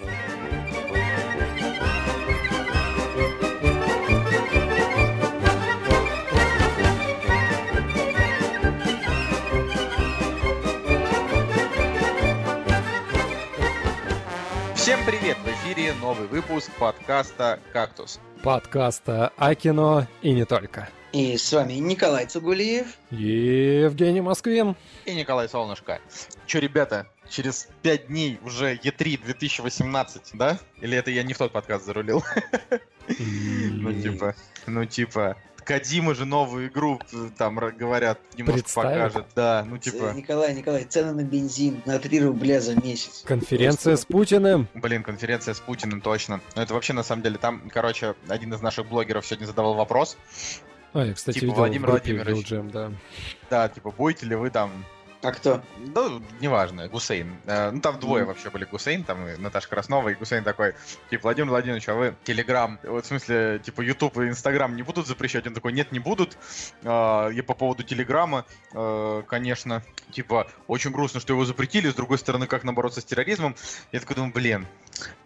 Всем 0.00 0.08
привет! 15.04 15.36
В 15.44 15.48
эфире 15.48 15.92
новый 16.00 16.26
выпуск 16.28 16.70
подкаста 16.78 17.60
«Кактус». 17.74 18.18
Подкаста 18.42 19.32
о 19.36 19.54
кино 19.54 20.06
и 20.22 20.32
не 20.32 20.46
только. 20.46 20.88
И 21.12 21.36
с 21.36 21.52
вами 21.52 21.72
Николай 21.74 22.26
Цугулиев. 22.26 22.86
Евгений 23.10 24.20
Москвин. 24.20 24.76
И 25.06 25.14
Николай 25.14 25.48
Солнышко. 25.48 26.00
Че, 26.46 26.60
ребята, 26.60 27.08
через 27.28 27.68
пять 27.82 28.06
дней 28.06 28.38
уже 28.44 28.76
Е3 28.76 29.24
2018, 29.24 30.30
да? 30.34 30.60
Или 30.80 30.96
это 30.96 31.10
я 31.10 31.24
не 31.24 31.34
в 31.34 31.38
тот 31.38 31.52
подкаст 31.52 31.84
зарулил? 31.84 32.22
Ну, 33.08 33.92
типа, 34.00 34.36
ну, 34.66 34.84
типа, 34.84 35.36
Кадима 35.64 36.14
же 36.14 36.26
новую 36.26 36.68
игру 36.68 37.00
э, 37.12 37.30
там 37.36 37.56
говорят, 37.56 38.20
немножко 38.36 38.68
покажет. 38.74 39.26
Да, 39.34 39.64
ну 39.68 39.78
типа, 39.78 40.12
Николай, 40.14 40.54
Николай, 40.54 40.84
цены 40.84 41.12
на 41.12 41.24
бензин 41.24 41.82
на 41.86 41.98
3 41.98 42.20
рубля 42.20 42.60
за 42.60 42.74
месяц. 42.80 43.22
Конференция 43.24 43.96
с 43.96 44.04
Путиным. 44.04 44.68
блин, 44.74 45.02
конференция 45.02 45.54
с 45.54 45.60
Путиным 45.60 46.00
точно. 46.00 46.40
Ну 46.54 46.62
это 46.62 46.74
вообще 46.74 46.92
на 46.92 47.02
самом 47.02 47.22
деле 47.22 47.38
там, 47.38 47.68
короче, 47.68 48.14
один 48.28 48.54
из 48.54 48.60
наших 48.60 48.88
блогеров 48.88 49.26
сегодня 49.26 49.46
задавал 49.46 49.74
вопрос. 49.74 50.16
А, 50.92 51.04
я, 51.04 51.14
кстати, 51.14 51.36
Типа 51.36 51.44
видел 51.46 51.56
Владимир 51.58 51.88
в 51.88 51.90
группе 51.92 52.14
Владимирович. 52.14 52.50
Вилджем, 52.50 52.70
да. 52.70 52.92
Да, 53.48 53.68
типа, 53.68 53.90
будете 53.92 54.26
ли 54.26 54.34
вы 54.34 54.50
там 54.50 54.84
А 55.22 55.32
кто? 55.32 55.62
Да, 55.94 56.08
неважно, 56.40 56.88
Гусейн. 56.88 57.36
Э, 57.44 57.70
Ну, 57.70 57.80
там 57.82 58.00
двое 58.00 58.22
Мгм. 58.24 58.32
вообще 58.32 58.48
были 58.48 58.64
Гусейн, 58.64 59.04
там 59.04 59.28
и 59.28 59.36
Наташа 59.36 59.68
Краснова, 59.68 60.08
и 60.08 60.14
Гусейн 60.14 60.42
такой, 60.42 60.74
типа, 61.10 61.24
Владимир 61.24 61.50
Владимирович, 61.50 61.86
а 61.90 61.94
вы 61.94 62.14
Телеграм, 62.24 62.80
вот 62.84 63.04
в 63.04 63.06
смысле, 63.06 63.60
типа, 63.62 63.82
Ютуб 63.82 64.16
и 64.16 64.28
Инстаграм 64.28 64.74
не 64.74 64.82
будут 64.82 65.06
запрещать? 65.06 65.46
Он 65.46 65.52
такой, 65.52 65.74
нет, 65.74 65.92
не 65.92 65.98
будут. 65.98 66.38
Я 66.82 67.44
по 67.46 67.52
поводу 67.52 67.82
Телеграма, 67.82 68.46
э, 68.72 69.22
конечно, 69.28 69.82
типа, 70.10 70.46
очень 70.66 70.90
грустно, 70.90 71.20
что 71.20 71.34
его 71.34 71.44
запретили, 71.44 71.90
с 71.90 71.94
другой 71.94 72.16
стороны, 72.16 72.46
как 72.46 72.64
нам 72.64 72.74
бороться 72.74 73.02
с 73.02 73.04
терроризмом? 73.04 73.54
Я 73.92 74.00
такой 74.00 74.16
думаю, 74.16 74.32
блин, 74.32 74.66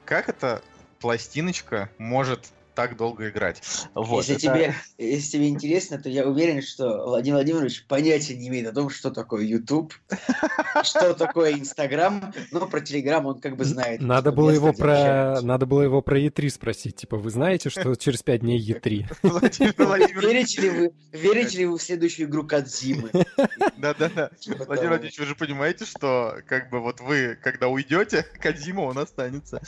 как 0.05 0.29
эта 0.29 0.61
пластиночка 1.01 1.89
может 1.99 2.41
так 2.75 2.97
долго 2.97 3.29
играть? 3.29 3.63
Вот, 3.95 4.27
если, 4.27 4.35
это- 4.35 4.43
тебе, 4.43 4.75
если 4.99 5.39
тебе 5.39 5.49
интересно, 5.49 5.99
то 5.99 6.09
я 6.09 6.27
уверен, 6.27 6.63
что 6.63 7.07
Владимир 7.07 7.37
Владимирович 7.37 7.87
понятия 7.87 8.37
не 8.37 8.49
имеет 8.49 8.69
о 8.69 8.73
том, 8.73 8.91
что 8.91 9.11
такое 9.11 9.45
YouTube, 9.45 9.95
что 10.83 11.15
такое 11.15 11.55
Инстаграм, 11.55 12.33
но 12.51 12.67
про 12.67 12.81
Телеграм 12.81 13.27
он 13.27 13.41
как 13.41 13.57
бы 13.57 13.65
знает. 13.65 14.01
Надо 14.01 14.33
было 14.33 14.51
его 14.51 14.73
про... 14.73 15.41
Надо 15.43 15.67
было 15.67 15.83
его 15.83 16.03
про 16.03 16.19
Е3 16.19 16.49
спросить. 16.51 16.97
Типа, 16.97 17.17
вы 17.17 17.31
знаете, 17.31 17.71
что 17.71 17.95
через 17.97 18.23
пять 18.23 18.41
дней 18.41 18.61
Е3? 18.61 19.07
Владимир 19.23 19.75
Владимирович, 19.79 20.25
Верите 20.25 20.61
ли 20.63 20.71
вы, 20.71 20.93
верите 21.13 21.59
ли 21.59 21.67
вы 21.67 21.79
в 21.79 21.83
следующую 21.83 22.29
игру 22.29 22.47
Кадзимы? 22.47 23.11
да-да-да. 23.77 24.31
Типа 24.39 24.65
Владимир 24.65 24.67
того. 24.67 24.89
Владимирович, 24.89 25.19
вы 25.19 25.27
же 25.27 25.35
понимаете, 25.35 25.85
что 25.85 26.37
как 26.47 26.71
бы 26.71 26.81
вот 26.81 27.01
вы, 27.01 27.39
когда 27.43 27.69
уйдете, 27.69 28.25
Кадима 28.41 28.81
он 28.83 28.99
останется. 28.99 29.61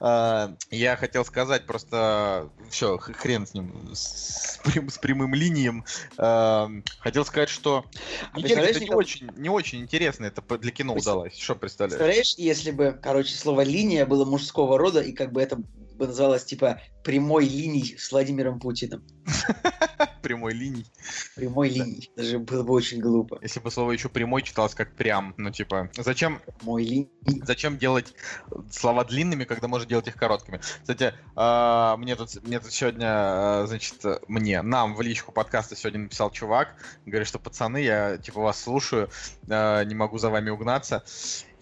А, 0.00 0.54
я 0.70 0.96
хотел 0.96 1.24
сказать 1.24 1.66
просто, 1.66 2.50
все, 2.70 2.96
хрен 2.98 3.46
с 3.46 3.54
ним, 3.54 3.90
с, 3.94 4.58
прям- 4.64 4.88
с 4.88 4.98
прямым 4.98 5.34
линием. 5.34 5.84
А, 6.16 6.70
хотел 6.98 7.24
сказать, 7.24 7.48
что 7.48 7.84
А 8.32 8.38
неделя 8.38 8.56
представляешь, 8.56 8.76
не 8.76 8.86
Николай- 8.86 8.98
очень, 8.98 9.30
не 9.36 9.48
очень 9.48 9.80
интересно, 9.80 10.26
это 10.26 10.42
для 10.58 10.70
кино 10.70 10.94
Представ- 10.94 11.12
удалось. 11.16 11.36
Что 11.38 11.54
представляешь? 11.54 11.98
Представляешь, 11.98 12.34
если 12.36 12.70
бы, 12.70 12.98
короче, 13.02 13.34
слово 13.34 13.62
линия 13.62 14.06
было 14.06 14.24
мужского 14.24 14.78
рода, 14.78 15.00
и 15.00 15.12
как 15.12 15.32
бы 15.32 15.42
это 15.42 15.58
бы 16.02 16.08
называлось 16.08 16.44
типа 16.44 16.80
прямой 17.04 17.46
линией 17.46 17.96
с 17.96 18.10
Владимиром 18.10 18.58
Путиным. 18.58 19.04
Прямой 20.22 20.52
линий. 20.52 20.86
Прямой 21.36 21.68
линией. 21.68 22.10
Даже 22.16 22.38
было 22.38 22.64
бы 22.64 22.72
очень 22.72 23.00
глупо. 23.00 23.38
Если 23.40 23.60
бы 23.60 23.70
слово 23.70 23.92
еще 23.92 24.08
прямой 24.08 24.42
читалось 24.42 24.74
как 24.74 24.94
прям, 24.94 25.34
ну 25.36 25.50
типа, 25.50 25.90
зачем 25.96 26.40
Мой 26.62 26.84
линий. 26.84 27.10
Зачем 27.44 27.78
делать 27.78 28.14
слова 28.70 29.04
длинными, 29.04 29.44
когда 29.44 29.68
можно 29.68 29.88
делать 29.88 30.08
их 30.08 30.16
короткими? 30.16 30.58
Кстати, 30.58 31.14
а, 31.36 31.96
мне 31.96 32.16
тут, 32.16 32.42
мне 32.44 32.58
тут 32.58 32.72
сегодня, 32.72 33.06
а, 33.08 33.64
значит, 33.68 34.04
мне, 34.26 34.62
нам 34.62 34.94
в 34.94 35.00
личку 35.02 35.30
подкаста 35.30 35.76
сегодня 35.76 36.00
написал 36.00 36.30
чувак, 36.30 36.74
говорит, 37.06 37.28
что 37.28 37.38
пацаны, 37.38 37.82
я 37.82 38.18
типа 38.18 38.40
вас 38.40 38.60
слушаю, 38.60 39.08
а, 39.48 39.84
не 39.84 39.94
могу 39.94 40.18
за 40.18 40.30
вами 40.30 40.50
угнаться. 40.50 41.04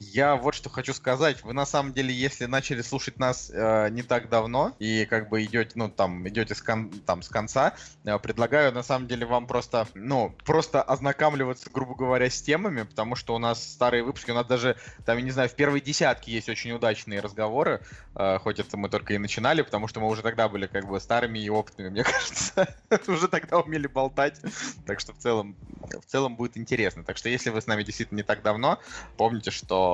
Я 0.03 0.37
вот 0.37 0.55
что 0.55 0.71
хочу 0.71 0.95
сказать. 0.95 1.45
Вы 1.45 1.53
на 1.53 1.67
самом 1.67 1.93
деле, 1.93 2.15
если 2.15 2.47
начали 2.47 2.81
слушать 2.81 3.19
нас 3.19 3.51
э, 3.53 3.91
не 3.91 4.03
так 4.03 4.31
давно 4.31 4.75
и 4.79 5.05
как 5.05 5.29
бы 5.29 5.45
идете, 5.45 5.73
ну 5.75 5.91
там 5.91 6.27
идете 6.27 6.55
с, 6.55 6.63
кон- 6.63 7.03
там, 7.05 7.21
с 7.21 7.29
конца, 7.29 7.75
э, 8.05 8.19
предлагаю 8.19 8.73
на 8.73 8.83
самом 8.83 9.09
деле 9.09 9.27
вам 9.27 9.47
просто, 9.47 9.87
ну 9.93 10.35
просто 10.47 10.81
ознакомливаться, 10.81 11.69
грубо 11.71 11.95
говоря, 11.95 12.31
с 12.31 12.41
темами, 12.41 12.85
потому 12.85 13.15
что 13.15 13.35
у 13.35 13.39
нас 13.39 13.63
старые 13.63 14.03
выпуски, 14.03 14.31
у 14.31 14.35
нас 14.35 14.47
даже 14.47 14.79
там, 15.05 15.19
я 15.19 15.23
не 15.23 15.33
знаю, 15.33 15.51
в 15.51 15.55
первой 15.55 15.83
десятке 15.83 16.33
есть 16.33 16.49
очень 16.49 16.73
удачные 16.73 17.21
разговоры, 17.21 17.83
э, 18.15 18.39
хоть 18.39 18.59
это 18.59 18.79
мы 18.79 18.89
только 18.89 19.13
и 19.13 19.19
начинали, 19.19 19.61
потому 19.61 19.87
что 19.87 20.01
мы 20.01 20.09
уже 20.09 20.23
тогда 20.23 20.49
были 20.49 20.67
как 20.67 20.89
бы 20.89 20.99
старыми 20.99 21.41
и 21.41 21.51
опытными, 21.51 21.91
мне 21.91 22.05
кажется, 22.05 22.75
уже 23.07 23.29
тогда 23.29 23.59
умели 23.59 23.87
болтать, 23.87 24.41
так 24.87 24.99
что 24.99 25.13
в 25.13 25.19
целом, 25.19 25.59
в 25.93 26.07
целом 26.07 26.37
будет 26.37 26.57
интересно. 26.57 27.05
Так 27.05 27.19
что 27.19 27.29
если 27.29 27.51
вы 27.51 27.61
с 27.61 27.67
нами 27.67 27.83
действительно 27.83 28.17
не 28.19 28.23
так 28.25 28.43
давно, 28.43 28.79
помните, 29.17 29.51
что 29.51 29.90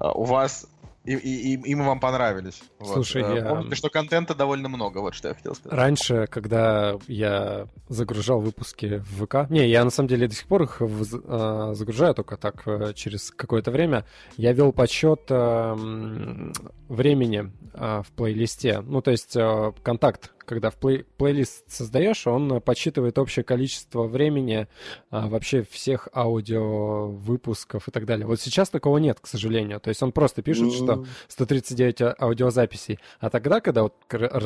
э, 0.00 0.08
у 0.14 0.24
вас 0.24 0.66
и, 1.04 1.12
и, 1.14 1.54
и- 1.54 1.74
мы 1.76 1.84
вам 1.84 2.00
понравились. 2.00 2.60
Вот. 2.80 2.94
Слушай, 2.94 3.22
Э, 3.22 3.34
я- 3.36 3.48
Помните, 3.48 3.76
что 3.76 3.90
контента 3.90 4.34
довольно 4.34 4.68
много, 4.68 4.98
вот 4.98 5.14
что 5.14 5.28
я 5.28 5.34
хотел 5.34 5.54
сказать. 5.54 5.78
Раньше, 5.78 6.26
когда 6.28 6.96
я 7.06 7.68
загружал 7.88 8.40
выпуски 8.40 8.96
в 9.08 9.24
ВК... 9.24 9.48
Не, 9.48 9.68
я 9.68 9.84
на 9.84 9.90
самом 9.90 10.08
деле 10.08 10.26
до 10.26 10.34
сих 10.34 10.48
пор 10.48 10.62
их 10.64 10.80
вз- 10.80 11.22
а, 11.28 11.74
загружаю, 11.74 12.12
только 12.12 12.36
так 12.36 12.66
э, 12.66 12.92
через 12.94 13.30
какое-то 13.30 13.70
время. 13.70 14.04
Я 14.36 14.52
вел 14.52 14.72
подсчет 14.72 15.20
э, 15.30 15.34
м, 15.36 16.52
времени 16.88 17.52
в 17.72 18.06
плейлисте. 18.16 18.80
Ну, 18.80 19.00
то 19.00 19.10
есть 19.12 19.36
э, 19.36 19.72
контакт, 19.84 20.32
когда 20.46 20.70
в 20.70 20.78
плей- 20.78 21.04
плейлист 21.18 21.70
создаешь, 21.70 22.26
он 22.26 22.60
подсчитывает 22.60 23.18
общее 23.18 23.44
количество 23.44 24.04
времени 24.04 24.66
а, 25.10 25.28
вообще 25.28 25.62
всех 25.62 26.08
аудио 26.14 27.08
выпусков 27.08 27.88
и 27.88 27.90
так 27.90 28.06
далее. 28.06 28.26
Вот 28.26 28.40
сейчас 28.40 28.70
такого 28.70 28.98
нет, 28.98 29.18
к 29.20 29.26
сожалению. 29.26 29.80
То 29.80 29.88
есть 29.88 30.02
он 30.02 30.12
просто 30.12 30.42
пишет, 30.42 30.72
что 30.72 31.04
139 31.28 32.02
а- 32.02 32.16
аудиозаписей. 32.20 32.98
А 33.20 33.30
тогда, 33.30 33.60
когда 33.60 33.82
вот 33.82 33.94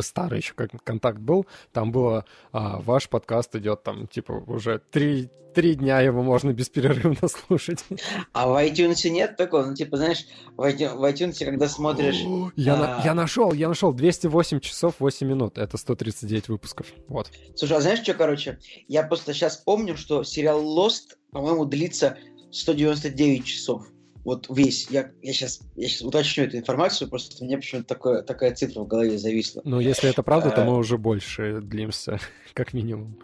старый 0.00 0.39
еще 0.39 0.55
как 0.55 0.71
контакт 0.83 1.19
был, 1.19 1.47
там 1.72 1.93
было 1.93 2.25
а, 2.53 2.81
ваш 2.81 3.09
подкаст 3.09 3.55
идет 3.56 3.83
там 3.83 4.06
типа 4.06 4.33
уже 4.47 4.81
три, 4.91 5.28
три 5.55 5.75
дня 5.75 6.00
его 6.00 6.22
можно 6.22 6.53
бесперерывно 6.53 7.27
слушать. 7.49 7.84
А 8.33 8.47
в 8.49 8.53
iTunes 8.65 9.09
нет 9.10 9.37
такого? 9.37 9.66
Ну, 9.66 9.75
типа, 9.75 9.97
знаешь, 9.97 10.25
в 10.56 10.62
iTunes, 10.62 10.94
в 10.97 11.05
iTunes, 11.05 11.44
когда 11.44 11.69
смотришь... 11.69 12.21
Я, 12.56 12.77
на- 12.77 12.99
А. 13.00 13.05
я 13.05 13.15
нашел, 13.15 13.53
я 13.53 13.69
нашел 13.69 13.93
208 13.93 14.60
часов 14.60 14.94
8 15.00 15.27
минут. 15.27 15.59
Это 15.59 15.77
139 15.95 16.49
выпусков. 16.49 16.87
Вот. 17.09 17.31
Слушай, 17.56 17.78
а 17.78 17.81
знаешь 17.81 18.01
что, 18.01 18.15
короче? 18.15 18.59
Я 18.87 19.03
просто 19.03 19.34
сейчас 19.34 19.56
помню, 19.56 19.97
что 19.97 20.23
сериал 20.23 20.62
Lost, 20.62 21.17
по-моему, 21.33 21.65
длится 21.65 22.17
199 22.53 23.45
часов. 23.45 23.87
Вот 24.25 24.47
весь. 24.51 24.89
Я, 24.91 25.11
я, 25.23 25.33
сейчас, 25.33 25.61
я 25.77 25.89
сейчас 25.89 26.03
уточню 26.03 26.45
эту 26.45 26.59
информацию, 26.59 27.09
просто 27.09 27.43
у 27.43 27.47
меня 27.47 27.56
почему-то 27.56 27.89
такое, 27.89 28.23
такая 28.23 28.55
цифра 28.55 28.83
в 28.83 28.87
голове 28.87 29.19
зависла. 29.19 29.62
Но 29.65 29.81
если 29.81 30.11
это 30.11 30.23
правда, 30.23 30.51
то 30.51 30.62
А. 30.62 30.65
мы 30.65 30.77
уже 30.77 30.99
больше 30.99 31.61
длимся, 31.62 32.21
как 32.55 32.72
минимум. 32.72 33.19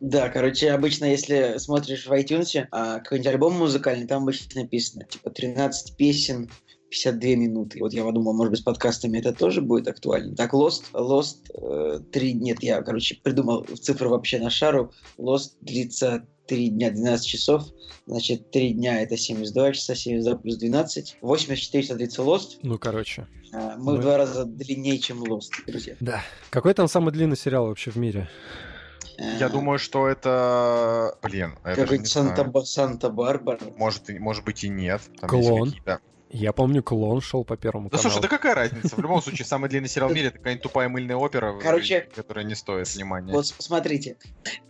Да, 0.00 0.30
короче, 0.30 0.72
обычно, 0.72 1.04
если 1.04 1.58
смотришь 1.58 2.06
в 2.06 2.12
iTunes 2.12 2.66
а, 2.70 3.00
какой-нибудь 3.00 3.32
альбом 3.32 3.52
музыкальный, 3.54 4.06
там 4.06 4.22
обычно 4.22 4.62
написано, 4.62 5.04
типа, 5.04 5.30
13 5.30 5.96
песен, 5.96 6.50
52 6.94 7.30
минуты. 7.36 7.80
Вот 7.80 7.92
я 7.92 8.04
подумал, 8.04 8.32
может 8.34 8.50
быть, 8.52 8.60
с 8.60 8.62
подкастами 8.62 9.18
это 9.18 9.32
тоже 9.32 9.60
будет 9.60 9.88
актуально. 9.88 10.36
Так, 10.36 10.54
Lost, 10.54 10.84
Lost 10.92 11.38
э, 11.54 12.00
3... 12.12 12.34
Нет, 12.34 12.62
я, 12.62 12.82
короче, 12.82 13.16
придумал 13.22 13.64
цифры 13.64 14.08
вообще 14.08 14.38
на 14.38 14.48
шару. 14.50 14.92
Lost 15.18 15.52
длится 15.60 16.24
3 16.46 16.68
дня 16.68 16.90
12 16.92 17.26
часов. 17.26 17.64
Значит, 18.06 18.50
3 18.52 18.74
дня 18.74 19.02
это 19.02 19.16
72 19.16 19.72
часа, 19.72 19.94
72 19.96 20.36
плюс 20.36 20.56
12. 20.56 21.16
84 21.20 21.82
часа 21.82 21.94
длится 21.96 22.22
Lost. 22.22 22.58
Ну, 22.62 22.78
короче. 22.78 23.26
А, 23.52 23.76
Мы 23.76 23.92
Мы- 23.94 23.98
в 23.98 24.00
два 24.02 24.16
раза 24.16 24.44
длиннее, 24.44 24.98
чем 24.98 25.22
Lost, 25.24 25.50
друзья. 25.66 25.96
Да. 26.00 26.22
Какой 26.50 26.74
там 26.74 26.86
самый 26.86 27.12
длинный 27.12 27.36
сериал 27.36 27.66
вообще 27.66 27.90
в 27.90 27.96
мире? 27.96 28.28
Я 29.38 29.46
А, 29.46 29.48
думаю, 29.48 29.78
что 29.78 30.06
это... 30.08 31.16
Блин, 31.22 31.56
это. 31.64 31.86
Санта- 32.04 32.64
Санта-Барбара. 32.64 33.60
Может, 33.76 34.08
может 34.20 34.44
быть 34.44 34.64
и 34.64 34.68
нет. 34.68 35.02
Там 35.20 35.30
есть 35.36 35.48
Клон. 35.48 35.68
какие-то- 35.68 36.00
Я 36.36 36.52
помню, 36.52 36.82
клон 36.82 37.20
шел 37.20 37.44
по 37.44 37.56
первому 37.56 37.90
Да 37.90 37.96
каналу. 37.96 38.10
слушай, 38.10 38.22
да 38.22 38.28
какая 38.28 38.56
разница? 38.56 38.96
В 38.96 38.98
любом 38.98 39.22
случае, 39.22 39.46
самый 39.46 39.70
длинный 39.70 39.88
сериал 39.88 40.08
в 40.08 40.12
мире 40.14 40.28
это 40.28 40.38
какая-нибудь 40.38 40.64
тупая 40.64 40.88
мыльная 40.88 41.14
опера, 41.14 41.56
Короче, 41.62 42.08
которая 42.12 42.44
не 42.44 42.56
стоит 42.56 42.92
внимания. 42.92 43.32
Вот 43.32 43.46
смотрите, 43.46 44.16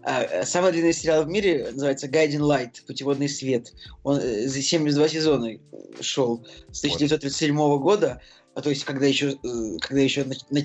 А, 0.03 0.23
э, 0.23 0.45
самый 0.45 0.73
длинный 0.73 0.93
сериал 0.93 1.25
в 1.25 1.29
мире 1.29 1.71
называется 1.73 2.07
Guiding 2.07 2.41
Light, 2.41 2.85
Путеводный 2.87 3.31
свет. 3.31 3.73
Он 4.03 4.19
э, 4.19 4.47
за 4.47 4.61
72 4.61 5.09
сезона 5.09 5.59
шел 6.03 6.47
с 6.71 6.81
1937 6.81 7.57
года. 7.79 8.21
А 8.55 8.63
то 8.63 8.71
есть 8.71 8.85
когда 8.85 9.07
еще, 9.07 9.37
э, 9.43 9.79
когда 9.81 10.01
еще 10.01 10.25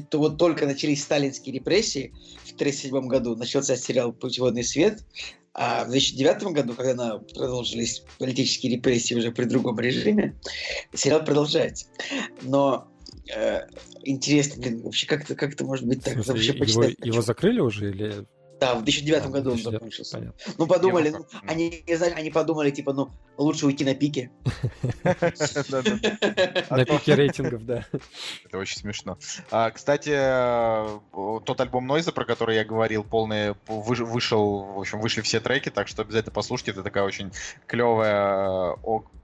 то 0.10 0.20
вот 0.20 0.38
только 0.38 0.66
начались 0.66 1.04
сталинские 1.04 1.56
репрессии 1.56 2.14
в 2.44 2.54
1937 2.54 3.08
году, 3.08 3.36
начался 3.36 3.76
сериал 3.76 4.14
«Путеводный 4.14 4.64
свет», 4.64 5.04
а 5.54 5.84
в 5.86 5.90
2009 5.90 6.44
году, 6.54 6.74
когда 6.74 7.18
продолжились 7.18 8.04
политические 8.20 8.76
репрессии 8.76 9.16
уже 9.16 9.32
при 9.32 9.46
другом 9.46 9.80
режиме, 9.80 10.36
сериал 10.94 11.26
продолжается. 11.26 11.88
Но 12.44 12.88
э, 13.36 13.62
интересно, 14.04 14.62
блин, 14.62 14.84
вообще 14.84 15.08
как-то 15.08 15.36
как 15.36 15.60
может 15.62 15.86
быть 15.86 16.04
так? 16.04 16.14
Смысле, 16.14 16.34
вообще 16.34 16.54
его, 16.54 16.84
его 17.04 17.22
закрыли 17.22 17.60
уже 17.60 17.90
или 17.90 18.26
да, 18.60 18.76
в 18.76 18.84
2009 18.84 19.26
а, 19.26 19.30
году 19.30 19.52
он 19.52 19.58
закончился. 19.58 20.18
Понятно. 20.18 20.54
Ну, 20.58 20.68
подумали, 20.68 21.10
ну, 21.10 21.26
они, 21.48 21.84
знаешь, 21.88 22.14
они 22.16 22.30
подумали, 22.30 22.72
типа, 22.72 22.94
ну, 22.94 23.10
лучше 23.38 23.66
уйти 23.66 23.86
на 23.86 23.96
пике. 23.96 24.32
На 25.04 26.86
пике 26.86 27.16
рейтингов, 27.16 27.66
да. 27.66 27.86
Это 28.46 28.58
очень 28.58 28.78
смешно. 28.78 29.18
А, 29.52 29.72
кстати, 29.72 30.12
тот 31.46 31.62
альбом 31.62 31.88
Нойза, 31.88 32.12
про 32.12 32.26
который 32.26 32.56
я 32.56 32.66
говорил, 32.66 33.04
полный 33.04 33.56
вышел, 33.68 34.74
в 34.74 34.80
общем, 34.80 35.00
вышли 35.00 35.22
все 35.22 35.40
треки, 35.40 35.70
так 35.70 35.88
что 35.88 36.02
обязательно 36.02 36.34
послушайте. 36.34 36.72
Это 36.72 36.84
такая 36.84 37.04
очень 37.04 37.32
клевая 37.68 38.76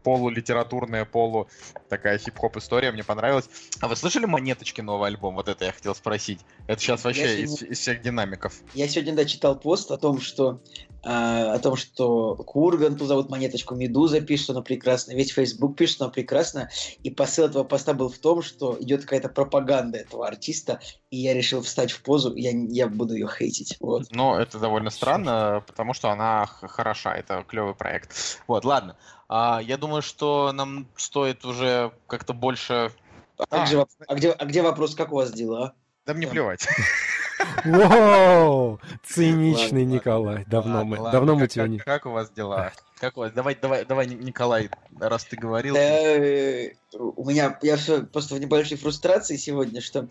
полулитературная, 0.05 1.03
полу 1.03 1.47
такая 1.89 2.19
хип-хоп 2.19 2.57
история, 2.57 2.91
мне 2.91 3.03
понравилась. 3.03 3.49
А 3.81 3.87
вы 3.87 3.95
слышали 3.95 4.25
«Монеточки» 4.25 4.79
новый 4.81 5.07
альбом? 5.07 5.33
Вот 5.33 5.49
это 5.49 5.65
я 5.65 5.71
хотел 5.71 5.95
спросить. 5.95 6.41
Это 6.67 6.79
сейчас 6.79 7.03
вообще 7.03 7.41
из, 7.41 7.63
из 7.63 7.79
всех 7.79 8.03
динамиков. 8.03 8.53
Я 8.75 8.87
сегодня, 8.87 9.15
да, 9.15 9.25
читал 9.25 9.59
пост 9.59 9.89
о 9.89 9.97
том, 9.97 10.21
что 10.21 10.61
а, 11.05 11.53
о 11.53 11.59
том, 11.59 11.75
что 11.75 12.35
Курганту 12.35 13.05
зовут 13.05 13.29
монеточку, 13.29 13.75
Медуза 13.75 14.21
пишет, 14.21 14.45
что 14.45 14.53
она 14.53 14.63
прекрасна, 14.63 15.11
весь 15.11 15.31
Facebook 15.31 15.75
пишет, 15.75 15.95
что 15.95 16.05
она 16.05 16.11
прекрасна, 16.11 16.69
и 17.03 17.11
посыл 17.11 17.45
этого 17.45 17.63
поста 17.63 17.93
был 17.93 18.09
в 18.09 18.17
том, 18.17 18.41
что 18.41 18.75
идет 18.79 19.03
какая-то 19.03 19.29
пропаганда 19.29 19.99
этого 19.99 20.27
артиста, 20.27 20.79
и 21.11 21.17
я 21.17 21.35
решил 21.35 21.61
встать 21.61 21.91
в 21.91 22.01
позу, 22.01 22.35
я, 22.35 22.49
я 22.51 22.87
буду 22.87 23.13
ее 23.13 23.27
хейтить. 23.27 23.77
Вот. 23.79 24.07
Но 24.09 24.39
это 24.39 24.57
довольно 24.57 24.89
странно, 24.89 25.63
потому 25.67 25.93
что 25.93 26.09
она 26.09 26.47
хороша, 26.47 27.15
это 27.15 27.45
клевый 27.47 27.75
проект. 27.75 28.39
Вот, 28.47 28.65
ладно. 28.65 28.97
А, 29.27 29.59
я 29.61 29.77
думаю, 29.77 30.01
что 30.01 30.51
нам 30.53 30.87
стоит 30.95 31.45
уже 31.45 31.91
как-то 32.07 32.33
больше... 32.33 32.91
А, 33.37 33.45
а, 33.49 33.65
где, 33.65 33.85
а, 34.07 34.15
где, 34.15 34.31
а 34.31 34.45
где 34.45 34.61
вопрос, 34.61 34.95
как 34.95 35.11
у 35.11 35.15
вас 35.15 35.31
дела? 35.31 35.73
Да 36.05 36.13
мне 36.13 36.27
плевать. 36.27 36.67
Вау! 37.65 38.79
Циничный 39.03 39.83
ладно, 39.83 39.93
Николай. 39.93 40.45
Давно 40.45 40.77
ладно, 40.77 41.01
мы, 41.01 41.11
давно 41.11 41.35
мы 41.35 41.47
тебя 41.47 41.67
не... 41.67 41.79
Как 41.79 42.05
у 42.05 42.11
вас 42.11 42.29
дела? 42.29 42.71
Как 42.99 43.17
у 43.17 43.21
вас? 43.21 43.31
Давай, 43.33 43.57
давай, 43.59 43.85
давай, 43.85 44.07
Николай, 44.07 44.69
раз 44.97 45.25
ты 45.25 45.35
говорил. 45.35 45.75
Э, 45.75 46.71
у 46.93 47.29
меня, 47.29 47.59
я 47.61 47.75
все 47.75 48.03
просто 48.03 48.35
в 48.35 48.39
небольшой 48.39 48.77
фрустрации 48.77 49.35
сегодня, 49.35 49.81
что 49.81 50.07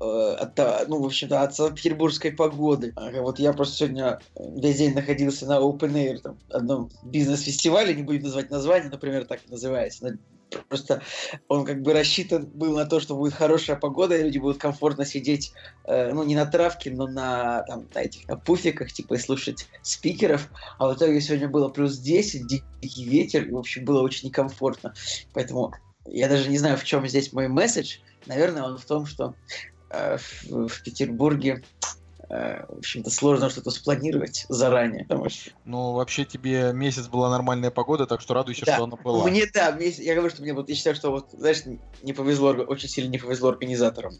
от, 0.00 0.58
ну, 0.88 1.00
в 1.00 1.06
общем-то, 1.06 1.42
от 1.42 1.54
санкт-петербургской 1.54 2.32
погоды. 2.32 2.94
Вот 3.20 3.38
я 3.38 3.52
просто 3.52 3.76
сегодня 3.76 4.20
весь 4.38 4.78
день 4.78 4.94
находился 4.94 5.46
на 5.46 5.58
Open 5.58 5.92
Air, 5.92 6.18
там, 6.18 6.38
одном 6.50 6.90
бизнес-фестивале, 7.04 7.94
не 7.94 8.02
будем 8.02 8.22
называть 8.22 8.50
название, 8.50 8.90
например, 8.90 9.24
так 9.24 9.40
называется, 9.48 10.16
Просто 10.68 11.02
он 11.48 11.64
как 11.64 11.82
бы 11.82 11.92
рассчитан 11.92 12.46
был 12.46 12.76
на 12.76 12.86
то, 12.86 13.00
что 13.00 13.16
будет 13.16 13.34
хорошая 13.34 13.76
погода, 13.76 14.16
и 14.16 14.22
люди 14.22 14.38
будут 14.38 14.58
комфортно 14.58 15.04
сидеть, 15.04 15.52
э, 15.84 16.12
ну, 16.12 16.22
не 16.22 16.36
на 16.36 16.46
травке, 16.46 16.90
но 16.90 17.06
на, 17.06 17.62
там, 17.62 17.88
на 17.94 17.98
этих 18.00 18.28
на 18.28 18.36
пуфиках, 18.36 18.92
типа, 18.92 19.14
и 19.14 19.18
слушать 19.18 19.68
спикеров. 19.82 20.48
А 20.78 20.88
в 20.88 20.96
итоге 20.96 21.20
сегодня 21.20 21.48
было 21.48 21.68
плюс 21.68 21.98
10, 21.98 22.46
дикий 22.46 23.04
ветер, 23.04 23.44
и, 23.44 23.50
в 23.50 23.58
общем, 23.58 23.84
было 23.84 24.02
очень 24.02 24.28
некомфортно. 24.28 24.94
Поэтому 25.32 25.72
я 26.06 26.28
даже 26.28 26.48
не 26.48 26.58
знаю, 26.58 26.76
в 26.76 26.84
чем 26.84 27.06
здесь 27.08 27.32
мой 27.32 27.48
месседж. 27.48 27.98
Наверное, 28.26 28.62
он 28.62 28.78
в 28.78 28.84
том, 28.84 29.06
что 29.06 29.34
э, 29.72 29.73
в, 30.18 30.68
в 30.68 30.82
Петербурге 30.82 31.62
Э, 32.28 32.64
в 32.68 32.78
общем-то, 32.78 33.10
сложно 33.10 33.50
что-то 33.50 33.70
спланировать 33.70 34.46
заранее. 34.48 35.04
Потому 35.04 35.28
что... 35.28 35.50
Ну, 35.64 35.92
вообще 35.92 36.24
тебе 36.24 36.72
месяц 36.72 37.08
была 37.08 37.30
нормальная 37.30 37.70
погода, 37.70 38.06
так 38.06 38.20
что 38.20 38.34
радуйся, 38.34 38.64
да. 38.66 38.74
что 38.74 38.84
она 38.84 38.96
была. 38.96 39.24
Мне, 39.26 39.46
да, 39.52 39.70
месяц, 39.72 40.00
я 40.00 40.14
говорю, 40.14 40.30
что 40.30 40.42
мне 40.42 40.52
вот, 40.54 40.68
я 40.68 40.74
считаю, 40.74 40.96
что 40.96 41.10
вот, 41.10 41.28
знаешь, 41.32 41.62
не 42.02 42.12
повезло, 42.12 42.50
очень 42.50 42.88
сильно 42.88 43.10
не 43.10 43.18
повезло 43.18 43.50
организаторам. 43.50 44.14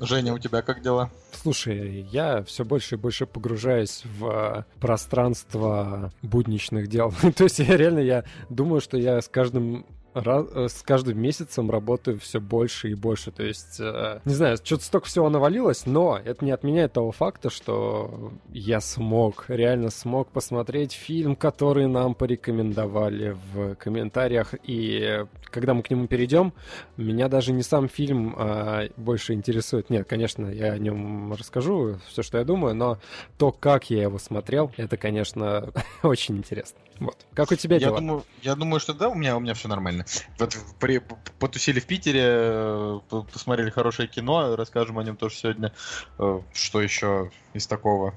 Женя, 0.00 0.32
у 0.32 0.38
тебя 0.38 0.62
как 0.62 0.82
дела? 0.82 1.10
Слушай, 1.32 2.06
я 2.10 2.42
все 2.44 2.64
больше 2.64 2.94
и 2.94 2.98
больше 2.98 3.26
погружаюсь 3.26 4.02
в 4.04 4.64
пространство 4.80 6.12
будничных 6.22 6.88
дел. 6.88 7.12
То 7.36 7.44
есть 7.44 7.58
я 7.58 7.76
реально, 7.76 8.00
я 8.00 8.24
думаю, 8.48 8.80
что 8.80 8.96
я 8.96 9.20
с 9.20 9.28
каждым 9.28 9.86
раз, 10.14 10.46
э, 10.54 10.68
с 10.68 10.82
каждым 10.82 11.20
месяцем 11.20 11.70
работаю 11.70 12.18
все 12.18 12.40
больше 12.40 12.90
и 12.90 12.94
больше. 12.94 13.30
То 13.30 13.42
есть, 13.42 13.78
э, 13.80 14.20
не 14.24 14.34
знаю, 14.34 14.56
что-то 14.56 14.84
столько 14.84 15.06
всего 15.06 15.28
навалилось, 15.28 15.86
но 15.86 16.18
это 16.22 16.44
не 16.44 16.52
отменяет 16.52 16.92
того 16.92 17.12
факта, 17.12 17.50
что 17.50 18.32
я 18.52 18.80
смог, 18.80 19.46
реально 19.48 19.90
смог 19.90 20.30
посмотреть 20.30 20.92
фильм, 20.92 21.36
который 21.36 21.86
нам 21.86 22.14
порекомендовали 22.14 23.36
в 23.52 23.74
комментариях. 23.76 24.54
И 24.62 25.24
когда 25.50 25.74
мы 25.74 25.82
к 25.82 25.90
нему 25.90 26.06
перейдем, 26.06 26.52
меня 26.96 27.28
даже 27.28 27.52
не 27.52 27.62
сам 27.62 27.88
фильм 27.88 28.34
а, 28.36 28.88
больше 28.96 29.34
интересует. 29.34 29.90
Нет, 29.90 30.06
конечно, 30.08 30.48
я 30.48 30.72
о 30.72 30.78
нем 30.78 31.32
расскажу, 31.32 31.98
все, 32.08 32.22
что 32.22 32.38
я 32.38 32.44
думаю, 32.44 32.74
но 32.74 32.98
то, 33.38 33.52
как 33.52 33.90
я 33.90 34.02
его 34.02 34.18
смотрел, 34.18 34.72
это, 34.76 34.96
конечно, 34.96 35.72
очень 36.02 36.38
интересно. 36.38 36.78
Вот. 36.98 37.16
Как 37.34 37.50
у 37.50 37.56
тебя 37.56 37.76
я 37.76 37.86
дела? 37.86 37.98
Думаю, 37.98 38.24
я 38.42 38.54
думаю, 38.54 38.80
что 38.80 38.94
да, 38.94 39.08
у 39.08 39.14
меня, 39.14 39.36
у 39.36 39.40
меня 39.40 39.54
все 39.54 39.68
нормально. 39.68 40.03
Вот 40.38 40.56
при, 40.78 40.98
потусили 41.38 41.80
в 41.80 41.86
Питере, 41.86 42.22
э, 42.24 43.00
посмотрели 43.32 43.70
хорошее 43.70 44.08
кино, 44.08 44.56
расскажем 44.56 44.98
о 44.98 45.04
нем 45.04 45.16
тоже 45.16 45.36
сегодня. 45.36 45.72
Э, 46.18 46.40
что 46.52 46.80
еще 46.80 47.30
из 47.52 47.66
такого 47.66 48.14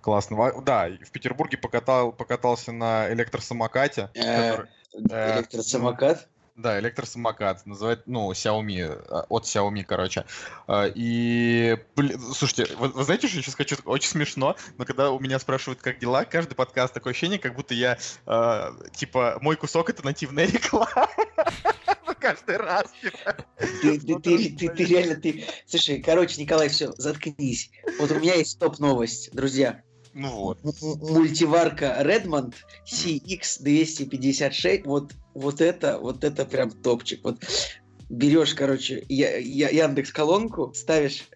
классного? 0.00 0.62
Да, 0.62 0.88
в 0.88 1.10
Петербурге 1.10 1.58
покатал, 1.58 2.12
покатался 2.12 2.72
на 2.72 3.12
электросамокате. 3.12 4.10
Э, 4.14 4.64
электросамокат? 4.92 6.28
Да, 6.60 6.78
электросамокат, 6.78 7.64
называют, 7.64 8.02
ну, 8.04 8.30
Xiaomi, 8.32 8.82
а, 9.08 9.24
от 9.30 9.44
Xiaomi, 9.44 9.82
короче. 9.82 10.26
А, 10.66 10.84
и, 10.94 11.78
блин, 11.96 12.20
слушайте, 12.34 12.74
вы, 12.76 12.88
вы 12.88 13.02
знаете, 13.02 13.28
что 13.28 13.38
я 13.38 13.42
сейчас 13.42 13.54
хочу, 13.54 13.76
очень 13.86 14.10
смешно, 14.10 14.56
но 14.76 14.84
когда 14.84 15.10
у 15.10 15.18
меня 15.18 15.38
спрашивают, 15.38 15.80
как 15.80 15.98
дела, 15.98 16.26
каждый 16.26 16.54
подкаст 16.54 16.92
такое 16.92 17.12
ощущение, 17.12 17.38
как 17.38 17.54
будто 17.54 17.72
я, 17.72 17.96
э, 18.26 18.72
типа, 18.94 19.38
мой 19.40 19.56
кусок— 19.56 19.88
это 19.90 20.04
нативная 20.04 20.46
реклама. 20.46 20.90
Каждый 22.20 22.58
раз. 22.58 22.84
Типа. 23.00 23.34
Ты, 23.80 24.68
ты 24.68 24.84
реально, 24.84 25.14
ты... 25.16 25.46
Слушай, 25.66 26.02
короче, 26.02 26.38
Николай, 26.42 26.68
все, 26.68 26.92
заткнись. 26.98 27.70
Вот 27.98 28.10
у 28.10 28.16
меня 28.16 28.34
есть 28.34 28.58
топ-новость, 28.58 29.32
друзья. 29.32 29.82
Ну 30.12 30.28
вот. 30.30 30.58
Мультиварка 30.62 31.96
Redmond 32.02 32.54
CX256. 32.84 34.82
Вот, 34.84 35.12
вот 35.34 35.60
это, 35.60 35.98
вот 35.98 36.24
это 36.24 36.44
прям 36.44 36.70
топчик. 36.70 37.20
Вот 37.24 37.44
берешь, 38.08 38.54
короче, 38.54 39.04
я, 39.08 39.36
я, 39.36 39.68
Яндекс 39.68 40.12
колонку, 40.12 40.72
ставишь 40.74 41.28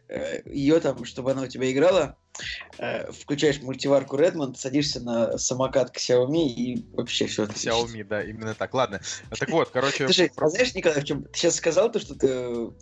ее 0.47 0.81
там, 0.81 1.05
чтобы 1.05 1.33
она 1.33 1.43
у 1.43 1.47
тебя 1.47 1.71
играла, 1.71 2.17
Э, 2.79 3.13
включаешь 3.13 3.63
мультиварку 3.63 4.17
Redmond, 4.17 4.57
садишься 4.57 5.01
на 5.01 5.39
самокат 5.39 5.93
к 5.93 5.99
Xiaomi 5.99 6.47
и 6.47 6.85
вообще 6.93 7.27
все 7.27 7.45
отлично. 7.45 7.71
Xiaomi, 7.71 8.05
да, 8.05 8.23
именно 8.23 8.55
так. 8.55 8.75
Ладно. 8.75 9.01
Так 9.39 9.49
вот, 9.51 9.71
короче... 9.71 10.07
Слушай, 10.07 10.33
а 10.37 10.49
знаешь, 10.49 10.75
Николай, 10.75 11.01
в 11.01 11.05
чем? 11.05 11.23
Ты 11.23 11.39
сейчас 11.39 11.57
сказал 11.57 11.93
то, 11.93 12.01
что 12.01 12.15
ты, 12.17 12.27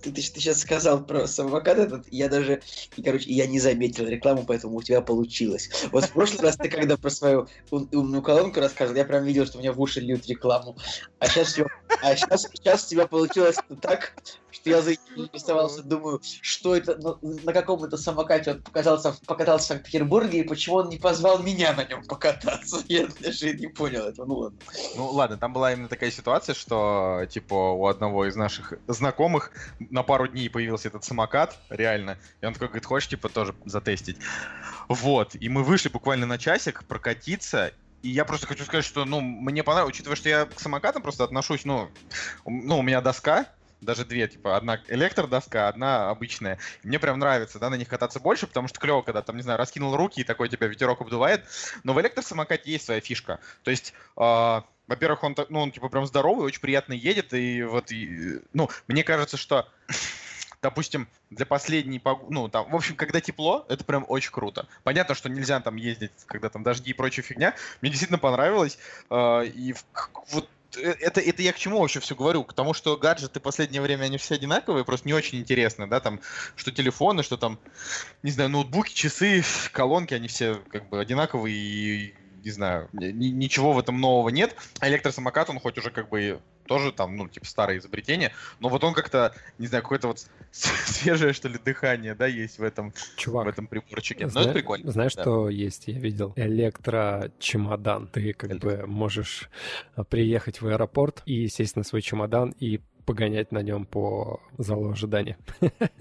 ты, 0.02 0.10
ты, 0.10 0.12
ты 0.12 0.22
сейчас 0.22 0.60
сказал 0.60 1.04
про 1.04 1.26
самокат 1.26 1.78
этот, 1.78 2.06
я 2.10 2.30
даже, 2.30 2.62
и, 2.96 3.02
короче, 3.02 3.30
я 3.30 3.46
не 3.46 3.60
заметил 3.60 4.06
рекламу, 4.06 4.44
поэтому 4.46 4.76
у 4.76 4.82
тебя 4.82 5.02
получилось. 5.02 5.68
Вот 5.92 6.04
в 6.04 6.12
прошлый 6.12 6.40
раз 6.40 6.56
ты 6.56 6.70
когда 6.70 6.96
про 6.96 7.10
свою 7.10 7.46
умную 7.70 8.22
колонку 8.22 8.60
рассказывал, 8.60 8.96
я 8.96 9.04
прям 9.04 9.24
видел, 9.24 9.44
что 9.44 9.58
у 9.58 9.60
меня 9.60 9.74
в 9.74 9.80
уши 9.80 10.00
льют 10.00 10.26
рекламу. 10.26 10.78
А 11.18 11.28
сейчас, 11.28 11.58
а 12.02 12.16
сейчас, 12.16 12.48
сейчас 12.52 12.86
у 12.86 12.90
тебя 12.90 13.06
получилось 13.06 13.56
так, 13.80 14.12
что 14.50 14.70
я 14.70 14.82
заинтересовался, 14.82 15.82
думаю, 15.82 16.20
что 16.42 16.74
это, 16.74 16.96
на, 16.96 17.16
на 17.22 17.52
каком 17.52 17.84
это 17.84 17.96
самокате 17.96 18.52
он 18.52 18.62
покатался, 18.62 19.14
покатался 19.26 19.64
в 19.64 19.68
Санкт-Петербурге, 19.68 20.40
и 20.40 20.42
почему 20.42 20.76
он 20.76 20.88
не 20.88 20.98
позвал 20.98 21.38
меня 21.42 21.72
на 21.74 21.84
нем 21.84 22.04
покататься. 22.04 22.82
Я 22.88 23.06
даже 23.20 23.54
не 23.54 23.68
понял 23.68 24.06
этого, 24.06 24.26
ну 24.26 24.34
ладно. 24.34 24.58
Ну 24.96 25.06
ладно, 25.10 25.36
там 25.36 25.52
была 25.52 25.72
именно 25.72 25.88
такая 25.88 26.10
ситуация, 26.10 26.54
что 26.54 27.24
типа 27.30 27.54
у 27.54 27.86
одного 27.86 28.26
из 28.26 28.34
наших 28.34 28.74
знакомых 28.88 29.52
на 29.78 30.02
пару 30.02 30.26
дней 30.26 30.50
появился 30.50 30.88
этот 30.88 31.04
самокат, 31.04 31.56
реально, 31.70 32.18
и 32.40 32.46
он 32.46 32.52
такой 32.52 32.68
говорит, 32.68 32.84
хочешь 32.84 33.08
типа 33.08 33.28
тоже 33.28 33.54
затестить? 33.64 34.16
Вот, 34.88 35.36
и 35.36 35.48
мы 35.48 35.62
вышли 35.62 35.88
буквально 35.88 36.26
на 36.26 36.38
часик 36.38 36.84
прокатиться, 36.84 37.72
и 38.02 38.08
я 38.08 38.24
просто 38.24 38.46
хочу 38.46 38.64
сказать, 38.64 38.84
что, 38.84 39.04
ну, 39.04 39.20
мне 39.20 39.62
понравилось, 39.62 39.94
учитывая, 39.94 40.16
что 40.16 40.28
я 40.28 40.46
к 40.46 40.60
самокатам 40.60 41.02
просто 41.02 41.24
отношусь, 41.24 41.64
ну, 41.64 41.88
ну, 42.44 42.78
у 42.78 42.82
меня 42.82 43.00
доска, 43.00 43.46
даже 43.80 44.04
две, 44.04 44.28
типа, 44.28 44.56
одна 44.56 44.80
электродоска, 44.88 45.68
одна 45.68 46.10
обычная. 46.10 46.58
И 46.82 46.88
мне 46.88 46.98
прям 46.98 47.18
нравится, 47.18 47.58
да, 47.58 47.68
на 47.68 47.74
них 47.74 47.88
кататься 47.88 48.20
больше, 48.20 48.46
потому 48.46 48.68
что 48.68 48.80
клево, 48.80 49.02
когда 49.02 49.22
там, 49.22 49.36
не 49.36 49.42
знаю, 49.42 49.58
раскинул 49.58 49.96
руки 49.96 50.20
и 50.20 50.24
такой 50.24 50.48
тебя 50.48 50.68
ветерок 50.68 51.00
обдувает. 51.00 51.44
Но 51.82 51.92
в 51.92 52.00
электросамокате 52.00 52.70
есть 52.70 52.86
своя 52.86 53.00
фишка. 53.00 53.40
То 53.64 53.70
есть, 53.70 53.92
э, 54.16 54.60
во-первых, 54.86 55.24
он, 55.24 55.36
ну, 55.48 55.60
он, 55.60 55.72
типа, 55.72 55.88
прям 55.88 56.06
здоровый, 56.06 56.46
очень 56.46 56.60
приятно 56.60 56.92
едет, 56.92 57.34
и 57.34 57.62
вот, 57.62 57.90
и, 57.90 58.40
ну, 58.52 58.70
мне 58.86 59.04
кажется, 59.04 59.36
что 59.36 59.68
допустим, 60.62 61.08
для 61.30 61.44
последней 61.44 61.98
пог... 61.98 62.30
ну, 62.30 62.48
там, 62.48 62.70
в 62.70 62.74
общем, 62.76 62.96
когда 62.96 63.20
тепло, 63.20 63.66
это 63.68 63.84
прям 63.84 64.04
очень 64.08 64.30
круто. 64.30 64.66
Понятно, 64.84 65.14
что 65.14 65.28
нельзя 65.28 65.60
там 65.60 65.76
ездить, 65.76 66.12
когда 66.26 66.48
там 66.48 66.62
дожди 66.62 66.90
и 66.90 66.94
прочая 66.94 67.24
фигня. 67.24 67.54
Мне 67.80 67.90
действительно 67.90 68.18
понравилось. 68.18 68.78
Э, 69.10 69.44
и 69.44 69.74
вот 70.30 70.48
Э, 70.76 70.94
это, 71.00 71.20
это 71.20 71.42
я 71.42 71.52
к 71.52 71.58
чему 71.58 71.80
вообще 71.80 72.00
все 72.00 72.14
говорю? 72.14 72.44
К 72.44 72.52
тому, 72.52 72.74
что 72.74 72.96
гаджеты 72.96 73.40
в 73.40 73.42
последнее 73.42 73.82
время, 73.82 74.04
они 74.04 74.18
все 74.18 74.34
одинаковые, 74.34 74.84
просто 74.84 75.06
не 75.06 75.14
очень 75.14 75.38
интересны, 75.38 75.86
да, 75.86 76.00
там, 76.00 76.20
что 76.56 76.70
телефоны, 76.70 77.22
что 77.22 77.36
там, 77.36 77.58
не 78.22 78.30
знаю, 78.30 78.50
ноутбуки, 78.50 78.94
часы, 78.94 79.44
колонки, 79.72 80.14
они 80.14 80.28
все 80.28 80.60
как 80.70 80.88
бы 80.88 81.00
одинаковые 81.00 81.56
и 81.56 82.14
не 82.44 82.50
знаю, 82.50 82.88
ничего 82.92 83.72
в 83.72 83.78
этом 83.78 84.00
нового 84.00 84.28
нет. 84.28 84.56
Электросамокат, 84.80 85.48
он 85.50 85.60
хоть 85.60 85.78
уже 85.78 85.90
как 85.90 86.08
бы 86.08 86.40
тоже 86.66 86.92
там, 86.92 87.16
ну, 87.16 87.28
типа, 87.28 87.46
старое 87.46 87.78
изобретение, 87.78 88.32
но 88.60 88.68
вот 88.68 88.84
он 88.84 88.94
как-то, 88.94 89.34
не 89.58 89.66
знаю, 89.66 89.82
какое-то 89.82 90.08
вот 90.08 90.26
свежее, 90.50 91.32
что 91.32 91.48
ли, 91.48 91.58
дыхание, 91.62 92.14
да, 92.14 92.26
есть 92.26 92.58
в 92.58 92.62
этом, 92.62 92.92
Чувак, 93.16 93.46
в 93.46 93.48
этом 93.48 93.66
приборчике. 93.66 94.28
Зна- 94.28 94.40
но 94.40 94.44
это 94.46 94.54
прикольно. 94.54 94.90
Знаешь, 94.90 95.14
да. 95.14 95.22
что 95.22 95.48
есть? 95.48 95.88
Я 95.88 95.98
видел 95.98 96.32
электрочемодан. 96.36 98.08
Ты 98.08 98.32
как 98.32 98.50
Электро. 98.52 98.70
бы 98.78 98.86
можешь 98.86 99.48
а, 99.94 100.04
приехать 100.04 100.60
в 100.60 100.66
аэропорт 100.68 101.22
и 101.26 101.48
сесть 101.48 101.76
на 101.76 101.84
свой 101.84 102.02
чемодан 102.02 102.54
и 102.58 102.80
погонять 103.04 103.52
на 103.52 103.62
нем 103.62 103.84
по 103.84 104.40
залу 104.58 104.90
ожидания. 104.92 105.36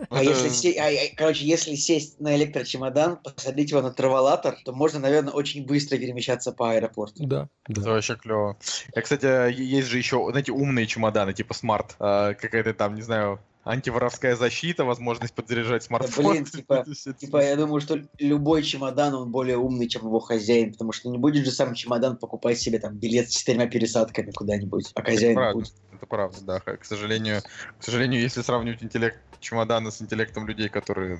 А 0.09 0.21
Это- 0.21 0.29
если 0.29 0.49
се- 0.49 0.79
а, 0.79 0.87
а, 0.87 1.15
короче, 1.15 1.45
если 1.45 1.75
сесть 1.75 2.19
на 2.19 2.35
электрочемодан, 2.35 3.17
посадить 3.17 3.71
его 3.71 3.81
на 3.81 3.91
траволатор, 3.91 4.55
то 4.65 4.73
можно, 4.73 4.99
наверное, 4.99 5.33
очень 5.33 5.65
быстро 5.65 5.97
перемещаться 5.97 6.51
по 6.51 6.71
аэропорту. 6.71 7.25
Да, 7.25 7.49
Это 7.67 7.81
да. 7.81 7.91
вообще 7.91 8.15
клево. 8.15 8.57
Я, 8.95 9.01
кстати, 9.01 9.53
есть 9.61 9.87
же 9.87 9.97
еще, 9.97 10.27
знаете, 10.31 10.51
умные 10.51 10.85
чемоданы, 10.87 11.33
типа 11.33 11.53
smart. 11.53 11.95
Какая-то 11.97 12.73
там, 12.73 12.95
не 12.95 13.01
знаю, 13.01 13.39
антиворовская 13.63 14.35
защита, 14.35 14.85
возможность 14.85 15.33
подзаряжать 15.33 15.83
смартфон. 15.83 16.31
блин, 16.31 16.45
типа- 16.51 16.83
Это 16.85 17.13
Типа, 17.13 17.43
я 17.43 17.55
думаю, 17.55 17.81
что 17.81 18.01
любой 18.17 18.63
чемодан, 18.63 19.13
он 19.13 19.31
более 19.31 19.57
умный, 19.57 19.87
чем 19.87 20.03
его 20.05 20.19
хозяин, 20.19 20.71
потому 20.71 20.91
что 20.91 21.09
не 21.09 21.17
будет 21.17 21.45
же 21.45 21.51
сам 21.51 21.73
чемодан 21.73 22.17
покупать 22.17 22.59
себе 22.59 22.79
там 22.79 22.97
билет 22.97 23.29
с 23.31 23.35
четырьмя 23.35 23.67
пересадками 23.67 24.31
куда-нибудь, 24.31 24.91
а 24.95 25.03
хозяин 25.03 25.35
правда. 25.35 25.59
будет. 25.59 25.73
Это 25.91 26.05
правда, 26.05 26.37
да. 26.41 26.59
К 26.59 26.83
сожалению, 26.85 27.41
к 27.79 27.83
сожалению, 27.83 28.21
если 28.21 28.41
сравнивать 28.41 28.81
интеллект 28.83 29.19
чемодана 29.41 29.91
с 29.91 30.01
интеллектом 30.01 30.47
людей, 30.47 30.69
которые... 30.69 31.19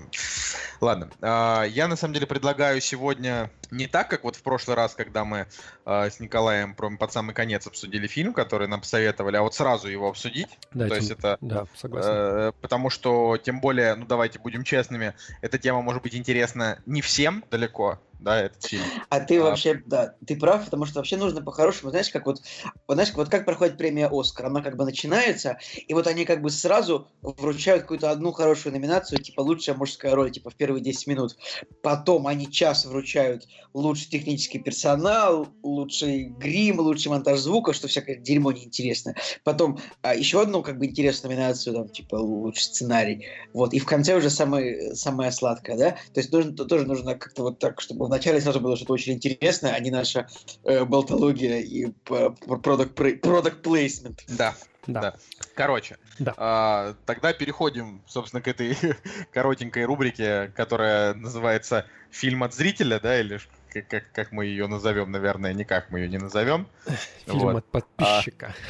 Ладно. 0.79 1.09
а, 1.21 1.63
Я, 1.63 1.87
на 1.87 1.95
самом 1.95 2.13
деле, 2.13 2.25
предлагаю 2.27 2.79
сегодня 2.81 3.51
не 3.69 3.87
так, 3.87 4.09
как 4.09 4.23
вот 4.23 4.35
в 4.35 4.43
прошлый 4.43 4.75
раз, 4.77 4.95
когда 4.95 5.25
мы 5.25 5.47
а, 5.85 6.09
с 6.09 6.19
Николаем 6.19 6.73
под 6.75 7.11
самый 7.11 7.33
конец 7.35 7.67
обсудили 7.67 8.07
фильм, 8.07 8.33
который 8.33 8.67
нам 8.67 8.81
посоветовали, 8.81 9.35
а 9.35 9.41
вот 9.41 9.53
сразу 9.55 9.87
его 9.89 10.07
обсудить. 10.09 10.57
Да, 10.73 10.85
То 10.87 10.95
тем- 10.95 10.97
есть 10.99 11.11
это 11.11 11.37
да, 11.41 11.65
согласен. 11.75 12.09
Э, 12.11 12.51
Потому 12.61 12.89
что, 12.89 13.37
тем 13.37 13.59
более, 13.59 13.95
ну 13.95 14.05
давайте 14.05 14.39
будем 14.39 14.63
честными, 14.63 15.13
эта 15.41 15.57
тема 15.57 15.81
может 15.81 16.01
быть 16.03 16.15
интересна 16.15 16.79
не 16.85 17.01
всем 17.01 17.43
далеко, 17.51 17.99
да, 18.21 18.39
этот 18.41 18.63
фильм. 18.63 18.83
А 19.09 19.19
ты 19.19 19.39
А. 19.39 19.43
вообще, 19.43 19.81
да, 19.85 20.15
ты 20.25 20.35
прав, 20.35 20.65
потому 20.65 20.85
что 20.85 20.99
вообще 20.99 21.17
нужно 21.17 21.41
по-хорошему, 21.41 21.89
знаешь, 21.89 22.09
как 22.09 22.25
вот, 22.25 22.41
вот, 22.87 22.93
знаешь, 22.93 23.11
вот 23.13 23.29
как 23.29 23.45
проходит 23.45 23.77
премия 23.77 24.07
Оскар, 24.11 24.45
она 24.45 24.61
как 24.61 24.77
бы 24.77 24.85
начинается, 24.85 25.57
и 25.75 25.93
вот 25.93 26.07
они 26.07 26.25
как 26.25 26.41
бы 26.41 26.49
сразу 26.49 27.07
вручают 27.21 27.83
какую-то 27.83 28.11
одну 28.11 28.31
хорошую 28.31 28.73
номинацию, 28.73 29.21
типа 29.21 29.41
лучшая 29.41 29.75
мужская 29.75 30.15
роль, 30.15 30.31
типа 30.31 30.51
в 30.51 30.55
первые 30.55 30.83
10 30.83 31.07
минут. 31.07 31.35
Потом 31.81 32.27
они 32.27 32.49
час 32.51 32.85
вручают 32.85 33.47
лучший 33.73 34.09
технический 34.09 34.59
персонал, 34.59 35.47
лучший 35.63 36.25
грим, 36.25 36.79
лучший 36.79 37.09
монтаж 37.09 37.39
звука, 37.39 37.73
что 37.73 37.87
всякое 37.87 38.15
дерьмо 38.17 38.51
неинтересное. 38.51 39.15
Потом 39.43 39.79
а, 40.01 40.13
еще 40.13 40.41
одну 40.41 40.61
как 40.61 40.77
бы 40.77 40.85
интересную 40.85 41.35
номинацию, 41.35 41.73
там, 41.75 41.89
типа 41.89 42.15
лучший 42.15 42.63
сценарий. 42.63 43.25
Вот, 43.53 43.73
и 43.73 43.79
в 43.79 43.85
конце 43.85 44.15
уже 44.15 44.29
самое, 44.29 44.93
самое 44.95 45.31
сладкое, 45.31 45.77
да? 45.77 45.91
То 46.13 46.19
есть 46.19 46.31
нужно, 46.31 46.53
то- 46.55 46.65
тоже 46.65 46.85
нужно 46.85 47.15
как-то 47.15 47.43
вот 47.43 47.59
так, 47.59 47.81
чтобы 47.81 48.10
вначале 48.11 48.41
сразу 48.41 48.59
было 48.59 48.75
что-то 48.75 48.93
очень 48.93 49.13
интересное, 49.13 49.73
а 49.73 49.79
не 49.79 49.89
наша 49.89 50.27
э, 50.65 50.83
болтология 50.83 51.59
и 51.59 51.87
п- 51.87 52.31
п- 52.31 52.55
product, 52.55 52.93
пре- 52.93 53.19
product 53.19 53.61
placement. 53.61 54.19
Да, 54.27 54.53
Да. 54.85 55.01
да. 55.01 55.15
Короче, 55.55 55.97
Да. 56.19 56.33
а, 56.37 56.95
тогда 57.05 57.31
переходим, 57.33 58.01
собственно, 58.07 58.41
к 58.41 58.47
этой 58.49 58.75
коротенькой 59.33 59.85
рубрике, 59.85 60.51
которая 60.55 61.13
называется 61.13 61.85
«Фильм 62.11 62.43
от 62.43 62.53
зрителя», 62.53 62.99
да, 62.99 63.17
или 63.19 63.39
как, 63.71 63.87
как, 63.87 64.11
как 64.11 64.31
мы 64.31 64.45
ее 64.45 64.67
назовем, 64.67 65.11
наверное, 65.11 65.53
никак 65.53 65.89
мы 65.89 65.99
ее 65.99 66.09
не 66.09 66.17
назовем. 66.17 66.67
Фильм 67.25 67.39
вот. 67.39 67.55
от 67.57 67.65
подписчика. 67.65 68.53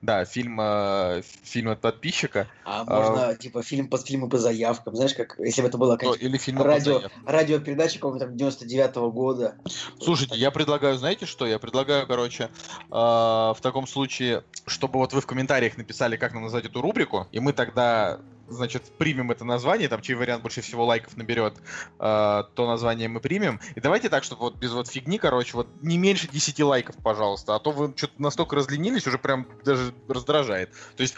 Да, 0.00 0.24
фильм, 0.24 0.60
э, 0.60 1.22
фильм 1.42 1.70
от 1.70 1.80
подписчика, 1.80 2.46
А 2.64 2.84
можно, 2.84 3.34
типа, 3.34 3.64
фильм 3.64 3.88
под 3.88 4.06
фильмы 4.06 4.28
по 4.28 4.38
заявкам, 4.38 4.94
знаешь, 4.94 5.12
как 5.12 5.34
если 5.40 5.60
бы 5.60 5.66
это 5.66 5.76
было 5.76 5.98
ну, 6.00 6.12
как 6.12 6.22
или 6.22 6.38
фильм 6.38 6.62
радио, 6.62 7.02
радиопередача 7.26 7.94
какого-то 7.94 8.26
там 8.26 8.36
99-го 8.36 9.10
года. 9.10 9.56
Слушайте, 10.00 10.36
я 10.36 10.52
предлагаю, 10.52 10.96
знаете 10.96 11.26
что? 11.26 11.48
Я 11.48 11.58
предлагаю, 11.58 12.06
короче, 12.06 12.44
э, 12.44 12.88
в 12.92 13.58
таком 13.60 13.88
случае, 13.88 14.44
чтобы 14.68 15.00
вот 15.00 15.12
вы 15.12 15.20
в 15.20 15.26
комментариях 15.26 15.76
написали, 15.76 16.16
как 16.16 16.32
нам 16.32 16.44
назвать 16.44 16.66
эту 16.66 16.80
рубрику, 16.80 17.26
и 17.32 17.40
мы 17.40 17.52
тогда, 17.52 18.20
значит, 18.48 18.84
примем 18.98 19.30
это 19.30 19.44
название, 19.44 19.88
там, 19.88 20.00
чей 20.00 20.14
вариант 20.14 20.42
больше 20.42 20.60
всего 20.60 20.84
лайков 20.84 21.16
наберет, 21.16 21.56
э, 21.58 21.60
то 21.98 22.66
название 22.66 23.08
мы 23.08 23.20
примем. 23.20 23.60
И 23.74 23.80
давайте 23.80 24.08
так, 24.08 24.24
чтобы 24.24 24.40
вот 24.42 24.56
без 24.56 24.72
вот 24.72 24.88
фигни, 24.88 25.18
короче, 25.18 25.52
вот 25.54 25.68
не 25.82 25.98
меньше 25.98 26.28
10 26.28 26.60
лайков, 26.60 26.96
пожалуйста, 27.02 27.54
а 27.54 27.58
то 27.58 27.70
вы 27.70 27.92
что-то 27.96 28.20
настолько 28.20 28.56
разленились, 28.56 29.06
уже 29.06 29.18
прям 29.18 29.46
даже 29.64 29.92
раздражает. 30.08 30.72
То 30.96 31.02
есть, 31.02 31.14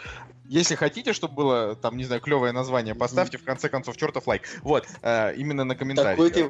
если 0.53 0.75
хотите, 0.75 1.13
чтобы 1.13 1.33
было, 1.35 1.75
там, 1.75 1.95
не 1.95 2.03
знаю, 2.03 2.19
клевое 2.21 2.51
название, 2.51 2.93
поставьте, 2.93 3.37
в 3.37 3.43
конце 3.43 3.69
концов, 3.69 3.95
чертов 3.95 4.27
лайк. 4.27 4.43
Вот, 4.63 4.85
э, 5.01 5.33
именно 5.35 5.63
на 5.63 5.75
комментарии. 5.75 6.15
Такой 6.17 6.29
ты, 6.29 6.41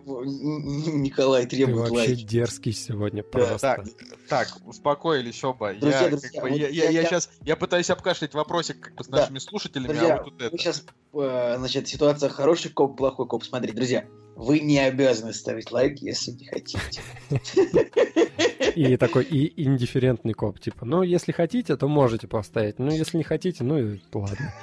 Николай, 0.91 1.43
Ты 1.45 1.57
требует 1.57 1.77
вообще 1.89 1.95
лайки. 2.09 2.23
дерзкий 2.23 2.71
сегодня 2.73 3.21
Да, 3.23 3.29
просто. 3.29 3.59
Так, 3.59 3.85
так, 4.27 4.57
успокоились 4.65 5.43
оба. 5.43 5.73
Друзья, 5.75 6.01
я, 6.01 6.09
друзья, 6.09 6.29
как 6.31 6.43
бы, 6.43 6.49
вот 6.49 6.55
я, 6.59 6.67
я- 6.69 6.83
я, 6.85 7.01
я 7.01 7.05
сейчас 7.05 7.29
я 7.43 7.55
пытаюсь 7.55 7.89
обкашлять 7.91 8.33
вопросик 8.33 8.79
как 8.81 8.95
бы 8.95 9.03
с 9.03 9.07
Да. 9.07 9.17
нашими 9.19 9.37
слушателями, 9.39 9.91
а 9.91 9.93
Друзья, 9.93 10.17
вы 10.17 10.23
тут 10.31 10.41
это. 10.41 10.57
сейчас, 10.57 10.83
значит, 11.13 11.87
ситуация 11.87 12.29
хороший 12.29 12.71
коп, 12.71 12.97
плохой 12.97 13.27
коп. 13.27 13.43
Смотри, 13.43 13.71
друзья, 13.71 14.05
вы 14.35 14.59
не 14.61 14.79
обязаны 14.79 15.33
ставить 15.33 15.71
лайк, 15.71 15.99
если 15.99 16.31
не 16.31 16.45
хотите. 16.47 17.01
И 18.75 18.97
такой 18.97 19.23
и 19.23 19.63
индифферентный 19.63 20.33
коп, 20.33 20.59
типа, 20.59 20.85
ну, 20.85 21.03
если 21.03 21.31
хотите, 21.31 21.75
то 21.75 21.87
можете 21.87 22.27
поставить, 22.27 22.79
ну, 22.79 22.91
если 22.91 23.17
не 23.17 23.23
хотите, 23.23 23.63
ну, 23.63 23.77
и 23.77 24.01
ладно. 24.13 24.53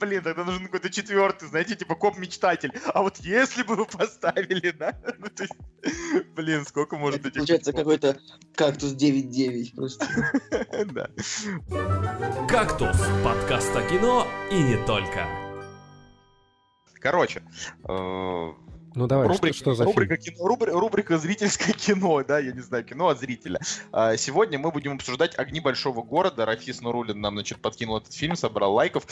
Блин, 0.00 0.22
тогда 0.22 0.44
нужен 0.44 0.64
какой-то 0.64 0.90
четвертый, 0.90 1.48
знаете, 1.48 1.76
типа 1.76 1.94
коп-мечтатель. 1.94 2.72
А 2.92 3.02
вот 3.02 3.18
если 3.18 3.62
бы 3.62 3.76
вы 3.76 3.86
поставили, 3.86 4.70
да? 4.70 4.98
Ну, 5.18 5.28
то 5.28 5.42
есть, 5.42 5.54
блин, 6.34 6.64
сколько 6.64 6.96
может 6.96 7.20
Это 7.20 7.28
этих... 7.28 7.40
получается 7.40 7.72
какой-то 7.72 8.18
кактус 8.54 8.94
9.9 8.94 9.74
просто. 9.74 10.06
Да. 10.86 11.10
«Кактус»— 12.48 12.96
подкаст 13.24 13.74
о 13.74 13.82
кино 13.82 14.26
и 14.50 14.62
не 14.62 14.76
только. 14.86 15.26
Короче, 17.00 17.42
э, 17.88 18.52
Ну, 18.96 19.06
давай, 19.06 19.28
рубрика, 19.28 19.54
что, 19.54 19.62
что 19.62 19.74
за 19.74 19.84
рубрика, 19.84 20.16
фильм? 20.16 20.36
кино, 20.36 20.48
рубри- 20.48 20.70
рубрика 20.70 21.18
зрительское 21.18 21.74
кино, 21.74 22.24
да, 22.26 22.38
я 22.38 22.52
не 22.52 22.62
знаю, 22.62 22.82
кино 22.82 23.08
от 23.08 23.20
зрителя. 23.20 23.60
А, 23.92 24.16
Сегодня 24.16 24.58
мы 24.58 24.70
будем 24.70 24.94
обсуждать 24.94 25.38
«Огни 25.38 25.60
большого 25.60 26.02
города». 26.02 26.46
Рафис 26.46 26.80
Нурулин 26.80 27.20
нам, 27.20 27.34
значит, 27.34 27.58
подкинул 27.60 27.98
этот 27.98 28.14
фильм, 28.14 28.36
собрал 28.36 28.72
лайков. 28.72 29.06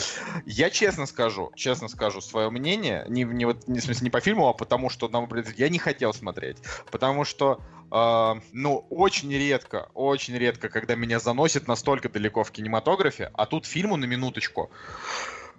Я 0.46 0.70
честно 0.70 1.04
скажу, 1.04 1.52
честно 1.54 1.88
скажу 1.88 2.22
свое 2.22 2.48
мнение, 2.48 3.04
не, 3.08 3.24
не, 3.24 3.44
вот, 3.44 3.68
не, 3.68 3.80
в 3.80 3.84
смысле, 3.84 4.04
не 4.04 4.10
по 4.10 4.20
фильму, 4.20 4.48
а 4.48 4.54
потому 4.54 4.88
что 4.88 5.06
нам, 5.08 5.28
я 5.58 5.68
не 5.68 5.78
хотел 5.78 6.14
смотреть. 6.14 6.56
Потому 6.90 7.26
что, 7.26 7.60
а, 7.90 8.38
ну, 8.52 8.86
очень 8.88 9.30
редко, 9.30 9.90
очень 9.92 10.34
редко, 10.38 10.70
когда 10.70 10.94
меня 10.94 11.20
заносит 11.20 11.68
настолько 11.68 12.08
далеко 12.08 12.42
в 12.42 12.50
кинематографе, 12.50 13.30
а 13.34 13.44
тут 13.44 13.66
фильму 13.66 13.96
на 13.96 14.06
минуточку. 14.06 14.70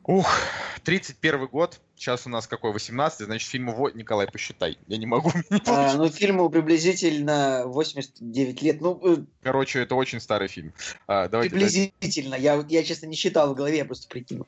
Ух, 0.07 0.29
31 0.83 1.47
год, 1.47 1.79
сейчас 1.95 2.27
у 2.27 2.29
нас 2.29 2.45
какой, 2.45 2.71
18 2.71 3.25
значит, 3.25 3.49
фильму... 3.49 3.73
во- 3.73 3.89
Николай, 3.89 4.27
посчитай, 4.27 4.77
я 4.85 4.97
не 4.97 5.07
могу. 5.07 5.31
не 5.49 5.59
А, 5.65 5.95
ну, 5.95 6.09
фильму 6.09 6.47
приблизительно 6.51 7.63
89 7.65 8.61
лет. 8.61 8.81
Ну, 8.81 8.99
э, 9.03 9.17
Короче, 9.41 9.79
это 9.79 9.95
очень 9.95 10.19
старый 10.19 10.47
фильм. 10.47 10.73
А, 11.07 11.27
давайте, 11.27 11.55
приблизительно. 11.55 12.35
Я, 12.35 12.57
вот- 12.57 12.69
я, 12.69 12.83
честно, 12.83 13.07
не 13.07 13.15
считал 13.15 13.51
в 13.51 13.55
голове, 13.55 13.77
я 13.77 13.85
просто 13.85 14.07
прикинул. 14.07 14.45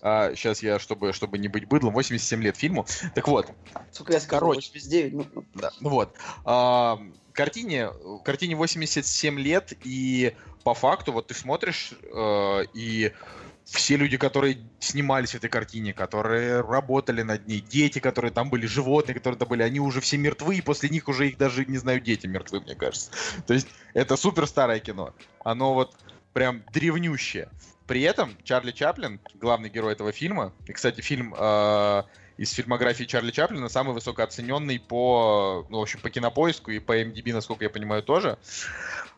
сейчас 0.00 0.62
я, 0.62 0.78
чтобы, 0.78 1.12
чтобы 1.12 1.36
не 1.36 1.48
быть 1.48 1.66
быдлом, 1.68 1.92
87 1.92 2.42
лет 2.42 2.56
фильму. 2.56 2.86
Так 3.14 3.28
вот, 3.28 3.50
Сколько 3.92 4.14
я 4.14 4.20
сказал? 4.20 4.40
Короче. 4.48 4.70
89? 4.70 5.12
Ну, 5.12 5.26
ну, 5.34 5.44
Да, 5.56 5.72
ну 5.80 5.90
вот. 5.90 6.14
А, 6.46 6.98
картине, 7.32 7.90
картине 8.24 8.56
87 8.56 9.38
лет, 9.38 9.74
и 9.84 10.34
по 10.64 10.72
факту, 10.72 11.12
вот 11.12 11.26
ты 11.26 11.34
смотришь, 11.34 11.92
э, 12.02 12.64
и 12.72 13.12
все 13.70 13.96
люди, 13.96 14.16
которые 14.16 14.58
снимались 14.80 15.30
в 15.30 15.34
этой 15.36 15.48
картине, 15.48 15.92
которые 15.92 16.60
работали 16.60 17.22
над 17.22 17.46
ней, 17.46 17.60
дети, 17.60 18.00
которые 18.00 18.32
там 18.32 18.50
были, 18.50 18.66
животные, 18.66 19.14
которые 19.14 19.38
там 19.38 19.48
были, 19.48 19.62
они 19.62 19.78
уже 19.78 20.00
все 20.00 20.16
мертвы, 20.16 20.56
и 20.56 20.60
после 20.60 20.88
них 20.88 21.08
уже 21.08 21.28
их 21.28 21.38
даже, 21.38 21.64
не 21.64 21.78
знаю, 21.78 22.00
дети 22.00 22.26
мертвы, 22.26 22.60
мне 22.60 22.74
кажется. 22.74 23.12
То 23.46 23.54
есть 23.54 23.68
это 23.94 24.16
супер 24.16 24.46
старое 24.46 24.80
кино. 24.80 25.14
Оно 25.44 25.74
вот 25.74 25.96
прям 26.32 26.62
древнющее. 26.72 27.48
при 27.86 28.02
этом 28.02 28.36
Чарли 28.42 28.72
Чаплин, 28.72 29.20
главный 29.34 29.68
герой 29.68 29.92
этого 29.92 30.10
фильма, 30.12 30.52
и, 30.66 30.72
кстати, 30.72 31.00
фильм 31.00 31.34
э, 31.36 32.02
из 32.40 32.52
фильмографии 32.52 33.04
Чарли 33.04 33.32
Чаплина 33.32 33.68
самый 33.68 33.92
высокооцененный 33.92 34.80
по, 34.80 35.66
ну, 35.68 35.78
в 35.78 35.82
общем, 35.82 36.00
по 36.00 36.08
кинопоиску 36.08 36.70
и 36.70 36.78
по 36.78 36.98
MDB, 36.98 37.34
насколько 37.34 37.64
я 37.64 37.70
понимаю, 37.70 38.02
тоже. 38.02 38.38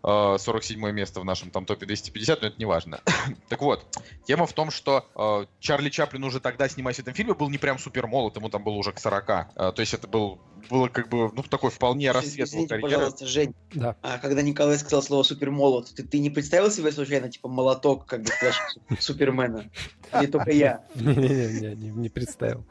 47 0.02 0.84
э, 0.84 0.90
место 0.90 1.20
в 1.20 1.24
нашем 1.24 1.52
там 1.52 1.64
топе 1.64 1.86
250, 1.86 2.42
но 2.42 2.48
это 2.48 2.56
не 2.58 2.64
важно. 2.64 3.00
так 3.48 3.62
вот, 3.62 3.86
тема 4.26 4.48
в 4.48 4.52
том, 4.52 4.72
что 4.72 5.06
э, 5.14 5.46
Чарли 5.60 5.88
Чаплин 5.88 6.24
уже 6.24 6.40
тогда, 6.40 6.68
снимаясь 6.68 6.96
в 6.96 7.00
этом 7.02 7.14
фильме, 7.14 7.34
был 7.34 7.48
не 7.48 7.58
прям 7.58 7.78
супер 7.78 8.08
молод, 8.08 8.34
ему 8.34 8.48
там 8.48 8.64
было 8.64 8.74
уже 8.74 8.90
к 8.90 8.98
40. 8.98 9.30
Э, 9.30 9.44
то 9.54 9.74
есть 9.78 9.94
это 9.94 10.08
был 10.08 10.40
было 10.68 10.88
как 10.88 11.08
бы, 11.08 11.30
ну, 11.32 11.42
такой 11.42 11.70
вполне 11.70 12.10
рассвет 12.10 12.48
Извините, 12.48 12.78
пожалуйста, 12.78 13.26
Жень. 13.26 13.54
Да. 13.74 13.96
А 14.02 14.18
когда 14.18 14.42
Николай 14.42 14.78
сказал 14.78 15.02
слово 15.02 15.22
супермолот, 15.22 15.94
ты, 15.94 16.02
ты 16.02 16.18
не 16.18 16.30
представил 16.30 16.70
себе 16.70 16.90
случайно, 16.92 17.30
типа, 17.30 17.48
молоток, 17.48 18.06
как 18.06 18.22
бы, 18.22 18.30
Супермена? 18.98 19.70
Или 20.18 20.26
только 20.26 20.50
я? 20.50 20.84
Не-не-не, 20.94 21.90
не 21.90 22.08
представил. 22.08 22.66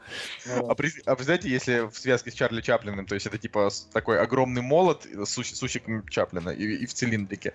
А, 0.48 0.60
а 0.68 0.74
представляете, 0.74 1.48
если 1.48 1.88
в 1.90 1.96
связке 1.96 2.30
с 2.30 2.34
Чарли 2.34 2.60
Чаплиным, 2.60 3.06
то 3.06 3.14
есть 3.14 3.26
это 3.26 3.38
типа 3.38 3.70
такой 3.92 4.20
огромный 4.20 4.62
молот 4.62 5.06
с 5.06 5.38
усиком 5.38 6.06
Чаплина 6.08 6.50
и 6.50 6.86
в 6.86 6.94
цилиндре 6.94 7.22
цилиндрики. 7.22 7.52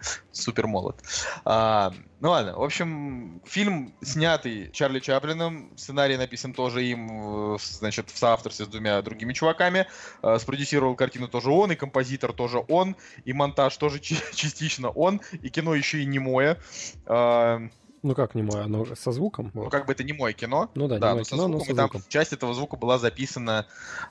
Ну 2.20 2.32
ладно, 2.32 2.58
в 2.58 2.64
общем, 2.64 3.42
фильм 3.46 3.94
снятый 4.02 4.72
Чарли 4.72 5.00
Чаплином, 5.00 5.72
сценарий 5.78 6.18
написан 6.18 6.52
тоже 6.52 6.84
им, 6.84 7.54
э, 7.54 7.58
значит, 7.60 8.10
в 8.10 8.18
соавторстве 8.18 8.66
с 8.66 8.70
двумя 8.70 9.00
другими 9.04 9.34
чуваками. 9.34 9.86
А, 10.24 10.40
спродюсировал 10.40 10.96
картину 10.96 11.28
тоже 11.28 11.52
он, 11.52 11.72
и 11.72 11.76
композитор 11.76 12.34
тоже 12.34 12.64
он, 12.68 12.96
и 13.24 13.34
монтаж 13.34 13.78
тоже 13.78 14.00
частично 14.34 14.90
он, 14.90 15.22
и 15.44 15.50
кино 15.50 15.76
еще 15.76 16.02
и 16.02 16.06
немое. 16.06 16.58
А, 17.06 17.62
ну 18.04 18.16
как 18.16 18.36
не 18.36 18.44
мой, 18.44 18.64
оно 18.64 18.86
со 18.96 19.12
звуком? 19.12 19.52
Ну 19.54 19.70
как 19.70 19.86
бы 19.86 19.94
это 19.94 20.04
не 20.04 20.14
мое 20.14 20.34
кино. 20.34 20.70
Ну 20.76 20.88
да, 20.88 21.00
да 21.00 21.10
не 21.10 21.16
мое 21.16 21.24
кино, 21.24 21.48
но 21.48 21.60
со 21.60 21.66
звуком. 21.66 21.90
Там 21.90 22.04
часть 22.10 22.34
этого 22.34 22.54
звука 22.54 22.78
была 22.78 22.98
записана, 22.98 23.68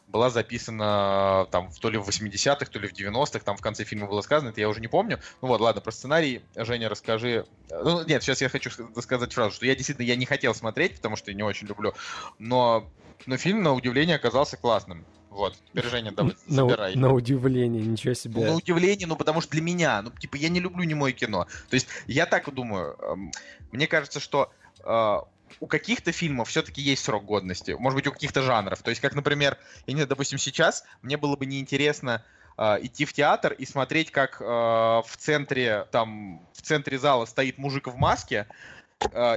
была 0.09 0.31
записана 0.31 1.47
там 1.51 1.71
то 1.81 1.91
ли 1.91 1.99
в 1.99 2.09
80-х, 2.09 2.67
то 2.67 2.79
ли 2.79 2.89
в 2.89 2.93
90-х, 2.93 3.41
там 3.41 3.57
в 3.57 3.61
конце 3.61 3.85
фильма 3.85 4.07
было 4.07 4.21
сказано, 4.21 4.51
это 4.51 4.61
я 4.61 4.69
уже 4.69 4.81
не 4.81 4.89
помню. 4.89 5.21
Ну 5.43 5.49
вот, 5.49 5.61
ладно, 5.61 5.81
про 5.81 5.93
сценарий, 5.93 6.43
Женя, 6.57 6.89
расскажи. 6.89 7.47
Ну 7.71 8.05
нет, 8.05 8.23
сейчас 8.23 8.41
я 8.41 8.49
хочу 8.49 8.71
сказать 9.01 9.33
сразу, 9.33 9.55
что 9.55 9.67
я 9.67 9.75
действительно 9.75 10.07
я 10.07 10.17
не 10.17 10.27
хотел 10.27 10.55
смотреть, 10.55 10.97
потому 10.97 11.17
что 11.17 11.31
я 11.31 11.37
не 11.37 11.43
очень 11.43 11.67
люблю, 11.67 11.95
но 12.39 12.89
но 13.25 13.37
фильм, 13.37 13.63
на 13.63 13.73
удивление, 13.73 14.17
оказался 14.17 14.57
классным. 14.57 15.05
Вот, 15.37 15.55
теперь, 15.69 15.91
Женя, 15.91 16.13
давай, 16.13 16.35
собирай. 16.49 16.95
На, 16.95 17.09
на 17.09 17.13
удивление, 17.13 17.85
ничего 17.85 18.15
себе. 18.15 18.41
Ну, 18.41 18.53
на 18.53 18.55
удивление, 18.55 19.07
ну, 19.07 19.17
потому 19.17 19.43
что 19.43 19.51
для 19.51 19.61
меня, 19.61 20.01
ну, 20.01 20.11
типа, 20.11 20.37
я 20.37 20.49
не 20.49 20.61
люблю 20.61 20.83
немое 20.85 21.13
кино. 21.13 21.47
То 21.69 21.75
есть, 21.75 21.89
я 22.07 22.25
так 22.25 22.53
думаю, 22.55 22.97
эм, 23.03 23.33
мне 23.71 23.87
кажется, 23.87 24.19
что 24.19 24.51
э, 24.83 25.17
у 25.61 25.67
каких-то 25.67 26.11
фильмов 26.11 26.49
все-таки 26.49 26.81
есть 26.81 27.05
срок 27.05 27.27
годности, 27.27 27.73
может 27.73 27.97
быть, 27.97 28.07
у 28.07 28.13
каких-то 28.13 28.41
жанров. 28.41 28.81
То 28.83 28.89
есть, 28.89 29.03
как, 29.03 29.15
например, 29.15 29.59
я 29.87 29.93
не 29.93 29.99
знаю, 29.99 30.09
допустим, 30.09 30.39
сейчас 30.39 30.85
мне 31.03 31.19
было 31.19 31.37
бы 31.37 31.45
неинтересно 31.45 32.25
э, 32.57 32.79
идти 32.81 33.05
в 33.05 33.13
театр 33.13 33.53
и 33.53 33.67
смотреть, 33.67 34.11
как 34.11 34.41
э, 34.41 34.45
в 34.45 35.17
центре, 35.19 35.87
там, 35.91 36.47
в 36.55 36.63
центре 36.63 36.99
зала 36.99 37.27
стоит 37.27 37.59
мужик 37.59 37.89
в 37.89 37.97
маске, 37.97 38.47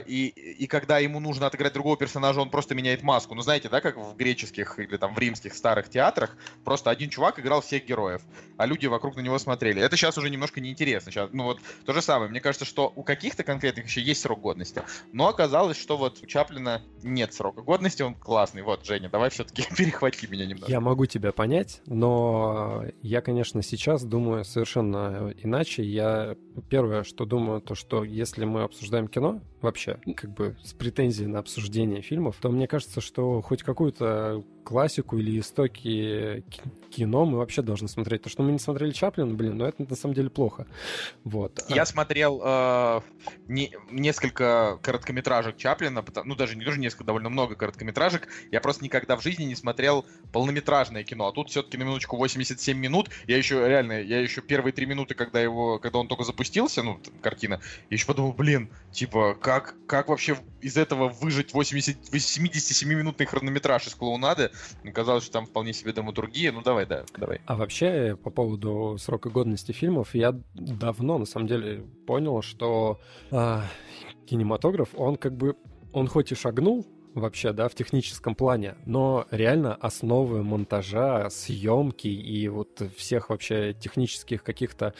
и, 0.07 0.27
и 0.27 0.67
когда 0.67 0.99
ему 0.99 1.19
нужно 1.19 1.47
отыграть 1.47 1.73
другого 1.73 1.97
персонажа, 1.97 2.41
он 2.41 2.49
просто 2.49 2.75
меняет 2.75 3.03
маску. 3.03 3.35
Ну, 3.35 3.41
знаете, 3.41 3.69
да, 3.69 3.81
как 3.81 3.97
в 3.97 4.15
греческих 4.15 4.79
или 4.79 4.97
там 4.97 5.13
в 5.13 5.19
римских 5.19 5.53
старых 5.53 5.89
театрах, 5.89 6.35
просто 6.63 6.89
один 6.89 7.09
чувак 7.09 7.39
играл 7.39 7.61
всех 7.61 7.85
героев, 7.85 8.21
а 8.57 8.65
люди 8.65 8.87
вокруг 8.87 9.15
на 9.15 9.21
него 9.21 9.37
смотрели. 9.37 9.81
Это 9.81 9.97
сейчас 9.97 10.17
уже 10.17 10.29
немножко 10.29 10.61
неинтересно. 10.61 11.11
Сейчас, 11.11 11.29
ну 11.33 11.43
вот 11.43 11.59
то 11.85 11.93
же 11.93 12.01
самое. 12.01 12.29
Мне 12.29 12.41
кажется, 12.41 12.65
что 12.65 12.91
у 12.95 13.03
каких-то 13.03 13.43
конкретных 13.43 13.85
еще 13.85 14.01
есть 14.01 14.21
срок 14.21 14.41
годности. 14.41 14.81
Но 15.11 15.27
оказалось, 15.27 15.77
что 15.77 15.97
вот 15.97 16.19
у 16.21 16.25
Чаплина 16.25 16.81
нет 17.03 17.33
срока 17.33 17.61
годности, 17.61 18.01
он 18.01 18.15
классный. 18.15 18.61
Вот, 18.61 18.85
Женя, 18.85 19.09
давай 19.09 19.29
все-таки 19.29 19.63
перехвати 19.75 20.27
меня 20.27 20.45
немного. 20.45 20.71
Я 20.71 20.79
могу 20.79 21.05
тебя 21.05 21.31
понять, 21.31 21.81
но 21.86 22.86
я, 23.01 23.21
конечно, 23.21 23.62
сейчас 23.62 24.03
думаю 24.03 24.45
совершенно 24.45 25.34
иначе. 25.38 25.84
Я 25.84 26.36
первое, 26.69 27.03
что 27.03 27.25
думаю, 27.25 27.62
то, 27.62 27.75
что 27.75 28.03
если 28.03 28.45
мы 28.45 28.63
обсуждаем 28.63 29.07
кино, 29.07 29.41
вообще, 29.62 30.00
как 30.15 30.32
бы 30.32 30.58
с 30.63 30.74
претензией 30.74 31.28
на 31.28 31.39
обсуждение 31.39 32.02
фильмов, 32.02 32.38
то 32.41 32.50
мне 32.50 32.67
кажется, 32.67 33.02
что 33.02 33.41
хоть 33.41 33.63
какую-то 33.63 34.43
классику 34.63 35.17
или 35.17 35.39
истоки 35.39 36.43
кино 36.91 37.26
мы 37.26 37.39
вообще 37.39 37.63
должны 37.63 37.88
смотреть. 37.88 38.22
То, 38.22 38.30
что 38.30 38.43
мы 38.43 38.52
не 38.52 38.60
смотрели 38.60 38.91
Чаплина, 38.91 39.34
блин, 39.34 39.58
ну 39.58 39.65
это 39.65 39.84
на 39.88 39.95
самом 39.95 40.13
деле 40.13 40.30
плохо. 40.30 40.67
Вот. 41.24 41.63
Я 41.69 41.86
смотрел 41.86 42.39
э, 42.43 43.02
не, 43.48 43.76
несколько 43.89 44.80
короткометражек 44.84 45.58
Чаплина, 45.58 46.06
ну 46.24 46.36
даже 46.36 46.56
не 46.56 46.65
тоже 46.65 46.80
несколько, 46.80 47.04
довольно 47.04 47.30
много 47.30 47.56
короткометражек. 47.56 48.28
Я 48.52 48.62
просто 48.62 48.84
никогда 48.84 49.15
в 49.17 49.24
жизни 49.24 49.43
не 49.45 49.56
смотрел 49.56 50.06
полнометражное 50.32 51.04
кино. 51.04 51.28
А 51.28 51.32
тут 51.32 51.50
все-таки 51.50 51.78
на 51.78 51.84
минуточку 51.84 52.17
87 52.17 52.78
минут. 52.78 53.10
Я 53.26 53.38
еще 53.38 53.67
реально, 53.67 54.02
я 54.02 54.19
еще 54.19 54.41
первые 54.41 54.72
три 54.72 54.86
минуты, 54.86 55.15
когда 55.15 55.41
его, 55.41 55.80
когда 55.80 55.98
он 55.98 56.08
только 56.08 56.24
запустился, 56.24 56.84
ну, 56.84 57.00
картина, 57.24 57.60
я 57.89 57.95
еще 57.95 58.06
подумал, 58.06 58.34
блин, 58.34 58.69
типа, 58.91 59.36
как, 59.49 59.73
как 59.88 60.09
вообще 60.09 60.38
из 60.62 60.77
этого 60.77 61.09
выжить 61.09 61.55
80, 61.55 62.13
77-минутный 62.13 63.25
хронометраж 63.25 63.88
из 63.88 63.95
клоунады? 63.95 64.51
Казалось, 64.93 65.23
что 65.23 65.33
там 65.33 65.47
вполне 65.47 65.73
себе 65.73 65.91
драматургия. 65.91 66.51
Ну, 66.51 66.62
давай, 66.62 66.85
да, 66.85 67.03
давай. 67.17 67.41
А 67.47 67.55
вообще, 67.55 68.15
по 68.15 68.29
поводу 68.29 68.97
срока 68.99 69.31
годности 69.31 69.71
фильмов, 69.71 70.13
я 70.13 70.39
давно, 70.53 71.17
на 71.17 71.25
самом 71.25 71.47
деле, 71.47 71.83
понял, 72.05 72.43
что 72.43 72.99
а, 73.31 73.63
кинематограф, 74.27 74.89
он 74.93 75.15
как 75.15 75.35
бы, 75.35 75.55
он 75.93 76.07
хоть 76.07 76.31
и 76.31 76.35
шагнул 76.35 76.85
вообще, 77.13 77.54
да, 77.54 77.67
в 77.67 77.76
техническом 77.76 78.36
плане, 78.36 78.76
но 78.86 79.26
реально 79.32 79.76
основы 79.76 80.43
монтажа, 80.43 81.30
съемки 81.30 82.08
и 82.08 82.48
вот 82.48 82.82
всех 82.95 83.30
вообще 83.30 83.74
технических 83.74 84.43
каких-то 84.43 84.93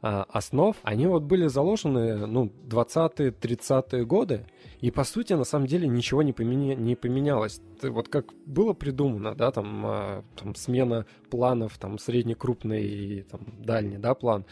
а, 0.00 0.26
основ, 0.28 0.76
они 0.82 1.06
вот 1.06 1.22
были 1.22 1.46
заложены, 1.46 2.26
ну, 2.26 2.52
20-е, 2.68 3.30
30-е 3.30 4.04
годы, 4.04 4.46
и 4.80 4.90
по 4.90 5.04
сути, 5.04 5.32
на 5.34 5.44
самом 5.44 5.68
деле, 5.68 5.86
ничего 5.86 6.22
не, 6.22 6.32
поменя... 6.32 6.74
не 6.74 6.96
поменялось. 6.96 7.60
Вот 7.82 8.08
как 8.08 8.32
было 8.44 8.72
придумано, 8.72 9.36
да, 9.36 9.52
там, 9.52 9.86
а, 9.86 10.24
там 10.34 10.56
смена 10.56 11.06
планов, 11.30 11.78
там, 11.78 11.98
среднекрупный 11.98 12.82
и 12.82 13.22
там, 13.22 13.40
дальний, 13.58 13.98
да, 13.98 14.14
план. 14.14 14.44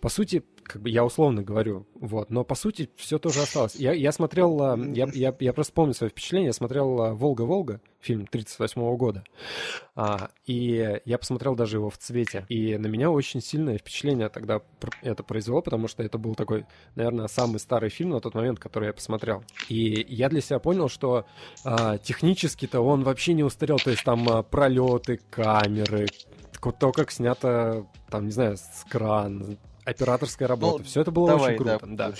По 0.00 0.10
сути, 0.10 0.44
как 0.68 0.82
бы 0.82 0.90
я 0.90 1.04
условно 1.04 1.42
говорю, 1.42 1.86
вот, 1.94 2.30
но 2.30 2.44
по 2.44 2.54
сути 2.54 2.90
все 2.96 3.18
тоже 3.18 3.40
осталось. 3.40 3.74
Я, 3.74 3.92
я 3.92 4.12
смотрел, 4.12 4.62
а, 4.62 4.76
я, 4.76 5.08
я, 5.14 5.34
я 5.40 5.52
просто 5.52 5.72
помню 5.72 5.94
свое 5.94 6.10
впечатление, 6.10 6.48
я 6.48 6.52
смотрел 6.52 7.00
а, 7.00 7.14
«Волга-Волга», 7.14 7.80
фильм 8.00 8.26
38 8.26 8.80
-го 8.80 8.96
года, 8.96 9.24
а, 9.96 10.30
и 10.46 11.00
я 11.04 11.18
посмотрел 11.18 11.56
даже 11.56 11.78
его 11.78 11.90
в 11.90 11.96
цвете, 11.98 12.44
и 12.48 12.76
на 12.76 12.86
меня 12.86 13.10
очень 13.10 13.40
сильное 13.40 13.78
впечатление 13.78 14.28
тогда 14.28 14.60
это 15.02 15.22
произвело, 15.22 15.62
потому 15.62 15.88
что 15.88 16.02
это 16.02 16.18
был 16.18 16.34
такой, 16.34 16.66
наверное, 16.94 17.28
самый 17.28 17.58
старый 17.58 17.90
фильм 17.90 18.10
на 18.10 18.20
тот 18.20 18.34
момент, 18.34 18.58
который 18.58 18.88
я 18.88 18.92
посмотрел. 18.92 19.42
И 19.68 20.06
я 20.08 20.28
для 20.28 20.40
себя 20.40 20.58
понял, 20.58 20.88
что 20.88 21.26
а, 21.64 21.98
технически-то 21.98 22.80
он 22.80 23.02
вообще 23.02 23.32
не 23.32 23.42
устарел, 23.42 23.78
то 23.78 23.90
есть 23.90 24.04
там 24.04 24.28
а, 24.28 24.42
пролеты, 24.42 25.18
камеры, 25.30 26.06
то, 26.78 26.92
как 26.92 27.10
снято, 27.10 27.86
там, 28.10 28.26
не 28.26 28.32
знаю, 28.32 28.56
с 28.56 28.84
кран, 28.88 29.58
операторская 29.90 30.46
работа. 30.48 30.78
Ну, 30.78 30.84
Все 30.84 31.00
это 31.00 31.10
было 31.10 31.28
давай, 31.28 31.54
очень 31.54 31.64
круто. 31.64 31.86
Да, 31.86 32.10
да. 32.10 32.14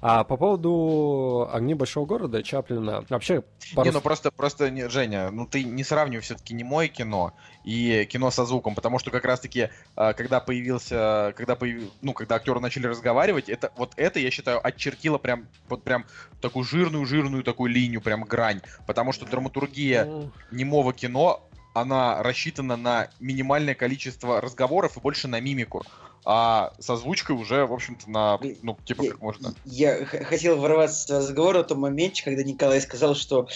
А 0.00 0.24
по 0.24 0.36
поводу 0.36 1.48
огней 1.52 1.74
большого 1.74 2.04
города 2.06 2.42
Чаплина 2.42 3.04
вообще. 3.08 3.42
Пару... 3.74 3.86
Не, 3.86 3.92
ну 3.92 4.00
просто, 4.00 4.30
просто 4.30 4.70
не, 4.70 4.88
Женя, 4.88 5.30
ну 5.30 5.46
ты 5.46 5.62
не 5.62 5.84
сравнивай 5.84 6.22
все-таки 6.22 6.54
не 6.54 6.64
мое 6.64 6.88
кино 6.88 7.32
и 7.64 8.06
кино 8.10 8.30
со 8.30 8.44
звуком, 8.44 8.74
потому 8.74 8.98
что 8.98 9.10
как 9.10 9.24
раз-таки, 9.24 9.68
а, 9.94 10.12
когда 10.14 10.40
появился, 10.40 11.32
когда 11.36 11.54
появ... 11.54 11.82
ну 12.00 12.12
когда 12.12 12.36
актеры 12.36 12.60
начали 12.60 12.86
разговаривать, 12.86 13.48
это 13.48 13.72
вот 13.76 13.92
это 13.96 14.18
я 14.18 14.30
считаю 14.30 14.64
отчертило 14.66 15.18
прям 15.18 15.46
вот 15.68 15.84
прям 15.84 16.04
такую 16.40 16.64
жирную 16.64 17.06
жирную 17.06 17.44
такую 17.44 17.72
линию, 17.72 18.00
прям 18.00 18.24
грань, 18.24 18.60
потому 18.86 19.12
что 19.12 19.26
драматургия 19.26 20.30
немого 20.50 20.92
кино 20.92 21.48
она 21.74 22.22
рассчитана 22.22 22.76
на 22.76 23.08
минимальное 23.18 23.74
количество 23.74 24.40
разговоров 24.40 24.96
и 24.96 25.00
больше 25.00 25.28
на 25.28 25.40
мимику 25.40 25.82
а 26.24 26.72
с 26.78 26.88
озвучкой 26.88 27.36
уже, 27.36 27.66
в 27.66 27.72
общем-то, 27.72 28.10
на, 28.10 28.38
ну, 28.62 28.76
типа, 28.84 29.04
как 29.04 29.20
можно. 29.20 29.54
Я 29.64 30.04
хотел 30.04 30.58
ворваться 30.58 31.14
в 31.14 31.18
разговор 31.18 31.56
о 31.56 31.64
том 31.64 31.80
моменте, 31.80 32.22
когда 32.22 32.42
Николай 32.42 32.80
сказал, 32.80 33.14
что, 33.14 33.48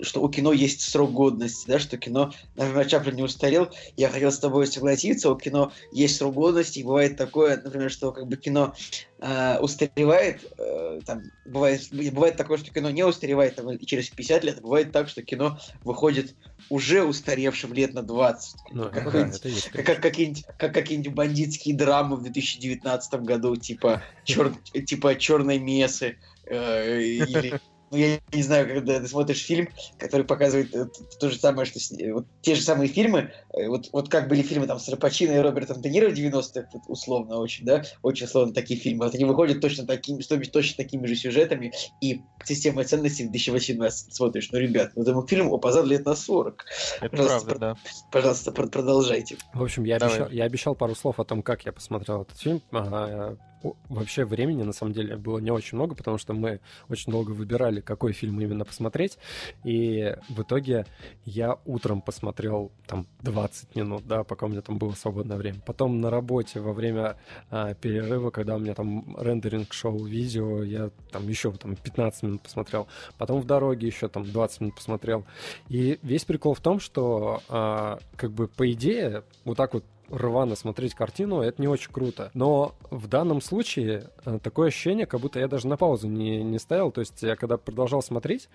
что 0.00 0.22
у 0.22 0.28
кино 0.28 0.52
есть 0.52 0.80
срок 0.80 1.12
годности, 1.12 1.66
да, 1.66 1.78
что 1.78 1.98
кино, 1.98 2.32
например, 2.56 2.86
Чаплин 2.86 3.16
не 3.16 3.22
устарел. 3.22 3.68
Я 3.96 4.08
хотел 4.08 4.32
с 4.32 4.38
тобой 4.38 4.66
согласиться, 4.66 5.30
у 5.30 5.36
кино 5.36 5.72
есть 5.92 6.16
срок 6.16 6.34
годности, 6.34 6.78
и 6.78 6.84
бывает 6.84 7.16
такое, 7.16 7.60
например, 7.62 7.90
что 7.90 8.12
как 8.12 8.26
бы 8.26 8.36
кино 8.36 8.74
э, 9.20 9.58
устаревает, 9.58 10.40
э, 10.58 11.00
там, 11.04 11.22
бывает, 11.44 11.88
бывает 11.90 12.36
такое, 12.36 12.58
что 12.58 12.72
кино 12.72 12.90
не 12.90 13.04
устаревает 13.04 13.56
там, 13.56 13.78
через 13.78 14.08
50 14.10 14.44
лет, 14.44 14.58
а 14.58 14.62
бывает 14.62 14.92
так, 14.92 15.08
что 15.08 15.22
кино 15.22 15.58
выходит 15.84 16.34
уже 16.70 17.02
устаревшим 17.02 17.72
лет 17.72 17.94
на 17.94 18.02
20. 18.02 18.56
Ну, 18.72 18.90
как, 18.90 19.12
да, 19.12 19.30
как, 19.72 19.86
как, 19.86 20.00
какие-нибудь, 20.02 20.44
как 20.58 20.74
какие-нибудь 20.74 21.14
бандитские 21.14 21.76
драмы 21.76 22.16
в 22.16 22.22
2019 22.22 23.20
году, 23.22 23.56
типа, 23.56 24.02
чер, 24.24 24.54
типа 24.86 25.16
черной 25.16 25.58
мессы, 25.58 26.18
э, 26.46 27.00
или 27.00 27.60
ну, 27.90 27.96
я 27.96 28.18
не 28.32 28.42
знаю, 28.42 28.66
когда 28.66 29.00
ты 29.00 29.08
смотришь 29.08 29.44
фильм, 29.44 29.68
который 29.98 30.26
показывает 30.26 30.74
э, 30.74 30.86
то 31.18 31.30
же 31.30 31.38
самое, 31.38 31.66
что 31.66 31.80
с, 31.80 31.90
вот 32.12 32.26
те 32.42 32.54
же 32.54 32.62
самые 32.62 32.88
фильмы, 32.88 33.32
э, 33.54 33.68
вот, 33.68 33.88
вот 33.92 34.08
как 34.08 34.28
были 34.28 34.42
фильмы 34.42 34.66
там 34.66 34.78
с 34.78 34.88
Рапачино 34.88 35.32
и 35.32 35.38
Робертом 35.38 35.80
Де 35.80 35.90
Ниро 35.90 36.08
в 36.10 36.14
90-х, 36.14 36.68
вот, 36.72 36.82
условно 36.86 37.38
очень, 37.38 37.64
да, 37.64 37.82
очень 38.02 38.26
условно 38.26 38.52
такие 38.52 38.78
фильмы, 38.78 39.06
вот 39.06 39.14
они 39.14 39.24
выходят 39.24 39.60
точно 39.60 39.86
такими, 39.86 40.20
точно 40.22 40.76
такими 40.76 41.06
же 41.06 41.14
сюжетами, 41.16 41.72
и 42.00 42.22
системой 42.44 42.84
ценностей 42.84 43.26
в 43.26 43.30
2018 43.30 44.14
смотришь, 44.14 44.50
ну, 44.52 44.58
ребят, 44.58 44.92
ну, 44.94 45.02
этому 45.02 45.26
фильму 45.26 45.54
опоздал 45.54 45.84
лет 45.84 46.04
на 46.04 46.14
40. 46.14 46.64
Это 47.00 47.10
Пожалуйста, 47.10 47.46
правда, 47.48 47.58
да. 47.58 47.90
Пожалуйста, 48.10 48.52
пр- 48.52 48.68
продолжайте. 48.68 49.36
В 49.52 49.62
общем, 49.62 49.84
я 49.84 49.98
Давай. 49.98 50.16
обещал, 50.16 50.32
я 50.32 50.44
обещал 50.44 50.74
пару 50.74 50.94
слов 50.94 51.20
о 51.20 51.24
том, 51.24 51.42
как 51.42 51.64
я 51.64 51.72
посмотрел 51.72 52.22
этот 52.22 52.38
фильм. 52.38 52.62
А, 52.72 53.36
о- 53.62 53.74
Вообще 53.88 54.24
времени, 54.24 54.62
на 54.62 54.72
самом 54.72 54.92
деле, 54.92 55.16
было 55.16 55.38
не 55.38 55.50
очень 55.50 55.76
много, 55.76 55.94
потому 55.94 56.18
что 56.18 56.32
мы 56.32 56.60
очень 56.88 57.10
долго 57.10 57.32
выбирали, 57.32 57.77
какой 57.80 58.12
фильм 58.12 58.40
именно 58.40 58.64
посмотреть. 58.64 59.18
И 59.64 60.14
в 60.28 60.42
итоге 60.42 60.86
я 61.24 61.58
утром 61.64 62.00
посмотрел 62.00 62.72
там 62.86 63.06
20 63.22 63.76
минут, 63.76 64.06
да, 64.06 64.24
пока 64.24 64.46
у 64.46 64.48
меня 64.48 64.62
там 64.62 64.78
было 64.78 64.92
свободное 64.92 65.36
время. 65.36 65.60
Потом 65.66 66.00
на 66.00 66.10
работе 66.10 66.60
во 66.60 66.72
время 66.72 67.16
а, 67.50 67.74
перерыва, 67.74 68.30
когда 68.30 68.56
у 68.56 68.58
меня 68.58 68.74
там 68.74 69.16
рендеринг 69.18 69.72
шел 69.72 70.04
видео, 70.04 70.62
я 70.62 70.90
там 71.10 71.28
еще 71.28 71.52
там 71.52 71.76
15 71.76 72.22
минут 72.22 72.42
посмотрел. 72.42 72.88
Потом 73.18 73.40
в 73.40 73.46
дороге 73.46 73.86
еще 73.86 74.08
там 74.08 74.24
20 74.24 74.60
минут 74.60 74.74
посмотрел. 74.76 75.24
И 75.68 75.98
весь 76.02 76.24
прикол 76.24 76.54
в 76.54 76.60
том, 76.60 76.80
что 76.80 77.42
а, 77.48 77.98
как 78.16 78.32
бы 78.32 78.48
по 78.48 78.70
идее 78.70 79.24
вот 79.44 79.56
так 79.56 79.74
вот 79.74 79.84
рвано 80.10 80.56
смотреть 80.56 80.94
картину, 80.94 81.40
это 81.40 81.60
не 81.60 81.68
очень 81.68 81.92
круто. 81.92 82.30
Но 82.34 82.74
в 82.90 83.06
данном 83.08 83.40
случае 83.40 84.10
э, 84.24 84.38
такое 84.42 84.68
ощущение, 84.68 85.06
как 85.06 85.20
будто 85.20 85.38
я 85.40 85.48
даже 85.48 85.66
на 85.68 85.76
паузу 85.76 86.08
не, 86.08 86.42
не 86.42 86.58
ставил. 86.58 86.90
То 86.90 87.00
есть 87.00 87.22
я 87.22 87.36
когда 87.36 87.56
продолжал 87.56 88.02
смотреть, 88.02 88.48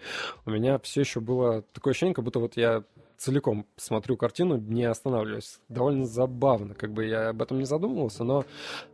у 0.45 0.51
меня 0.51 0.79
все 0.79 1.01
еще 1.01 1.19
было 1.19 1.63
такое 1.73 1.91
ощущение, 1.91 2.15
как 2.15 2.25
будто 2.25 2.39
вот 2.39 2.57
я 2.57 2.83
целиком 3.17 3.65
смотрю 3.77 4.17
картину, 4.17 4.57
не 4.57 4.83
останавливаюсь. 4.83 5.59
Довольно 5.69 6.05
забавно, 6.05 6.73
как 6.73 6.91
бы 6.91 7.05
я 7.05 7.29
об 7.29 7.41
этом 7.41 7.59
не 7.59 7.65
задумывался, 7.65 8.23
но 8.23 8.45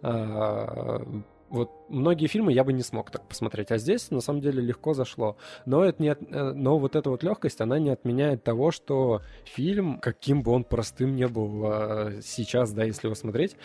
а, 0.01 1.01
вот 1.49 1.71
многие 1.89 2.27
фильмы 2.27 2.53
я 2.53 2.63
бы 2.63 2.73
не 2.73 2.83
смог 2.83 3.09
так 3.11 3.27
посмотреть, 3.27 3.71
а 3.71 3.77
здесь 3.77 4.11
на 4.11 4.21
самом 4.21 4.41
деле 4.41 4.61
легко 4.61 4.93
зашло. 4.93 5.37
Но 5.65 5.83
это 5.83 6.01
не 6.01 6.09
от- 6.09 6.21
э, 6.31 6.51
но 6.53 6.77
вот 6.77 6.95
эта 6.95 7.09
вот 7.09 7.23
легкость, 7.23 7.61
она 7.61 7.79
не 7.79 7.89
отменяет 7.89 8.43
того, 8.43 8.71
что 8.71 9.21
фильм, 9.45 9.99
каким 9.99 10.43
бы 10.43 10.51
он 10.51 10.63
простым 10.63 11.15
не 11.15 11.27
был 11.27 11.61
а, 11.65 12.11
сейчас, 12.21 12.71
да, 12.71 12.83
если 12.83 13.07
его 13.07 13.15
смотреть, 13.15 13.55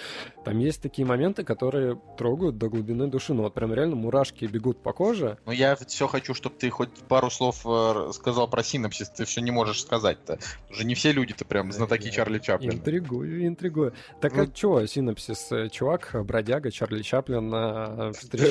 там 0.45 0.59
есть 0.59 0.81
такие 0.83 1.07
моменты, 1.07 1.45
которые 1.45 2.01
трогают 2.17 2.59
до 2.59 2.69
глубины 2.69 3.07
души. 3.09 3.35
Ну 3.35 3.43
вот 3.43 3.55
прям 3.55 3.73
реально 3.75 3.97
мурашки 3.97 4.45
бегут 4.47 4.79
по 4.83 4.93
коже. 4.93 5.39
Но 5.47 5.53
я 5.53 5.77
все 5.77 6.07
хочу, 6.09 6.35
чтобы 6.35 6.57
ты 6.57 6.71
хоть 6.71 6.91
пару 7.09 7.31
слов 7.31 7.63
э, 7.67 8.11
сказал 8.13 8.49
про 8.49 8.63
синопсис, 8.63 9.11
ты 9.11 9.25
все 9.25 9.41
не 9.41 9.51
можешь 9.51 9.83
сказать-то. 9.83 10.39
Уже 10.71 10.85
не 10.85 10.95
все 10.95 11.13
люди-то 11.13 11.45
прям 11.45 11.71
знатоки 11.73 12.07
Я 12.07 12.11
Чарли 12.13 12.39
Чаплина. 12.39 12.73
Интригую, 12.73 13.47
интригую. 13.47 13.93
Так 14.21 14.33
а 14.39 14.43
Ну- 14.45 14.51
чё, 14.53 14.87
синопсис? 14.87 15.53
Э, 15.53 15.69
Чувак, 15.69 16.11
бродяга, 16.25 16.71
Чарли 16.71 17.03
Чаплин 17.03 17.53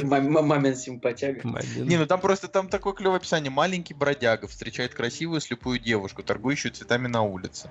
мам- 0.04 0.46
Мамин 0.48 0.76
симпатяга. 0.76 1.42
Момент. 1.44 1.76
Не, 1.78 1.98
ну 1.98 2.06
там 2.06 2.20
просто 2.20 2.48
там 2.48 2.70
такое 2.70 2.94
клевое 2.94 3.18
описание. 3.18 3.52
Маленький 3.52 3.94
бродяга 3.94 4.48
встречает 4.48 4.94
красивую 4.94 5.42
слепую 5.42 5.80
девушку, 5.80 6.24
торгующую 6.24 6.72
цветами 6.72 7.08
на 7.08 7.22
улице. 7.22 7.70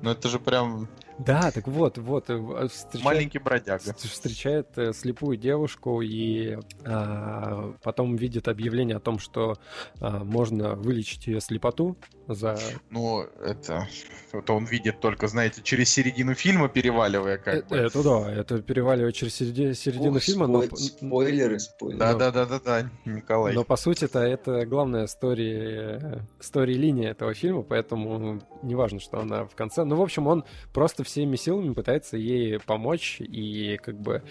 Ну 0.00 0.10
это 0.10 0.28
же 0.28 0.38
прям 0.38 0.88
Да, 1.24 1.50
так 1.50 1.66
вот, 1.68 1.98
вот, 1.98 2.30
э, 2.30 2.36
в- 2.36 2.68
встречает, 2.68 3.04
маленький 3.04 3.38
бродяга. 3.38 3.82
вс- 3.84 4.08
встречает 4.08 4.66
э, 4.76 4.92
слепую 4.92 5.36
девушку 5.36 6.00
и 6.02 6.58
а, 6.84 7.74
потом 7.82 8.16
видит 8.16 8.48
объявление 8.48 8.96
о 8.96 9.00
том, 9.00 9.18
что 9.18 9.56
а, 10.00 10.24
можно 10.24 10.74
вылечить 10.74 11.26
ее 11.26 11.40
слепоту 11.40 11.96
за... 12.28 12.58
Ну, 12.90 13.22
это, 13.44 13.88
это 14.32 14.52
он 14.52 14.64
видит 14.64 15.00
только, 15.00 15.28
знаете, 15.28 15.60
через 15.62 15.90
середину 15.90 16.34
фильма 16.34 16.68
переваливая 16.68 17.38
как 17.38 17.54
Э, 17.54 17.62
бы. 17.68 17.76
Это 17.76 18.02
да, 18.02 18.32
это 18.32 18.62
переваливает 18.62 19.14
через 19.14 19.40
середи- 19.40 19.74
середину 19.74 20.16
Ух, 20.16 20.22
фильма, 20.22 20.46
но, 20.46 20.62
спой- 20.62 20.78
Спойлеры, 20.78 21.58
спойлеры. 21.58 21.98
Да, 21.98 22.14
да, 22.14 22.30
да, 22.30 22.46
да, 22.46 22.60
да, 22.64 22.90
Николай. 23.04 23.54
но 23.54 23.64
по 23.64 23.76
сути 23.76 24.04
это, 24.04 24.20
это 24.20 24.64
главная 24.66 25.06
стори, 25.06 25.98
стори 26.40 26.74
линия 26.74 27.10
этого 27.10 27.34
фильма, 27.34 27.62
поэтому 27.62 28.40
неважно, 28.62 29.00
что 29.00 29.18
она 29.20 29.44
в 29.44 29.54
конце. 29.54 29.84
Ну, 29.84 29.96
в 29.96 30.02
общем, 30.02 30.26
он 30.26 30.44
просто 30.72 31.04
всеми 31.12 31.36
силами 31.36 31.74
пытается 31.74 32.16
ей 32.16 32.58
помочь 32.58 33.20
и 33.20 33.78
как 33.82 33.98
бы... 33.98 34.22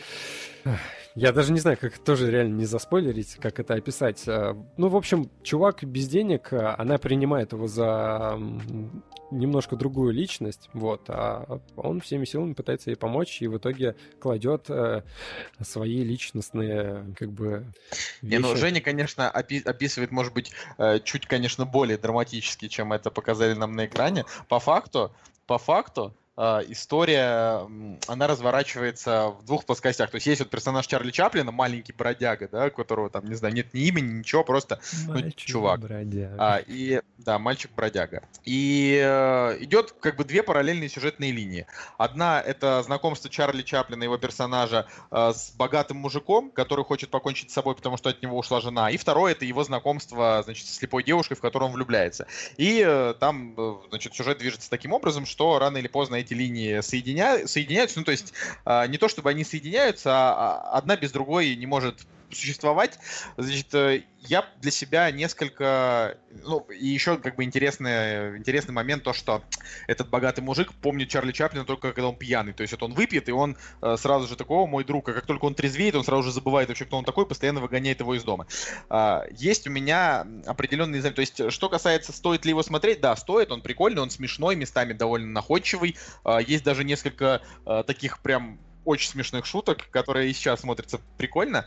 Я 1.13 1.31
даже 1.33 1.51
не 1.51 1.59
знаю, 1.59 1.77
как 1.79 1.97
тоже 1.99 2.31
реально 2.31 2.55
не 2.55 2.65
заспойлерить, 2.65 3.35
как 3.35 3.59
это 3.59 3.73
описать. 3.75 4.23
А, 4.27 4.55
Ну, 4.77 4.87
в 4.87 4.95
общем, 4.95 5.29
чувак 5.43 5.83
без 5.83 6.07
денег, 6.07 6.53
а, 6.53 6.75
она 6.77 6.97
принимает 6.97 7.51
его 7.51 7.67
за 7.67 8.39
немножко 9.29 9.75
другую 9.75 10.13
личность, 10.13 10.69
вот, 10.73 11.03
а 11.07 11.59
он 11.75 12.01
всеми 12.01 12.25
силами 12.25 12.53
пытается 12.53 12.89
ей 12.89 12.95
помочь 12.95 13.41
и 13.41 13.47
в 13.47 13.57
итоге 13.57 13.95
кладет 14.19 14.65
э, 14.69 15.03
свои 15.61 16.03
личностные, 16.03 17.13
как 17.17 17.31
бы, 17.31 17.65
Не, 18.21 18.39
ну 18.39 18.49
вещи. 18.49 18.59
Женя, 18.59 18.81
конечно, 18.81 19.31
опи- 19.33 19.63
описывает, 19.63 20.11
может 20.11 20.33
быть, 20.33 20.51
э, 20.77 20.99
чуть, 21.03 21.27
конечно, 21.27 21.65
более 21.65 21.97
драматически, 21.97 22.67
чем 22.67 22.91
это 22.91 23.09
показали 23.09 23.53
нам 23.53 23.71
на 23.71 23.85
экране. 23.85 24.25
По 24.49 24.59
факту, 24.59 25.13
по 25.47 25.57
факту, 25.57 26.13
э, 26.13 26.20
история, 26.37 27.65
м, 27.65 27.99
она 28.07 28.27
разворачивается 28.27 29.29
в 29.29 29.45
двух 29.45 29.65
плоскостях. 29.65 30.09
То 30.11 30.15
есть 30.15 30.27
есть 30.27 30.41
вот 30.41 30.49
персонаж 30.49 30.87
Чарли 30.87 31.11
Чаплина, 31.11 31.51
маленький 31.51 31.93
бродяга, 31.93 32.47
да, 32.47 32.65
у 32.67 32.71
которого 32.71 33.09
там, 33.09 33.25
не 33.25 33.35
знаю, 33.35 33.53
нет 33.53 33.73
ни 33.73 33.81
имени, 33.81 34.19
ничего, 34.19 34.43
просто 34.43 34.79
Мальчик, 35.07 35.35
чувак. 35.35 35.79
бродяга. 35.81 36.35
А, 36.39 36.57
и 36.65 37.01
да, 37.17 37.37
мальчик-бродяга. 37.39 38.23
И 38.45 38.99
э, 39.01 39.57
идет 39.63 39.93
как 39.99 40.15
бы 40.15 40.23
две 40.23 40.43
параллельные 40.43 40.89
сюжетные 40.89 41.31
линии. 41.31 41.67
Одна 41.97 42.41
это 42.41 42.81
знакомство 42.83 43.29
Чарли 43.29 43.61
Чаплина, 43.61 44.03
его 44.03 44.17
персонажа, 44.17 44.87
э, 45.11 45.31
с 45.33 45.51
богатым 45.51 45.97
мужиком, 45.97 46.51
который 46.51 46.83
хочет 46.83 47.09
покончить 47.09 47.51
с 47.51 47.53
собой, 47.53 47.75
потому 47.75 47.97
что 47.97 48.09
от 48.09 48.21
него 48.21 48.37
ушла 48.37 48.61
жена. 48.61 48.89
И 48.89 48.97
второе 48.97 49.33
это 49.33 49.45
его 49.45 49.63
знакомство, 49.63 50.41
значит, 50.43 50.67
с 50.67 50.77
слепой 50.77 51.03
девушкой, 51.03 51.35
в 51.35 51.41
которую 51.41 51.69
он 51.69 51.75
влюбляется. 51.75 52.27
И 52.57 52.83
э, 52.85 53.13
там, 53.19 53.53
э, 53.57 53.75
значит, 53.89 54.15
сюжет 54.15 54.39
движется 54.39 54.69
таким 54.69 54.93
образом, 54.93 55.25
что 55.25 55.59
рано 55.59 55.77
или 55.77 55.87
поздно 55.87 56.20
эти 56.21 56.33
линии 56.33 56.81
соединя... 56.81 57.47
соединяются. 57.47 57.99
Ну, 57.99 58.05
то 58.05 58.11
есть 58.11 58.33
э, 58.65 58.87
не 58.87 58.97
то, 58.97 59.07
чтобы 59.07 59.29
они 59.29 59.43
соединяются, 59.43 60.11
а 60.11 60.31
а 60.31 60.77
одна 60.77 60.95
без 60.97 61.11
другой 61.11 61.55
не 61.55 61.65
может 61.65 61.99
существовать. 62.33 62.99
Значит, 63.37 63.73
э, 63.73 64.03
я 64.19 64.45
для 64.61 64.71
себя 64.71 65.09
несколько... 65.11 66.17
Ну, 66.43 66.59
и 66.69 66.87
еще 66.87 67.17
как 67.17 67.35
бы 67.35 67.43
интересный, 67.43 68.37
интересный 68.37 68.73
момент 68.73 69.03
то, 69.03 69.13
что 69.13 69.43
этот 69.87 70.09
богатый 70.09 70.41
мужик 70.41 70.73
помнит 70.73 71.09
Чарли 71.09 71.31
Чаплина 71.31 71.65
только 71.65 71.91
когда 71.91 72.09
он 72.09 72.15
пьяный. 72.15 72.53
То 72.53 72.61
есть 72.61 72.73
вот 72.73 72.83
он 72.83 72.93
выпьет, 72.93 73.29
и 73.29 73.31
он 73.31 73.57
э, 73.81 73.95
сразу 73.97 74.27
же 74.27 74.35
такого, 74.35 74.67
мой 74.67 74.83
друг, 74.83 75.09
а 75.09 75.13
как 75.13 75.25
только 75.25 75.45
он 75.45 75.55
трезвеет, 75.55 75.95
он 75.95 76.03
сразу 76.03 76.23
же 76.23 76.31
забывает 76.31 76.69
вообще, 76.69 76.85
кто 76.85 76.97
он 76.97 77.05
такой, 77.05 77.25
постоянно 77.25 77.61
выгоняет 77.61 77.99
его 77.99 78.15
из 78.15 78.23
дома. 78.23 78.47
А, 78.89 79.25
есть 79.31 79.67
у 79.67 79.71
меня 79.71 80.27
определенные... 80.45 81.01
То 81.01 81.21
есть, 81.21 81.51
что 81.51 81.69
касается, 81.69 82.13
стоит 82.13 82.45
ли 82.45 82.49
его 82.49 82.63
смотреть, 82.63 83.01
да, 83.01 83.15
стоит, 83.15 83.51
он 83.51 83.61
прикольный, 83.61 84.01
он 84.01 84.09
смешной, 84.09 84.55
местами 84.55 84.93
довольно 84.93 85.27
находчивый. 85.27 85.97
А, 86.23 86.39
есть 86.39 86.63
даже 86.63 86.83
несколько 86.83 87.41
а, 87.65 87.83
таких 87.83 88.19
прям 88.19 88.59
очень 88.85 89.09
смешных 89.09 89.45
шуток, 89.45 89.89
которые 89.91 90.29
и 90.29 90.33
сейчас 90.33 90.61
смотрятся 90.61 90.99
прикольно. 91.17 91.65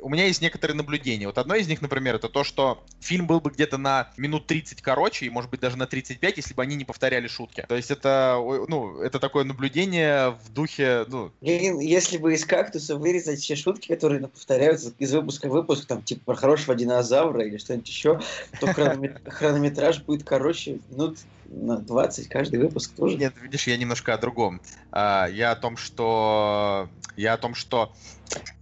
У 0.00 0.08
меня 0.08 0.26
есть 0.26 0.40
некоторые 0.40 0.76
наблюдения. 0.76 1.26
Вот 1.26 1.38
одно 1.38 1.54
из 1.54 1.66
них, 1.68 1.82
например, 1.82 2.16
это 2.16 2.28
то, 2.28 2.44
что 2.44 2.84
фильм 3.00 3.26
был 3.26 3.40
бы 3.40 3.50
где-то 3.50 3.78
на 3.78 4.10
минут 4.16 4.46
30 4.46 4.82
короче, 4.82 5.26
и, 5.26 5.30
может 5.30 5.50
быть, 5.50 5.60
даже 5.60 5.76
на 5.76 5.86
35, 5.86 6.36
если 6.36 6.54
бы 6.54 6.62
они 6.62 6.76
не 6.76 6.84
повторяли 6.84 7.26
шутки. 7.28 7.64
То 7.66 7.76
есть 7.76 7.90
это, 7.90 8.38
ну, 8.68 9.00
это 9.00 9.18
такое 9.18 9.44
наблюдение 9.44 10.30
в 10.30 10.52
духе, 10.52 11.04
ну, 11.08 11.32
если 11.40 12.18
бы 12.18 12.34
из 12.34 12.44
кактуса 12.44 12.96
вырезать 12.96 13.40
все 13.40 13.56
шутки, 13.56 13.88
которые 13.88 14.26
повторяются 14.28 14.92
из 14.98 15.12
выпуска 15.12 15.48
в 15.48 15.52
выпуск, 15.52 15.86
там, 15.86 16.02
типа, 16.02 16.22
про 16.26 16.34
хорошего 16.34 16.74
динозавра 16.74 17.44
или 17.44 17.56
что-нибудь 17.56 17.88
еще, 17.88 18.20
то 18.60 18.66
хрономет- 18.66 19.18
хронометраж 19.30 20.02
будет 20.02 20.24
короче 20.24 20.80
минут 20.90 21.18
на 21.50 21.78
20 21.78 22.28
каждый 22.28 22.60
выпуск 22.60 22.94
тоже. 22.94 23.16
Нет, 23.16 23.34
видишь, 23.40 23.66
я 23.66 23.76
немножко 23.76 24.14
о 24.14 24.18
другом. 24.18 24.60
А, 24.92 25.26
Я 25.26 25.52
о 25.52 25.56
том, 25.56 25.76
что... 25.76 26.88
Я 27.16 27.34
о 27.34 27.38
том, 27.38 27.54
что... 27.54 27.92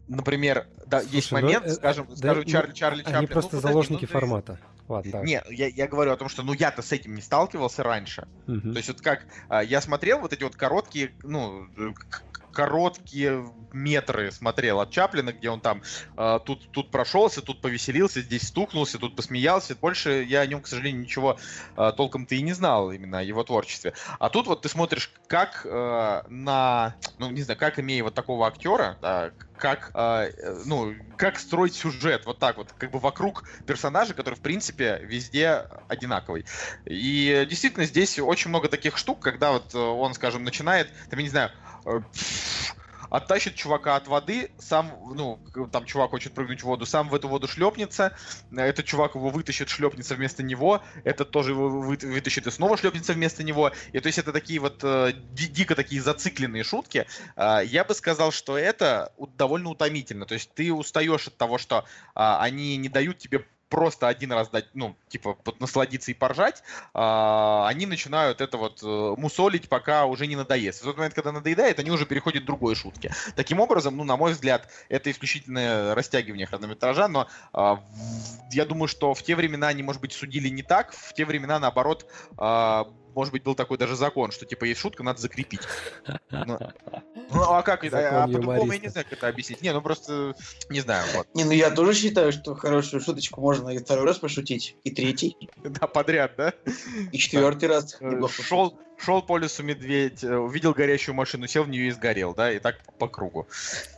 Например, 0.07 0.67
да, 0.87 1.01
есть 1.01 1.29
Слушай, 1.29 1.43
ну, 1.43 1.47
момент, 1.49 1.67
э, 1.67 1.71
скажем, 1.71 2.07
да, 2.09 2.17
скажу 2.17 2.41
ну, 2.41 2.45
Чарли, 2.45 2.73
Чарли 2.73 3.03
Они 3.03 3.05
Чаплин. 3.05 3.23
ну, 3.23 3.29
просто 3.29 3.51
подожди, 3.57 3.69
заложники 3.69 4.01
ну, 4.03 4.07
ты- 4.07 4.13
формата. 4.13 4.59
Ладно, 4.87 5.13
да. 5.13 5.23
Не, 5.23 5.43
я, 5.51 5.67
я 5.69 5.89
говорю 5.89 6.13
о 6.13 6.17
том, 6.17 6.29
что 6.29 6.43
ну 6.43 6.53
я-то 6.53 6.83
с 6.83 6.93
этим 6.93 7.15
не 7.15 7.23
сталкивался 7.23 7.83
раньше. 7.83 8.29
Мгм. 8.47 8.73
То 8.73 8.77
есть 8.77 8.89
вот 8.89 9.01
как 9.01 9.25
а, 9.49 9.63
я 9.63 9.81
смотрел 9.81 10.21
вот 10.21 10.35
эти 10.35 10.43
вот 10.43 10.57
короткие, 10.57 11.13
ну, 11.23 11.67
короткие 12.55 13.45
метры 13.73 14.31
смотрел 14.31 14.81
от 14.81 14.91
Чаплина, 14.91 15.33
где 15.33 15.51
он 15.51 15.61
там 15.61 15.83
э, 16.17 16.39
тут, 16.45 16.71
тут 16.71 16.91
прошелся, 16.91 17.43
тут 17.43 17.61
повеселился, 17.61 18.23
здесь 18.23 18.49
стукнулся, 18.49 18.99
тут 18.99 19.17
посмеялся. 19.17 19.75
Больше 19.75 20.23
я 20.23 20.41
о 20.41 20.47
нем, 20.47 20.63
к 20.63 20.67
сожалению, 20.67 21.03
ничего 21.03 21.37
э, 21.77 21.93
толком-то 21.97 22.35
и 22.35 22.43
не 22.43 22.53
знал 22.53 22.93
именно 22.93 23.19
о 23.19 23.23
его 23.23 23.43
творчестве. 23.43 23.93
А 24.19 24.31
тут 24.31 24.47
вот 24.47 24.63
ты 24.63 24.69
смотришь, 24.69 25.11
как 25.27 25.63
э, 25.65 26.23
на, 26.29 26.95
ну 27.19 27.31
не 27.31 27.43
знаю, 27.43 27.59
как 27.59 27.79
имея 27.79 28.05
вот 28.05 28.15
такого 28.15 28.47
актера, 28.47 28.97
да, 29.03 29.33
как, 29.57 29.91
э, 29.95 30.31
ну, 30.65 30.95
как 31.17 31.39
строить 31.39 31.75
сюжет 31.75 32.27
вот 32.27 32.39
так 32.39 32.57
вот, 32.57 32.73
как 32.79 32.91
бы 32.91 32.99
вокруг 32.99 33.45
персонажа, 33.67 34.15
который, 34.15 34.35
в 34.35 34.41
принципе, 34.41 35.01
везде 35.03 35.67
одинаковый. 35.89 36.45
И 36.87 37.47
действительно, 37.49 37.87
здесь 37.87 38.19
очень 38.19 38.51
много 38.51 38.69
таких 38.69 38.97
штук, 38.97 39.21
когда 39.21 39.53
вот 39.53 39.75
он, 39.75 40.15
скажем, 40.15 40.45
начинает, 40.45 40.89
там, 41.11 41.19
я 41.19 41.23
не 41.25 41.31
знаю, 41.31 41.51
оттащит 43.15 43.55
чувака 43.55 43.95
от 43.95 44.09
воды, 44.09 44.51
сам, 44.59 44.91
ну, 45.15 45.39
там 45.71 45.85
чувак 45.85 46.11
хочет 46.11 46.33
прыгнуть 46.35 46.63
в 46.63 46.65
воду, 46.65 46.85
сам 46.85 47.09
в 47.09 47.15
эту 47.15 47.29
воду 47.29 47.47
шлепнется, 47.47 48.17
этот 48.51 48.87
чувак 48.87 49.15
его 49.15 49.31
вытащит, 49.31 49.69
шлепнется 49.69 50.17
вместо 50.17 50.43
него, 50.43 50.83
этот 51.05 51.31
тоже 51.31 51.53
его 51.53 51.69
вытащит 51.69 52.49
и 52.49 52.51
снова 52.51 52.77
шлепнется 52.77 53.13
вместо 53.13 53.45
него. 53.45 53.71
И 53.93 54.01
то 54.01 54.09
есть 54.09 54.19
это 54.19 54.33
такие 54.33 54.59
вот 54.59 54.81
э, 54.83 55.13
дико 55.33 55.77
такие 55.77 56.03
зацикленные 56.03 56.65
шутки. 56.65 57.07
Э, 57.37 57.61
я 57.65 57.85
бы 57.85 57.95
сказал, 57.95 58.33
что 58.33 58.59
это 58.59 59.13
довольно 59.37 59.71
утомительно. 59.71 60.27
То 60.27 60.35
есть 60.35 60.53
ты 60.53 60.73
устаешь 60.73 61.29
от 61.29 61.37
того, 61.37 61.59
что 61.59 61.79
э, 61.79 61.83
они 62.15 62.77
не 62.77 62.89
дают 62.89 63.19
тебе 63.19 63.47
просто 63.75 64.07
один 64.07 64.31
раз 64.31 64.51
дать, 64.51 64.67
ну, 64.73 64.95
типа, 65.09 65.37
насладиться 65.59 66.13
и 66.13 66.15
поржать, 66.15 66.63
а, 66.95 67.67
они 67.67 67.87
начинают 67.87 68.41
это 68.41 68.57
вот 68.57 68.81
э, 68.85 69.15
мусолить, 69.19 69.69
пока 69.69 70.07
уже 70.07 70.29
не 70.29 70.37
надоест. 70.37 70.83
В 70.83 70.85
тот 70.85 70.97
момент, 70.97 71.15
когда 71.15 71.33
надоедает, 71.33 71.81
они 71.81 71.91
уже 71.91 72.07
переходят 72.07 72.45
к 72.45 72.47
другой 72.47 72.77
шутке. 72.77 73.13
Таким 73.35 73.59
образом, 73.59 73.97
ну, 73.97 74.05
на 74.05 74.17
мой 74.17 74.31
взгляд, 74.31 74.69
это 74.89 75.11
исключительное 75.11 75.93
растягивание 75.97 76.47
хронометража, 76.47 77.09
но 77.09 77.27
а, 77.53 77.83
я 78.53 78.65
думаю, 78.65 78.87
что 78.87 79.13
в 79.13 79.25
те 79.25 79.35
времена 79.35 79.67
они, 79.67 79.83
может 79.83 80.01
быть, 80.01 80.13
судили 80.13 80.49
не 80.49 80.63
так, 80.63 80.93
в 80.93 81.13
те 81.13 81.25
времена, 81.25 81.59
наоборот, 81.59 82.07
а, 82.39 82.87
может 83.15 83.33
быть, 83.33 83.43
был 83.43 83.55
такой 83.55 83.79
даже 83.79 83.97
закон, 83.97 84.31
что 84.33 84.47
типа 84.47 84.65
есть 84.65 84.81
шутка, 84.81 85.03
надо 85.03 85.21
закрепить. 85.21 85.63
Ну, 86.31 86.59
ну 87.31 87.43
а 87.43 87.63
как 87.63 87.85
это? 87.85 88.25
А 88.25 88.27
по-другому 88.27 88.73
я 88.73 88.79
не 88.79 88.89
знаю, 88.89 89.07
как 89.09 89.19
это 89.19 89.29
объяснить. 89.29 89.63
Не, 89.63 89.73
ну 89.73 89.81
просто 89.81 90.35
не 90.69 90.81
знаю. 90.81 91.05
Вот. 91.15 91.27
Не, 91.35 91.45
ну 91.45 91.53
я 91.53 91.71
тоже 91.71 91.95
считаю, 91.95 92.33
что 92.33 92.55
хорошую 92.55 93.01
шуточку 93.01 93.41
можно 93.41 93.71
и 93.71 93.79
второй 93.79 94.07
раз 94.07 94.19
пошутить, 94.19 94.77
и 94.85 94.91
третий. 94.91 95.37
Да, 95.65 95.87
подряд, 95.87 96.33
да? 96.37 96.53
И 97.13 97.19
четвертый 97.19 97.69
раз. 97.69 97.97
Э, 98.01 98.21
шел, 98.29 98.79
шел 98.99 99.23
по 99.23 99.39
лесу 99.39 99.63
медведь, 99.63 100.23
э, 100.23 100.37
увидел 100.37 100.73
горящую 100.73 101.15
машину, 101.15 101.47
сел 101.47 101.65
в 101.65 101.69
нее 101.69 101.89
и 101.89 101.91
сгорел, 101.91 102.35
да, 102.35 102.53
и 102.53 102.59
так 102.59 102.77
по 102.99 103.09
кругу. 103.09 103.47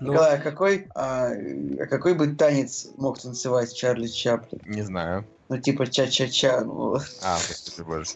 Ну, 0.00 0.12
Николай, 0.12 0.36
а 0.36 0.38
какой, 0.38 0.86
а, 0.94 1.30
а 1.32 1.86
какой 1.86 2.14
бы 2.14 2.28
танец 2.28 2.88
мог 2.96 3.18
танцевать 3.20 3.74
Чарли 3.74 4.06
Чаплин? 4.06 4.60
Не 4.64 4.82
знаю. 4.82 5.26
Ну, 5.48 5.58
типа 5.58 5.86
ча-ча-ча. 5.86 6.62
Ну. 6.64 6.96
А, 7.22 7.36
господи 7.36 7.86
боже. 7.86 8.10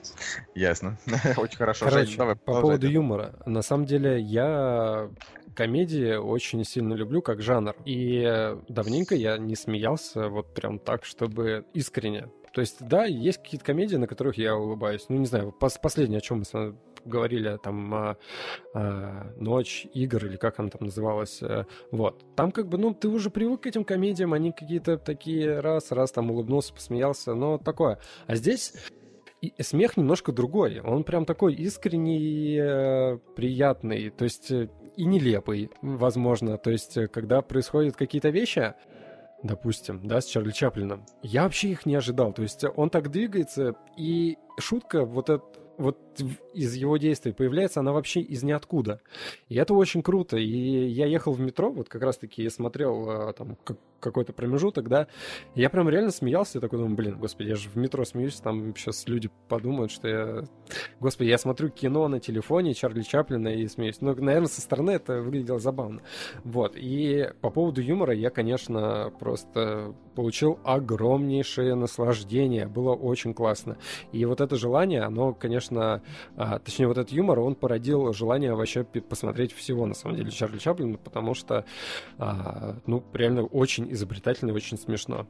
Ясно. 0.54 0.98
Очень 1.36 1.56
хорошо. 1.56 1.86
Короче, 1.86 2.06
Жень, 2.06 2.18
давай, 2.18 2.36
по 2.36 2.60
поводу 2.60 2.88
юмора. 2.88 3.34
На 3.46 3.62
самом 3.62 3.86
деле, 3.86 4.20
я 4.20 5.10
комедии 5.54 6.14
очень 6.14 6.64
сильно 6.64 6.94
люблю 6.94 7.22
как 7.22 7.42
жанр. 7.42 7.74
И 7.84 8.54
давненько 8.68 9.14
я 9.14 9.38
не 9.38 9.56
смеялся 9.56 10.28
вот 10.28 10.54
прям 10.54 10.78
так, 10.78 11.04
чтобы 11.04 11.66
искренне. 11.74 12.28
То 12.52 12.60
есть, 12.60 12.78
да, 12.80 13.04
есть 13.04 13.38
какие-то 13.38 13.64
комедии, 13.64 13.96
на 13.96 14.08
которых 14.08 14.36
я 14.36 14.56
улыбаюсь. 14.56 15.06
Ну, 15.08 15.18
не 15.18 15.26
знаю, 15.26 15.52
пос 15.52 15.78
последнее, 15.78 16.18
о 16.18 16.20
чем 16.20 16.38
мы 16.38 16.44
говорили, 17.04 17.58
там, 17.62 17.94
а, 17.94 18.16
а, 18.74 19.32
«Ночь 19.36 19.86
игр» 19.94 20.26
или 20.26 20.36
как 20.36 20.58
она 20.58 20.68
там 20.68 20.86
называлась, 20.86 21.42
а, 21.42 21.66
вот. 21.90 22.24
Там 22.36 22.52
как 22.52 22.68
бы, 22.68 22.78
ну, 22.78 22.94
ты 22.94 23.08
уже 23.08 23.30
привык 23.30 23.62
к 23.62 23.66
этим 23.66 23.84
комедиям, 23.84 24.32
они 24.32 24.52
какие-то 24.52 24.98
такие 24.98 25.60
раз, 25.60 25.92
раз 25.92 26.12
там 26.12 26.30
улыбнулся, 26.30 26.72
посмеялся, 26.72 27.34
но 27.34 27.58
такое. 27.58 27.98
А 28.26 28.34
здесь 28.34 28.74
и 29.40 29.62
смех 29.62 29.96
немножко 29.96 30.32
другой. 30.32 30.80
Он 30.80 31.04
прям 31.04 31.24
такой 31.24 31.54
искренний, 31.54 32.58
э, 32.60 33.18
приятный, 33.34 34.10
то 34.10 34.24
есть 34.24 34.50
э, 34.50 34.68
и 34.96 35.04
нелепый, 35.04 35.70
возможно. 35.80 36.58
То 36.58 36.70
есть, 36.70 36.96
э, 36.96 37.08
когда 37.08 37.40
происходят 37.40 37.96
какие-то 37.96 38.28
вещи, 38.28 38.74
допустим, 39.42 40.06
да, 40.06 40.20
с 40.20 40.26
Чарли 40.26 40.50
Чаплином, 40.50 41.06
я 41.22 41.44
вообще 41.44 41.70
их 41.70 41.86
не 41.86 41.94
ожидал. 41.94 42.32
То 42.32 42.42
есть 42.42 42.64
он 42.76 42.90
так 42.90 43.10
двигается, 43.10 43.74
и 43.96 44.36
шутка 44.58 45.04
вот 45.04 45.30
эта 45.30 45.44
вот 45.78 46.09
из 46.54 46.74
его 46.74 46.96
действий 46.96 47.32
появляется 47.32 47.80
она 47.80 47.92
вообще 47.92 48.20
из 48.20 48.42
ниоткуда. 48.42 49.00
И 49.48 49.56
это 49.56 49.74
очень 49.74 50.02
круто. 50.02 50.36
И 50.36 50.88
я 50.88 51.06
ехал 51.06 51.32
в 51.32 51.40
метро, 51.40 51.70
вот 51.70 51.88
как 51.88 52.02
раз-таки 52.02 52.48
смотрел 52.48 53.32
там 53.34 53.56
какой-то 54.00 54.32
промежуток, 54.32 54.88
да, 54.88 55.06
я 55.54 55.68
прям 55.70 55.88
реально 55.88 56.10
смеялся, 56.10 56.58
и 56.58 56.60
такой 56.60 56.78
думаю, 56.78 56.96
блин, 56.96 57.18
господи, 57.18 57.48
я 57.48 57.56
же 57.56 57.68
в 57.68 57.76
метро 57.76 58.04
смеюсь, 58.04 58.36
там 58.36 58.74
сейчас 58.74 59.06
люди 59.06 59.30
подумают, 59.48 59.92
что 59.92 60.08
я... 60.08 60.44
Господи, 61.00 61.28
я 61.28 61.38
смотрю 61.38 61.68
кино 61.68 62.08
на 62.08 62.18
телефоне 62.18 62.74
Чарли 62.74 63.02
Чаплина 63.02 63.48
и 63.48 63.68
смеюсь. 63.68 64.00
Ну, 64.00 64.14
наверное, 64.14 64.48
со 64.48 64.60
стороны 64.60 64.92
это 64.92 65.20
выглядело 65.20 65.58
забавно. 65.58 66.00
Вот, 66.44 66.76
и 66.76 67.28
по 67.40 67.50
поводу 67.50 67.82
юмора 67.82 68.14
я, 68.14 68.30
конечно, 68.30 69.12
просто 69.18 69.94
получил 70.14 70.58
огромнейшее 70.64 71.74
наслаждение, 71.74 72.66
было 72.66 72.94
очень 72.94 73.34
классно. 73.34 73.76
И 74.12 74.24
вот 74.24 74.40
это 74.40 74.56
желание, 74.56 75.02
оно, 75.02 75.34
конечно, 75.34 76.02
а, 76.36 76.58
точнее, 76.58 76.86
вот 76.86 76.98
этот 76.98 77.12
юмор, 77.12 77.40
он 77.40 77.54
породил 77.54 78.12
желание 78.12 78.54
вообще 78.54 78.84
посмотреть 78.84 79.52
всего, 79.52 79.86
на 79.86 79.94
самом 79.94 80.16
деле, 80.16 80.30
Чарли 80.30 80.58
Чаплина, 80.58 80.98
потому 80.98 81.34
что, 81.34 81.64
а, 82.18 82.76
ну, 82.86 83.04
реально 83.12 83.44
очень 83.44 83.92
изобретательно 83.92 84.50
и 84.50 84.54
очень 84.54 84.78
смешно. 84.78 85.26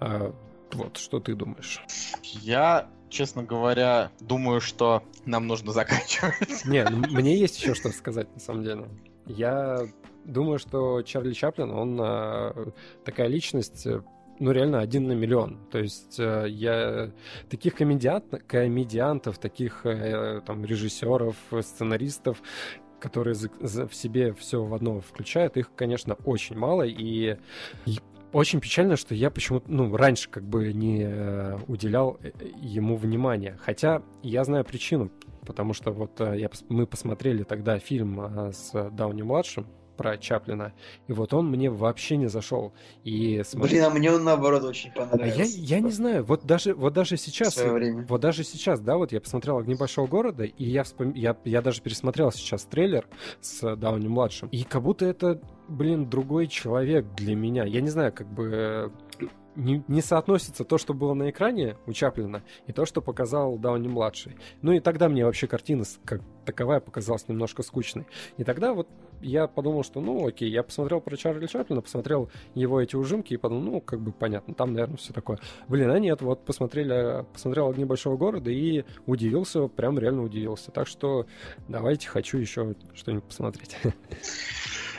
А, 0.00 0.34
вот, 0.72 0.96
что 0.96 1.20
ты 1.20 1.34
думаешь? 1.34 1.82
Я, 2.22 2.88
честно 3.08 3.42
говоря, 3.42 4.10
думаю, 4.20 4.60
что 4.60 5.02
нам 5.24 5.46
нужно 5.46 5.72
заканчивать. 5.72 6.64
Не, 6.64 6.84
ну, 6.84 6.98
мне 7.10 7.36
есть 7.36 7.60
еще 7.60 7.74
что 7.74 7.90
сказать, 7.90 8.32
на 8.34 8.40
самом 8.40 8.64
деле. 8.64 8.88
Я 9.26 9.86
думаю, 10.24 10.58
что 10.58 11.02
Чарли 11.02 11.32
Чаплин, 11.32 11.70
он 11.70 11.98
а, 12.00 12.72
такая 13.04 13.28
личность, 13.28 13.86
ну, 14.38 14.50
реально 14.52 14.80
один 14.80 15.06
на 15.06 15.12
миллион. 15.12 15.58
То 15.70 15.78
есть 15.78 16.18
э, 16.18 16.46
я 16.48 17.10
таких 17.48 17.74
комедиант, 17.74 18.26
комедиантов, 18.46 19.38
таких 19.38 19.84
э, 19.84 20.40
там 20.46 20.64
режиссеров, 20.64 21.36
сценаристов, 21.60 22.42
которые 23.00 23.34
за, 23.34 23.50
за, 23.60 23.86
в 23.86 23.94
себе 23.94 24.32
все 24.34 24.62
в 24.62 24.74
одно 24.74 25.00
включают, 25.00 25.56
их, 25.56 25.74
конечно, 25.74 26.14
очень 26.24 26.56
мало, 26.56 26.82
и, 26.82 27.36
и 27.86 27.98
очень 28.32 28.60
печально, 28.60 28.96
что 28.96 29.14
я 29.14 29.30
почему-то, 29.30 29.70
ну, 29.70 29.94
раньше 29.96 30.28
как 30.28 30.44
бы 30.44 30.72
не 30.72 31.04
э, 31.04 31.58
уделял 31.68 32.18
ему 32.60 32.96
внимания. 32.96 33.58
Хотя 33.60 34.02
я 34.22 34.44
знаю 34.44 34.64
причину, 34.64 35.10
потому 35.46 35.74
что 35.74 35.92
вот 35.92 36.18
я, 36.20 36.50
мы 36.68 36.86
посмотрели 36.86 37.42
тогда 37.42 37.78
фильм 37.78 38.50
с 38.52 38.72
Дауни-младшим, 38.72 39.66
про 39.96 40.18
Чаплина. 40.18 40.72
И 41.08 41.12
вот 41.12 41.32
он 41.34 41.50
мне 41.50 41.70
вообще 41.70 42.16
не 42.16 42.28
зашел. 42.28 42.72
И 43.04 43.42
смотри... 43.44 43.74
Блин, 43.74 43.84
а 43.84 43.90
мне 43.90 44.12
он 44.12 44.24
наоборот 44.24 44.64
очень 44.64 44.92
понравился. 44.92 45.42
А 45.42 45.44
я, 45.44 45.44
я 45.44 45.80
не 45.80 45.90
знаю, 45.90 46.24
вот 46.24 46.44
даже, 46.44 46.74
вот 46.74 46.92
даже 46.92 47.16
сейчас, 47.16 47.62
вот 48.08 48.20
даже 48.20 48.44
сейчас, 48.44 48.80
да, 48.80 48.96
вот 48.96 49.12
я 49.12 49.20
посмотрел 49.20 49.58
«Огни 49.58 49.74
большого 49.74 50.06
города», 50.06 50.44
и 50.44 50.64
я, 50.64 50.84
вспом... 50.84 51.12
я, 51.14 51.36
я 51.44 51.62
даже 51.62 51.82
пересмотрел 51.82 52.32
сейчас 52.32 52.64
трейлер 52.64 53.06
с 53.40 53.76
Дауни-младшим, 53.76 54.48
и 54.48 54.64
как 54.64 54.82
будто 54.82 55.04
это, 55.04 55.40
блин, 55.68 56.08
другой 56.08 56.46
человек 56.46 57.06
для 57.14 57.34
меня. 57.34 57.64
Я 57.64 57.80
не 57.80 57.90
знаю, 57.90 58.12
как 58.12 58.32
бы 58.32 58.92
не, 59.56 59.84
не 59.88 60.02
соотносится 60.02 60.64
то, 60.64 60.78
что 60.78 60.94
было 60.94 61.14
на 61.14 61.30
экране 61.30 61.76
у 61.86 61.92
Чаплина, 61.92 62.42
и 62.66 62.72
то, 62.72 62.86
что 62.86 63.00
показал 63.00 63.58
Дауни-младший. 63.58 64.36
Ну 64.62 64.72
и 64.72 64.80
тогда 64.80 65.08
мне 65.08 65.24
вообще 65.24 65.46
картина 65.46 65.84
как 66.04 66.20
таковая 66.44 66.80
показалась 66.80 67.28
немножко 67.28 67.62
скучной. 67.62 68.06
И 68.36 68.44
тогда 68.44 68.74
вот 68.74 68.88
я 69.20 69.46
подумал, 69.46 69.84
что 69.84 70.00
ну 70.00 70.26
окей, 70.26 70.50
я 70.50 70.62
посмотрел 70.62 71.00
про 71.00 71.16
Чарли 71.16 71.46
Чаплина, 71.46 71.80
посмотрел 71.80 72.30
его 72.54 72.80
эти 72.80 72.96
ужимки 72.96 73.34
и 73.34 73.36
подумал, 73.36 73.62
ну 73.62 73.80
как 73.80 74.00
бы 74.00 74.12
понятно, 74.12 74.54
там, 74.54 74.72
наверное, 74.72 74.96
все 74.96 75.12
такое. 75.12 75.38
Блин, 75.68 75.90
а 75.90 75.98
нет, 75.98 76.22
вот 76.22 76.44
посмотрели, 76.44 77.24
посмотрел 77.32 77.68
«Огни 77.68 77.84
большого 77.84 78.16
города» 78.16 78.50
и 78.50 78.84
удивился, 79.06 79.68
прям 79.68 79.98
реально 79.98 80.22
удивился. 80.22 80.70
Так 80.70 80.86
что 80.86 81.26
давайте, 81.68 82.08
хочу 82.08 82.38
еще 82.38 82.74
что-нибудь 82.94 83.24
посмотреть. 83.24 83.76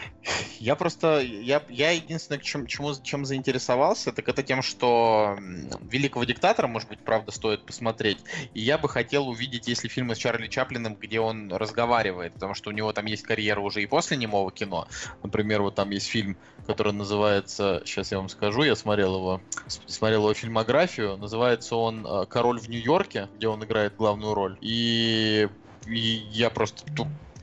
Я 0.60 0.76
просто, 0.76 1.20
я, 1.20 1.62
я 1.70 1.92
единственное, 1.92 2.40
чем, 2.40 2.66
чему, 2.66 2.94
чем 3.02 3.26
заинтересовался, 3.26 4.12
так 4.12 4.28
это 4.28 4.42
тем, 4.44 4.62
что 4.62 5.38
«Великого 5.82 6.24
диктатора», 6.24 6.68
может 6.68 6.90
быть, 6.90 7.00
правда, 7.00 7.32
стоит 7.32 7.66
посмотреть. 7.66 8.20
И 8.54 8.62
я 8.62 8.78
бы 8.78 8.90
хотел 8.90 9.28
увидеть, 9.28 9.68
если 9.68 9.88
фильмы 9.88 10.16
с 10.16 10.18
Чарли 10.18 10.48
Чаплиным, 10.48 10.96
где 10.96 11.20
он 11.20 11.54
разговаривает, 11.54 12.34
потому 12.34 12.54
что 12.54 12.70
у 12.70 12.74
него 12.74 12.92
там 12.94 13.06
есть 13.06 13.24
карьера 13.24 13.60
уже 13.60 13.84
и 13.84 13.86
после 13.86 14.18
немого 14.18 14.52
кино. 14.52 14.88
Например, 15.24 15.62
вот 15.62 15.76
там 15.76 15.92
есть 15.92 16.08
фильм, 16.08 16.38
который 16.66 16.94
называется, 16.94 17.82
сейчас 17.86 18.12
я 18.12 18.18
вам 18.18 18.30
скажу, 18.30 18.64
я 18.64 18.76
смотрел 18.76 19.16
его, 19.16 19.42
смотрел 19.68 20.22
его 20.22 20.34
фильмографию, 20.34 21.18
называется 21.18 21.76
он 21.76 22.06
э, 22.06 22.26
«Король 22.28 22.60
в 22.60 22.70
Нью-Йорке», 22.70 23.30
где 23.36 23.48
он 23.48 23.64
играет 23.64 23.96
главную 23.96 24.34
роль. 24.34 24.58
И, 24.62 25.48
и 25.86 26.00
я 26.32 26.50
просто, 26.50 26.84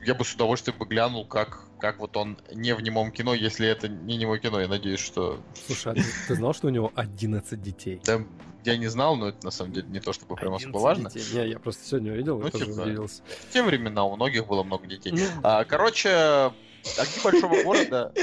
я 0.05 0.15
бы 0.15 0.25
с 0.25 0.33
удовольствием 0.33 0.77
бы 0.77 0.85
глянул, 0.85 1.25
как 1.25 1.67
как 1.83 1.99
вот 1.99 2.15
он 2.15 2.37
не 2.53 2.73
в 2.73 2.79
немом 2.79 3.11
кино, 3.11 3.33
если 3.33 3.67
это 3.67 3.89
не 3.89 4.15
немое 4.15 4.39
кино. 4.39 4.61
Я 4.61 4.69
надеюсь, 4.69 5.01
что... 5.01 5.41
Слушай, 5.67 5.91
а 5.91 5.95
ты, 5.95 6.03
ты 6.29 6.35
знал, 6.35 6.53
что 6.53 6.67
у 6.67 6.69
него 6.69 6.93
11 6.95 7.61
детей? 7.61 7.99
Да, 8.05 8.21
я 8.63 8.77
не 8.77 8.87
знал, 8.87 9.17
но 9.17 9.27
это 9.27 9.43
на 9.43 9.51
самом 9.51 9.73
деле 9.73 9.87
не 9.89 9.99
то, 9.99 10.13
чтобы 10.13 10.37
прям 10.37 10.53
особо 10.53 10.77
важно. 10.77 11.09
Детей. 11.09 11.43
Не, 11.43 11.49
я 11.49 11.59
просто 11.59 11.85
сегодня 11.85 12.13
увидел 12.13 12.39
Ну, 12.39 12.47
и 12.47 12.51
тоже 12.51 12.67
типа, 12.67 12.83
удивился. 12.83 13.21
В 13.49 13.51
те 13.51 13.63
времена 13.63 14.05
у 14.05 14.15
многих 14.15 14.47
было 14.47 14.63
много 14.63 14.87
детей. 14.87 15.11
Ну, 15.11 15.25
А, 15.43 15.65
короче, 15.65 16.53
огни 16.97 17.21
большого 17.21 17.63
города... 17.63 18.13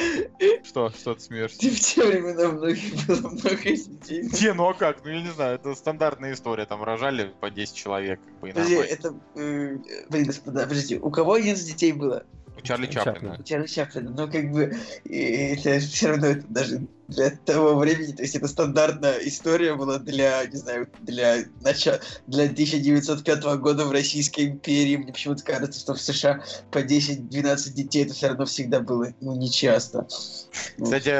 Что? 0.64 0.88
Что 0.88 1.14
ты 1.14 1.20
смеешься? 1.20 1.58
Ты 1.58 1.68
в 1.68 1.80
те 1.80 2.02
времена 2.02 2.48
многих 2.52 3.06
было 3.06 3.28
много 3.28 3.56
детей. 3.56 4.22
Не, 4.22 4.54
ну 4.54 4.70
а 4.70 4.72
как? 4.72 5.04
Ну 5.04 5.10
я 5.10 5.20
не 5.20 5.30
знаю, 5.32 5.56
это 5.56 5.74
стандартная 5.74 6.32
история. 6.32 6.64
Там 6.64 6.82
рожали 6.82 7.30
по 7.40 7.50
10 7.50 7.74
человек, 7.76 8.20
как 8.24 8.40
бы 8.40 8.48
Подожди, 8.48 8.74
это... 8.76 9.14
э, 9.36 9.76
Блин, 10.08 10.24
господа, 10.24 10.62
подожди, 10.62 10.98
у 10.98 11.10
кого 11.10 11.34
11 11.34 11.66
детей 11.66 11.92
было? 11.92 12.24
Чарли 12.60 12.86
Чаплина. 12.86 13.38
Чарли 13.44 13.66
Чаплина. 13.66 14.10
Ну, 14.10 14.30
как 14.30 14.50
бы, 14.50 14.76
это 15.04 15.78
все 15.80 16.08
равно 16.08 16.26
это 16.28 16.44
даже 16.48 16.86
для 17.10 17.30
того 17.30 17.76
времени, 17.76 18.12
то 18.12 18.22
есть 18.22 18.36
это 18.36 18.46
стандартная 18.46 19.18
история 19.22 19.74
была 19.74 19.98
для, 19.98 20.46
не 20.46 20.56
знаю, 20.56 20.88
для 21.00 21.38
начала, 21.60 22.00
для 22.26 22.44
1905 22.44 23.44
года 23.58 23.84
в 23.84 23.92
Российской 23.92 24.46
империи. 24.46 24.96
Мне 24.96 25.12
почему-то 25.12 25.42
кажется, 25.42 25.80
что 25.80 25.94
в 25.94 26.00
США 26.00 26.42
по 26.70 26.78
10-12 26.78 27.72
детей 27.72 28.04
это 28.04 28.14
все 28.14 28.28
равно 28.28 28.44
всегда 28.44 28.80
было, 28.80 29.08
ну, 29.20 29.36
нечасто. 29.36 30.06
Ну, 30.78 30.84
Кстати, 30.84 31.10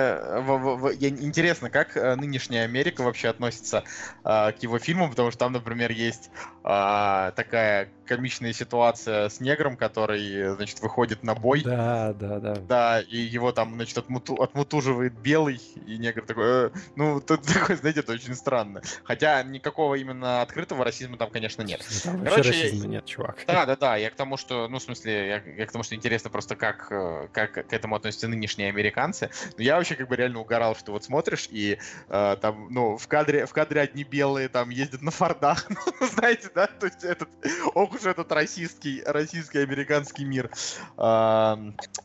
в- 0.41 0.77
в- 0.77 0.95
интересно, 1.03 1.71
как 1.71 1.97
э, 1.97 2.15
нынешняя 2.15 2.65
Америка 2.65 3.03
вообще 3.03 3.29
относится 3.29 3.85
а, 4.23 4.53
к 4.53 4.63
его 4.63 4.79
фильмам, 4.79 5.11
потому 5.11 5.31
что 5.31 5.39
там, 5.41 5.53
например, 5.53 5.91
есть 5.91 6.31
а, 6.63 7.33
такая 7.33 7.91
комичная 8.05 8.53
ситуация 8.53 9.29
с 9.29 9.41
негром, 9.41 9.77
который, 9.77 10.55
значит, 10.57 10.81
выходит 10.81 11.23
на 11.23 11.35
бой. 11.35 11.63
да, 11.63 12.13
да, 12.13 12.41
да. 12.41 12.55
Да, 12.55 13.01
и 13.01 13.17
его 13.17 13.53
там, 13.53 13.75
значит, 13.75 13.97
отмуту- 13.99 14.43
отмутуживает 14.43 15.13
белый, 15.19 15.61
и 15.87 15.99
негр 15.99 16.23
такой, 16.25 16.45
«Э, 16.47 16.71
ну, 16.97 17.21
тут 17.21 17.43
такой, 17.47 17.77
знаете, 17.77 18.01
это 18.01 18.13
очень 18.13 18.35
странно. 18.35 18.83
Хотя 19.05 19.43
никакого 19.43 19.95
именно 19.95 20.43
открытого 20.43 20.85
расизма 20.85 21.17
там, 21.17 21.31
конечно, 21.31 21.63
нет. 21.63 21.81
Там 22.05 22.25
Короче, 22.25 22.51
расизма 22.51 22.87
нет, 22.87 23.05
чувак. 23.05 23.45
Да, 23.47 23.67
да, 23.67 23.77
да. 23.77 23.97
Я 23.97 24.11
к 24.11 24.15
тому, 24.15 24.37
что, 24.37 24.69
ну, 24.69 24.79
в 24.79 24.83
смысле, 24.83 25.29
я, 25.29 25.43
я 25.57 25.67
к 25.67 25.73
тому, 25.73 25.85
что 25.85 25.95
интересно 25.95 26.31
просто, 26.31 26.57
как, 26.57 26.89
э, 26.91 27.29
как 27.33 27.53
к 27.53 27.73
этому 27.73 27.97
относятся 27.97 28.29
нынешние 28.29 28.69
американцы. 28.69 29.31
Но 29.57 29.63
я 29.63 29.77
вообще 29.77 29.95
как 29.95 30.09
бы 30.09 30.17
реально 30.17 30.41
угорал, 30.41 30.75
что 30.77 30.93
вот 30.93 31.05
смотришь, 31.05 31.49
и 31.51 31.79
э, 32.09 32.37
там, 32.41 32.69
ну, 32.71 32.97
в 32.97 33.09
кадре, 33.09 33.47
в 33.47 33.53
кадре 33.53 33.81
одни 33.81 34.05
белые 34.05 34.49
там 34.49 34.71
ездят 34.71 35.03
на 35.03 35.11
фордах. 35.11 35.69
Ну, 36.01 36.07
знаете, 36.07 36.49
да? 36.55 36.67
То 36.67 36.87
есть 36.87 37.05
этот, 37.05 37.29
ох 37.75 37.93
уж 37.93 38.05
этот 38.05 38.31
российский, 38.33 39.03
российский 39.05 39.59
американский 39.59 40.25
мир. 40.25 40.51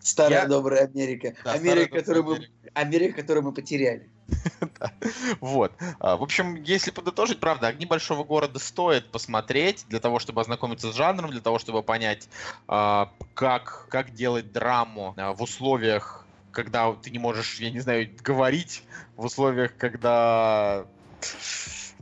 Старая 0.01 0.41
я- 0.41 0.45
добрая 0.47 0.85
Америка. 0.85 1.35
да, 1.43 1.53
Америка, 1.53 2.03
добрая 2.03 2.03
которую 2.03 2.41
Америка. 2.75 2.95
Америка, 2.95 3.21
которую 3.21 3.43
мы 3.43 3.51
потеряли. 3.51 4.09
Вот. 5.39 5.71
А, 5.99 6.17
В 6.17 6.23
общем, 6.23 6.55
если 6.63 6.91
подытожить, 6.91 7.39
правда, 7.39 7.67
«Огни 7.67 7.85
большого 7.85 8.23
города» 8.23 8.59
стоит 8.59 9.11
посмотреть 9.11 9.85
для 9.89 9.99
того, 9.99 10.19
чтобы 10.19 10.41
ознакомиться 10.41 10.91
с 10.91 10.95
жанром, 10.95 11.31
для 11.31 11.41
того, 11.41 11.59
чтобы 11.59 11.83
понять, 11.83 12.27
а, 12.67 13.11
как, 13.33 13.87
как 13.89 14.13
делать 14.13 14.51
драму 14.51 15.13
а, 15.17 15.33
в 15.33 15.41
условиях, 15.41 16.25
когда 16.51 16.93
ты 16.93 17.09
не 17.11 17.19
можешь, 17.19 17.59
я 17.59 17.69
не 17.69 17.79
знаю, 17.79 18.09
говорить, 18.23 18.83
в 19.15 19.25
условиях, 19.25 19.75
когда 19.77 20.85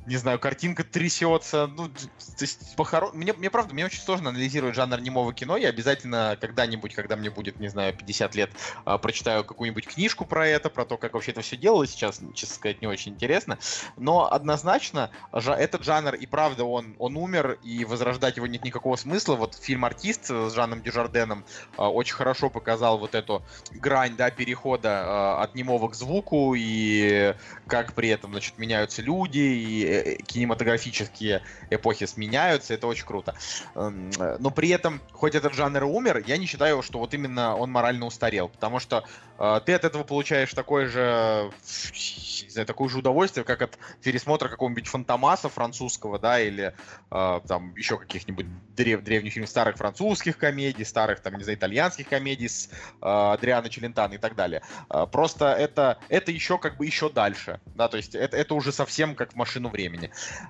не 0.06 0.18
знаю, 0.18 0.40
картинка 0.40 0.84
трясется, 0.84 1.68
ну, 1.68 1.88
то 1.90 2.42
есть, 2.42 2.76
похоро... 2.76 3.12
мне, 3.14 3.34
мне, 3.34 3.50
правда, 3.50 3.74
мне 3.74 3.86
очень 3.86 4.02
сложно 4.02 4.30
анализировать 4.30 4.76
жанр 4.76 5.00
немого 5.00 5.34
кино, 5.34 5.56
я 5.58 5.70
обязательно 5.70 6.38
когда-нибудь, 6.40 6.94
когда 6.94 7.16
мне 7.16 7.30
будет, 7.30 7.60
не 7.60 7.70
знаю, 7.70 7.94
50 7.94 8.36
лет, 8.36 8.52
а, 8.86 8.98
прочитаю 8.98 9.44
какую-нибудь 9.46 9.88
книжку 9.88 10.26
про 10.26 10.48
это, 10.48 10.70
про 10.70 10.86
то, 10.86 10.98
как 10.98 11.14
вообще 11.14 11.32
это 11.32 11.42
все 11.42 11.56
делалось, 11.56 11.92
сейчас, 11.92 12.20
честно 12.34 12.56
сказать, 12.56 12.82
не 12.82 12.88
очень 12.88 13.14
интересно, 13.14 13.58
но 13.96 14.32
однозначно 14.32 15.12
жа- 15.32 15.58
этот 15.58 15.84
жанр, 15.84 16.16
и 16.16 16.26
правда, 16.26 16.66
он, 16.66 16.96
он 17.00 17.16
умер, 17.16 17.60
и 17.62 17.86
возрождать 17.86 18.38
его 18.38 18.48
нет 18.48 18.64
никакого 18.64 18.96
смысла, 18.98 19.36
вот 19.36 19.56
фильм 19.56 19.86
«Артист» 19.86 20.26
с 20.26 20.54
Жаном 20.54 20.82
Дюжарденом 20.82 21.46
а, 21.78 21.90
очень 21.90 22.16
хорошо 22.16 22.50
показал 22.50 22.98
вот 23.00 23.16
эту 23.16 23.46
грань, 23.72 24.16
да, 24.18 24.32
перехода 24.32 25.04
а, 25.06 25.44
от 25.44 25.56
немого 25.56 25.90
к 25.90 25.96
звуку, 25.96 26.56
и 26.56 27.36
как 27.68 27.94
при 27.94 28.10
этом, 28.10 28.32
значит, 28.32 28.58
меняются 28.58 29.02
люди, 29.02 29.40
и 29.40 29.86
э, 29.86 29.93
кинематографические 30.26 31.42
эпохи 31.70 32.06
сменяются, 32.06 32.74
это 32.74 32.88
очень 32.88 33.06
круто. 33.06 33.36
Эм, 33.76 34.12
э, 34.20 34.38
Но 34.40 34.52
при 34.52 34.70
этом, 34.70 35.02
хоть 35.12 35.36
этот 35.36 35.54
жанр 35.54 35.84
и 35.84 35.86
умер, 35.86 36.24
я 36.26 36.38
не 36.38 36.46
считаю, 36.46 36.82
что 36.82 37.00
вот 37.00 37.14
именно 37.14 37.56
он 37.56 37.72
морально 37.72 38.06
устарел, 38.06 38.50
потому 38.50 38.80
что 38.80 39.04
э, 39.40 39.62
ты 39.66 39.74
от 39.74 39.84
этого 39.84 40.04
получаешь 40.04 40.54
такое 40.54 40.88
же, 40.88 41.52
не 42.44 42.50
знаю, 42.50 42.66
такое 42.66 42.90
же 42.90 43.00
удовольствие, 43.00 43.44
как 43.44 43.62
от 43.62 43.78
пересмотра 44.02 44.50
какого-нибудь 44.50 44.88
Фантомаса 44.88 45.50
французского, 45.50 46.20
да, 46.20 46.40
или 46.40 46.74
э, 47.12 47.40
там 47.48 47.74
еще 47.76 47.98
каких-нибудь 47.98 48.46
древ- 48.76 49.02
древних 49.02 49.34
фильмов, 49.34 49.50
старых 49.50 49.78
французских 49.78 50.38
комедий, 50.38 50.86
старых, 50.86 51.22
там, 51.22 51.36
не 51.36 51.44
знаю, 51.44 51.58
итальянских 51.58 52.10
комедий 52.10 52.48
с 52.48 52.68
э, 52.68 52.72
Адриано 53.02 53.70
Челентано 53.70 54.14
и 54.14 54.18
так 54.18 54.36
далее. 54.36 54.62
Э, 54.90 55.06
Просто 55.12 55.54
это, 55.54 56.00
это 56.10 56.32
еще 56.32 56.58
как 56.58 56.78
бы 56.78 56.86
еще 56.86 57.10
дальше, 57.10 57.60
да, 57.76 57.88
то 57.88 57.98
есть 57.98 58.16
это, 58.16 58.38
это 58.38 58.56
уже 58.56 58.72
совсем 58.72 59.16
как 59.16 59.34
в 59.34 59.36
машину 59.36 59.70
времени. 59.70 59.83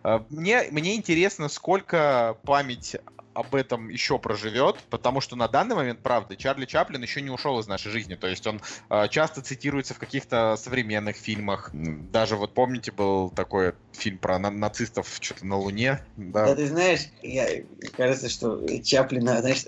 Э, 0.04 0.20
Мне, 0.30 0.68
мне 0.72 0.96
интересно, 0.96 1.50
сколько 1.50 2.38
память 2.46 2.96
об 3.34 3.56
этом 3.56 3.90
еще 3.90 4.20
проживет, 4.20 4.78
потому 4.90 5.22
что 5.22 5.36
на 5.36 5.48
данный 5.48 5.76
момент, 5.76 6.02
правда, 6.02 6.36
Чарли 6.36 6.66
Чаплин 6.66 7.02
еще 7.02 7.22
не 7.22 7.30
ушел 7.32 7.60
из 7.60 7.68
нашей 7.68 7.92
жизни, 7.92 8.16
то 8.16 8.28
есть 8.28 8.46
он 8.46 8.62
э, 8.90 9.08
часто 9.10 9.42
цитируется 9.42 9.94
в 9.94 10.00
каких-то 10.00 10.56
современных 10.56 11.16
фильмах, 11.16 11.72
даже 11.74 12.36
вот 12.36 12.54
помните 12.54 12.92
был 12.92 13.32
такой 13.32 13.74
фильм 13.92 14.20
про 14.20 14.38
на- 14.40 14.52
нацистов 14.52 15.18
что-то 15.20 15.46
на 15.46 15.58
Луне, 15.58 16.00
да, 16.16 16.46
Да, 16.48 16.56
ты 16.56 16.68
знаешь, 16.68 17.08
я, 17.22 17.48
кажется, 17.98 18.30
что 18.30 18.62
Чаплина, 18.84 19.42
знаешь, 19.42 19.66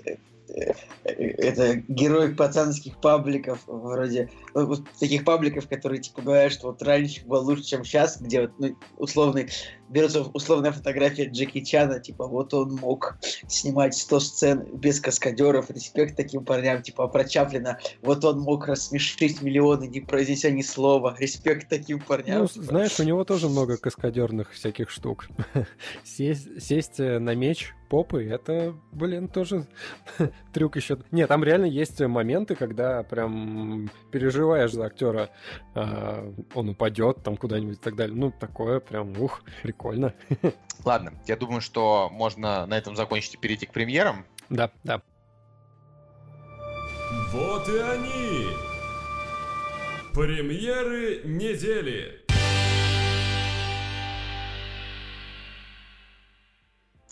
это 0.48 1.76
герой 1.88 2.34
пацанских 2.34 3.00
пабликов, 3.00 3.60
вроде 3.66 4.30
ну, 4.54 4.76
таких 4.98 5.24
пабликов, 5.24 5.68
которые 5.68 6.00
типа 6.00 6.22
говорят, 6.22 6.52
что 6.52 6.68
вот 6.68 6.82
раньше 6.82 7.24
было 7.24 7.40
лучше, 7.40 7.64
чем 7.64 7.84
сейчас, 7.84 8.20
где 8.20 8.42
вот 8.42 8.52
ну, 8.58 8.76
условный 8.96 9.48
берется 9.88 10.22
условная 10.22 10.72
фотография 10.72 11.26
Джеки 11.26 11.60
Чана, 11.60 12.00
типа 12.00 12.26
вот 12.26 12.54
он 12.54 12.74
мог 12.76 13.18
снимать 13.48 13.94
100 13.96 14.20
сцен 14.20 14.66
без 14.72 15.00
каскадеров, 15.00 15.70
респект 15.70 16.16
таким 16.16 16.44
парням, 16.44 16.82
типа 16.82 17.08
про 17.08 17.24
Чаплина, 17.24 17.78
вот 18.02 18.24
он 18.24 18.40
мог 18.40 18.66
рассмешить 18.66 19.42
миллионы, 19.42 19.86
не 19.86 20.00
произнеся 20.00 20.50
ни 20.50 20.62
слова, 20.62 21.16
респект 21.18 21.68
таким 21.68 22.00
парням. 22.00 22.42
Ну, 22.42 22.62
знаешь, 22.62 22.98
у 23.00 23.04
него 23.04 23.24
тоже 23.24 23.48
много 23.48 23.76
каскадерных 23.76 24.52
всяких 24.52 24.90
штук. 24.90 25.28
Сесть, 26.04 26.62
сесть 26.62 27.00
э, 27.00 27.18
на 27.18 27.34
меч 27.34 27.74
попы, 27.88 28.24
это, 28.24 28.74
блин, 28.92 29.28
тоже 29.28 29.66
трюк 30.52 30.76
еще. 30.76 30.98
Не, 31.10 31.26
там 31.26 31.44
реально 31.44 31.66
есть 31.66 32.00
моменты, 32.00 32.54
когда 32.54 33.02
прям 33.02 33.90
переживаешь 34.10 34.72
за 34.72 34.86
актера. 34.86 35.30
А, 35.74 36.32
он 36.54 36.70
упадет 36.70 37.22
там 37.22 37.36
куда-нибудь 37.36 37.76
и 37.76 37.80
так 37.80 37.96
далее. 37.96 38.16
Ну, 38.16 38.32
такое 38.32 38.80
прям, 38.80 39.18
ух. 39.20 39.42
Ладно, 40.84 41.12
я 41.26 41.36
думаю, 41.36 41.60
что 41.60 42.08
можно 42.12 42.66
на 42.66 42.76
этом 42.76 42.96
закончить 42.96 43.34
и 43.34 43.38
перейти 43.38 43.66
к 43.66 43.72
премьерам. 43.72 44.24
Да, 44.48 44.70
да. 44.84 45.02
Вот 47.32 47.68
и 47.68 47.78
они! 47.78 48.46
Премьеры 50.14 51.22
недели! 51.24 52.26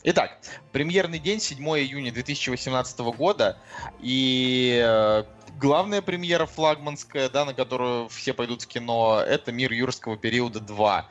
Итак, 0.06 0.38
премьерный 0.72 1.18
день 1.18 1.40
7 1.40 1.58
июня 1.78 2.12
2018 2.12 2.98
года, 3.16 3.56
и 4.00 4.78
э, 4.84 5.24
главная 5.58 6.02
премьера 6.02 6.44
флагманская, 6.44 7.30
да, 7.30 7.46
на 7.46 7.54
которую 7.54 8.10
все 8.10 8.34
пойдут 8.34 8.62
в 8.62 8.66
кино, 8.66 9.22
это 9.26 9.50
«Мир 9.50 9.72
юрского 9.72 10.18
периода 10.18 10.58
2», 10.58 11.00
э, 11.00 11.04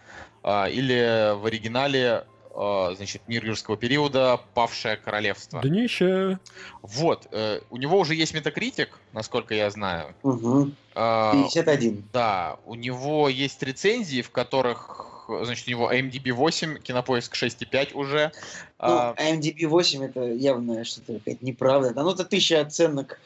или 0.43 1.35
в 1.35 1.45
оригинале, 1.45 2.25
э, 2.53 2.93
значит, 2.95 3.21
«Мир 3.27 3.45
юрского 3.45 3.77
периода. 3.77 4.39
Павшее 4.53 4.97
королевство». 4.97 5.61
Днище. 5.61 6.39
Вот, 6.81 7.27
э, 7.31 7.61
у 7.69 7.77
него 7.77 7.99
уже 7.99 8.15
есть 8.15 8.33
метакритик, 8.33 8.99
насколько 9.13 9.53
я 9.53 9.69
знаю. 9.71 10.13
Э, 10.95 11.31
51. 11.33 12.03
да, 12.13 12.57
у 12.65 12.75
него 12.75 13.29
есть 13.29 13.61
рецензии, 13.63 14.21
в 14.21 14.29
которых, 14.29 15.25
значит, 15.27 15.67
у 15.67 15.71
него 15.71 15.91
IMDb 15.91 16.31
8, 16.31 16.77
Кинопоиск 16.79 17.35
6,5 17.35 17.93
уже. 17.93 18.31
Ну, 18.79 18.87
А, 18.87 19.15
IMDb 19.17 19.65
8 19.65 20.03
это 20.03 20.23
явно 20.25 20.83
что-то 20.83 21.19
неправда. 21.41 21.93
Да, 21.93 22.03
ну 22.03 22.11
это 22.11 22.25
тысяча 22.25 22.61
оценок. 22.61 23.19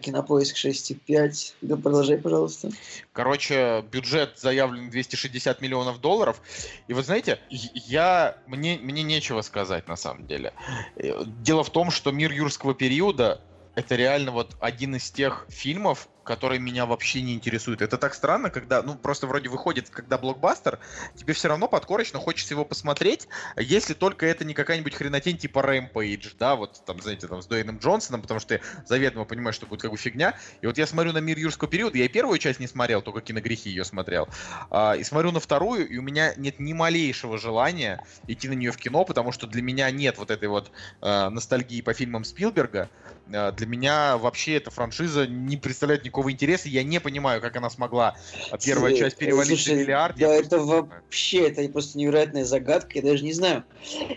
Кинопоиск 0.00 0.56
6,5. 0.56 1.54
Да, 1.62 1.76
продолжай, 1.76 2.18
пожалуйста. 2.18 2.70
Короче, 3.12 3.82
бюджет 3.90 4.38
заявлен 4.38 4.90
260 4.90 5.60
миллионов 5.62 6.00
долларов. 6.00 6.40
И 6.86 6.92
вот 6.92 7.06
знаете, 7.06 7.38
я, 7.48 8.36
мне, 8.46 8.78
мне 8.78 9.02
нечего 9.02 9.40
сказать 9.40 9.88
на 9.88 9.96
самом 9.96 10.26
деле. 10.26 10.52
Э, 10.96 11.24
Дело 11.42 11.64
в 11.64 11.70
том, 11.70 11.90
что 11.90 12.12
мир 12.12 12.30
юрского 12.30 12.74
периода 12.74 13.40
это 13.74 13.96
реально 13.96 14.32
вот 14.32 14.56
один 14.60 14.96
из 14.96 15.10
тех 15.10 15.46
фильмов, 15.48 16.08
который 16.30 16.60
меня 16.60 16.86
вообще 16.86 17.22
не 17.22 17.34
интересует. 17.34 17.82
Это 17.82 17.98
так 17.98 18.14
странно, 18.14 18.50
когда, 18.50 18.84
ну, 18.84 18.94
просто 18.94 19.26
вроде 19.26 19.48
выходит, 19.48 19.90
когда 19.90 20.16
блокбастер, 20.16 20.78
тебе 21.16 21.32
все 21.32 21.48
равно 21.48 21.66
подкорочно 21.66 22.20
хочется 22.20 22.54
его 22.54 22.64
посмотреть, 22.64 23.26
если 23.56 23.94
только 23.94 24.26
это 24.26 24.44
не 24.44 24.54
какая-нибудь 24.54 24.94
хренотень 24.94 25.38
типа 25.38 25.58
Rampage, 25.58 26.36
да, 26.38 26.54
вот 26.54 26.84
там, 26.86 27.02
знаете, 27.02 27.26
там 27.26 27.42
с 27.42 27.46
Дуэйном 27.46 27.78
Джонсоном, 27.78 28.22
потому 28.22 28.38
что 28.38 28.50
ты 28.50 28.62
заведомо 28.86 29.24
понимаешь, 29.24 29.56
что 29.56 29.66
будет 29.66 29.82
как 29.82 29.90
бы 29.90 29.96
фигня. 29.96 30.38
И 30.60 30.66
вот 30.66 30.78
я 30.78 30.86
смотрю 30.86 31.12
на 31.12 31.18
«Мир 31.18 31.36
юрского 31.36 31.68
периода», 31.68 31.98
я 31.98 32.08
первую 32.08 32.38
часть 32.38 32.60
не 32.60 32.68
смотрел, 32.68 33.02
только 33.02 33.22
«Киногрехи» 33.22 33.68
ее 33.68 33.84
смотрел, 33.84 34.28
а, 34.70 34.92
и 34.92 35.02
смотрю 35.02 35.32
на 35.32 35.40
вторую, 35.40 35.88
и 35.88 35.98
у 35.98 36.02
меня 36.02 36.32
нет 36.36 36.60
ни 36.60 36.72
малейшего 36.72 37.38
желания 37.38 38.04
идти 38.28 38.46
на 38.46 38.52
нее 38.52 38.70
в 38.70 38.76
кино, 38.76 39.04
потому 39.04 39.32
что 39.32 39.48
для 39.48 39.62
меня 39.62 39.90
нет 39.90 40.16
вот 40.16 40.30
этой 40.30 40.48
вот 40.48 40.70
а, 41.00 41.28
ностальгии 41.28 41.80
по 41.80 41.92
фильмам 41.92 42.22
Спилберга, 42.22 42.88
а, 43.32 43.52
для 43.52 43.66
меня 43.66 44.16
вообще 44.16 44.56
эта 44.56 44.70
франшиза 44.70 45.26
не 45.26 45.56
представляет 45.56 46.04
никакого 46.04 46.19
интереса. 46.28 46.68
Я 46.68 46.82
не 46.82 46.98
понимаю, 46.98 47.40
как 47.40 47.56
она 47.56 47.70
смогла 47.70 48.16
а, 48.50 48.58
первая 48.58 48.94
часть 48.96 49.16
перевалить 49.16 49.60
Слушай, 49.62 49.82
миллиард. 49.82 50.16
Да, 50.18 50.34
это 50.34 50.58
вообще, 50.58 51.48
это 51.48 51.66
просто 51.70 51.98
невероятная 51.98 52.44
загадка, 52.44 52.90
я 52.94 53.02
даже 53.02 53.24
не 53.24 53.32
знаю. 53.32 53.64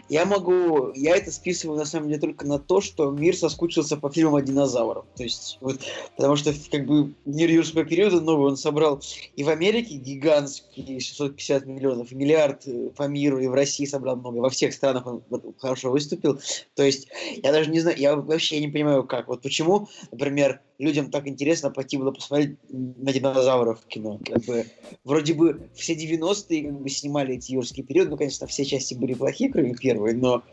Я 0.09 0.25
могу, 0.25 0.91
я 0.95 1.15
это 1.15 1.31
списываю 1.31 1.77
на 1.77 1.85
самом 1.85 2.07
деле 2.09 2.19
только 2.19 2.45
на 2.45 2.59
то, 2.59 2.81
что 2.81 3.11
мир 3.11 3.35
соскучился 3.35 3.97
по 3.97 4.09
фильмам 4.09 4.35
о 4.35 4.41
динозаврах. 4.41 5.05
То 5.15 5.23
есть, 5.23 5.57
вот, 5.61 5.79
потому 6.15 6.35
что 6.35 6.53
как 6.71 6.85
бы 6.85 7.13
мир 7.25 7.49
юрского 7.49 7.83
периода 7.85 8.21
новый 8.21 8.47
он 8.47 8.57
собрал 8.57 9.01
и 9.35 9.43
в 9.43 9.49
Америке 9.49 9.95
гигантские 9.95 10.99
650 10.99 11.65
миллионов, 11.65 12.11
и 12.11 12.15
миллиард 12.15 12.67
э, 12.67 12.89
по 12.95 13.03
миру, 13.07 13.39
и 13.39 13.47
в 13.47 13.53
России 13.53 13.85
собрал 13.85 14.15
много, 14.15 14.37
во 14.37 14.49
всех 14.49 14.73
странах 14.73 15.05
он 15.05 15.23
хорошо 15.59 15.91
выступил. 15.91 16.39
То 16.75 16.83
есть, 16.83 17.07
я 17.43 17.51
даже 17.51 17.69
не 17.69 17.79
знаю, 17.79 17.97
я 17.97 18.15
вообще 18.15 18.59
не 18.59 18.67
понимаю, 18.67 19.03
как. 19.03 19.27
Вот 19.27 19.41
почему, 19.41 19.87
например, 20.11 20.61
людям 20.79 21.11
так 21.11 21.27
интересно 21.27 21.69
пойти 21.71 21.97
было 21.97 22.11
посмотреть 22.11 22.57
на 22.69 23.11
динозавров 23.11 23.81
в 23.81 23.87
кино. 23.87 24.19
Как 24.25 24.43
бы, 24.45 24.65
вроде 25.03 25.33
бы 25.33 25.69
все 25.75 25.93
90-е 25.93 26.63
как 26.63 26.81
бы, 26.81 26.89
снимали 26.89 27.35
эти 27.35 27.53
юрские 27.53 27.85
периоды, 27.85 28.11
ну, 28.11 28.17
конечно, 28.17 28.47
все 28.47 28.65
части 28.65 28.93
были 28.93 29.13
плохие, 29.13 29.51
кроме 29.51 29.75
первой, 29.75 30.13
но 30.13 30.43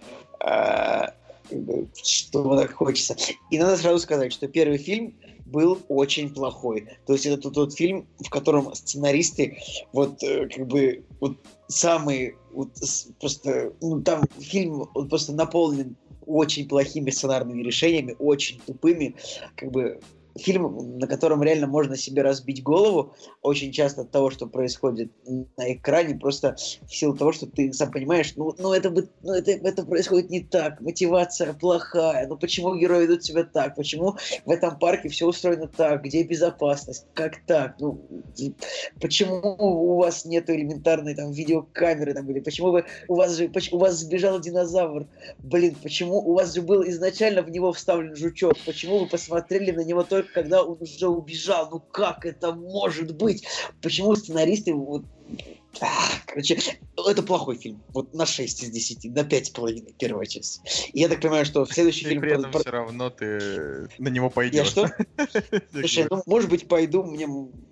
а, 0.40 1.14
как 1.48 1.62
бы, 1.62 1.88
что 2.02 2.56
так 2.56 2.72
хочется. 2.72 3.16
И 3.50 3.58
надо 3.58 3.76
сразу 3.76 3.98
сказать, 3.98 4.32
что 4.32 4.48
первый 4.48 4.78
фильм 4.78 5.14
был 5.46 5.80
очень 5.88 6.32
плохой. 6.32 6.86
То 7.06 7.14
есть 7.14 7.26
это 7.26 7.38
тот, 7.38 7.54
тот 7.54 7.74
фильм, 7.74 8.06
в 8.18 8.30
котором 8.30 8.74
сценаристы 8.74 9.58
вот 9.92 10.22
э, 10.22 10.48
как 10.48 10.66
бы 10.68 11.04
вот 11.20 11.38
самые 11.68 12.36
вот, 12.52 12.70
просто 13.20 13.72
ну, 13.80 14.00
там 14.00 14.24
фильм 14.38 14.88
он 14.94 15.08
просто 15.08 15.32
наполнен 15.32 15.96
очень 16.30 16.68
плохими 16.68 17.10
сценарными 17.10 17.62
решениями, 17.62 18.16
очень 18.18 18.60
тупыми, 18.60 19.16
как 19.56 19.70
бы 19.70 20.00
фильм, 20.38 20.98
на 20.98 21.06
котором 21.06 21.42
реально 21.42 21.66
можно 21.66 21.96
себе 21.96 22.22
разбить 22.22 22.62
голову 22.62 23.14
очень 23.42 23.72
часто 23.72 24.02
от 24.02 24.10
того, 24.10 24.30
что 24.30 24.46
происходит 24.46 25.10
на 25.26 25.72
экране, 25.72 26.16
просто 26.16 26.56
в 26.86 26.94
силу 26.94 27.16
того, 27.16 27.32
что 27.32 27.46
ты 27.46 27.72
сам 27.72 27.90
понимаешь, 27.90 28.32
ну, 28.36 28.54
ну, 28.58 28.72
это, 28.72 28.90
бы, 28.90 29.08
ну 29.22 29.32
это, 29.32 29.52
это 29.52 29.84
происходит 29.84 30.30
не 30.30 30.40
так, 30.40 30.80
мотивация 30.80 31.52
плохая, 31.54 32.26
ну 32.26 32.36
почему 32.36 32.74
герои 32.76 33.04
ведут 33.04 33.24
себя 33.24 33.44
так, 33.44 33.76
почему 33.76 34.16
в 34.44 34.50
этом 34.50 34.78
парке 34.78 35.08
все 35.08 35.26
устроено 35.26 35.68
так, 35.68 36.02
где 36.04 36.22
безопасность, 36.22 37.06
как 37.14 37.44
так, 37.46 37.76
ну, 37.80 38.00
почему 39.00 39.56
у 39.58 39.96
вас 39.96 40.24
нет 40.24 40.48
элементарной 40.50 41.14
там 41.14 41.32
видеокамеры, 41.32 42.14
там, 42.14 42.30
или 42.30 42.40
почему 42.40 42.70
вы, 42.70 42.84
у 43.08 43.14
вас 43.14 43.36
же, 43.36 43.50
у 43.72 43.78
вас 43.78 43.96
сбежал 43.96 44.40
динозавр, 44.40 45.06
блин, 45.38 45.76
почему 45.82 46.18
у 46.18 46.34
вас 46.34 46.54
же 46.54 46.62
был 46.62 46.82
изначально 46.88 47.42
в 47.42 47.50
него 47.50 47.72
вставлен 47.72 48.14
жучок, 48.14 48.54
почему 48.64 49.00
вы 49.00 49.06
посмотрели 49.06 49.70
на 49.70 49.84
него 49.84 50.02
только 50.02 50.19
когда 50.22 50.62
он 50.62 50.78
уже 50.80 51.08
убежал, 51.08 51.68
ну 51.70 51.80
как 51.80 52.24
это 52.24 52.52
может 52.52 53.16
быть, 53.16 53.46
почему 53.80 54.14
сценаристы 54.16 54.74
вот 54.74 55.04
а, 55.80 55.86
Короче, 56.26 56.58
это 56.96 57.22
плохой 57.22 57.56
фильм. 57.56 57.82
Вот 57.90 58.12
на 58.12 58.26
6 58.26 58.64
из 58.64 58.70
10, 58.70 59.04
на 59.14 59.20
5,5 59.20 59.94
первая 59.98 60.26
часть. 60.26 60.90
И 60.92 61.00
я 61.00 61.08
так 61.08 61.20
понимаю, 61.20 61.44
что 61.44 61.64
в 61.64 61.72
следующий 61.72 62.06
И 62.06 62.08
фильм... 62.08 62.20
при 62.20 62.32
этом 62.32 62.50
про- 62.50 62.60
все 62.60 62.70
равно 62.70 63.10
ты 63.10 63.88
на 63.98 64.08
него 64.08 64.30
пойдешь. 64.30 64.58
Я 64.58 64.64
что? 64.64 64.90
Слушай, 65.72 66.06
ну, 66.10 66.22
может 66.26 66.50
быть, 66.50 66.66
пойду, 66.66 67.04
мне 67.04 67.28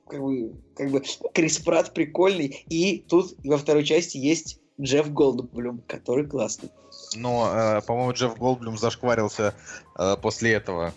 как 0.07 0.21
бы, 0.21 0.53
как 0.77 0.91
бы 0.91 1.03
Крис 1.35 1.59
Пратт 1.59 1.93
прикольный, 1.93 2.65
и 2.69 3.05
тут 3.09 3.35
во 3.45 3.59
второй 3.59 3.85
части 3.85 4.17
есть 4.17 4.61
Джефф 4.81 5.13
Голдблюм, 5.13 5.83
который 5.87 6.27
классный. 6.27 6.71
Но, 7.17 7.51
э, 7.53 7.83
по-моему, 7.83 8.13
Джефф 8.13 8.39
Голдблюм 8.39 8.79
зашкварился 8.79 9.55
э, 9.99 10.17
после 10.23 10.53
этого 10.53 10.95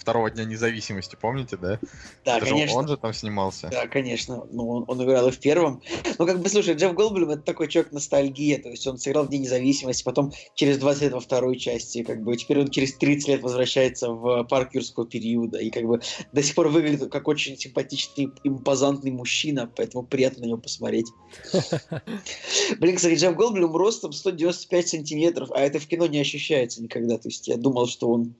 второго 0.00 0.30
дня 0.30 0.44
независимости, 0.44 1.16
помните, 1.20 1.56
да? 1.56 1.78
Да, 2.24 2.38
Это 2.38 2.46
же 2.46 2.52
конечно. 2.52 2.78
он 2.78 2.88
же 2.88 2.96
там 2.96 3.12
снимался. 3.12 3.68
Да, 3.70 3.86
конечно. 3.86 4.46
Ну, 4.50 4.68
он, 4.68 4.84
он 4.88 5.04
играл 5.04 5.28
и 5.28 5.30
в 5.30 5.38
первом. 5.38 5.82
Ну, 6.18 6.26
как 6.26 6.40
бы, 6.40 6.48
слушай, 6.48 6.74
Джефф 6.74 6.94
Голдблюм 6.94 7.30
это 7.30 7.42
такой 7.42 7.68
человек 7.68 7.92
ностальгия. 7.92 8.60
То 8.60 8.70
есть 8.70 8.86
он 8.86 8.98
сыграл 8.98 9.24
в 9.24 9.28
День 9.28 9.42
независимости, 9.42 10.02
потом 10.02 10.32
через 10.54 10.78
20 10.78 11.02
лет 11.02 11.12
во 11.12 11.20
второй 11.20 11.58
части. 11.58 12.02
Как 12.02 12.22
бы 12.22 12.36
теперь 12.36 12.60
он 12.60 12.70
через 12.70 12.94
30 12.94 13.28
лет 13.28 13.42
возвращается 13.42 14.10
в 14.10 14.44
парк 14.44 14.74
юрского 14.74 15.06
периода. 15.06 15.58
И 15.58 15.70
как 15.70 15.84
бы 15.84 16.00
до 16.32 16.42
сих 16.42 16.54
пор 16.54 16.68
выглядит 16.68 17.10
как 17.10 17.28
очень 17.28 17.56
симпатичный, 17.58 18.30
импозантный 18.42 19.10
мужчина, 19.10 19.70
поэтому 19.76 20.04
приятно 20.04 20.42
на 20.42 20.46
него 20.46 20.58
посмотреть. 20.58 21.06
Блин, 22.78 22.96
кстати, 22.96 23.14
Джефф 23.14 23.36
Голдблюм 23.36 23.76
ростом 23.76 24.12
195 24.12 24.88
сантиметров, 24.88 25.50
а 25.54 25.60
это 25.60 25.78
в 25.78 25.86
кино 25.86 26.06
не 26.06 26.18
ощущается 26.18 26.82
никогда. 26.82 27.18
То 27.18 27.28
есть 27.28 27.48
я 27.48 27.56
думал, 27.56 27.86
что 27.86 28.10
он, 28.10 28.34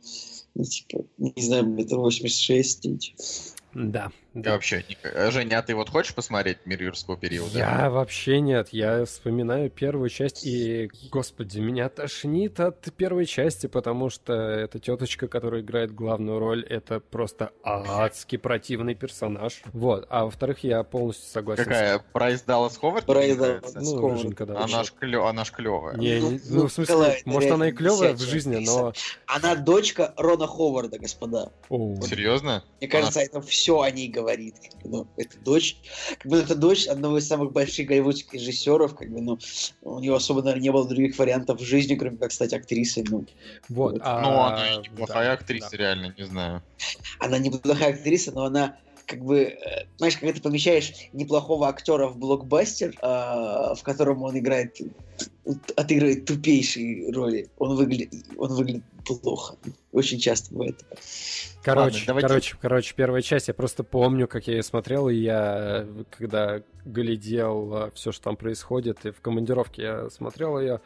ну, 0.55 0.65
типа, 0.65 1.05
не 1.19 1.43
знаю, 1.43 1.67
метр 1.67 1.99
86. 1.99 3.15
Да. 3.75 4.11
Я 4.35 4.43
да. 4.43 4.53
вообще... 4.53 4.85
не- 4.89 4.97
э, 5.03 5.31
Женя, 5.33 5.59
а 5.59 5.63
ты 5.63 5.75
вот 5.75 5.89
хочешь 5.91 6.15
посмотреть 6.15 6.59
«Мир 6.65 6.83
юрского 6.83 7.17
периода»? 7.17 7.59
Я 7.59 7.91
вообще 7.91 8.41
нет. 8.41 8.69
Я 8.71 9.05
вспоминаю 9.05 9.71
первую 9.71 10.09
часть, 10.09 10.47
и, 10.47 10.89
господи, 11.11 11.59
меня 11.59 11.89
тошнит 11.89 12.61
от 12.61 12.93
первой 12.97 13.27
части, 13.27 13.67
потому 13.67 14.09
что 14.09 14.33
эта 14.35 14.79
теточка, 14.79 15.27
которая 15.27 15.63
играет 15.63 15.93
главную 15.93 16.39
роль, 16.39 16.65
это 16.65 17.01
просто 17.01 17.51
адски 17.65 18.37
противный 18.37 18.95
персонаж. 18.95 19.63
Вот. 19.73 20.07
А 20.11 20.25
во-вторых, 20.27 20.63
я 20.63 20.85
полностью 20.85 21.29
согласен. 21.29 21.65
с- 21.65 21.67
Какая? 21.67 21.99
Прайс 22.13 22.43
Даллас 22.43 22.77
Ховард? 22.77 23.07
Прайс? 23.07 23.37
Даллас 23.37 23.75
Ну, 23.75 23.97
Ховард. 23.99 24.17
рыженька, 24.17 24.47
да. 24.47 24.61
Она 24.63 24.85
ж, 24.85 24.93
клё... 24.93 25.27
она 25.27 25.45
ж 25.45 25.51
клевая. 25.51 25.97
Не, 25.97 26.21
Ну, 26.21 26.31
ну, 26.31 26.39
ну, 26.51 26.67
в 26.69 26.73
смысле, 26.73 26.95
Николай, 26.95 27.23
может, 27.25 27.51
она 27.51 27.69
и 27.69 27.73
клевая 27.73 28.15
в 28.15 28.21
жизни, 28.21 28.65
но... 28.65 28.93
Она 29.27 29.57
дочка 29.57 30.15
Рона 30.17 30.47
Ховарда, 30.47 31.01
господа. 31.01 31.51
Оу. 31.69 32.01
Серьезно? 32.03 32.63
Мне 32.81 32.89
кажется, 32.89 33.19
это 33.21 33.41
все 33.41 33.81
о 33.81 33.91
ней 33.91 34.07
говорит. 34.09 34.20
Как 34.25 34.83
бы, 34.83 34.89
Ну, 34.91 35.07
это 35.17 35.39
дочь, 35.39 35.77
как 36.19 36.31
бы 36.31 36.39
это 36.39 36.55
дочь 36.55 36.87
одного 36.87 37.19
из 37.19 37.27
самых 37.27 37.53
больших 37.53 37.89
голливудских 37.89 38.35
режиссеров, 38.35 38.95
как 38.97 39.11
бы, 39.11 39.21
ну, 39.21 39.39
у 39.83 40.01
нее 40.01 40.15
особо, 40.15 40.43
наверное, 40.43 40.63
не 40.63 40.73
было 40.73 40.89
других 40.89 41.19
вариантов 41.19 41.61
в 41.61 41.65
жизни, 41.65 41.95
кроме 41.95 42.17
как 42.17 42.33
стать 42.33 42.53
актрисой. 42.53 43.05
Ну, 43.09 43.25
Вот. 43.69 43.99
а, 44.01 44.21
Ну, 44.21 44.41
она 44.41 44.77
неплохая 44.83 45.27
да, 45.29 45.33
актриса, 45.33 45.71
да. 45.73 45.77
реально, 45.77 46.15
не 46.17 46.25
знаю. 46.25 46.63
она 47.19 47.39
неплохая 47.39 47.95
актриса, 47.95 48.33
но 48.33 48.45
она 48.45 48.77
как 49.07 49.25
бы, 49.25 49.41
э, 49.41 49.87
знаешь, 49.99 50.17
когда 50.17 50.33
ты 50.33 50.41
помещаешь 50.41 50.93
неплохого 51.13 51.69
актера 51.69 52.07
в 52.07 52.17
блокбастер, 52.17 52.95
а, 53.03 53.75
в 53.75 53.83
котором 53.83 54.23
он 54.23 54.39
играет, 54.39 54.77
отыгрывает 55.77 56.25
тупейшие 56.25 57.13
роли, 57.13 57.49
он 57.59 57.77
выглядит, 57.77 58.13
он 58.37 58.55
выглядит 58.55 58.85
плохо. 59.05 59.57
Очень 59.93 60.19
часто 60.21 60.53
бывает. 60.55 60.85
Короче, 61.63 61.97
Ладно, 61.97 62.07
давайте- 62.07 62.29
короче, 62.29 62.57
короче, 62.61 62.95
первая 62.97 63.23
часть, 63.23 63.49
я 63.49 63.55
просто 63.55 63.83
помню, 63.83 64.29
как 64.29 64.47
я 64.47 64.55
ее 64.57 64.63
смотрел, 64.63 65.09
и 65.09 65.17
я, 65.17 65.85
э, 65.85 66.05
когда 66.11 66.63
глядел 66.85 67.91
все, 67.95 68.13
что 68.13 68.25
там 68.25 68.37
происходит, 68.37 69.05
и 69.05 69.11
в 69.11 69.21
командировке 69.21 69.83
я 69.83 70.11
смотрел 70.11 70.59
ее, 70.59 70.81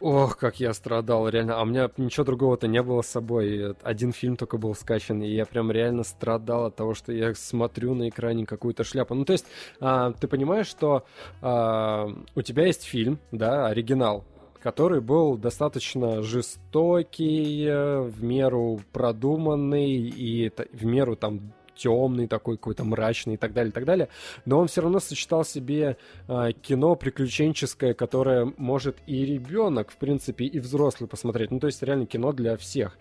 ох, 0.00 0.38
как 0.38 0.60
я 0.60 0.72
страдал, 0.72 1.28
реально, 1.28 1.58
а 1.58 1.62
у 1.62 1.66
меня 1.66 1.90
ничего 1.98 2.24
другого-то 2.24 2.66
не 2.68 2.82
было 2.82 3.02
с 3.02 3.08
собой, 3.08 3.74
один 3.82 4.12
фильм 4.12 4.36
только 4.36 4.56
был 4.56 4.74
скачан, 4.74 5.22
и 5.22 5.28
я 5.28 5.44
прям 5.44 5.70
реально 5.70 6.04
страдал 6.04 6.66
от 6.66 6.76
того, 6.76 6.94
что 6.94 7.12
я 7.12 7.34
смотрю 7.34 7.94
на 7.94 8.08
экране 8.08 8.46
какую-то 8.46 8.84
шляпу. 8.84 9.14
Ну, 9.14 9.24
то 9.24 9.32
есть, 9.32 9.46
а, 9.80 10.12
ты 10.12 10.28
понимаешь, 10.28 10.68
что 10.68 11.04
а, 11.42 12.08
у 12.34 12.42
тебя 12.42 12.66
есть 12.66 12.84
фильм, 12.84 13.18
да, 13.32 13.57
оригинал, 13.66 14.24
который 14.62 15.00
был 15.00 15.36
достаточно 15.36 16.22
жестокий, 16.22 17.64
э, 17.66 18.00
в 18.00 18.22
меру 18.22 18.80
продуманный 18.92 19.92
и 19.92 20.50
в 20.72 20.84
меру 20.84 21.16
там 21.16 21.52
темный 21.78 22.26
такой 22.26 22.56
какой-то 22.56 22.84
мрачный 22.84 23.34
и 23.34 23.36
так 23.36 23.52
далее, 23.52 23.70
и 23.70 23.72
так 23.72 23.84
далее. 23.84 24.08
Но 24.44 24.58
он 24.58 24.66
все 24.66 24.82
равно 24.82 24.98
сочетал 24.98 25.44
себе 25.44 25.96
э, 26.26 26.52
кино 26.60 26.96
приключенческое, 26.96 27.94
которое 27.94 28.52
может 28.56 28.96
и 29.06 29.24
ребенок, 29.24 29.90
в 29.92 29.96
принципе, 29.96 30.44
и 30.44 30.58
взрослый 30.58 31.08
посмотреть. 31.08 31.50
Ну, 31.50 31.60
то 31.60 31.68
есть 31.68 31.82
реально 31.82 32.06
кино 32.06 32.32
для 32.32 32.56
всех. 32.56 32.98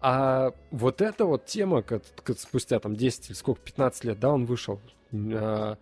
А 0.00 0.52
вот 0.70 1.00
эта 1.00 1.24
вот 1.24 1.46
тема, 1.46 1.82
как- 1.82 2.02
как 2.22 2.38
спустя 2.38 2.78
там 2.78 2.94
10 2.96 3.30
или 3.30 3.34
сколько, 3.34 3.62
15 3.62 4.04
лет, 4.04 4.20
да, 4.20 4.30
он 4.30 4.44
вышел, 4.44 4.78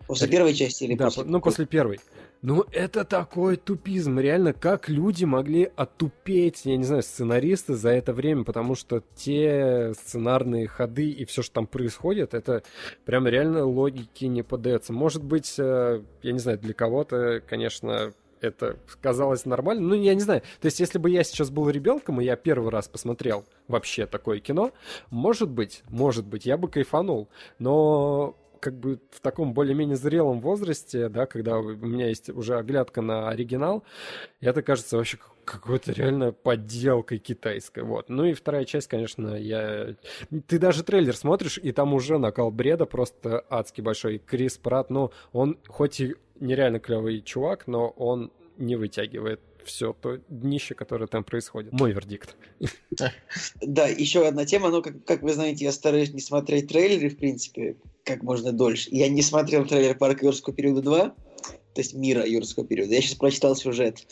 После 0.07 0.27
первой 0.27 0.53
части 0.53 0.83
или 0.83 0.95
да, 0.95 1.05
после? 1.05 1.23
по- 1.23 1.29
ну 1.29 1.41
после 1.41 1.65
первой. 1.65 1.99
Ну, 2.41 2.65
это 2.71 3.05
такой 3.05 3.55
тупизм. 3.55 4.19
Реально, 4.19 4.53
как 4.53 4.89
люди 4.89 5.25
могли 5.25 5.71
оттупеть, 5.75 6.65
я 6.65 6.75
не 6.75 6.83
знаю, 6.83 7.03
сценаристы 7.03 7.75
за 7.75 7.89
это 7.89 8.13
время, 8.13 8.43
потому 8.43 8.73
что 8.73 9.03
те 9.15 9.93
сценарные 9.93 10.67
ходы 10.67 11.11
и 11.11 11.23
все, 11.25 11.43
что 11.43 11.53
там 11.53 11.67
происходит, 11.67 12.33
это 12.33 12.63
прям 13.05 13.27
реально 13.27 13.65
логике 13.65 14.27
не 14.27 14.41
поддается. 14.41 14.91
Может 14.91 15.23
быть, 15.23 15.53
э, 15.59 16.01
я 16.23 16.31
не 16.31 16.39
знаю, 16.39 16.57
для 16.57 16.73
кого-то, 16.73 17.43
конечно, 17.47 18.11
это 18.41 18.77
казалось 19.01 19.45
нормально. 19.45 19.89
Ну, 19.89 19.93
я 19.93 20.15
не 20.15 20.21
знаю. 20.21 20.41
То 20.59 20.65
есть, 20.65 20.79
если 20.79 20.97
бы 20.97 21.11
я 21.11 21.23
сейчас 21.23 21.51
был 21.51 21.69
ребенком, 21.69 22.19
и 22.21 22.25
я 22.25 22.35
первый 22.35 22.71
раз 22.71 22.87
посмотрел 22.87 23.45
вообще 23.67 24.07
такое 24.07 24.39
кино, 24.39 24.71
может 25.11 25.49
быть, 25.49 25.83
может 25.89 26.25
быть, 26.25 26.47
я 26.47 26.57
бы 26.57 26.67
кайфанул. 26.67 27.29
Но 27.59 28.35
как 28.61 28.79
бы 28.79 28.99
в 29.09 29.19
таком 29.19 29.53
более-менее 29.53 29.97
зрелом 29.97 30.39
возрасте, 30.39 31.09
да, 31.09 31.25
когда 31.25 31.57
у 31.57 31.73
меня 31.73 32.07
есть 32.07 32.29
уже 32.29 32.57
оглядка 32.57 33.01
на 33.01 33.27
оригинал, 33.27 33.83
это 34.39 34.61
кажется 34.61 34.97
вообще 34.97 35.17
как- 35.17 35.33
какой-то 35.43 35.91
реально 35.91 36.31
подделкой 36.31 37.17
китайской, 37.17 37.83
вот. 37.83 38.07
Ну 38.09 38.25
и 38.25 38.33
вторая 38.33 38.63
часть, 38.65 38.87
конечно, 38.87 39.35
я... 39.35 39.95
Ты 40.47 40.59
даже 40.59 40.83
трейлер 40.83 41.15
смотришь, 41.15 41.57
и 41.57 41.71
там 41.71 41.93
уже 41.93 42.19
накал 42.19 42.51
бреда 42.51 42.85
просто 42.85 43.43
адский 43.49 43.83
большой. 43.83 44.19
Крис 44.19 44.57
Пратт, 44.57 44.91
ну, 44.91 45.11
он 45.33 45.57
хоть 45.67 45.99
и 45.99 46.15
нереально 46.39 46.79
клевый 46.79 47.21
чувак, 47.21 47.65
но 47.65 47.89
он 47.89 48.31
не 48.57 48.75
вытягивает 48.75 49.41
все 49.63 49.93
то 49.93 50.19
днище, 50.29 50.75
которое 50.75 51.07
там 51.07 51.23
происходит. 51.23 51.71
Мой 51.73 51.91
вердикт. 51.91 52.35
Да, 53.61 53.87
еще 53.87 54.27
одна 54.27 54.45
тема, 54.45 54.69
но, 54.69 54.81
как, 54.81 55.05
как 55.05 55.21
вы 55.21 55.33
знаете, 55.33 55.65
я 55.65 55.71
стараюсь 55.71 56.13
не 56.13 56.19
смотреть 56.19 56.67
трейлеры, 56.67 57.09
в 57.09 57.17
принципе, 57.17 57.77
как 58.03 58.23
можно 58.23 58.51
дольше. 58.51 58.89
Я 58.91 59.09
не 59.09 59.21
смотрел 59.21 59.65
трейлер 59.65 59.97
«Парка 59.97 60.25
юрского 60.25 60.55
периода 60.55 60.81
2», 60.81 60.91
то 61.09 61.15
есть 61.75 61.93
«Мира 61.93 62.25
юрского 62.25 62.65
периода». 62.65 62.93
Я 62.93 63.01
сейчас 63.01 63.15
прочитал 63.15 63.55
сюжет. 63.55 64.05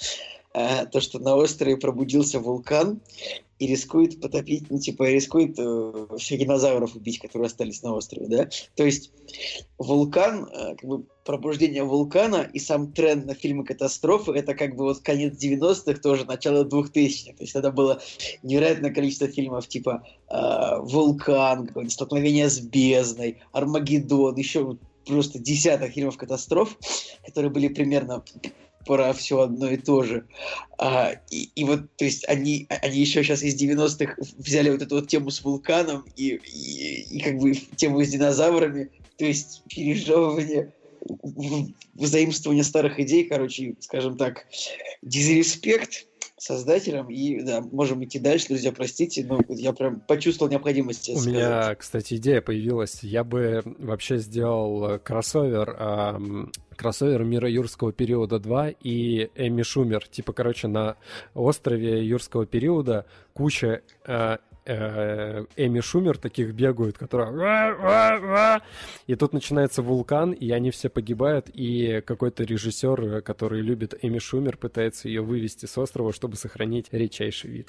А, 0.53 0.85
то, 0.85 0.99
что 0.99 1.19
на 1.19 1.35
острове 1.35 1.77
пробудился 1.77 2.39
вулкан 2.39 3.01
и 3.59 3.67
рискует 3.67 4.21
потопить, 4.21 4.69
ну, 4.69 4.79
типа, 4.79 5.03
рискует 5.03 5.59
э, 5.59 6.07
всех 6.17 6.39
динозавров 6.39 6.95
убить, 6.95 7.19
которые 7.19 7.47
остались 7.47 7.83
на 7.83 7.93
острове, 7.93 8.27
да? 8.27 8.49
То 8.75 8.85
есть 8.85 9.11
вулкан, 9.77 10.45
э, 10.45 10.75
как 10.75 10.89
бы 10.89 11.03
пробуждение 11.25 11.83
вулкана 11.83 12.49
и 12.53 12.57
сам 12.57 12.93
тренд 12.93 13.25
на 13.25 13.33
фильмы 13.33 13.65
катастрофы, 13.65 14.31
это 14.31 14.55
как 14.55 14.77
бы 14.77 14.85
вот 14.85 14.99
конец 14.99 15.33
90-х, 15.43 15.99
тоже 15.99 16.23
начало 16.25 16.63
2000-х. 16.63 17.35
То 17.35 17.43
есть 17.43 17.55
это 17.55 17.71
было 17.71 18.01
невероятное 18.43 18.93
количество 18.93 19.27
фильмов 19.27 19.67
типа 19.67 20.03
э, 20.29 20.77
«Вулкан», 20.79 21.67
какое-нибудь 21.67 21.93
«Столкновение 21.93 22.49
с 22.49 22.59
бездной», 22.59 23.39
«Армагеддон», 23.51 24.37
еще 24.37 24.77
просто 25.05 25.37
десяток 25.37 25.91
фильмов 25.91 26.15
катастроф, 26.17 26.77
которые 27.25 27.51
были 27.51 27.67
примерно 27.67 28.23
про 28.89 29.13
все 29.13 29.41
одно 29.41 29.69
и 29.69 29.77
то 29.77 30.01
же. 30.01 30.25
А, 30.79 31.11
и, 31.29 31.51
и 31.53 31.63
вот, 31.63 31.95
то 31.95 32.05
есть, 32.05 32.27
они, 32.27 32.65
они 32.69 32.97
еще 32.97 33.21
сейчас 33.23 33.43
из 33.43 33.61
90-х 33.61 34.15
взяли 34.39 34.71
вот 34.71 34.81
эту 34.81 34.95
вот 34.95 35.07
тему 35.07 35.29
с 35.29 35.43
вулканом 35.43 36.05
и, 36.15 36.41
и, 36.43 37.17
и 37.17 37.19
как 37.21 37.37
бы 37.37 37.53
тему 37.53 38.03
с 38.03 38.09
динозаврами, 38.09 38.89
то 39.19 39.25
есть 39.25 39.61
пережевывание 39.69 40.73
взаимствование 41.93 42.63
старых 42.63 42.99
идей, 42.99 43.25
короче, 43.25 43.75
скажем 43.79 44.17
так, 44.17 44.47
дизреспект 45.03 46.07
создателям, 46.35 47.11
и 47.11 47.41
да, 47.43 47.61
можем 47.61 48.03
идти 48.03 48.17
дальше, 48.17 48.47
друзья, 48.47 48.71
простите, 48.71 49.23
но 49.23 49.39
я 49.49 49.71
прям 49.71 49.99
почувствовал 49.99 50.51
необходимость 50.51 51.09
У 51.09 51.13
сказать. 51.13 51.31
меня, 51.31 51.75
кстати, 51.75 52.15
идея 52.15 52.41
появилась. 52.41 53.03
Я 53.03 53.23
бы 53.23 53.61
вообще 53.77 54.17
сделал 54.17 54.93
э, 54.93 54.99
кроссовер, 54.99 55.75
ам, 55.77 56.51
кроссовер 56.79 57.25
мира 57.25 57.49
юрского 57.49 57.91
периода 57.91 58.39
2 58.39 58.69
и 58.81 59.29
Эми 59.35 59.63
Шумер. 59.63 60.07
Типа, 60.07 60.31
короче, 60.31 60.69
на 60.69 60.95
острове 61.33 62.05
юрского 62.05 62.45
периода 62.45 63.05
куча 63.33 63.81
э, 64.05 64.37
э, 64.65 65.45
Эми 65.57 65.81
Шумер 65.81 66.17
таких 66.17 66.53
бегают, 66.53 66.97
которые... 66.97 68.61
И 69.07 69.15
тут 69.15 69.33
начинается 69.33 69.81
вулкан, 69.81 70.31
и 70.31 70.51
они 70.51 70.71
все 70.71 70.87
погибают, 70.87 71.49
и 71.53 72.01
какой-то 72.05 72.43
режиссер, 72.43 73.23
который 73.23 73.59
любит 73.59 73.93
Эми 74.01 74.19
Шумер, 74.19 74.55
пытается 74.55 75.09
ее 75.09 75.21
вывести 75.21 75.65
с 75.65 75.77
острова, 75.77 76.13
чтобы 76.13 76.37
сохранить 76.37 76.87
редчайший 76.91 77.49
вид. 77.51 77.67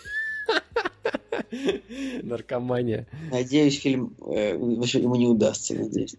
Наркомания. 2.22 3.06
Надеюсь, 3.30 3.80
фильм 3.80 4.14
э, 4.24 4.56
вообще 4.56 5.00
ему 5.00 5.16
не 5.16 5.26
удастся, 5.26 5.74
надеюсь. 5.74 6.16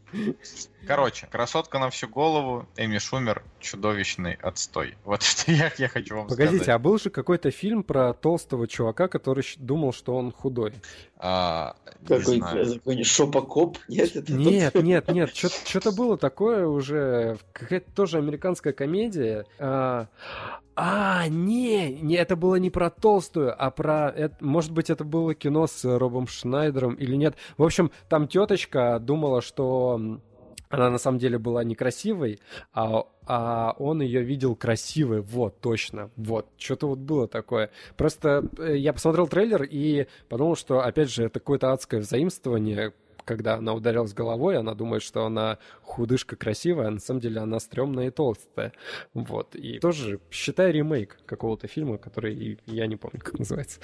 Короче, 0.87 1.27
красотка 1.31 1.79
на 1.79 1.89
всю 1.89 2.07
голову, 2.07 2.65
Эми 2.75 2.97
Шумер, 2.97 3.43
чудовищный 3.59 4.33
отстой. 4.41 4.95
Вот 5.05 5.21
что 5.23 5.51
я, 5.51 5.71
я 5.77 5.87
хочу 5.87 6.15
вам 6.17 6.27
Погодите, 6.27 6.57
сказать. 6.63 6.75
а 6.75 6.79
был 6.79 6.97
же 6.99 7.09
какой-то 7.09 7.51
фильм 7.51 7.83
про 7.83 8.13
толстого 8.13 8.67
чувака, 8.67 9.07
который 9.07 9.43
думал, 9.57 9.93
что 9.93 10.15
он 10.15 10.31
худой? 10.31 10.73
А, 11.17 11.75
не 12.01 12.07
Какой 12.07 12.37
знаю. 12.37 12.73
какой 12.75 13.03
Шопокоп? 13.03 13.77
Нет, 13.87 14.15
это 14.15 14.33
Нет, 14.41 14.73
нет, 14.75 15.07
нет, 15.09 15.35
что-то 15.35 15.91
было 15.91 16.17
такое 16.17 16.65
уже, 16.65 17.37
какая-то 17.53 17.91
тоже 17.93 18.17
американская 18.17 18.73
комедия. 18.73 19.45
А, 19.59 20.07
а, 20.75 21.27
не, 21.27 21.93
не, 22.01 22.15
это 22.15 22.35
было 22.35 22.55
не 22.55 22.69
про 22.71 22.89
толстую, 22.89 23.53
а 23.57 23.69
про, 23.69 24.09
это- 24.09 24.37
может 24.43 24.71
быть, 24.71 24.89
это 24.89 25.03
было 25.03 25.35
кино 25.35 25.67
с 25.67 25.83
Робом 25.85 26.27
Шнайдером 26.27 26.95
или 26.95 27.15
нет. 27.15 27.35
В 27.57 27.63
общем, 27.63 27.91
там 28.09 28.27
теточка 28.27 28.97
думала, 28.99 29.41
что 29.41 30.19
она 30.71 30.89
на 30.89 30.97
самом 30.97 31.19
деле 31.19 31.37
была 31.37 31.63
некрасивой, 31.63 32.39
а, 32.73 33.05
а 33.25 33.75
он 33.77 34.01
ее 34.01 34.21
видел 34.23 34.55
красивой. 34.55 35.21
Вот, 35.21 35.59
точно. 35.59 36.09
Вот, 36.15 36.47
что-то 36.57 36.87
вот 36.87 36.99
было 36.99 37.27
такое. 37.27 37.69
Просто 37.97 38.43
э, 38.57 38.77
я 38.77 38.93
посмотрел 38.93 39.27
трейлер 39.27 39.63
и 39.63 40.07
подумал, 40.29 40.55
что, 40.55 40.81
опять 40.81 41.09
же, 41.09 41.25
это 41.25 41.39
какое-то 41.39 41.71
адское 41.71 42.01
взаимствование, 42.01 42.93
когда 43.31 43.55
она 43.55 43.73
ударилась 43.73 44.13
головой, 44.13 44.57
она 44.57 44.73
думает, 44.73 45.03
что 45.03 45.25
она 45.25 45.57
худышка 45.83 46.35
красивая, 46.35 46.87
а 46.87 46.91
на 46.91 46.99
самом 46.99 47.21
деле 47.21 47.39
она 47.39 47.61
стрёмная 47.61 48.07
и 48.07 48.09
толстая. 48.09 48.73
Вот. 49.13 49.55
И 49.55 49.79
тоже, 49.79 50.19
считай, 50.29 50.73
ремейк 50.73 51.17
какого-то 51.25 51.67
фильма, 51.67 51.97
который 51.97 52.59
я 52.65 52.87
не 52.87 52.97
помню, 52.97 53.21
как 53.21 53.39
называется. 53.39 53.79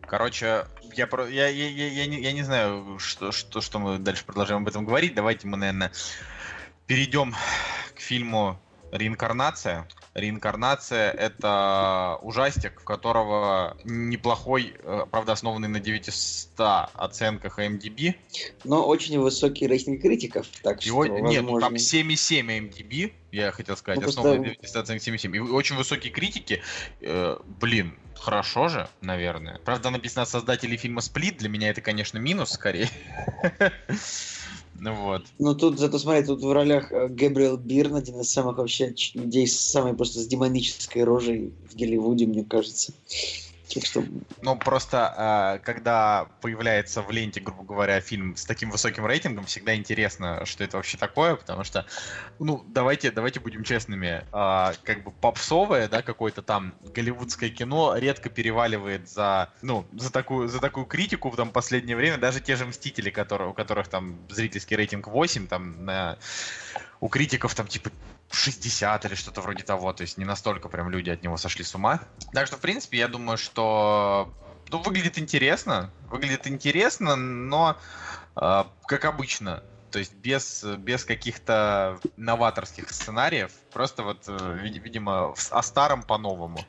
Короче, 0.00 0.66
я, 0.96 1.08
я, 1.28 1.48
я, 1.48 1.88
я 1.88 2.06
не, 2.06 2.20
я 2.20 2.32
не 2.32 2.42
знаю, 2.42 2.98
что, 2.98 3.30
что, 3.30 3.60
что 3.60 3.78
мы 3.78 3.98
дальше 3.98 4.24
продолжаем 4.26 4.62
об 4.62 4.68
этом 4.68 4.84
говорить. 4.84 5.14
Давайте 5.14 5.46
мы, 5.46 5.56
наверное, 5.56 5.92
перейдем 6.88 7.34
к 7.94 8.00
фильму 8.00 8.60
«Реинкарнация». 8.92 9.88
«Реинкарнация»— 10.14 11.10
это 11.12 12.18
ужастик, 12.22 12.80
в 12.80 12.84
которого 12.84 13.76
неплохой, 13.84 14.74
э, 14.82 15.04
правда, 15.10 15.32
основанный 15.32 15.68
на 15.68 15.78
900 15.78 16.88
оценках 16.94 17.58
IMDb. 17.58 18.14
Но 18.64 18.86
очень 18.86 19.18
высокий 19.18 19.66
рейтинг 19.66 20.00
критиков, 20.00 20.46
так 20.62 20.80
что, 20.80 20.88
Его, 20.88 21.06
нет, 21.06 21.42
ну, 21.42 21.60
там 21.60 21.74
возможно... 21.74 21.76
7,7 21.76 22.46
IMDb, 22.46 23.12
я 23.30 23.52
хотел 23.52 23.76
сказать, 23.76 24.00
Ну, 24.00 24.08
основанный 24.08 24.38
на 24.38 24.54
900 24.54 24.76
оценках 24.76 25.06
7,7. 25.06 25.36
И 25.36 25.38
очень 25.40 25.76
высокие 25.76 26.12
критики. 26.12 26.62
Э, 27.02 27.36
блин, 27.60 27.98
хорошо 28.14 28.68
же, 28.68 28.88
наверное. 29.02 29.60
Правда, 29.64 29.90
написано 29.90 30.22
от 30.22 30.28
создателей 30.28 30.76
фильма 30.76 31.00
«Сплит». 31.00 31.36
Для 31.38 31.48
меня 31.48 31.70
это, 31.70 31.80
конечно, 31.80 32.18
минус, 32.18 32.52
скорее. 32.52 32.88
Ну 34.78 34.94
вот. 34.94 35.26
Ну 35.38 35.54
тут, 35.54 35.78
зато 35.78 35.98
смотри, 35.98 36.24
тут 36.24 36.42
в 36.42 36.52
ролях 36.52 36.92
э, 36.92 37.08
Гэбриэл 37.08 37.56
Бирн, 37.56 37.96
один 37.96 38.20
из 38.20 38.30
самых 38.30 38.58
вообще 38.58 38.94
людей 39.14 39.46
с 39.46 39.58
самой 39.58 39.94
просто 39.94 40.20
с 40.20 40.26
демонической 40.26 41.04
рожей 41.04 41.52
в 41.70 41.76
Голливуде, 41.76 42.26
мне 42.26 42.44
кажется. 42.44 42.92
Так 43.72 43.84
что, 43.84 44.04
Ну, 44.42 44.56
просто, 44.56 45.58
э, 45.58 45.64
когда 45.64 46.28
появляется 46.40 47.02
в 47.02 47.10
ленте, 47.10 47.40
грубо 47.40 47.64
говоря, 47.64 48.00
фильм 48.00 48.36
с 48.36 48.44
таким 48.44 48.70
высоким 48.70 49.04
рейтингом, 49.06 49.44
всегда 49.46 49.74
интересно, 49.74 50.44
что 50.46 50.62
это 50.62 50.76
вообще 50.76 50.96
такое, 50.96 51.34
потому 51.34 51.64
что, 51.64 51.84
ну, 52.38 52.64
давайте, 52.68 53.10
давайте 53.10 53.40
будем 53.40 53.64
честными, 53.64 54.24
э, 54.32 54.72
как 54.84 55.02
бы 55.02 55.10
попсовое, 55.10 55.88
да, 55.88 56.02
какое-то 56.02 56.42
там 56.42 56.74
голливудское 56.94 57.50
кино 57.50 57.96
редко 57.96 58.28
переваливает 58.30 59.08
за, 59.08 59.50
ну, 59.62 59.86
за 59.92 60.12
такую, 60.12 60.48
за 60.48 60.60
такую 60.60 60.86
критику 60.86 61.30
в 61.30 61.36
там 61.36 61.50
последнее 61.50 61.96
время, 61.96 62.18
даже 62.18 62.40
те 62.40 62.54
же 62.54 62.66
«Мстители», 62.66 63.10
которые, 63.10 63.50
у 63.50 63.52
которых 63.52 63.88
там 63.88 64.16
зрительский 64.28 64.76
рейтинг 64.76 65.08
8, 65.08 65.48
там, 65.48 65.84
на, 65.84 66.18
у 67.00 67.08
критиков 67.08 67.54
там, 67.54 67.66
типа, 67.66 67.90
60 68.30 69.04
или 69.04 69.14
что-то 69.14 69.40
вроде 69.40 69.62
того, 69.62 69.92
то 69.92 70.02
есть 70.02 70.18
не 70.18 70.24
настолько 70.24 70.68
прям 70.68 70.90
люди 70.90 71.10
от 71.10 71.22
него 71.22 71.36
сошли 71.36 71.64
с 71.64 71.74
ума. 71.74 72.00
Так 72.32 72.46
что, 72.46 72.56
в 72.56 72.60
принципе, 72.60 72.98
я 72.98 73.08
думаю, 73.08 73.38
что 73.38 74.32
ну, 74.70 74.78
выглядит 74.78 75.18
интересно, 75.18 75.90
выглядит 76.10 76.46
интересно, 76.46 77.16
но 77.16 77.78
э, 78.36 78.64
как 78.86 79.04
обычно, 79.04 79.62
то 79.90 79.98
есть 79.98 80.14
без, 80.14 80.64
без 80.64 81.04
каких-то 81.04 81.98
новаторских 82.16 82.90
сценариев, 82.90 83.52
Просто 83.76 84.04
вот, 84.04 84.24
э, 84.26 84.58
видимо, 84.62 85.34
о 85.50 85.62
старом 85.62 86.02
по-новому. 86.02 86.60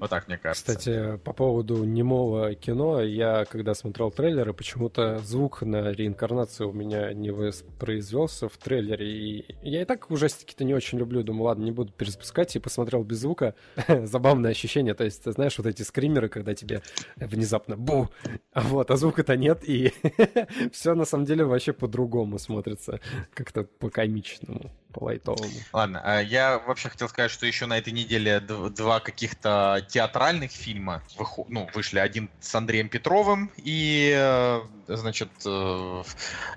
Вот 0.00 0.08
так, 0.08 0.28
мне 0.28 0.38
кажется. 0.38 0.74
Кстати, 0.74 1.18
по 1.18 1.34
поводу 1.34 1.84
немого 1.84 2.54
кино, 2.54 3.02
я 3.02 3.44
когда 3.44 3.74
смотрел 3.74 4.10
трейлеры, 4.10 4.54
почему-то 4.54 5.18
звук 5.18 5.60
на 5.60 5.92
реинкарнацию 5.92 6.70
у 6.70 6.72
меня 6.72 7.12
не 7.12 7.30
воспроизвелся 7.30 8.48
в 8.48 8.56
трейлере. 8.56 9.06
И 9.06 9.56
я 9.60 9.82
и 9.82 9.84
так 9.84 10.10
ужастики-то 10.10 10.64
не 10.64 10.72
очень 10.72 10.96
люблю. 10.96 11.22
Думаю, 11.22 11.44
ладно, 11.48 11.64
не 11.64 11.72
буду 11.72 11.92
перезапускать. 11.92 12.56
И 12.56 12.60
посмотрел 12.60 13.04
без 13.04 13.18
звука. 13.18 13.54
Забавное 14.04 14.52
ощущение. 14.52 14.94
То 14.94 15.04
есть, 15.04 15.22
ты 15.22 15.32
знаешь, 15.32 15.58
вот 15.58 15.66
эти 15.66 15.82
скримеры, 15.82 16.30
когда 16.30 16.54
тебе 16.54 16.80
внезапно 17.16 17.76
бу! 17.76 18.08
Вот, 18.54 18.90
а 18.90 18.96
звука-то 18.96 19.36
нет. 19.36 19.68
И 19.68 19.92
все 20.72 20.94
на 20.94 21.04
самом 21.04 21.26
деле 21.26 21.44
вообще 21.44 21.74
по-другому 21.74 22.38
смотрится. 22.38 23.00
Как-то 23.34 23.64
по-комичному 23.64 24.72
по 24.94 25.04
лайтовому. 25.04 25.50
Ладно, 25.72 26.00
а 26.04 26.20
я 26.20 26.58
вообще 26.58 26.88
хотел 26.88 27.08
сказать, 27.08 27.30
что 27.30 27.46
еще 27.46 27.66
на 27.66 27.76
этой 27.76 27.92
неделе 27.92 28.40
два 28.40 29.00
каких-то 29.00 29.84
театральных 29.88 30.52
фильма 30.52 31.02
выход... 31.18 31.48
ну, 31.48 31.68
вышли. 31.74 31.98
Один 31.98 32.30
с 32.40 32.54
Андреем 32.54 32.88
Петровым 32.88 33.50
и, 33.56 34.14
э, 34.16 34.60
значит, 34.86 35.30
э, 35.44 36.02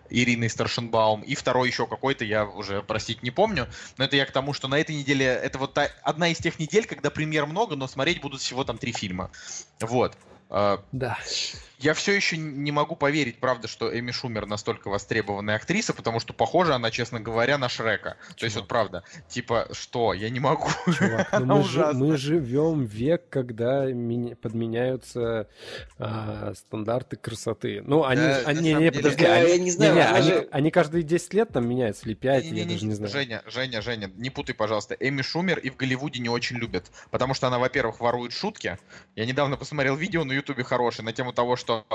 Ириной 0.10 0.50
Старшенбаум, 0.50 1.22
и 1.22 1.36
второй 1.36 1.68
еще 1.68 1.88
какой-то, 1.88 2.24
я 2.24 2.46
уже, 2.46 2.84
простить, 2.84 3.24
не 3.24 3.32
помню. 3.32 3.68
Но 3.98 4.06
это 4.06 4.16
я 4.16 4.26
к 4.26 4.32
тому, 4.32 4.54
что 4.54 4.68
на 4.68 4.80
этой 4.80 4.96
неделе, 4.96 5.26
это 5.26 5.58
вот 5.58 5.74
та... 5.74 5.90
одна 6.04 6.30
из 6.30 6.38
тех 6.38 6.60
недель, 6.60 6.86
когда 6.86 7.10
премьер 7.10 7.48
много, 7.48 7.76
но 7.76 7.88
смотреть 7.88 8.22
будут 8.22 8.42
всего 8.42 8.64
там 8.64 8.78
три 8.78 8.92
фильма. 8.92 9.32
Вот. 9.80 10.16
А, 10.50 10.84
да. 10.92 11.18
Я 11.80 11.94
все 11.94 12.14
еще 12.14 12.38
не 12.38 12.72
могу 12.72 12.96
поверить, 12.96 13.40
правда, 13.40 13.68
что 13.68 13.96
Эми 13.98 14.10
Шумер 14.10 14.48
настолько 14.48 14.88
востребованная 14.90 15.58
актриса, 15.58 15.94
потому 15.94 16.20
что 16.20 16.34
похожа 16.34 16.74
она, 16.74 16.90
честно 16.90 17.20
говоря, 17.20 17.60
на 17.60 17.70
Шрека. 17.70 18.18
Чувак. 18.20 18.36
То 18.36 18.46
есть 18.46 18.56
вот 18.56 18.68
правда, 18.68 19.04
типа, 19.30 19.68
что, 19.74 20.14
я 20.14 20.32
не 20.32 20.40
могу. 20.40 20.70
Чувак, 20.98 21.40
ну 21.40 21.58
мы, 21.58 21.64
жи- 21.64 21.94
мы 21.94 22.18
живем 22.18 22.86
век, 22.86 23.30
когда 23.30 23.86
ми- 23.86 24.34
подменяются 24.34 25.48
а, 26.00 26.54
стандарты 26.56 27.16
красоты. 27.16 27.84
Ну, 27.86 28.06
они, 28.06 28.22
да, 28.22 28.42
они 28.46 28.74
не, 28.74 28.74
не, 28.74 28.92
подожди, 28.92 29.24
я, 29.24 29.34
они, 29.36 29.50
я 29.50 29.58
не 29.60 29.72
знаю, 29.72 29.94
не, 29.94 30.00
не, 30.00 30.08
они, 30.08 30.48
они 30.50 30.72
каждые 30.72 31.04
10 31.04 31.34
лет 31.36 31.50
там 31.54 31.70
меняются, 31.70 32.08
или 32.08 32.16
5, 32.16 32.44
не, 32.46 32.50
не, 32.52 32.58
я 32.58 32.66
не, 32.66 32.74
даже 32.74 32.86
не, 32.86 32.90
не 32.90 32.96
знаю. 32.96 33.12
Женя, 33.12 33.44
Женя, 33.46 33.82
Женя, 33.84 34.12
не 34.16 34.32
путай, 34.32 34.56
пожалуйста. 34.56 34.96
Эми 35.00 35.22
Шумер 35.22 35.60
и 35.60 35.70
в 35.70 35.76
Голливуде 35.76 36.20
не 36.22 36.30
очень 36.30 36.58
любят, 36.58 36.90
потому 37.12 37.36
что 37.36 37.46
она, 37.46 37.60
во-первых, 37.60 38.00
ворует 38.00 38.34
шутки. 38.34 38.80
Я 39.16 39.26
недавно 39.28 39.58
посмотрел 39.58 39.96
видео 39.96 40.24
на 40.24 40.37
Ютубе 40.38 40.64
хорошее 40.64 41.06
на 41.06 41.14
тему 41.14 41.34
того, 41.34 41.56
что 41.56 41.86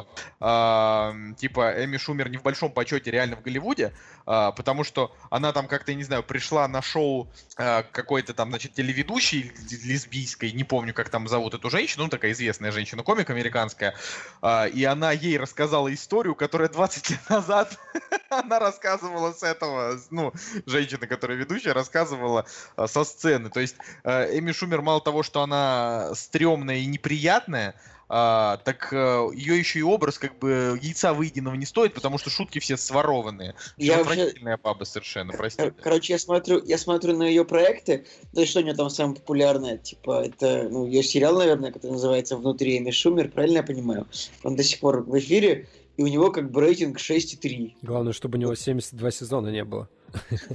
э, 0.40 1.34
типа 1.38 1.84
Эми 1.84 1.96
Шумер 1.96 2.28
не 2.28 2.36
в 2.36 2.42
большом 2.42 2.72
почете 2.72 3.10
реально 3.10 3.36
в 3.36 3.42
Голливуде, 3.42 3.92
э, 4.26 4.52
потому 4.56 4.84
что 4.84 5.14
она 5.30 5.52
там 5.52 5.66
как-то, 5.66 5.94
не 5.94 6.04
знаю, 6.04 6.22
пришла 6.22 6.68
на 6.68 6.82
шоу 6.82 7.28
э, 7.56 7.82
какой-то 7.92 8.34
там, 8.34 8.50
значит, 8.50 8.74
телеведущей 8.74 9.52
лесбийской, 9.84 10.52
не 10.52 10.64
помню, 10.64 10.94
как 10.94 11.08
там 11.08 11.28
зовут 11.28 11.54
эту 11.54 11.70
женщину, 11.70 12.04
ну, 12.04 12.10
такая 12.10 12.32
известная 12.32 12.72
женщина-комик 12.72 13.30
американская, 13.30 13.94
э, 14.42 14.68
и 14.70 14.84
она 14.84 15.12
ей 15.12 15.38
рассказала 15.38 15.92
историю, 15.92 16.34
которая 16.34 16.68
20 16.68 17.10
лет 17.10 17.30
назад 17.30 17.78
она 18.30 18.58
рассказывала 18.58 19.32
с 19.32 19.42
этого, 19.42 19.98
ну, 20.10 20.32
женщина, 20.66 21.06
которая 21.06 21.38
ведущая, 21.38 21.72
рассказывала 21.72 22.46
э, 22.76 22.86
со 22.86 23.04
сцены. 23.04 23.50
То 23.50 23.60
есть 23.60 23.76
э, 24.04 24.38
Эми 24.38 24.52
Шумер 24.52 24.82
мало 24.82 25.00
того, 25.00 25.22
что 25.22 25.42
она 25.42 26.14
стрёмная 26.14 26.76
и 26.76 26.86
неприятная, 26.86 27.74
а, 28.14 28.58
так 28.58 28.92
а, 28.92 29.30
э, 29.30 29.34
ее 29.34 29.58
еще 29.58 29.78
и 29.78 29.82
образ 29.82 30.18
как 30.18 30.38
бы 30.38 30.78
яйца 30.82 31.14
выеденного 31.14 31.54
не 31.54 31.64
стоит, 31.64 31.94
потому 31.94 32.18
что 32.18 32.28
шутки 32.28 32.58
все 32.58 32.76
сворованные. 32.76 33.54
Я 33.78 34.00
отвратительная 34.00 34.58
вообще... 34.58 34.62
баба 34.62 34.84
совершенно, 34.84 35.32
простите. 35.32 35.72
Короче, 35.82 36.12
я 36.12 36.18
смотрю, 36.18 36.62
я 36.62 36.76
смотрю 36.76 37.16
на 37.16 37.22
ее 37.22 37.46
проекты, 37.46 38.04
то 38.34 38.40
есть 38.40 38.50
что 38.50 38.60
у 38.60 38.64
нее 38.64 38.74
там 38.74 38.90
самое 38.90 39.16
популярное, 39.16 39.78
типа, 39.78 40.26
это, 40.26 40.68
ну, 40.70 40.84
ее 40.86 41.02
сериал, 41.02 41.38
наверное, 41.38 41.72
который 41.72 41.92
называется 41.92 42.36
«Внутри 42.36 42.76
Эми 42.76 42.90
Шумер», 42.90 43.30
правильно 43.30 43.56
я 43.56 43.62
понимаю? 43.62 44.06
Он 44.42 44.56
до 44.56 44.62
сих 44.62 44.80
пор 44.80 45.04
в 45.04 45.18
эфире, 45.18 45.70
и 45.96 46.02
у 46.02 46.06
него 46.06 46.30
как 46.30 46.50
бы 46.50 46.60
рейтинг 46.60 46.98
6,3. 46.98 47.76
Главное, 47.80 48.12
чтобы 48.12 48.36
у 48.36 48.40
него 48.42 48.54
72 48.54 49.10
сезона 49.10 49.48
не 49.48 49.64
было. 49.64 49.88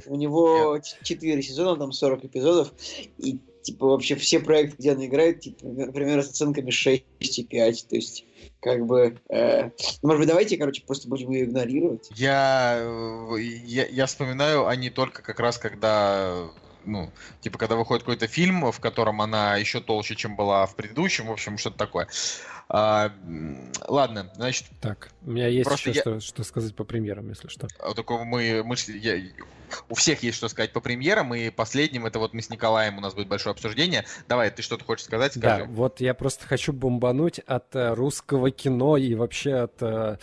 У 0.05 0.15
него 0.15 0.79
4 1.01 1.41
сезона, 1.41 1.75
там 1.75 1.91
40 1.91 2.25
эпизодов, 2.25 2.71
и 3.17 3.39
типа 3.67 3.85
вообще 3.85 4.15
все 4.15 4.39
проекты, 4.39 4.77
где 4.79 4.93
она 4.93 5.05
играет, 5.05 5.41
типа, 5.41 5.65
например, 5.65 6.23
с 6.23 6.29
оценками 6.29 6.71
6,5, 6.71 7.87
то 7.89 7.95
есть 7.95 8.25
как 8.61 8.85
бы, 8.85 9.17
э, 9.29 9.63
ну, 9.65 9.71
может 10.03 10.19
быть, 10.19 10.27
давайте, 10.27 10.57
короче, 10.57 10.83
просто 10.85 11.09
будем 11.09 11.31
ее 11.31 11.45
игнорировать. 11.45 12.09
Я, 12.15 12.77
э, 12.79 13.39
я, 13.39 13.85
я 13.85 14.05
вспоминаю, 14.05 14.67
они 14.67 14.89
только 14.89 15.21
как 15.21 15.39
раз 15.39 15.57
когда 15.57 16.49
ну, 16.85 17.11
типа, 17.41 17.57
когда 17.57 17.75
выходит 17.75 18.03
какой-то 18.03 18.27
фильм, 18.27 18.71
в 18.71 18.79
котором 18.79 19.21
она 19.21 19.57
еще 19.57 19.81
толще, 19.81 20.15
чем 20.15 20.37
была 20.37 20.65
в 20.65 20.75
предыдущем, 20.75 21.27
в 21.27 21.31
общем, 21.33 21.57
что-то 21.57 21.77
такое. 21.77 22.07
А, 22.69 23.11
ладно, 23.87 24.31
значит... 24.35 24.67
Так, 24.81 25.09
у 25.25 25.31
меня 25.31 25.47
есть 25.47 25.69
еще 25.71 25.91
я... 25.91 26.01
что, 26.01 26.19
что 26.19 26.43
сказать 26.43 26.75
по 26.75 26.83
премьерам, 26.83 27.29
если 27.29 27.47
что. 27.47 27.67
А, 27.79 27.93
только 27.93 28.17
мы, 28.17 28.63
мы 28.63 28.75
я, 28.87 29.21
у 29.89 29.95
всех 29.95 30.23
есть 30.23 30.37
что 30.37 30.49
сказать 30.49 30.73
по 30.73 30.81
премьерам, 30.81 31.33
и 31.33 31.49
последним 31.49 32.05
это 32.05 32.19
вот 32.19 32.33
мы 32.33 32.41
с 32.41 32.49
Николаем, 32.49 32.97
у 32.97 33.01
нас 33.01 33.13
будет 33.13 33.27
большое 33.27 33.53
обсуждение. 33.53 34.05
Давай, 34.27 34.51
ты 34.51 34.61
что-то 34.61 34.83
хочешь 34.83 35.05
сказать? 35.05 35.33
Скажи. 35.33 35.65
Да, 35.65 35.71
вот 35.71 36.01
я 36.01 36.13
просто 36.13 36.45
хочу 36.45 36.73
бомбануть 36.73 37.39
от 37.39 37.73
э, 37.75 37.93
русского 37.93 38.51
кино 38.51 38.97
и 38.97 39.15
вообще 39.15 39.53
от 39.53 39.81
э, 39.81 40.17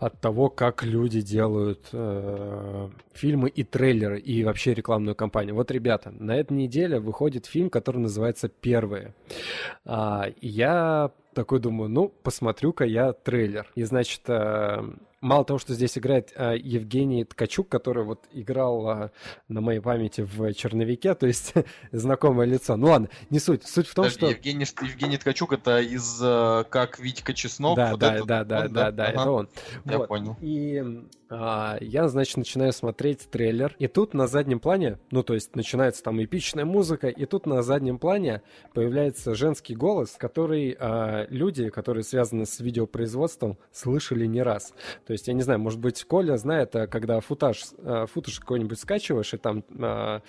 от 0.00 0.18
того, 0.18 0.48
как 0.48 0.82
люди 0.82 1.20
делают 1.20 1.88
э, 1.92 2.88
фильмы 3.12 3.50
и 3.50 3.62
трейлеры, 3.64 4.18
и 4.18 4.42
вообще 4.44 4.72
рекламную 4.72 5.14
кампанию. 5.14 5.54
Вот, 5.54 5.70
ребята, 5.70 6.10
на 6.18 6.36
этой 6.36 6.54
неделе 6.54 6.98
выходит 6.98 7.44
фильм, 7.44 7.68
который 7.68 7.98
называется 7.98 8.48
«Первые». 8.48 9.14
А, 9.84 10.28
я 10.40 11.10
такой 11.34 11.60
думаю, 11.60 11.90
ну, 11.90 12.08
посмотрю-ка 12.22 12.84
я 12.84 13.12
трейлер. 13.12 13.70
И, 13.74 13.82
значит, 13.82 14.22
э, 14.28 14.82
мало 15.20 15.44
того, 15.44 15.58
что 15.58 15.74
здесь 15.74 15.96
играет 15.98 16.32
э, 16.34 16.56
Евгений 16.58 17.24
Ткачук, 17.24 17.68
который 17.68 18.04
вот 18.04 18.26
играл 18.32 18.88
э, 18.88 19.10
на 19.48 19.60
моей 19.60 19.80
памяти 19.80 20.22
в 20.22 20.52
«Черновике», 20.54 21.14
то 21.14 21.26
есть 21.26 21.54
знакомое 21.92 22.46
лицо. 22.46 22.76
Ну 22.76 22.88
ладно, 22.88 23.08
не 23.30 23.38
суть. 23.38 23.66
Суть 23.66 23.86
в 23.86 23.94
том, 23.94 24.04
Подожди, 24.04 24.18
что... 24.18 24.30
Евгений, 24.30 24.66
Евгений 24.82 25.16
Ткачук 25.16 25.52
это 25.52 25.80
из 25.80 26.18
«Как 26.70 26.98
Витька 26.98 27.34
Чеснок». 27.34 27.76
Да, 27.76 27.92
вот 27.92 28.00
да, 28.00 28.14
это, 28.14 28.24
да, 28.24 28.44
да, 28.44 28.60
он, 28.60 28.72
да, 28.72 28.84
да, 28.84 28.90
да, 28.90 29.04
ага. 29.04 29.20
это 29.20 29.30
он. 29.30 29.48
Я 29.84 29.98
вот. 29.98 30.08
понял. 30.08 30.36
И 30.40 31.04
я, 31.30 32.08
значит, 32.08 32.36
начинаю 32.36 32.72
смотреть 32.72 33.30
трейлер, 33.30 33.76
и 33.78 33.86
тут 33.86 34.14
на 34.14 34.26
заднем 34.26 34.58
плане, 34.58 34.98
ну, 35.12 35.22
то 35.22 35.34
есть 35.34 35.54
начинается 35.54 36.02
там 36.02 36.22
эпичная 36.22 36.64
музыка, 36.64 37.06
и 37.08 37.24
тут 37.24 37.46
на 37.46 37.62
заднем 37.62 37.98
плане 37.98 38.42
появляется 38.74 39.34
женский 39.34 39.76
голос, 39.76 40.16
который 40.18 40.76
а, 40.78 41.26
люди, 41.30 41.68
которые 41.68 42.02
связаны 42.02 42.46
с 42.46 42.58
видеопроизводством, 42.58 43.58
слышали 43.70 44.26
не 44.26 44.42
раз. 44.42 44.74
То 45.06 45.12
есть, 45.12 45.28
я 45.28 45.34
не 45.34 45.42
знаю, 45.42 45.60
может 45.60 45.78
быть, 45.78 46.02
Коля 46.04 46.36
знает, 46.36 46.74
а, 46.74 46.88
когда 46.88 47.20
футаж, 47.20 47.62
а, 47.78 48.06
футаж 48.06 48.40
какой-нибудь 48.40 48.80
скачиваешь, 48.80 49.32
и 49.32 49.36
там 49.36 49.64
а, 49.78 50.22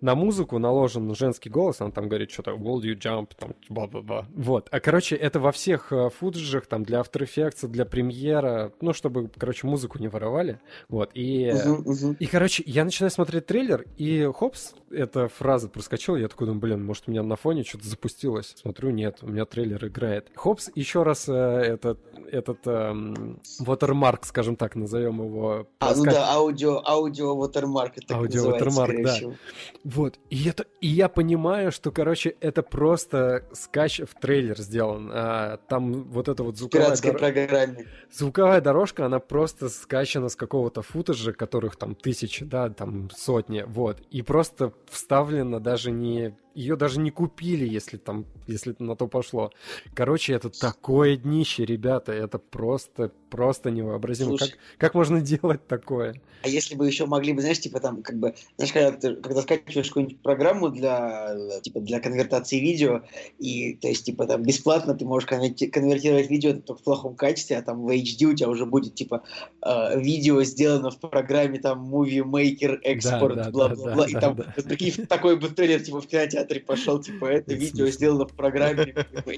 на 0.00 0.14
музыку 0.16 0.58
наложен 0.58 1.14
женский 1.14 1.48
голос, 1.48 1.80
он 1.80 1.92
там 1.92 2.08
говорит 2.08 2.32
что-то 2.32 2.52
will 2.52 2.80
you 2.80 2.98
jump, 2.98 3.30
там, 3.38 3.54
бла-бла-бла. 3.68 4.26
Вот. 4.34 4.68
А, 4.72 4.80
короче, 4.80 5.14
это 5.14 5.38
во 5.38 5.52
всех 5.52 5.92
а, 5.92 6.10
футажах, 6.10 6.66
там, 6.66 6.82
для 6.82 6.98
After 7.00 7.22
Effects, 7.24 7.68
для 7.68 7.84
премьера, 7.84 8.72
ну, 8.80 8.92
чтобы, 8.92 9.28
короче, 9.28 9.68
музыку 9.68 9.98
не 10.00 10.08
воровать 10.08 10.23
воровали. 10.24 10.60
Вот, 10.88 11.10
и, 11.14 11.52
угу, 11.52 11.90
угу. 11.90 12.16
и, 12.18 12.26
короче, 12.26 12.62
я 12.66 12.84
начинаю 12.84 13.10
смотреть 13.10 13.46
трейлер, 13.46 13.84
и 13.96 14.30
хопс, 14.34 14.74
эта 14.90 15.28
фраза 15.28 15.68
проскочила, 15.68 16.16
я 16.16 16.28
такой 16.28 16.46
думаю, 16.46 16.60
блин, 16.60 16.84
может, 16.84 17.04
у 17.06 17.10
меня 17.10 17.22
на 17.22 17.36
фоне 17.36 17.64
что-то 17.64 17.86
запустилось. 17.86 18.54
Смотрю, 18.56 18.90
нет, 18.90 19.18
у 19.22 19.28
меня 19.28 19.44
трейлер 19.44 19.84
играет. 19.86 20.30
Хопс, 20.34 20.70
еще 20.74 21.02
раз 21.02 21.28
э, 21.28 21.32
этот, 21.32 21.98
этот 22.30 22.66
эм, 22.66 23.40
watermark, 23.60 24.20
скажем 24.22 24.56
так, 24.56 24.76
назовем 24.76 25.22
его. 25.22 25.66
А, 25.80 25.94
ну 25.94 26.04
да, 26.04 26.32
аудио, 26.32 26.82
аудио 26.84 27.34
watermark, 27.44 27.92
это 27.96 28.16
Аудио 28.16 28.56
watermark, 28.56 29.02
да. 29.02 29.14
Всего. 29.14 29.34
Вот, 29.82 30.18
и 30.30 30.48
это, 30.48 30.64
и 30.80 30.88
я 30.88 31.08
понимаю, 31.08 31.72
что, 31.72 31.90
короче, 31.90 32.36
это 32.40 32.62
просто 32.62 33.44
скач 33.52 34.00
в 34.00 34.20
трейлер 34.20 34.58
сделан. 34.58 35.10
А, 35.12 35.58
там 35.68 36.04
вот 36.04 36.28
эта 36.28 36.42
вот 36.42 36.56
звуковая, 36.56 36.96
дор... 36.96 37.86
звуковая 38.10 38.60
дорожка, 38.60 39.06
она 39.06 39.18
просто 39.18 39.68
скачет 39.68 40.13
скачано 40.14 40.28
с 40.28 40.36
какого-то 40.36 40.82
футажа, 40.82 41.32
которых 41.32 41.76
там 41.76 41.94
тысячи, 41.94 42.44
да, 42.44 42.68
там 42.70 43.10
сотни, 43.10 43.64
вот, 43.66 44.00
и 44.12 44.22
просто 44.22 44.72
вставлено 44.88 45.60
даже 45.60 45.90
не 45.90 46.36
ее 46.54 46.76
даже 46.76 47.00
не 47.00 47.10
купили, 47.10 47.66
если 47.66 47.96
там, 47.96 48.26
если 48.46 48.74
на 48.78 48.96
то 48.96 49.08
пошло. 49.08 49.52
Короче, 49.94 50.32
это 50.34 50.50
такое 50.50 51.16
днище, 51.16 51.64
ребята, 51.64 52.12
это 52.12 52.38
просто, 52.38 53.10
просто 53.30 53.70
невообразимо. 53.70 54.30
Слушай, 54.30 54.50
как, 54.50 54.58
как 54.78 54.94
можно 54.94 55.20
делать 55.20 55.66
такое? 55.66 56.20
А 56.42 56.48
если 56.48 56.74
бы 56.74 56.86
еще 56.86 57.06
могли 57.06 57.32
бы, 57.32 57.40
знаешь, 57.40 57.58
типа 57.58 57.80
там, 57.80 58.02
как 58.02 58.18
бы, 58.18 58.34
знаешь, 58.56 58.72
когда 58.72 58.92
ты 58.92 59.16
когда 59.16 59.40
скачиваешь 59.42 59.88
какую-нибудь 59.88 60.20
программу 60.20 60.68
для, 60.68 61.34
типа, 61.62 61.80
для 61.80 62.00
конвертации 62.00 62.58
видео, 62.58 63.02
и, 63.38 63.74
то 63.74 63.88
есть, 63.88 64.04
типа, 64.04 64.26
там, 64.26 64.42
бесплатно 64.42 64.94
ты 64.94 65.06
можешь 65.06 65.28
конверти- 65.28 65.68
конвертировать 65.68 66.30
видео 66.30 66.52
только 66.52 66.80
в 66.80 66.84
плохом 66.84 67.16
качестве, 67.16 67.56
а 67.56 67.62
там 67.62 67.82
в 67.82 67.88
HD 67.88 68.26
у 68.26 68.34
тебя 68.34 68.50
уже 68.50 68.66
будет, 68.66 68.94
типа, 68.94 69.22
э, 69.62 69.98
видео 69.98 70.42
сделано 70.42 70.90
в 70.90 71.00
программе, 71.00 71.58
там, 71.58 71.92
Movie 71.92 72.22
Maker, 72.22 72.78
Export, 72.84 73.34
да, 73.34 73.50
бла-бла-бла, 73.50 74.04
да, 74.04 74.06
и 74.06 74.12
да, 74.12 74.20
там, 74.20 74.36
да. 74.36 74.52
вот 74.54 74.64
прикинь, 74.66 75.06
такой 75.06 75.38
бы 75.38 75.48
трейлер, 75.48 75.82
типа, 75.82 76.02
в 76.02 76.06
кинотеатре 76.06 76.43
пошел, 76.60 77.00
типа, 77.00 77.26
это 77.26 77.54
видео 77.54 77.86
сделано 77.86 78.26
в 78.26 78.32
программе 78.32 78.86
типа. 78.86 79.32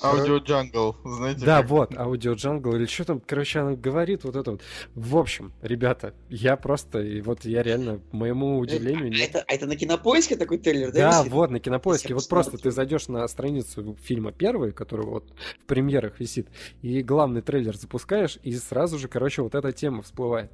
Аудио 0.00 0.38
Джангл, 0.38 0.96
знаете? 1.04 1.44
Да, 1.44 1.62
вот, 1.62 1.96
Audio 1.96 2.34
Jungle 2.34 2.74
или 2.76 2.86
что 2.86 3.04
там, 3.04 3.20
короче, 3.20 3.58
она 3.58 3.72
говорит 3.72 4.22
вот 4.22 4.36
это 4.36 4.52
вот. 4.52 4.62
В 4.94 5.16
общем, 5.16 5.52
ребята, 5.60 6.14
я 6.28 6.56
просто, 6.56 7.00
и 7.00 7.20
вот 7.20 7.44
я 7.44 7.64
реально, 7.64 8.00
моему 8.12 8.58
удивлению, 8.58 9.12
А 9.12 9.24
это, 9.24 9.44
а 9.46 9.52
это 9.52 9.66
на 9.66 9.74
кинопоиске 9.74 10.36
такой 10.36 10.58
трейлер, 10.58 10.92
да? 10.92 11.24
Да, 11.24 11.28
вот, 11.28 11.50
на 11.50 11.58
кинопоиске. 11.58 12.14
Вот 12.14 12.28
просто 12.28 12.58
ты 12.58 12.70
зайдешь 12.70 13.08
на 13.08 13.26
страницу 13.26 13.96
фильма 14.00 14.30
первый, 14.30 14.72
который 14.72 15.06
вот 15.06 15.24
в 15.60 15.64
премьерах 15.64 16.20
висит, 16.20 16.46
и 16.82 17.02
главный 17.02 17.42
трейлер 17.42 17.76
запускаешь, 17.76 18.38
и 18.44 18.54
сразу 18.54 18.98
же, 18.98 19.08
короче, 19.08 19.42
вот 19.42 19.56
эта 19.56 19.72
тема 19.72 20.02
всплывает. 20.02 20.52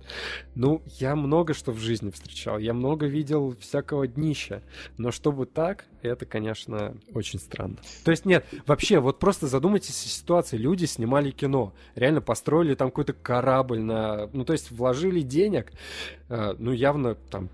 Ну, 0.54 0.82
я 0.98 1.14
много 1.16 1.52
что 1.52 1.72
в 1.72 1.78
жизни 1.78 2.10
встречал, 2.10 2.58
я 2.58 2.72
много 2.72 3.06
видел 3.06 3.54
всякого 3.60 4.06
днища, 4.06 4.62
но 4.96 5.10
чтобы 5.10 5.44
так, 5.44 5.63
это, 6.02 6.26
конечно, 6.26 6.96
очень 7.14 7.38
странно. 7.38 7.76
То 8.04 8.10
есть, 8.10 8.24
нет, 8.24 8.46
вообще, 8.66 9.00
вот 9.00 9.18
просто 9.18 9.46
задумайтесь 9.46 10.04
о 10.04 10.08
ситуации. 10.08 10.56
Люди 10.56 10.84
снимали 10.84 11.30
кино, 11.30 11.72
реально 11.94 12.20
построили 12.20 12.74
там 12.74 12.90
какой-то 12.90 13.12
корабль 13.12 13.80
на... 13.80 14.28
Ну, 14.32 14.44
то 14.44 14.52
есть, 14.52 14.70
вложили 14.70 15.22
денег, 15.22 15.72
э, 16.28 16.54
ну, 16.58 16.72
явно 16.72 17.14
там 17.14 17.48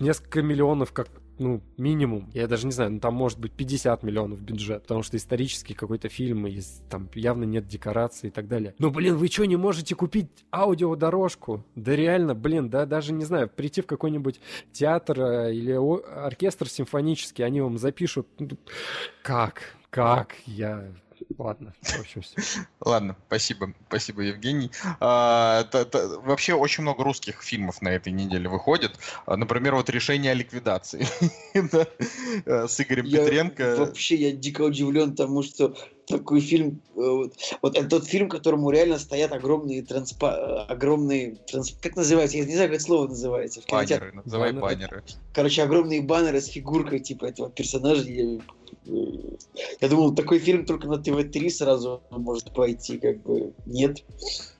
несколько 0.00 0.42
миллионов 0.42 0.92
как 0.92 1.08
ну, 1.40 1.62
минимум, 1.78 2.30
я 2.34 2.46
даже 2.46 2.66
не 2.66 2.72
знаю, 2.72 2.92
ну 2.92 3.00
там 3.00 3.14
может 3.14 3.38
быть 3.38 3.52
50 3.52 4.02
миллионов 4.02 4.42
бюджет, 4.42 4.82
потому 4.82 5.02
что 5.02 5.16
исторический 5.16 5.74
какой-то 5.74 6.10
фильм, 6.10 6.46
и 6.46 6.60
там 6.90 7.08
явно 7.14 7.44
нет 7.44 7.66
декораций 7.66 8.28
и 8.28 8.30
так 8.30 8.46
далее. 8.46 8.74
Ну, 8.78 8.90
блин, 8.90 9.16
вы 9.16 9.28
что, 9.28 9.46
не 9.46 9.56
можете 9.56 9.94
купить 9.94 10.28
аудиодорожку? 10.52 11.64
Да 11.74 11.96
реально, 11.96 12.34
блин, 12.34 12.68
да 12.68 12.84
даже 12.84 13.12
не 13.12 13.24
знаю, 13.24 13.48
прийти 13.48 13.80
в 13.80 13.86
какой-нибудь 13.86 14.38
театр 14.72 15.20
э, 15.20 15.54
или 15.54 15.72
оркестр 15.72 16.68
симфонический, 16.68 17.44
они 17.44 17.62
вам 17.62 17.78
запишут. 17.78 18.28
Ну, 18.38 18.50
Как? 19.22 19.62
Как? 19.88 20.36
Я... 20.46 20.92
Ладно, 21.38 21.72
в 21.82 22.00
общем, 22.00 22.22
все. 22.22 22.36
Ладно, 22.80 23.16
спасибо, 23.26 23.72
спасибо, 23.88 24.22
Евгений. 24.22 24.70
А, 25.00 25.64
та- 25.64 25.84
та- 25.84 26.18
вообще 26.20 26.54
очень 26.54 26.82
много 26.82 27.02
русских 27.04 27.42
фильмов 27.42 27.82
на 27.82 27.88
этой 27.88 28.12
неделе 28.12 28.48
выходит. 28.48 28.92
А, 29.26 29.36
Например, 29.36 29.74
вот 29.74 29.88
«Решение 29.90 30.32
о 30.32 30.34
ликвидации» 30.34 31.06
да, 31.72 31.86
э, 32.44 32.68
с 32.68 32.80
Игорем 32.80 33.04
Я 33.06 33.24
Петренко. 33.24 33.76
Вообще, 33.78 34.16
я 34.16 34.32
дико 34.32 34.62
удивлен 34.62 35.14
тому, 35.14 35.42
что 35.42 35.74
такой 36.06 36.40
фильм... 36.40 36.82
э, 36.96 37.00
Вот, 37.00 37.34
вот 37.62 37.76
это 37.78 37.88
тот 37.88 38.06
фильм, 38.06 38.28
которому 38.28 38.70
реально 38.70 38.98
стоят 38.98 39.32
огромные 39.32 39.82
транспа... 39.82 40.64
огромные... 40.64 41.36
транс- 41.46 41.76
Как 41.80 41.96
называется? 41.96 42.36
Я 42.36 42.44
не 42.44 42.54
знаю, 42.54 42.68
как 42.68 42.76
это 42.76 42.84
слово 42.84 43.08
называется. 43.08 43.62
Баннеры, 43.70 44.12
называй 44.12 44.52
Баннеры. 44.52 44.96
баннеры. 44.96 45.04
Короче, 45.32 45.62
огромные 45.62 46.02
баннеры 46.02 46.40
с 46.40 46.46
фигуркой 46.48 46.98
типа 47.00 47.26
этого 47.26 47.48
персонажа. 47.50 48.02
Я, 48.84 48.96
э, 49.80 49.88
думал, 49.88 50.14
такой 50.14 50.38
фильм 50.38 50.64
только 50.64 50.86
на 50.86 50.98
ТВ-3 50.98 51.50
сразу 51.50 52.02
может 52.10 52.52
пойти, 52.52 52.98
как 52.98 53.22
бы 53.22 53.52
нет. 53.66 54.02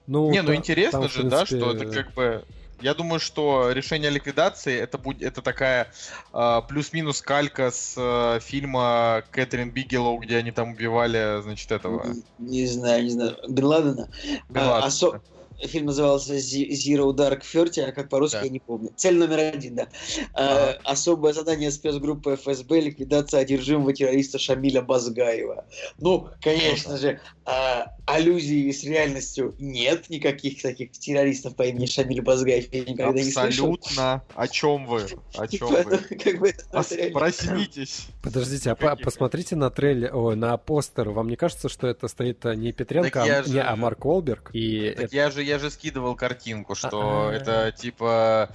Ну, 0.06 0.30
Не, 0.30 0.42
ну 0.42 0.54
интересно 0.54 1.02
там, 1.02 1.08
же, 1.08 1.24
да, 1.24 1.46
что 1.46 1.56
это 1.56 1.78
принципе, 1.78 2.02
как 2.02 2.14
бы... 2.14 2.44
Я 2.80 2.94
думаю, 2.94 3.20
что 3.20 3.72
решение 3.72 4.08
о 4.08 4.10
ликвидации 4.10 4.74
это 4.78 4.96
будет 4.96 5.22
это 5.22 5.42
такая 5.42 5.92
а, 6.32 6.62
плюс-минус 6.62 7.20
калька 7.20 7.70
с 7.70 7.94
а, 7.98 8.40
фильма 8.40 9.22
Кэтрин 9.32 9.70
Бигелоу, 9.70 10.18
где 10.18 10.38
они 10.38 10.50
там 10.50 10.72
убивали, 10.72 11.42
значит, 11.42 11.70
этого. 11.70 12.06
Не 12.38 12.66
знаю, 12.66 13.04
не 13.04 13.10
знаю. 13.10 13.36
Бен 13.48 13.64
Ладена. 13.66 14.08
Бен 14.48 14.62
А, 14.62 14.70
Ладена, 14.70 14.86
осо- 14.86 15.12
да. 15.12 15.20
Фильм 15.66 15.86
назывался 15.86 16.36
Zero 16.36 17.12
Dark 17.14 17.42
Thirty, 17.42 17.80
а 17.82 17.92
как 17.92 18.08
по-русски 18.08 18.36
Да. 18.36 18.42
я 18.44 18.48
не 18.50 18.60
помню. 18.60 18.90
Цель 18.96 19.16
номер 19.16 19.38
один, 19.54 19.74
да. 19.76 19.88
А, 20.34 20.76
Особое 20.84 21.32
задание 21.32 21.70
спецгруппы 21.70 22.36
ФСБ 22.36 22.80
ликвидация 22.80 23.40
одержимого 23.40 23.92
террориста 23.92 24.38
Шамиля 24.38 24.82
Базгаева. 24.82 25.66
Ну, 25.98 26.28
конечно 26.42 26.96
же, 26.96 27.20
а, 27.44 27.94
аллюзий 28.06 28.72
с 28.72 28.82
реальностью 28.84 29.54
нет 29.58 30.08
никаких 30.10 30.60
таких 30.62 30.92
террористов 30.92 31.54
по 31.56 31.62
имени 31.64 31.86
Шамиль 31.86 32.22
Базгаев. 32.22 32.72
Я 32.72 32.80
никогда 32.84 33.12
не 33.12 33.30
слышал. 33.30 33.74
Абсолютно. 33.74 34.22
О 34.34 34.48
чем 34.48 34.86
вы? 34.86 35.02
О 35.36 35.46
чем 35.46 35.68
Типа, 35.68 35.82
вы? 35.84 36.00
ну, 36.10 36.18
как 36.18 36.38
бы 36.40 36.54
реально- 36.80 37.12
Проснитесь. 37.18 38.06
Подождите, 38.22 38.70
а 38.70 38.74
по- 38.74 38.96
посмотрите 38.96 39.56
на 39.56 39.70
трейлер, 39.70 40.14
ой, 40.16 40.36
на 40.36 40.56
постер. 40.56 41.10
Вам 41.10 41.28
не 41.28 41.36
кажется, 41.36 41.68
что 41.68 41.86
это 41.86 42.08
стоит 42.08 42.44
э, 42.46 42.54
не 42.54 42.72
Петренко, 42.72 43.22
а, 43.22 43.42
же- 43.44 43.50
не, 43.52 43.60
а 43.62 43.74
Марк 43.76 44.04
Уолберг? 44.04 44.50
И 44.52 44.90
Так 44.96 45.04
это- 45.06 45.16
я 45.16 45.30
же, 45.30 45.42
я 45.50 45.58
же 45.58 45.70
скидывал 45.70 46.14
картинку, 46.14 46.74
что 46.74 47.28
А-а. 47.28 47.32
это 47.32 47.72
типа 47.72 48.50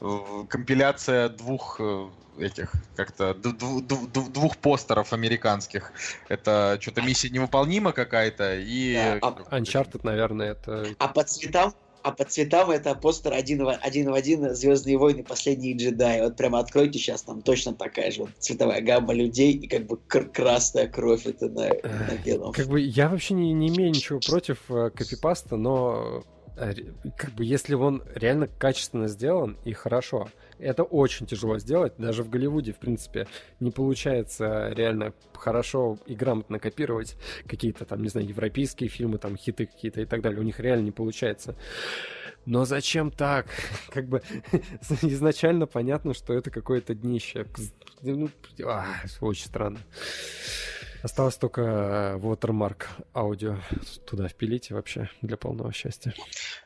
э, 0.00 0.18
компиляция 0.48 1.28
двух 1.28 1.76
э, 1.80 2.06
этих 2.38 2.72
как-то 2.94 3.34
двух 3.34 4.56
постеров 4.58 5.12
американских. 5.12 5.92
Это 6.28 6.78
что-то 6.80 7.02
миссия 7.02 7.28
невыполнима 7.30 7.92
какая-то 7.92 8.56
и 8.56 8.94
Да, 8.94 9.18
а- 9.22 9.58
Uncharted, 9.58 10.00
наверное, 10.02 10.52
это... 10.52 10.86
А 10.98 11.08
по 11.08 11.24
цветам, 11.24 11.74
а 12.02 12.12
по 12.12 12.24
цветам 12.24 12.70
это 12.70 12.94
постер 12.94 13.32
один 13.32 13.64
в 13.64 13.68
один, 13.68 14.10
в 14.10 14.14
один 14.14 14.54
Звездные 14.54 14.96
войны 14.96 15.24
Последние 15.24 15.76
джедаи. 15.76 16.20
Вот 16.20 16.36
прямо 16.36 16.60
откройте 16.60 16.98
сейчас, 17.00 17.22
там 17.22 17.42
точно 17.42 17.74
такая 17.74 18.12
же 18.12 18.20
вот 18.22 18.30
цветовая 18.38 18.80
гамма 18.80 19.12
людей 19.12 19.52
и 19.54 19.66
как 19.66 19.86
бы 19.86 19.96
кр- 19.96 20.30
красная 20.30 20.86
кровь 20.86 21.26
это 21.26 21.48
на, 21.48 21.68
на 21.68 22.16
белом. 22.24 22.52
Как 22.52 22.66
бы 22.66 22.80
я 22.80 23.08
вообще 23.08 23.34
не, 23.34 23.52
не 23.52 23.68
имею 23.68 23.90
ничего 23.90 24.20
против 24.20 24.58
э, 24.68 24.90
копипаста, 24.90 25.56
но 25.56 26.22
как 26.56 27.32
бы 27.34 27.44
если 27.44 27.74
он 27.74 28.02
реально 28.14 28.48
качественно 28.48 29.08
сделан 29.08 29.58
и 29.64 29.72
хорошо, 29.72 30.28
это 30.58 30.82
очень 30.82 31.26
тяжело 31.26 31.58
сделать. 31.58 31.94
Даже 31.98 32.22
в 32.22 32.30
Голливуде, 32.30 32.72
в 32.72 32.78
принципе, 32.78 33.26
не 33.60 33.70
получается 33.70 34.70
реально 34.70 35.12
хорошо 35.34 35.98
и 36.06 36.14
грамотно 36.14 36.58
копировать 36.58 37.16
какие-то 37.46 37.84
там, 37.84 38.02
не 38.02 38.08
знаю, 38.08 38.26
европейские 38.26 38.88
фильмы, 38.88 39.18
там 39.18 39.36
хиты 39.36 39.66
какие-то 39.66 40.00
и 40.00 40.06
так 40.06 40.22
далее. 40.22 40.40
У 40.40 40.44
них 40.44 40.58
реально 40.58 40.84
не 40.84 40.92
получается. 40.92 41.56
Но 42.46 42.64
зачем 42.64 43.10
так? 43.10 43.48
Как 43.90 44.08
бы 44.08 44.22
изначально 45.02 45.66
понятно, 45.66 46.14
что 46.14 46.32
это 46.32 46.50
какое-то 46.50 46.94
днище. 46.94 47.46
Ну, 48.02 48.30
а, 48.64 48.86
очень 49.20 49.46
странно. 49.46 49.80
Осталось 51.06 51.36
только 51.36 51.60
э, 51.60 52.18
watermark 52.18 52.86
аудио 53.14 53.58
туда 54.06 54.26
впилить 54.26 54.72
вообще 54.72 55.08
для 55.22 55.36
полного 55.36 55.72
счастья. 55.72 56.12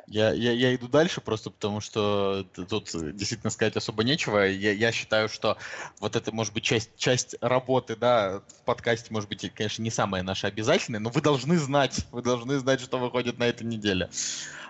Я, 0.06 0.32
я, 0.32 0.52
я 0.52 0.74
иду 0.74 0.88
дальше 0.88 1.20
просто 1.20 1.50
потому, 1.50 1.82
что 1.82 2.46
тут 2.54 2.88
действительно 3.14 3.50
сказать 3.50 3.76
особо 3.76 4.02
нечего. 4.02 4.38
Я, 4.38 4.72
я 4.72 4.92
считаю, 4.92 5.28
что 5.28 5.58
вот 6.00 6.16
это 6.16 6.32
может 6.32 6.54
быть 6.54 6.62
часть, 6.62 6.96
часть 6.96 7.36
работы, 7.42 7.96
да, 7.96 8.40
в 8.48 8.64
подкасте, 8.64 9.12
может 9.12 9.28
быть, 9.28 9.52
конечно, 9.54 9.82
не 9.82 9.90
самая 9.90 10.22
наша 10.22 10.46
обязательная, 10.46 11.00
но 11.00 11.10
вы 11.10 11.20
должны 11.20 11.58
знать, 11.58 12.06
вы 12.10 12.22
должны 12.22 12.58
знать, 12.60 12.80
что 12.80 12.96
выходит 12.96 13.36
на 13.36 13.44
этой 13.44 13.64
неделе. 13.64 14.08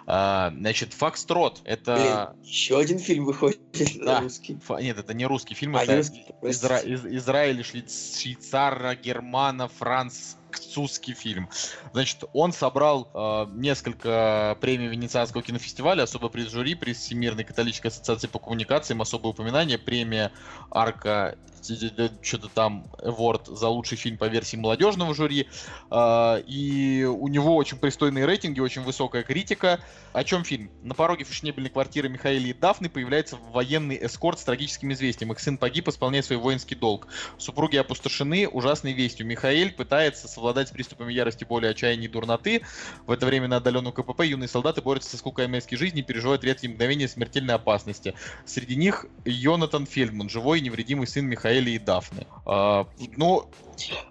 А, 0.07 0.51
значит, 0.57 0.93
Фокстрот, 0.95 1.61
это... 1.65 2.31
Блин, 2.35 2.45
еще 2.45 2.79
один 2.79 2.99
фильм 2.99 3.25
выходит 3.25 3.61
Да. 4.01 4.21
русский. 4.21 4.59
Фа- 4.65 4.81
Нет, 4.81 4.99
это 4.99 5.15
не 5.15 5.27
русский 5.27 5.55
фильм, 5.55 5.77
А, 5.77 5.83
это 5.83 5.97
русский. 5.97 6.25
Изра... 6.43 6.79
из- 6.79 7.05
Израиль, 7.07 7.65
Швейцара, 7.65 8.95
Германа, 8.95 9.69
французский 9.69 11.15
фильм. 11.15 11.49
Значит, 11.93 12.25
он 12.33 12.53
собрал 12.53 13.09
э, 13.15 13.47
несколько 13.53 14.57
премий 14.61 14.89
Венецианского 14.89 15.43
кинофестиваля, 15.43 16.03
особый 16.03 16.31
приз 16.31 16.51
жюри, 16.51 16.75
приз 16.75 16.99
Всемирной 16.99 17.45
католической 17.45 17.89
ассоциации 17.89 18.27
по 18.27 18.39
коммуникациям, 18.39 19.01
особое 19.03 19.31
упоминание, 19.33 19.79
премия 19.79 20.33
Арка 20.71 21.37
что-то 21.63 22.49
там 22.49 22.87
Award 22.99 23.55
за 23.55 23.69
лучший 23.69 23.97
фильм 23.97 24.19
по 24.19 24.27
версии 24.29 24.57
молодежного 24.57 25.15
жюри. 25.15 25.49
А, 25.91 26.39
И 26.47 27.05
у 27.05 27.29
него 27.29 27.57
очень 27.57 27.79
пристойные 27.79 28.27
рейтинги, 28.27 28.61
очень 28.61 28.83
высокая 28.83 29.23
критика. 29.23 29.81
О 30.13 30.25
чем 30.25 30.45
фильм? 30.45 30.71
На 30.83 30.95
пороге 30.95 31.25
фешенебельной 31.25 31.71
квартиры 31.71 32.09
Михаила 32.09 32.47
и 32.47 32.53
Дафны 32.53 32.89
появляется 32.89 33.37
военный 33.53 33.99
эскорт 34.03 34.41
с 34.41 34.45
трагическим 34.45 34.93
известием. 34.93 35.33
Их 35.33 35.41
сын 35.41 35.59
погиб, 35.59 35.89
исполняя 35.89 36.23
свой 36.23 36.39
воинский 36.39 36.75
долг. 36.75 37.07
Супруги 37.39 37.77
опустошены 37.77 38.49
ужасной 38.49 38.93
вестью. 38.93 39.27
Михаил 39.27 39.71
пытается 39.71 40.29
совладать 40.29 40.69
с 40.69 40.71
приступами 40.73 41.13
ярости, 41.13 41.45
боли, 41.45 41.67
отчаяния 41.67 42.07
и 42.07 42.09
дурноты. 42.09 42.63
В 43.07 43.11
это 43.11 43.27
время 43.27 43.49
на 43.49 43.57
отдаленном 43.57 43.93
КПП 43.93 44.23
юные 44.23 44.49
солдаты 44.49 44.83
борются 44.83 45.11
со 45.11 45.17
скукой 45.19 45.45
армейской 45.45 45.79
жизни 45.79 46.01
и 46.01 46.03
переживают 46.03 46.45
редкие 46.45 46.73
мгновения 46.73 47.09
смертельной 47.09 47.55
опасности. 47.55 48.15
Среди 48.45 48.77
них 48.77 49.07
Йонатан 49.25 49.87
Фельдман, 49.87 50.29
живой 50.29 50.59
и 50.59 50.63
невредимый 50.63 51.07
сын 51.07 51.27
Михаэля 51.51 51.71
и 51.71 51.79
Дафны. 51.79 52.27
А, 52.47 52.87
ну, 53.17 53.49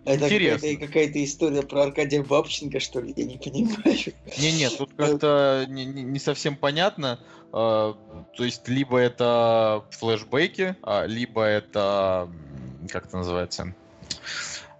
Это 0.06 0.26
Интересно. 0.26 0.68
какая-то, 0.68 0.88
какая-то 0.88 1.24
история 1.24 1.62
про 1.62 1.84
Аркадия 1.84 2.24
Бабченко, 2.24 2.80
что 2.80 3.02
ли, 3.02 3.14
я 3.16 3.26
не 3.26 3.38
понимаю. 3.38 3.78
Не, 4.38 4.52
нет, 4.52 4.74
тут 4.78 4.94
как-то 4.96 5.66
не, 5.68 5.86
не- 5.86 6.20
совсем 6.20 6.58
понятно. 6.58 7.20
А, 7.52 7.96
То 8.36 8.44
есть 8.44 8.68
либо 8.68 8.98
это 8.98 9.86
флешбеки, 9.92 10.76
а, 10.82 11.06
либо 11.06 11.44
это 11.44 12.30
как 12.90 13.06
это 13.08 13.18
называется, 13.18 13.76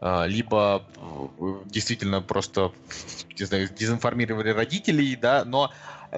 А, 0.02 0.26
либо 0.26 0.86
э, 0.98 1.64
действительно 1.66 2.22
просто 2.22 2.72
не 3.38 3.46
знаю, 3.46 3.70
дезинформировали 3.70 4.50
родителей, 4.50 5.16
да, 5.16 5.44
но 5.46 5.72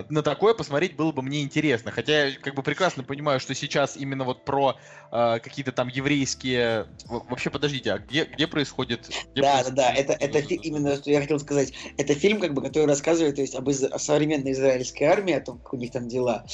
на 0.10 0.22
такое 0.22 0.54
посмотреть 0.54 0.96
было 0.96 1.12
бы 1.12 1.22
мне 1.22 1.42
интересно. 1.42 1.92
Хотя 1.92 2.28
я 2.28 2.40
как 2.40 2.56
бы 2.56 2.64
прекрасно 2.64 3.04
понимаю, 3.04 3.40
что 3.40 3.54
сейчас 3.56 3.98
именно 3.98 4.24
вот 4.24 4.46
про 4.46 4.78
э, 5.12 5.40
какие-то 5.44 5.72
там 5.72 5.88
еврейские... 5.88 6.88
Во- 7.06 7.26
Вообще, 7.30 7.50
подождите, 7.50 7.94
а 7.94 7.98
где, 8.00 8.26
где 8.26 8.48
происходит... 8.48 9.08
где 9.34 9.42
Да, 9.42 9.64
да, 9.64 9.72
происходит- 9.72 9.76
да, 9.76 9.94
это, 9.94 10.14
это 10.14 10.42
фи- 10.42 10.56
именно 10.56 10.96
что 10.96 11.12
я 11.12 11.22
хотел 11.22 11.40
сказать. 11.40 11.74
Это 11.98 12.14
фильм, 12.14 12.40
как 12.40 12.54
бы, 12.54 12.62
который 12.62 12.88
рассказывает 12.88 13.36
то 13.36 13.42
есть, 13.42 13.56
об 13.56 13.70
из- 13.70 13.84
о 13.84 14.00
современной 14.00 14.52
израильской 14.54 15.08
армии, 15.08 15.34
о 15.34 15.42
том, 15.42 15.60
как 15.60 15.74
у 15.74 15.78
них 15.78 15.92
там 15.92 16.08
дела. 16.08 16.46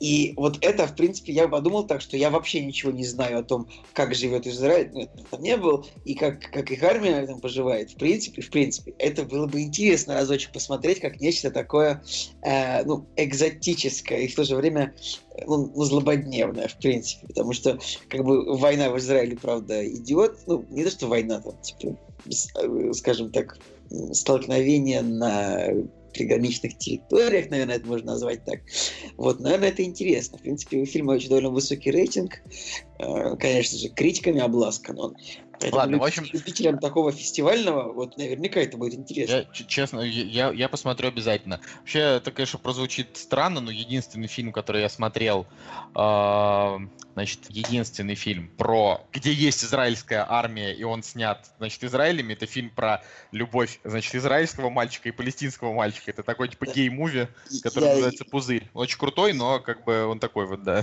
И 0.00 0.32
вот 0.36 0.58
это, 0.62 0.86
в 0.86 0.94
принципе, 0.96 1.32
я 1.32 1.48
подумал 1.48 1.86
так, 1.86 2.00
что 2.00 2.16
я 2.16 2.30
вообще 2.30 2.64
ничего 2.64 2.92
не 2.92 3.04
знаю 3.04 3.40
о 3.40 3.42
том, 3.42 3.68
как 3.92 4.14
живет 4.14 4.46
Израиль, 4.46 4.90
ну, 4.92 5.08
там 5.30 5.42
не 5.42 5.56
был, 5.56 5.86
и 6.04 6.14
как, 6.14 6.40
как 6.40 6.70
их 6.70 6.82
армия 6.82 7.26
там 7.26 7.40
поживает. 7.40 7.90
В 7.90 7.96
принципе, 7.96 8.42
в 8.42 8.50
принципе, 8.50 8.92
это 8.98 9.24
было 9.24 9.46
бы 9.46 9.60
интересно 9.60 10.14
разочек 10.14 10.52
посмотреть, 10.52 11.00
как 11.00 11.20
нечто 11.20 11.50
такое, 11.50 12.02
э, 12.42 12.85
ну, 12.86 13.06
экзотическое, 13.16 14.20
и 14.20 14.28
в 14.28 14.34
то 14.34 14.44
же 14.44 14.56
время 14.56 14.94
ну, 15.46 15.70
ну, 15.74 15.84
злободневное, 15.84 16.68
в 16.68 16.76
принципе, 16.78 17.26
потому 17.26 17.52
что 17.52 17.78
как 18.08 18.24
бы 18.24 18.56
война 18.56 18.90
в 18.90 18.98
Израиле, 18.98 19.36
правда, 19.36 19.86
идет, 19.86 20.38
ну, 20.46 20.64
не 20.70 20.84
то, 20.84 20.90
что 20.90 21.06
война, 21.08 21.40
там, 21.40 21.54
типа, 21.60 21.96
э, 22.26 22.92
скажем 22.94 23.30
так, 23.30 23.58
столкновение 24.12 25.02
на 25.02 25.68
приграничных 26.16 26.78
территориях, 26.78 27.50
наверное, 27.50 27.76
это 27.76 27.86
можно 27.86 28.12
назвать 28.12 28.44
так. 28.44 28.60
Вот, 29.16 29.38
наверное, 29.40 29.68
это 29.68 29.84
интересно. 29.84 30.38
В 30.38 30.42
принципе, 30.42 30.78
у 30.78 30.86
фильма 30.86 31.12
очень 31.12 31.28
довольно 31.28 31.50
высокий 31.50 31.90
рейтинг. 31.90 32.40
Э, 32.98 33.36
Конечно 33.36 33.78
же, 33.78 33.88
критиками 33.90 34.40
обласкан 34.40 34.98
он. 34.98 35.16
Поэтому 35.60 35.80
Ладно, 35.80 35.98
в 35.98 36.02
общем- 36.02 36.24
любителям 36.32 36.78
такого 36.78 37.12
фестивального, 37.12 37.92
вот 37.92 38.16
наверняка 38.16 38.60
это 38.60 38.76
будет 38.76 38.94
интересно. 38.94 39.34
Я, 39.36 39.64
честно, 39.66 40.00
я, 40.00 40.50
я 40.52 40.68
посмотрю 40.68 41.08
обязательно. 41.08 41.60
Вообще, 41.80 42.00
это, 42.00 42.30
конечно, 42.30 42.58
прозвучит 42.58 43.16
странно, 43.16 43.60
но 43.60 43.70
единственный 43.70 44.28
фильм, 44.28 44.52
который 44.52 44.82
я 44.82 44.88
смотрел, 44.88 45.46
а, 45.94 46.78
значит, 47.14 47.40
единственный 47.48 48.14
фильм 48.14 48.48
про, 48.56 49.06
где 49.12 49.32
есть 49.32 49.64
израильская 49.64 50.26
армия, 50.28 50.74
и 50.74 50.82
он 50.82 51.02
снят, 51.02 51.50
значит, 51.58 51.82
Израилем, 51.84 52.30
это 52.30 52.46
фильм 52.46 52.70
про 52.70 53.02
любовь, 53.32 53.80
значит, 53.84 54.14
израильского 54.14 54.68
мальчика 54.70 55.08
и 55.08 55.12
палестинского 55.12 55.72
мальчика. 55.72 56.10
Это 56.10 56.22
такой, 56.22 56.48
типа, 56.48 56.66
гей-муви, 56.66 57.28
который 57.62 57.84
Я- 57.84 57.90
называется 57.92 58.24
«Пузырь». 58.24 58.68
Очень 58.74 58.98
крутой, 58.98 59.32
но, 59.32 59.60
как 59.60 59.84
бы, 59.84 60.04
он 60.06 60.18
такой 60.18 60.46
вот, 60.46 60.62
да. 60.62 60.76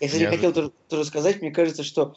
Я, 0.00 0.06
кстати, 0.06 0.22
Я 0.22 0.30
хотел 0.30 0.52
тоже, 0.52 0.72
тоже 0.88 1.04
сказать, 1.04 1.40
мне 1.42 1.50
кажется, 1.50 1.82
что 1.82 2.16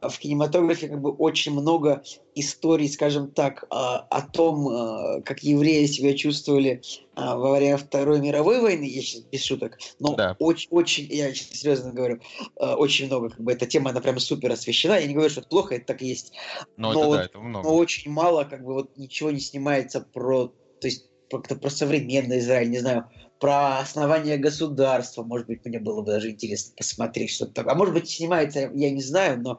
в 0.00 0.18
кинематографе 0.18 0.88
как 0.88 1.00
бы 1.00 1.10
очень 1.10 1.52
много 1.52 2.02
историй, 2.34 2.88
скажем 2.88 3.30
так, 3.30 3.64
а, 3.70 3.98
о 3.98 4.22
том, 4.22 4.68
а, 4.68 5.20
как 5.22 5.42
евреи 5.42 5.86
себя 5.86 6.14
чувствовали 6.14 6.82
а, 7.14 7.36
во 7.36 7.52
время 7.56 7.76
Второй 7.76 8.20
мировой 8.20 8.60
войны, 8.60 8.84
я 8.84 9.00
сейчас 9.02 9.22
без 9.22 9.44
шуток, 9.44 9.78
но 9.98 10.14
Да. 10.14 10.36
очень, 10.38 10.68
очень, 10.70 11.04
я 11.10 11.32
сейчас 11.34 11.58
серьезно 11.60 11.92
говорю, 11.92 12.20
а, 12.58 12.76
очень 12.76 13.06
много, 13.06 13.30
как 13.30 13.40
бы 13.40 13.52
эта 13.52 13.66
тема, 13.66 13.90
она 13.90 14.00
прямо 14.00 14.20
супер 14.20 14.52
освещена. 14.52 14.98
Я 14.98 15.06
не 15.06 15.14
говорю, 15.14 15.30
что 15.30 15.40
это 15.40 15.48
плохо, 15.48 15.74
это 15.76 15.86
так 15.86 16.02
и 16.02 16.06
есть. 16.06 16.32
Но, 16.76 16.92
Но 16.92 16.98
это, 17.00 17.06
вот- 17.08 17.16
да, 17.16 17.24
это 17.24 17.38
много. 17.40 17.68
Но 17.68 17.76
очень 17.76 18.10
мало, 18.10 18.44
как 18.44 18.64
бы 18.64 18.74
вот 18.74 18.96
ничего 18.96 19.30
не 19.30 19.40
снимается 19.40 20.00
про, 20.00 20.48
то 20.80 20.86
есть 20.86 21.06
про, 21.30 21.40
про 21.40 21.70
современный 21.70 22.38
Израиль, 22.38 22.70
не 22.70 22.78
знаю, 22.78 23.08
про 23.38 23.78
основание 23.78 24.38
государства, 24.38 25.22
может 25.22 25.46
быть, 25.46 25.64
мне 25.64 25.78
было 25.78 26.02
бы 26.02 26.12
даже 26.12 26.30
интересно 26.30 26.72
посмотреть 26.76 27.30
что-то 27.30 27.52
такое. 27.52 27.74
А 27.74 27.76
может 27.76 27.94
быть, 27.94 28.08
снимается, 28.08 28.70
я 28.74 28.90
не 28.90 29.02
знаю, 29.02 29.40
но 29.40 29.58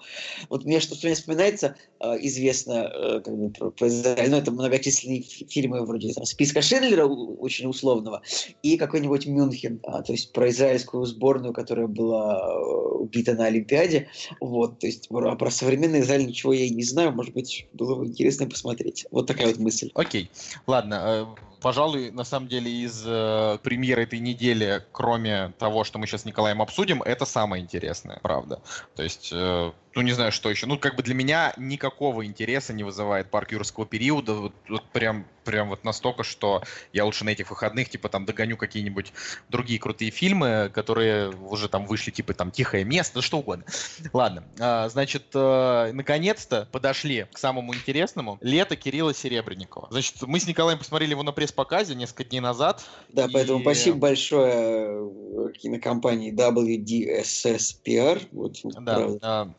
вот 0.50 0.66
мне 0.66 0.80
что-то 0.80 1.14
вспоминается, 1.14 1.76
э, 2.00 2.18
известно 2.22 2.92
э, 2.92 3.22
как 3.22 3.38
бы 3.38 3.50
про, 3.52 3.72
про 3.72 3.88
ну, 3.88 4.38
это 4.38 4.52
многочисленные 4.52 5.22
фи- 5.22 5.48
фильмы 5.48 5.86
вроде 5.86 6.12
там, 6.14 6.26
«Списка 6.26 6.62
Шиндлера» 6.62 7.06
очень 7.06 7.68
условного, 7.68 8.24
и 8.64 8.78
какой-нибудь 8.78 9.28
«Мюнхен», 9.28 9.80
а, 9.84 10.02
то 10.02 10.12
есть 10.12 10.32
про 10.32 10.50
израильскую 10.50 11.06
сборную, 11.06 11.54
которая 11.54 11.88
была 11.88 12.40
э, 12.40 12.98
убита 12.98 13.34
на 13.34 13.46
Олимпиаде, 13.46 14.10
вот, 14.40 14.80
то 14.80 14.88
есть 14.88 15.08
про, 15.10 15.36
про 15.36 15.52
современный 15.52 16.02
Израиль 16.02 16.26
ничего 16.26 16.54
я 16.54 16.66
и 16.66 16.72
не 16.72 16.84
знаю, 16.84 17.12
может 17.12 17.34
быть, 17.34 17.68
было 17.74 17.96
бы 17.96 18.08
интересно 18.08 18.48
посмотреть. 18.48 19.06
Вот 19.12 19.28
такая 19.28 19.48
вот 19.48 19.58
мысль. 19.58 19.92
Окей, 19.94 20.32
ладно. 20.66 21.36
Пожалуй, 21.62 22.12
на 22.12 22.24
самом 22.24 22.48
деле 22.48 22.72
из 22.72 23.04
э, 23.06 23.58
премьеры 23.64 24.04
этой 24.04 24.20
недели, 24.20 24.84
кроме 24.92 25.54
того, 25.58 25.84
что 25.84 25.98
мы 25.98 26.06
сейчас 26.06 26.22
с 26.22 26.26
Николаем 26.26 26.62
обсудим, 26.62 27.02
это 27.02 27.26
самое 27.26 27.64
интересное, 27.64 28.20
правда. 28.22 28.62
То 28.96 29.04
есть, 29.04 29.30
э, 29.34 29.72
ну 29.98 30.04
не 30.04 30.14
знаю, 30.14 30.32
что 30.32 30.52
еще. 30.52 30.68
Ну 30.68 30.78
как 30.78 30.96
бы 30.96 31.02
для 31.02 31.16
меня 31.16 31.54
никакого 31.58 32.24
интереса 32.24 32.72
не 32.72 32.84
вызывает 32.84 33.32
парк 33.32 33.52
юрского 33.52 33.88
периода. 33.88 34.36
Вот, 34.36 34.54
вот 34.70 34.84
прям, 34.92 35.26
прям 35.44 35.70
вот 35.70 35.84
настолько, 35.84 36.22
что 36.24 36.62
я 36.94 37.04
лучше 37.04 37.26
на 37.26 37.30
этих 37.30 37.50
выходных 37.50 37.90
типа 37.90 38.08
там 38.08 38.24
догоню 38.24 38.58
какие-нибудь 38.58 39.12
другие 39.50 39.80
крутые 39.80 40.12
фильмы, 40.12 40.70
которые 40.72 41.32
уже 41.32 41.68
там 41.68 41.88
вышли, 41.88 42.12
типа 42.12 42.36
там 42.36 42.52
«Тихое 42.52 42.84
место», 42.84 43.24
что 43.24 43.40
угодно. 43.40 43.66
Ладно, 44.14 44.44
а, 44.60 44.88
значит, 44.88 45.24
э, 45.34 45.92
наконец-то 45.94 46.68
подошли 46.72 47.26
к 47.34 47.40
самому 47.40 47.74
интересному. 47.74 48.38
Лето 48.42 48.76
Кирилла 48.76 49.16
Серебренникова. 49.16 49.88
Значит, 49.90 50.22
мы 50.22 50.40
с 50.40 50.46
Николаем 50.46 50.78
посмотрели 50.78 51.12
его 51.12 51.24
на 51.24 51.32
пресс-показе 51.32 51.96
несколько 51.96 52.24
дней 52.24 52.40
назад. 52.40 52.86
Да, 53.10 53.26
И- 53.26 53.32
поэтому 53.34 53.62
спасибо 53.62 53.98
большое 53.98 55.10
э, 55.48 55.52
кинокомпании 55.58 56.32
WDSS 56.32 57.82
PR. 57.84 58.22
Вот, 58.32 58.58
Да. 58.64 58.96
правда. 58.96 59.20
а, 59.24 59.54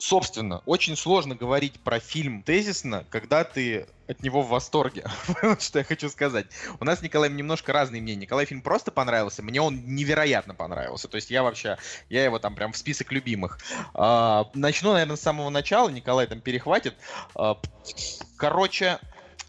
Собственно, 0.00 0.62
очень 0.64 0.96
сложно 0.96 1.34
говорить 1.34 1.78
про 1.80 2.00
фильм 2.00 2.42
тезисно, 2.42 3.04
когда 3.10 3.44
ты 3.44 3.86
от 4.08 4.22
него 4.22 4.40
в 4.40 4.48
восторге. 4.48 5.04
Вот 5.42 5.60
что 5.60 5.78
я 5.78 5.84
хочу 5.84 6.08
сказать. 6.08 6.46
У 6.80 6.86
нас 6.86 7.00
с 7.00 7.02
Николаем 7.02 7.36
немножко 7.36 7.74
разные 7.74 8.00
мнения. 8.00 8.22
Николай 8.22 8.46
фильм 8.46 8.62
просто 8.62 8.90
понравился, 8.90 9.42
мне 9.42 9.60
он 9.60 9.94
невероятно 9.94 10.54
понравился. 10.54 11.06
То 11.06 11.16
есть 11.16 11.30
я 11.30 11.42
вообще, 11.42 11.76
я 12.08 12.24
его 12.24 12.38
там 12.38 12.54
прям 12.54 12.72
в 12.72 12.78
список 12.78 13.12
любимых. 13.12 13.58
А, 13.92 14.50
Начну, 14.54 14.92
наверное, 14.92 15.16
с 15.16 15.20
самого 15.20 15.50
начала, 15.50 15.90
Николай 15.90 16.26
там 16.26 16.40
перехватит. 16.40 16.94
А, 17.34 17.60
Короче, 18.40 19.00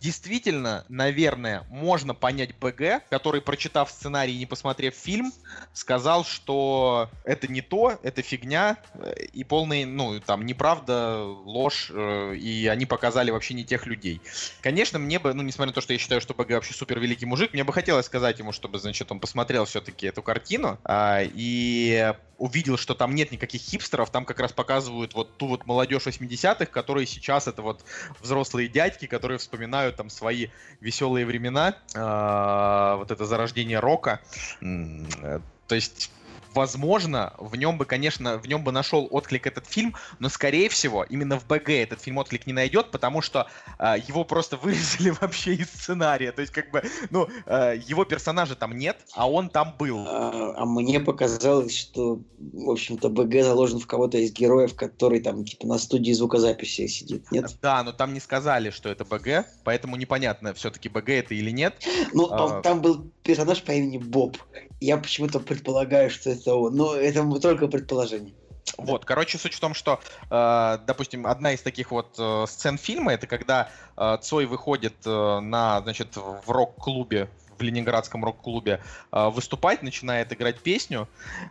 действительно, 0.01 0.83
наверное, 0.89 1.63
можно 1.69 2.15
понять 2.15 2.57
БГ, 2.57 3.07
который, 3.09 3.39
прочитав 3.39 3.91
сценарий 3.91 4.33
и 4.33 4.39
не 4.39 4.45
посмотрев 4.47 4.95
фильм, 4.95 5.31
сказал, 5.73 6.25
что 6.25 7.09
это 7.23 7.47
не 7.47 7.61
то, 7.61 7.99
это 8.01 8.23
фигня, 8.23 8.77
э, 8.95 9.13
и 9.31 9.43
полный, 9.43 9.85
ну, 9.85 10.19
там, 10.19 10.45
неправда, 10.45 11.23
ложь, 11.23 11.91
э, 11.93 12.35
и 12.35 12.67
они 12.67 12.87
показали 12.87 13.29
вообще 13.29 13.53
не 13.53 13.63
тех 13.63 13.85
людей. 13.85 14.21
Конечно, 14.61 14.97
мне 14.97 15.19
бы, 15.19 15.33
ну, 15.35 15.43
несмотря 15.43 15.69
на 15.69 15.75
то, 15.75 15.81
что 15.81 15.93
я 15.93 15.99
считаю, 15.99 16.19
что 16.19 16.33
БГ 16.33 16.49
вообще 16.49 16.73
супер 16.73 16.99
великий 16.99 17.27
мужик, 17.27 17.53
мне 17.53 17.63
бы 17.63 17.71
хотелось 17.71 18.07
сказать 18.07 18.39
ему, 18.39 18.51
чтобы, 18.51 18.79
значит, 18.79 19.11
он 19.11 19.19
посмотрел 19.19 19.65
все-таки 19.65 20.07
эту 20.07 20.23
картину, 20.23 20.79
а, 20.83 21.21
и 21.21 22.11
увидел, 22.41 22.75
что 22.75 22.95
там 22.95 23.13
нет 23.13 23.31
никаких 23.31 23.61
хипстеров, 23.61 24.09
там 24.09 24.25
как 24.25 24.39
раз 24.39 24.51
показывают 24.51 25.13
вот 25.13 25.37
ту 25.37 25.45
вот 25.45 25.67
молодежь 25.67 26.07
80-х, 26.07 26.65
которые 26.65 27.05
сейчас 27.05 27.47
это 27.47 27.61
вот 27.61 27.85
взрослые 28.19 28.67
дядьки, 28.67 29.05
которые 29.05 29.37
вспоминают 29.37 29.90
там 29.91 30.09
свои 30.09 30.47
веселые 30.79 31.25
времена, 31.25 31.75
а, 31.95 32.95
вот 32.97 33.11
это 33.11 33.25
зарождение 33.25 33.79
рока. 33.79 34.19
Э, 34.61 35.39
То 35.67 35.75
есть 35.75 36.11
Возможно, 36.53 37.33
в 37.37 37.55
нем 37.55 37.77
бы, 37.77 37.85
конечно, 37.85 38.37
в 38.37 38.47
нем 38.47 38.63
бы 38.63 38.71
нашел 38.71 39.07
отклик 39.09 39.47
этот 39.47 39.67
фильм, 39.67 39.95
но, 40.19 40.27
скорее 40.29 40.67
всего, 40.69 41.03
именно 41.03 41.39
в 41.39 41.47
БГ 41.47 41.69
этот 41.69 42.01
фильм 42.01 42.17
отклик 42.17 42.45
не 42.45 42.53
найдет, 42.53 42.91
потому 42.91 43.21
что 43.21 43.47
а, 43.77 43.97
его 43.97 44.23
просто 44.25 44.57
вырезали 44.61 45.13
вообще 45.21 45.53
из 45.53 45.67
сценария. 45.67 46.31
То 46.31 46.41
есть, 46.41 46.53
как 46.53 46.71
бы, 46.71 46.83
ну, 47.09 47.27
а, 47.45 47.73
его 47.73 48.03
персонажа 48.05 48.55
там 48.55 48.77
нет, 48.77 48.97
а 49.13 49.29
он 49.29 49.49
там 49.49 49.75
был. 49.77 50.05
А, 50.07 50.53
а 50.57 50.65
мне 50.65 50.99
показалось, 50.99 51.75
что, 51.75 52.19
в 52.37 52.69
общем-то, 52.69 53.09
БГ 53.09 53.43
заложен 53.43 53.79
в 53.79 53.87
кого-то 53.87 54.17
из 54.17 54.31
героев, 54.33 54.75
который 54.75 55.21
там, 55.21 55.45
типа, 55.45 55.67
на 55.67 55.77
студии 55.77 56.11
звукозаписи 56.11 56.87
сидит, 56.87 57.31
нет? 57.31 57.55
Да, 57.61 57.83
но 57.83 57.93
там 57.93 58.13
не 58.13 58.19
сказали, 58.19 58.71
что 58.71 58.89
это 58.89 59.05
БГ, 59.05 59.45
поэтому 59.63 59.95
непонятно, 59.95 60.53
все-таки 60.53 60.89
БГ 60.89 61.09
это 61.09 61.33
или 61.33 61.51
нет. 61.51 61.75
Ну, 62.13 62.27
А. 62.29 62.61
там 62.61 62.81
был 62.81 63.09
персонаж 63.23 63.63
по 63.63 63.71
имени 63.71 63.97
Боб. 63.97 64.37
Я 64.81 64.97
почему-то 64.97 65.39
предполагаю, 65.39 66.09
что 66.09 66.31
это 66.31 66.55
он. 66.55 66.75
Но 66.75 66.95
это 66.95 67.23
только 67.39 67.67
предположение. 67.67 68.33
Вот, 68.77 69.05
короче, 69.05 69.37
суть 69.37 69.53
в 69.53 69.59
том, 69.59 69.73
что, 69.73 69.99
э, 70.29 70.77
допустим, 70.85 71.27
одна 71.27 71.53
из 71.53 71.61
таких 71.61 71.91
вот 71.91 72.15
э, 72.17 72.45
сцен 72.47 72.77
фильма, 72.77 73.13
это 73.13 73.27
когда 73.27 73.69
э, 73.97 74.17
Цой 74.21 74.45
выходит 74.45 74.95
э, 75.05 75.39
на, 75.39 75.81
значит, 75.81 76.15
в 76.15 76.49
рок-клубе 76.49 77.29
в 77.61 77.63
Ленинградском 77.63 78.25
рок-клубе 78.25 78.81
э, 79.11 79.29
выступать, 79.29 79.83
начинает 79.83 80.33
играть 80.33 80.59
песню, 80.59 81.07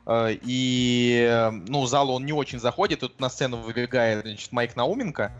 э, 0.06 0.36
и, 0.42 1.50
ну, 1.68 1.86
зал 1.86 2.10
он 2.10 2.26
не 2.26 2.32
очень 2.32 2.58
заходит, 2.58 3.00
тут 3.00 3.20
на 3.20 3.30
сцену 3.30 3.58
выбегает, 3.58 4.22
значит, 4.22 4.52
Майк 4.52 4.76
Науменко 4.76 5.32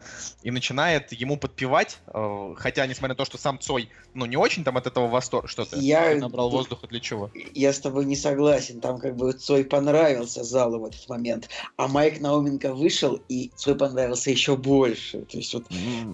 и 0.42 0.50
начинает 0.50 1.12
ему 1.12 1.36
подпевать, 1.36 1.98
э, 2.06 2.54
хотя, 2.56 2.86
несмотря 2.86 3.14
на 3.14 3.16
то, 3.16 3.24
что 3.24 3.38
сам 3.38 3.58
Цой, 3.58 3.90
ну, 4.14 4.26
не 4.26 4.36
очень 4.36 4.64
там 4.64 4.76
от 4.76 4.86
этого 4.86 5.08
восторг, 5.08 5.48
что 5.48 5.64
ты 5.64 5.78
Я- 5.78 6.14
набрал 6.16 6.50
воздуха 6.50 6.86
для 6.86 7.00
чего? 7.00 7.30
Я 7.54 7.72
с 7.72 7.80
тобой 7.80 8.04
не 8.04 8.16
согласен. 8.16 8.80
Там 8.80 8.98
как 8.98 9.16
бы 9.16 9.32
Цой 9.32 9.64
понравился 9.64 10.44
залу 10.44 10.80
в 10.80 10.84
этот 10.84 11.08
момент. 11.08 11.48
А 11.76 11.88
Майк 11.88 12.20
Науменко 12.20 12.72
вышел, 12.72 13.20
и 13.28 13.50
Цой 13.56 13.74
понравился 13.74 14.30
еще 14.30 14.56
больше. 14.56 15.22
То 15.22 15.36
есть 15.36 15.52
вот 15.54 15.64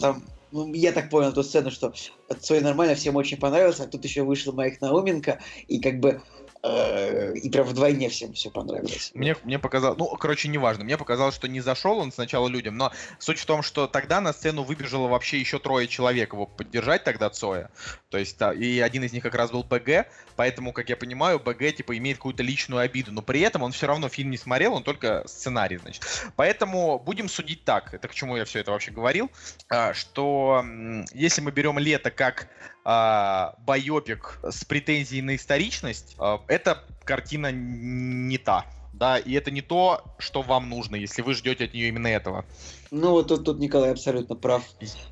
там, 0.01 0.23
ну, 0.51 0.73
я 0.75 0.93
так 0.93 1.11
понял 1.11 1.31
эту 1.31 1.43
сцену, 1.43 1.71
что 1.71 1.93
Цой 2.41 2.61
нормально, 2.61 2.95
всем 2.95 3.17
очень 3.17 3.39
понравился, 3.39 3.85
а 3.85 3.87
тут 3.87 4.05
еще 4.05 4.23
вышел 4.23 4.53
Майк 4.53 4.81
Науменко, 4.81 5.41
и 5.67 5.81
как 5.81 6.01
бы 6.01 6.23
и 7.35 7.51
прям 7.51 7.67
вдвойне 7.67 8.09
всем 8.09 8.33
все 8.33 8.51
понравилось. 8.51 9.11
Мне, 9.15 9.37
мне 9.45 9.59
показалось, 9.59 9.99
ну, 9.99 10.07
короче, 10.17 10.49
неважно. 10.49 10.85
Мне 10.85 10.97
показалось, 10.97 11.35
что 11.35 11.49
не 11.49 11.61
зашел 11.61 11.99
он 11.99 12.13
сначала 12.13 12.49
людям, 12.49 12.77
но 12.77 12.93
суть 13.19 13.39
в 13.39 13.47
том, 13.47 13.63
что 13.63 13.87
тогда 13.87 14.21
на 14.21 14.33
сцену 14.33 14.63
выбежало 14.63 15.09
вообще 15.09 15.39
еще 15.39 15.59
трое 15.59 15.89
человек 15.89 16.33
его 16.33 16.47
поддержать 16.47 17.05
тогда 17.05 17.31
Цоя. 17.31 17.71
То 18.11 18.19
есть, 18.19 18.39
да, 18.39 18.53
и 18.53 18.81
один 18.81 19.05
из 19.05 19.13
них 19.13 19.23
как 19.23 19.35
раз 19.35 19.51
был 19.51 19.63
БГ, 19.63 20.07
поэтому, 20.37 20.73
как 20.73 20.89
я 20.89 20.97
понимаю, 20.97 21.39
БГ, 21.39 21.77
типа, 21.77 21.97
имеет 21.97 22.19
какую-то 22.19 22.43
личную 22.43 22.81
обиду, 22.81 23.13
но 23.13 23.23
при 23.23 23.41
этом 23.41 23.63
он 23.63 23.73
все 23.73 23.87
равно 23.87 24.09
фильм 24.09 24.31
не 24.31 24.39
смотрел, 24.39 24.75
он 24.75 24.83
только 24.83 25.25
сценарий, 25.27 25.79
значит. 25.79 26.05
Поэтому 26.37 26.99
будем 26.99 27.29
судить 27.29 27.65
так, 27.65 27.95
это 27.95 28.09
к 28.09 28.15
чему 28.15 28.37
я 28.37 28.45
все 28.45 28.61
это 28.61 28.71
вообще 28.71 28.91
говорил, 28.91 29.31
а, 29.69 29.95
что 29.95 30.65
если 31.13 31.41
мы 31.41 31.51
берем 31.51 31.79
лето 31.79 32.11
как 32.11 32.49
а, 32.89 33.55
байопик 33.59 34.39
с 34.49 34.65
претензией 34.65 35.21
на 35.21 35.35
историчность, 35.35 36.15
а, 36.21 36.41
эта 36.47 36.85
картина 37.03 37.51
не 37.51 38.39
та. 38.39 38.65
Да, 38.97 39.19
и 39.19 39.35
это 39.35 39.51
не 39.51 39.61
то, 39.61 40.03
что 40.17 40.41
вам 40.41 40.71
нужно, 40.71 40.97
если 40.97 41.21
вы 41.21 41.35
ждете 41.35 41.67
от 41.67 41.75
нее 41.75 41.89
именно 41.89 42.07
этого. 42.07 42.47
Ну 42.91 43.11
вот 43.11 43.29
тут, 43.29 43.45
тут 43.45 43.59
Николай 43.59 43.91
абсолютно 43.91 44.37
прав. 44.37 44.63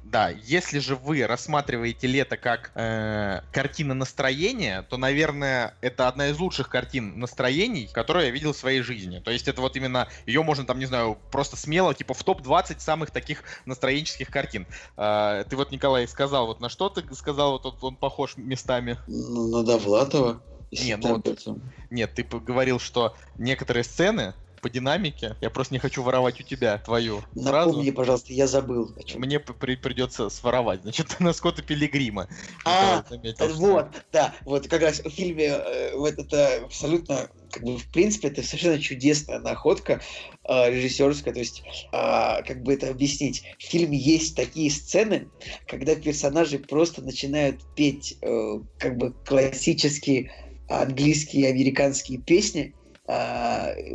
Да, 0.05 0.30
если 0.30 0.78
же 0.78 0.97
вы 0.97 1.26
рассматриваете 1.26 2.07
лето 2.07 2.39
как 2.39 2.72
э, 2.76 3.43
картина 3.53 3.93
настроения, 3.93 4.87
то, 4.89 4.97
наверное, 4.97 5.76
это 5.82 6.09
одна 6.09 6.28
из 6.28 6.39
лучших 6.39 6.70
картин 6.70 7.18
настроений, 7.18 7.91
которую 7.93 8.24
я 8.24 8.30
видел 8.30 8.55
в 8.55 8.57
своей 8.57 8.80
жизни. 8.80 9.18
То 9.18 9.30
есть 9.30 9.49
это 9.49 9.61
вот 9.61 9.76
именно, 9.76 10.09
ее 10.24 10.43
можно 10.43 10.64
там, 10.64 10.78
не 10.78 10.87
знаю, 10.87 11.18
просто 11.30 11.57
смело, 11.57 11.93
типа 11.93 12.14
в 12.14 12.24
топ-20 12.24 12.80
самых 12.80 13.11
таких 13.11 13.43
настроенческих 13.66 14.30
картин. 14.30 14.66
Э, 14.97 15.45
ты 15.47 15.57
вот, 15.57 15.72
Николай, 15.72 16.09
сказал, 16.09 16.47
вот 16.47 16.61
на 16.61 16.70
что 16.70 16.89
ты 16.89 17.03
сказал, 17.14 17.53
вот 17.53 17.66
он, 17.66 17.76
он 17.82 17.97
похож 17.97 18.39
местами? 18.39 18.97
Ну, 19.09 19.49
на 19.49 19.62
Довлатова. 19.62 20.41
Если 20.75 20.89
Не, 20.89 20.97
ну 20.97 21.14
вот-. 21.25 21.47
Нет, 21.91 22.14
ты 22.14 22.25
говорил, 22.25 22.79
что 22.79 23.14
некоторые 23.39 23.85
сцены 23.85 24.35
по 24.61 24.70
динамике, 24.70 25.37
я 25.43 25.51
просто 25.51 25.75
не 25.75 25.79
хочу 25.79 26.03
воровать 26.03 26.41
у 26.41 26.43
тебя 26.43 26.79
твою. 26.79 27.22
Напомни, 27.35 27.91
пожалуйста, 27.91 28.33
я 28.33 28.47
забыл. 28.47 28.97
Мне 29.14 29.39
при- 29.39 29.77
придется 29.77 30.31
своровать. 30.31 30.81
Значит, 30.81 31.16
на 31.20 31.35
Скотта 31.35 31.62
Пилигрима. 31.62 32.29
А, 32.64 33.05
заметил, 33.11 33.51
что- 33.51 33.59
Вот, 33.59 33.89
да, 34.11 34.35
вот 34.47 34.66
как 34.68 34.81
раз 34.81 35.01
в 35.01 35.11
фильме 35.11 35.49
э, 35.49 35.95
вот 35.95 36.14
это 36.14 36.64
абсолютно, 36.64 37.29
как 37.51 37.62
бы, 37.62 37.77
в 37.77 37.87
принципе, 37.91 38.29
это 38.29 38.43
совершенно 38.43 38.81
чудесная 38.81 39.39
находка 39.41 40.01
э, 40.49 40.70
режиссерская, 40.70 41.35
то 41.35 41.41
есть, 41.41 41.62
а, 41.93 42.41
как 42.41 42.62
бы 42.62 42.72
это 42.72 42.89
объяснить, 42.89 43.45
в 43.59 43.64
фильме 43.64 43.99
есть 43.99 44.35
такие 44.35 44.70
сцены, 44.70 45.29
когда 45.66 45.95
персонажи 45.95 46.59
просто 46.59 47.03
начинают 47.03 47.61
петь, 47.75 48.16
э, 48.22 48.61
как 48.79 48.97
бы, 48.97 49.12
классические 49.27 50.33
английские 50.69 51.45
и 51.45 51.51
американские 51.51 52.19
песни 52.19 52.75
а, 53.07 53.73
э, 53.77 53.95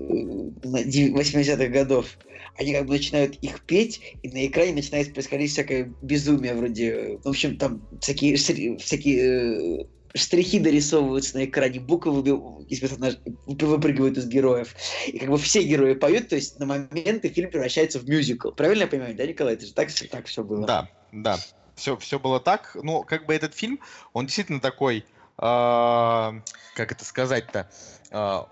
80-х 0.63 1.67
годов. 1.67 2.17
Они 2.57 2.73
как 2.73 2.85
бы 2.85 2.93
начинают 2.93 3.35
их 3.35 3.61
петь, 3.65 4.01
и 4.21 4.29
на 4.29 4.45
экране 4.45 4.73
начинает 4.73 5.13
происходить 5.13 5.51
всякое 5.51 5.93
безумие 6.01 6.53
вроде... 6.53 6.89
э, 6.89 7.17
В 7.23 7.27
общем, 7.27 7.57
там 7.57 7.81
всякие, 8.01 8.35
всякие 8.35 9.81
э, 9.81 9.85
штрихи 10.13 10.59
дорисовываются 10.59 11.37
на 11.37 11.45
экране, 11.45 11.79
буквы 11.79 12.21
из 12.67 12.81
выпрыгивают 12.81 14.17
из 14.17 14.27
героев. 14.27 14.75
И 15.07 15.17
как 15.17 15.29
бы 15.29 15.37
все 15.37 15.63
герои 15.63 15.93
поют, 15.93 16.29
то 16.29 16.35
есть 16.35 16.59
на 16.59 16.65
моменты 16.65 17.29
фильм 17.29 17.49
превращается 17.49 17.99
в 17.99 18.07
мюзикл. 18.07 18.51
Правильно 18.51 18.83
я 18.83 18.87
понимаю, 18.87 19.15
да, 19.15 19.25
Николай? 19.25 19.53
Это 19.53 19.65
же 19.65 19.73
так, 19.73 19.89
так 20.11 20.27
все 20.27 20.43
было. 20.43 20.65
Да, 20.65 20.89
да. 21.11 21.37
Все, 21.75 21.95
все 21.97 22.19
было 22.19 22.39
так. 22.39 22.75
Ну, 22.81 23.03
как 23.03 23.25
бы 23.25 23.33
этот 23.33 23.55
фильм, 23.55 23.79
он 24.11 24.25
действительно 24.25 24.59
такой, 24.59 25.05
как 25.39 26.91
это 26.91 27.05
сказать-то, 27.05 27.69
а, 28.11 28.47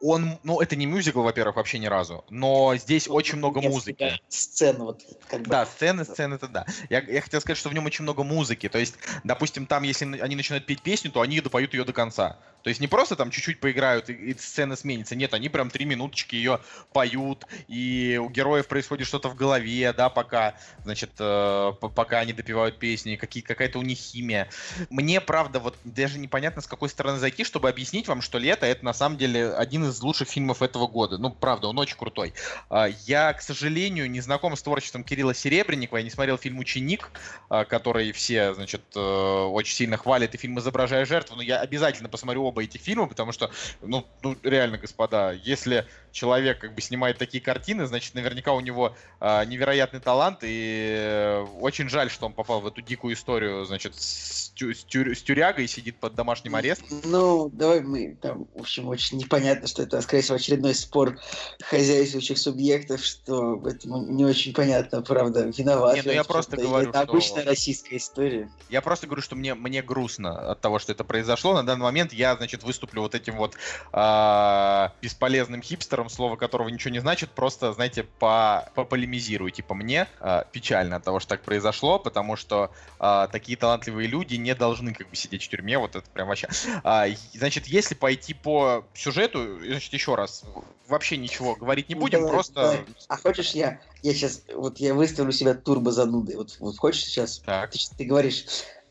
он, 0.00 0.38
ну, 0.42 0.60
это 0.60 0.76
не 0.76 0.86
мюзикл, 0.86 1.22
во-первых, 1.22 1.56
вообще 1.56 1.78
ни 1.78 1.86
разу, 1.86 2.24
но 2.30 2.76
здесь 2.76 3.08
очень 3.08 3.38
много 3.38 3.60
Нет, 3.60 3.70
музыки. 3.70 3.96
да, 3.98 4.18
Сцена 4.28 4.84
вот 4.84 5.02
как 5.28 5.42
бы. 5.42 5.50
Да, 5.50 5.66
сцены, 5.66 6.04
сцены, 6.04 6.34
это 6.34 6.48
да. 6.48 6.66
Я, 6.90 7.00
я 7.00 7.20
хотел 7.20 7.40
сказать, 7.40 7.58
что 7.58 7.68
в 7.68 7.74
нем 7.74 7.86
очень 7.86 8.02
много 8.02 8.24
музыки. 8.24 8.68
То 8.68 8.78
есть, 8.78 8.94
допустим, 9.24 9.66
там, 9.66 9.82
если 9.82 10.20
они 10.20 10.36
начинают 10.36 10.66
петь 10.66 10.82
песню, 10.82 11.10
то 11.10 11.20
они 11.20 11.40
допоют 11.40 11.74
ее 11.74 11.84
до 11.84 11.92
конца. 11.92 12.38
То 12.62 12.70
есть 12.70 12.80
не 12.80 12.88
просто 12.88 13.16
там 13.16 13.30
чуть-чуть 13.30 13.60
поиграют 13.60 14.10
и, 14.10 14.12
и 14.12 14.34
сцена 14.34 14.76
сменится. 14.76 15.14
Нет, 15.14 15.32
они 15.32 15.48
прям 15.48 15.70
три 15.70 15.84
минуточки 15.84 16.34
ее 16.34 16.60
поют, 16.92 17.46
и 17.68 18.20
у 18.22 18.28
героев 18.28 18.66
происходит 18.66 19.06
что-то 19.06 19.28
в 19.28 19.36
голове, 19.36 19.92
да, 19.92 20.08
пока, 20.08 20.54
значит, 20.84 21.12
э, 21.18 21.72
пока 21.80 22.18
они 22.18 22.32
допивают 22.32 22.78
песни, 22.78 23.16
какие, 23.16 23.42
какая-то 23.42 23.78
у 23.78 23.82
них 23.82 23.98
химия. 23.98 24.50
Мне, 24.90 25.20
правда, 25.20 25.60
вот 25.60 25.76
даже 25.84 26.18
непонятно, 26.18 26.60
с 26.60 26.66
какой 26.66 26.88
стороны 26.88 27.18
зайти, 27.18 27.44
чтобы 27.44 27.68
объяснить 27.68 28.08
вам, 28.08 28.20
что 28.20 28.38
«Лето»— 28.38 28.66
это 28.66 28.84
на 28.84 28.92
самом 28.92 29.18
деле 29.18 29.52
один 29.52 29.84
из 29.84 29.87
лучших 30.02 30.28
фильмов 30.28 30.62
этого 30.62 30.86
года. 30.86 31.18
Ну, 31.18 31.30
правда, 31.30 31.68
он 31.68 31.78
очень 31.78 31.96
крутой. 31.96 32.34
А, 32.70 32.86
Я, 33.06 33.32
к 33.32 33.42
сожалению, 33.42 34.10
не 34.10 34.20
знаком 34.20 34.56
с 34.56 34.62
творчеством 34.62 35.04
Кирилла 35.04 35.34
Серебренникова. 35.34 35.98
Я 35.98 36.04
не 36.04 36.10
смотрел 36.10 36.38
фильм 36.38 36.58
«Ученик», 36.58 37.10
а, 37.48 37.64
который 37.64 38.12
все, 38.12 38.54
значит, 38.54 38.82
э, 38.94 39.00
очень 39.00 39.74
сильно 39.74 39.96
хвалят, 39.96 40.34
и 40.34 40.38
фильм 40.38 40.58
«Изображая 40.58 41.04
жертву». 41.04 41.36
Но 41.36 41.42
я 41.42 41.60
обязательно 41.60 42.08
посмотрю 42.08 42.44
оба 42.44 42.62
этих 42.62 42.80
фильма, 42.80 43.06
потому 43.06 43.32
что, 43.32 43.50
ну, 43.82 44.06
ну, 44.22 44.36
реально, 44.42 44.78
господа, 44.78 45.32
если 45.32 45.86
человек 46.12 46.58
как 46.60 46.74
бы 46.74 46.80
снимает 46.80 47.18
такие 47.18 47.42
картины, 47.42 47.86
значит, 47.86 48.14
наверняка 48.14 48.52
у 48.52 48.60
него 48.60 48.94
а, 49.20 49.44
невероятный 49.44 50.00
талант, 50.00 50.38
и 50.42 50.94
э, 50.96 51.46
очень 51.60 51.88
жаль, 51.88 52.10
что 52.10 52.26
он 52.26 52.32
попал 52.32 52.60
в 52.60 52.66
эту 52.66 52.82
дикую 52.82 53.14
историю, 53.14 53.64
значит, 53.64 53.94
с, 53.94 54.50
тю- 54.54 54.74
с 54.74 54.84
с 54.84 55.22
тюрягой 55.22 55.64
и 55.64 55.68
сидит 55.68 55.98
под 55.98 56.14
домашним 56.14 56.54
арестом. 56.54 57.00
Ну, 57.04 57.48
давай 57.50 57.80
мы 57.80 58.16
там, 58.20 58.46
в 58.54 58.60
общем, 58.60 58.88
очень 58.88 59.18
непонятно, 59.18 59.66
что 59.66 59.82
это, 59.82 60.00
скорее 60.00 60.22
всего, 60.22 60.36
очередной 60.36 60.74
спор 60.74 61.18
хозяйствующих 61.62 62.38
субъектов, 62.38 63.04
что 63.04 63.60
это 63.66 63.88
ну, 63.88 64.06
не 64.08 64.24
очень 64.24 64.52
понятно, 64.54 65.02
правда, 65.02 65.50
виноват. 65.56 65.96
Не, 65.96 66.02
ну 66.02 66.12
я 66.12 66.24
просто 66.24 66.56
говорю, 66.56 66.90
Это 66.90 67.02
что- 67.02 67.10
обычная 67.10 67.44
российская 67.44 67.96
история. 67.96 68.50
Я 68.68 68.80
просто 68.82 69.06
говорю, 69.06 69.22
что 69.22 69.36
мне, 69.36 69.54
мне 69.54 69.82
грустно 69.82 70.52
от 70.52 70.60
того, 70.60 70.78
что 70.78 70.92
это 70.92 71.04
произошло. 71.04 71.54
На 71.54 71.64
данный 71.64 71.82
момент 71.82 72.12
я, 72.12 72.36
значит, 72.36 72.62
выступлю 72.62 73.02
вот 73.02 73.14
этим 73.14 73.36
вот 73.36 73.56
а, 73.92 74.92
бесполезным 75.02 75.62
хипстером, 75.62 75.97
слово 76.08 76.36
которого 76.36 76.68
ничего 76.68 76.92
не 76.92 77.00
значит, 77.00 77.30
просто, 77.30 77.72
знаете, 77.72 78.04
по, 78.04 78.70
пополемизирую. 78.74 79.50
Типа 79.50 79.74
мне 79.74 80.06
а, 80.20 80.44
печально 80.52 80.96
от 80.96 81.04
того, 81.04 81.18
что 81.18 81.30
так 81.30 81.42
произошло, 81.42 81.98
потому 81.98 82.36
что 82.36 82.70
а, 83.00 83.26
такие 83.26 83.58
талантливые 83.58 84.06
люди 84.06 84.36
не 84.36 84.54
должны 84.54 84.94
как 84.94 85.10
бы 85.10 85.16
сидеть 85.16 85.42
в 85.42 85.48
тюрьме, 85.48 85.78
вот 85.78 85.96
это 85.96 86.08
прям 86.10 86.28
вообще. 86.28 86.48
А, 86.84 87.06
значит, 87.34 87.66
если 87.66 87.94
пойти 87.96 88.34
по 88.34 88.84
сюжету, 88.94 89.58
значит, 89.58 89.92
еще 89.92 90.14
раз, 90.14 90.44
вообще 90.86 91.16
ничего 91.16 91.56
говорить 91.56 91.88
не 91.88 91.94
Ну, 91.94 92.02
будем, 92.02 92.20
давай, 92.20 92.32
просто... 92.32 92.54
давай. 92.54 92.86
А 93.08 93.16
хочешь 93.16 93.50
я, 93.50 93.80
я 94.02 94.14
сейчас, 94.14 94.42
вот 94.54 94.78
я 94.78 94.94
выставлю 94.94 95.32
себя 95.32 95.54
турбо 95.54 95.90
занудой, 95.90 96.36
вот, 96.36 96.56
вот 96.60 96.78
хочешь 96.78 97.04
сейчас, 97.04 97.38
Так, 97.38 97.70
ты, 97.70 97.78
ты 97.96 98.04
говоришь, 98.04 98.44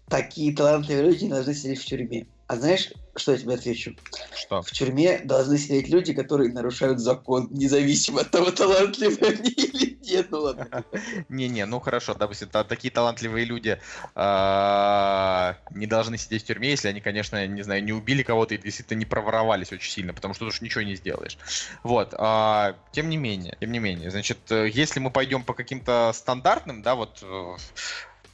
такие 0.09 0.55
талантливые 0.55 1.11
люди 1.11 1.25
не 1.25 1.29
должны 1.29 1.53
сидеть 1.53 1.81
в 1.81 1.85
тюрьме. 1.85 2.27
А 2.47 2.55
знаешь, 2.55 2.91
что 3.17 3.31
я 3.31 3.37
тебе 3.37 3.53
отвечу? 3.55 3.95
что? 4.35 4.61
В 4.61 4.71
тюрьме 4.71 5.19
должны 5.19 5.57
сидеть 5.57 5.89
люди, 5.89 6.13
которые 6.13 6.51
нарушают 6.53 6.99
закон, 6.99 7.47
независимо 7.51 8.21
от 8.21 8.31
того, 8.31 8.51
талантливые 8.51 9.33
они 9.33 9.49
или 9.49 9.97
нет. 10.03 10.27
Ну 10.31 10.41
ладно. 10.41 10.83
Не-не, 11.29 11.65
ну 11.65 11.79
хорошо, 11.79 12.13
допустим, 12.13 12.49
та- 12.49 12.63
такие 12.63 12.91
талантливые 12.91 13.45
люди 13.45 13.79
а, 14.15 15.57
не 15.71 15.87
должны 15.87 16.17
сидеть 16.17 16.43
в 16.43 16.47
тюрьме, 16.47 16.69
если 16.69 16.87
они, 16.87 17.01
конечно, 17.01 17.45
не 17.47 17.61
знаю, 17.63 17.83
не 17.83 17.93
убили 17.93 18.23
кого-то 18.23 18.55
и 18.55 18.57
действительно 18.57 18.99
не 18.99 19.05
проворовались 19.05 19.71
очень 19.71 19.91
сильно, 19.91 20.13
потому 20.13 20.33
что 20.33 20.45
уж 20.45 20.61
ничего 20.61 20.83
не 20.83 20.95
сделаешь. 20.95 21.37
Вот, 21.83 22.13
а, 22.17 22.75
тем 22.91 23.09
не 23.09 23.17
менее, 23.17 23.57
тем 23.59 23.71
не 23.71 23.79
менее, 23.79 24.11
значит, 24.11 24.39
э, 24.51 24.69
если 24.69 24.99
мы 24.99 25.11
пойдем 25.11 25.43
по 25.43 25.53
каким-то 25.53 26.11
стандартным, 26.13 26.81
да, 26.81 26.95
вот 26.95 27.19
э, 27.21 27.55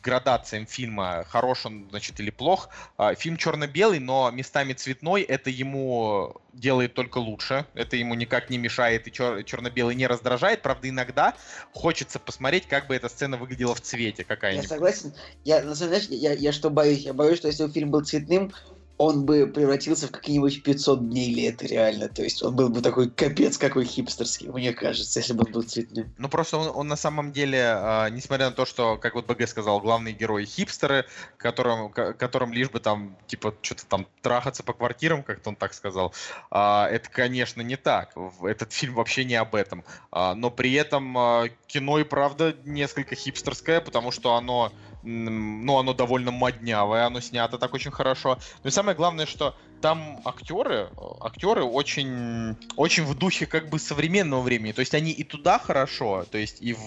градациям 0.03 0.65
фильма, 0.65 1.25
хорош 1.27 1.65
он, 1.65 1.87
значит, 1.89 2.19
или 2.19 2.29
плох. 2.29 2.69
А, 2.97 3.15
фильм 3.15 3.37
черно-белый, 3.37 3.99
но 3.99 4.29
местами 4.31 4.73
цветной, 4.73 5.21
это 5.21 5.49
ему 5.49 6.35
делает 6.51 6.93
только 6.93 7.17
лучше, 7.17 7.65
это 7.73 7.95
ему 7.95 8.13
никак 8.13 8.49
не 8.49 8.57
мешает 8.57 9.07
и 9.07 9.11
чер- 9.11 9.43
черно-белый 9.43 9.95
не 9.95 10.05
раздражает. 10.05 10.61
Правда, 10.61 10.89
иногда 10.89 11.33
хочется 11.71 12.19
посмотреть, 12.19 12.67
как 12.67 12.87
бы 12.87 12.95
эта 12.95 13.09
сцена 13.09 13.37
выглядела 13.37 13.73
в 13.73 13.81
цвете 13.81 14.23
какая-нибудь. 14.23 14.69
Я 14.69 14.75
согласен. 14.75 15.13
Я, 15.43 15.63
на 15.63 15.75
самом 15.75 15.99
деле, 15.99 16.17
я, 16.17 16.33
я 16.33 16.51
что 16.51 16.69
боюсь? 16.69 16.99
Я 16.99 17.13
боюсь, 17.13 17.37
что 17.37 17.47
если 17.47 17.65
бы 17.65 17.71
фильм 17.71 17.89
был 17.89 18.03
цветным, 18.03 18.53
он 18.97 19.25
бы 19.25 19.47
превратился 19.47 20.07
в 20.07 20.11
какие-нибудь 20.11 20.63
500 20.63 21.09
дней 21.09 21.33
лета, 21.33 21.65
реально. 21.65 22.09
То 22.09 22.23
есть 22.23 22.43
он 22.43 22.55
был 22.55 22.69
бы 22.69 22.81
такой 22.81 23.09
капец 23.09 23.57
какой 23.57 23.85
хипстерский, 23.85 24.49
мне 24.49 24.71
кажется, 24.71 25.19
если 25.19 25.33
бы 25.33 25.43
он 25.45 25.51
был 25.51 25.63
цветным. 25.63 26.13
Ну 26.17 26.29
просто 26.29 26.57
он, 26.57 26.71
он 26.73 26.87
на 26.87 26.95
самом 26.95 27.31
деле, 27.31 27.59
э, 27.59 28.09
несмотря 28.11 28.49
на 28.49 28.51
то, 28.55 28.65
что, 28.65 28.97
как 28.97 29.15
вот 29.15 29.25
БГ 29.25 29.47
сказал, 29.47 29.79
главные 29.81 30.13
герои 30.13 30.45
хипстеры, 30.45 31.05
которым, 31.37 31.91
которым 31.91 32.53
лишь 32.53 32.69
бы 32.69 32.79
там, 32.79 33.17
типа, 33.27 33.55
что-то 33.61 33.85
там 33.87 34.07
трахаться 34.21 34.63
по 34.63 34.73
квартирам, 34.73 35.23
как-то 35.23 35.49
он 35.49 35.55
так 35.55 35.73
сказал, 35.73 36.13
э, 36.51 36.83
это, 36.91 37.09
конечно, 37.09 37.61
не 37.61 37.77
так. 37.77 38.15
Этот 38.43 38.73
фильм 38.73 38.93
вообще 38.93 39.25
не 39.25 39.35
об 39.35 39.55
этом. 39.55 39.83
Э, 40.11 40.33
но 40.35 40.51
при 40.51 40.73
этом 40.73 41.17
э, 41.17 41.49
кино 41.67 41.99
и 41.99 42.03
правда 42.03 42.55
несколько 42.63 43.15
хипстерское, 43.15 43.81
потому 43.81 44.11
что 44.11 44.35
оно 44.35 44.71
ну, 45.03 45.77
оно 45.77 45.93
довольно 45.93 46.31
моднявое, 46.31 47.05
оно 47.05 47.19
снято 47.19 47.57
так 47.57 47.73
очень 47.73 47.91
хорошо. 47.91 48.37
Но 48.63 48.69
и 48.69 48.71
самое 48.71 48.95
главное, 48.95 49.25
что 49.25 49.55
там 49.83 50.21
актеры, 50.23 50.87
актеры 51.19 51.63
очень, 51.65 52.55
очень 52.77 53.03
в 53.03 53.15
духе 53.17 53.45
как 53.45 53.67
бы 53.67 53.79
современного 53.79 54.41
времени. 54.41 54.71
То 54.71 54.79
есть 54.79 54.93
они 54.93 55.11
и 55.11 55.25
туда 55.25 55.59
хорошо, 55.59 56.23
то 56.31 56.37
есть 56.37 56.61
и, 56.61 56.71
в, 56.71 56.79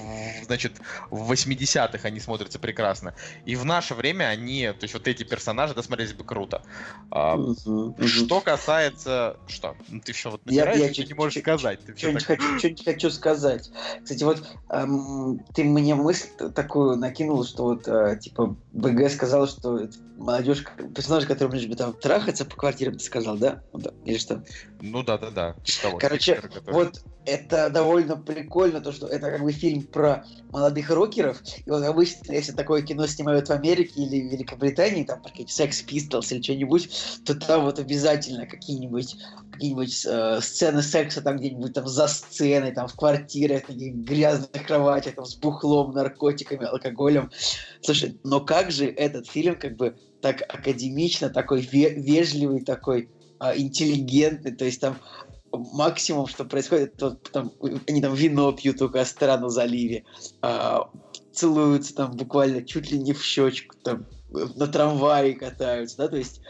значит, 0.46 0.72
в 1.10 1.30
80-х 1.30 2.08
они 2.08 2.20
смотрятся 2.20 2.58
прекрасно. 2.58 3.14
И 3.44 3.54
в 3.54 3.66
наше 3.66 3.94
время 3.94 4.24
они, 4.24 4.62
то 4.68 4.84
есть 4.84 4.94
вот 4.94 5.06
эти 5.08 5.24
персонажи, 5.24 5.74
да, 5.74 5.82
смотрелись 5.82 6.14
бы 6.14 6.24
круто. 6.24 6.62
А, 7.10 7.38
что 8.00 8.40
касается... 8.40 9.36
Что? 9.46 9.76
Ну, 9.88 10.00
ты 10.00 10.14
все 10.14 10.30
вот 10.30 10.40
я, 10.46 10.72
я 10.72 10.88
ты 10.90 11.04
не 11.04 11.12
можешь 11.12 11.38
сказать. 11.42 11.80
Что-нибудь 11.98 12.26
так... 12.26 12.40
хочу, 12.40 12.82
хочу 12.82 13.10
сказать. 13.10 13.70
Кстати, 14.02 14.24
вот 14.24 14.42
эм, 14.70 15.44
ты 15.54 15.64
мне 15.64 15.94
мысль 15.94 16.28
такую 16.54 16.96
накинул, 16.96 17.44
что 17.44 17.64
вот, 17.64 17.86
э, 17.88 18.18
типа, 18.18 18.56
БГ 18.72 19.10
сказал, 19.10 19.46
что 19.48 19.86
молодежь, 20.16 20.64
персонажи, 20.94 21.26
которым 21.26 21.54
лишь 21.54 21.66
бы 21.66 21.76
там 21.76 21.92
трахаться 21.92 22.44
по 22.44 22.56
квартире, 22.56 22.85
ты 22.92 22.98
сказал, 23.00 23.36
да? 23.36 23.62
Или 24.04 24.18
что? 24.18 24.42
Ну 24.80 25.02
да, 25.02 25.18
да, 25.18 25.30
да. 25.30 25.56
Короче, 25.98 26.40
вот 26.66 27.02
это 27.26 27.70
довольно 27.70 28.16
прикольно, 28.16 28.80
то, 28.80 28.92
что 28.92 29.06
это 29.08 29.30
как 29.30 29.42
бы 29.42 29.52
фильм 29.52 29.82
про 29.82 30.24
молодых 30.50 30.90
рокеров. 30.90 31.42
И 31.64 31.70
вот 31.70 31.82
обычно, 31.82 32.32
если 32.32 32.52
такое 32.52 32.82
кино 32.82 33.06
снимают 33.06 33.48
в 33.48 33.52
Америке 33.52 34.02
или 34.02 34.28
в 34.28 34.32
Великобритании, 34.32 35.04
там 35.04 35.20
про 35.20 35.30
какие-то 35.30 35.52
Sex 35.52 35.84
Pistols 35.86 36.32
или 36.32 36.42
что-нибудь, 36.42 36.88
то 37.24 37.34
там 37.34 37.64
вот 37.64 37.78
обязательно 37.78 38.46
какие-нибудь 38.46 39.16
какие-нибудь 39.56 40.06
э, 40.06 40.40
сцены 40.42 40.82
секса 40.82 41.22
там 41.22 41.38
где-нибудь 41.38 41.72
там 41.72 41.86
за 41.86 42.06
сценой, 42.08 42.72
там 42.72 42.88
в 42.88 42.94
квартире, 42.94 43.64
на 43.68 43.72
грязных 43.74 44.66
кроватях, 44.66 45.14
там 45.14 45.24
с 45.24 45.34
бухлом, 45.34 45.92
наркотиками, 45.92 46.66
алкоголем. 46.66 47.30
Слушай, 47.80 48.18
но 48.22 48.40
как 48.40 48.70
же 48.70 48.86
этот 48.86 49.26
фильм 49.26 49.58
как 49.58 49.76
бы 49.76 49.96
так 50.20 50.42
академично, 50.42 51.30
такой 51.30 51.60
вежливый, 51.60 52.62
такой 52.62 53.10
э, 53.40 53.58
интеллигентный, 53.58 54.52
то 54.52 54.64
есть 54.64 54.80
там 54.80 54.96
максимум, 55.52 56.26
что 56.26 56.44
происходит, 56.44 56.96
то 56.96 57.12
там, 57.32 57.52
они 57.86 58.00
там 58.00 58.14
вино 58.14 58.52
пьют 58.52 58.82
у 58.82 58.90
костра 58.90 59.38
заливе, 59.48 60.04
а, 60.42 60.90
целуются 61.32 61.94
там 61.94 62.16
буквально 62.16 62.62
чуть 62.62 62.90
ли 62.90 62.98
не 62.98 63.12
в 63.12 63.22
щечку, 63.22 63.76
там 63.82 64.06
на 64.28 64.66
трамвае 64.66 65.34
катаются, 65.34 65.96
да, 65.98 66.08
то 66.08 66.16
есть 66.16 66.40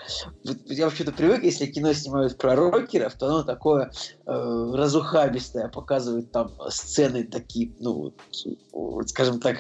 я 0.67 0.87
вообще-то 0.87 1.13
привык, 1.13 1.45
если 1.45 1.67
кино 1.67 1.93
снимают 1.93 2.39
про 2.39 2.57
рокеров, 2.57 3.15
то 3.15 3.27
оно 3.27 3.43
такое 3.43 3.91
э, 4.27 4.71
разухабистое, 4.75 5.69
показывает 5.69 6.33
там 6.33 6.53
сцены 6.69 7.25
такие, 7.25 7.73
ну, 7.79 8.13
скажем 9.07 9.41
так, 9.41 9.59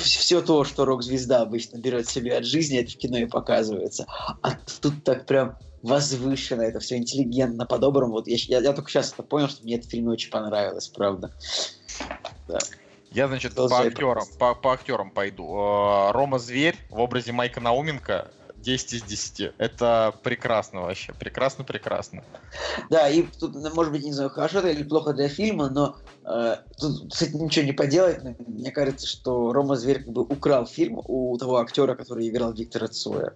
все 0.00 0.42
то, 0.42 0.64
что 0.64 0.84
рок-звезда 0.84 1.42
обычно 1.42 1.78
берет 1.78 2.08
себе 2.08 2.36
от 2.36 2.44
жизни, 2.44 2.78
это 2.78 2.92
в 2.92 2.96
кино 2.96 3.18
и 3.18 3.26
показывается, 3.26 4.06
а 4.42 4.58
тут 4.80 5.02
так 5.04 5.26
прям 5.26 5.56
возвышенно, 5.82 6.62
это 6.62 6.78
все 6.80 6.98
интеллигентно, 6.98 7.64
по-доброму. 7.64 8.12
Вот 8.12 8.28
я, 8.28 8.36
я, 8.36 8.60
я 8.60 8.72
только 8.74 8.90
сейчас 8.90 9.12
это 9.12 9.22
понял, 9.22 9.48
что 9.48 9.64
мне 9.64 9.76
этот 9.76 9.90
фильм 9.90 10.08
очень 10.08 10.30
понравилось, 10.30 10.88
правда. 10.88 11.30
Да. 12.46 12.58
Я, 13.10 13.28
значит, 13.28 13.54
по 13.54 13.64
актерам, 13.80 14.24
по, 14.38 14.54
по 14.54 14.72
актерам 14.72 15.10
пойду. 15.10 15.44
Э, 15.44 16.12
Рома 16.12 16.38
Зверь 16.38 16.76
в 16.90 17.00
образе 17.00 17.32
Майка 17.32 17.60
Науменко 17.60 18.30
10 18.62 18.92
из 18.92 19.02
10. 19.02 19.54
Это 19.58 20.14
прекрасно 20.22 20.82
вообще. 20.82 21.12
Прекрасно, 21.14 21.64
прекрасно. 21.64 22.22
Да, 22.88 23.08
и 23.08 23.22
тут, 23.22 23.54
может 23.74 23.92
быть, 23.92 24.04
не 24.04 24.12
знаю, 24.12 24.30
хорошо 24.30 24.58
это 24.58 24.68
или 24.68 24.82
плохо 24.82 25.12
для 25.12 25.28
фильма, 25.28 25.70
но 25.70 25.96
э, 26.24 26.56
тут 26.78 27.12
с 27.12 27.22
этим 27.22 27.44
ничего 27.44 27.64
не 27.64 27.72
поделать. 27.72 28.18
Мне 28.46 28.70
кажется, 28.70 29.06
что 29.06 29.52
Рома 29.52 29.76
Зверь 29.76 30.04
как 30.04 30.12
бы 30.12 30.22
украл 30.22 30.66
фильм 30.66 31.00
у 31.04 31.36
того 31.38 31.58
актера, 31.58 31.94
который 31.94 32.28
играл 32.28 32.52
Виктора 32.52 32.88
Цоя. 32.88 33.34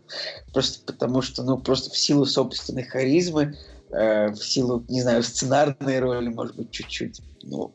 Просто 0.52 0.84
потому 0.84 1.22
что, 1.22 1.42
ну, 1.42 1.58
просто 1.58 1.90
в 1.90 1.96
силу 1.96 2.26
собственной 2.26 2.84
харизмы, 2.84 3.56
э, 3.90 4.28
в 4.30 4.44
силу, 4.44 4.84
не 4.88 5.02
знаю, 5.02 5.22
сценарной 5.22 6.00
роли, 6.00 6.28
может 6.28 6.56
быть, 6.56 6.70
чуть-чуть, 6.70 7.20
ну, 7.42 7.72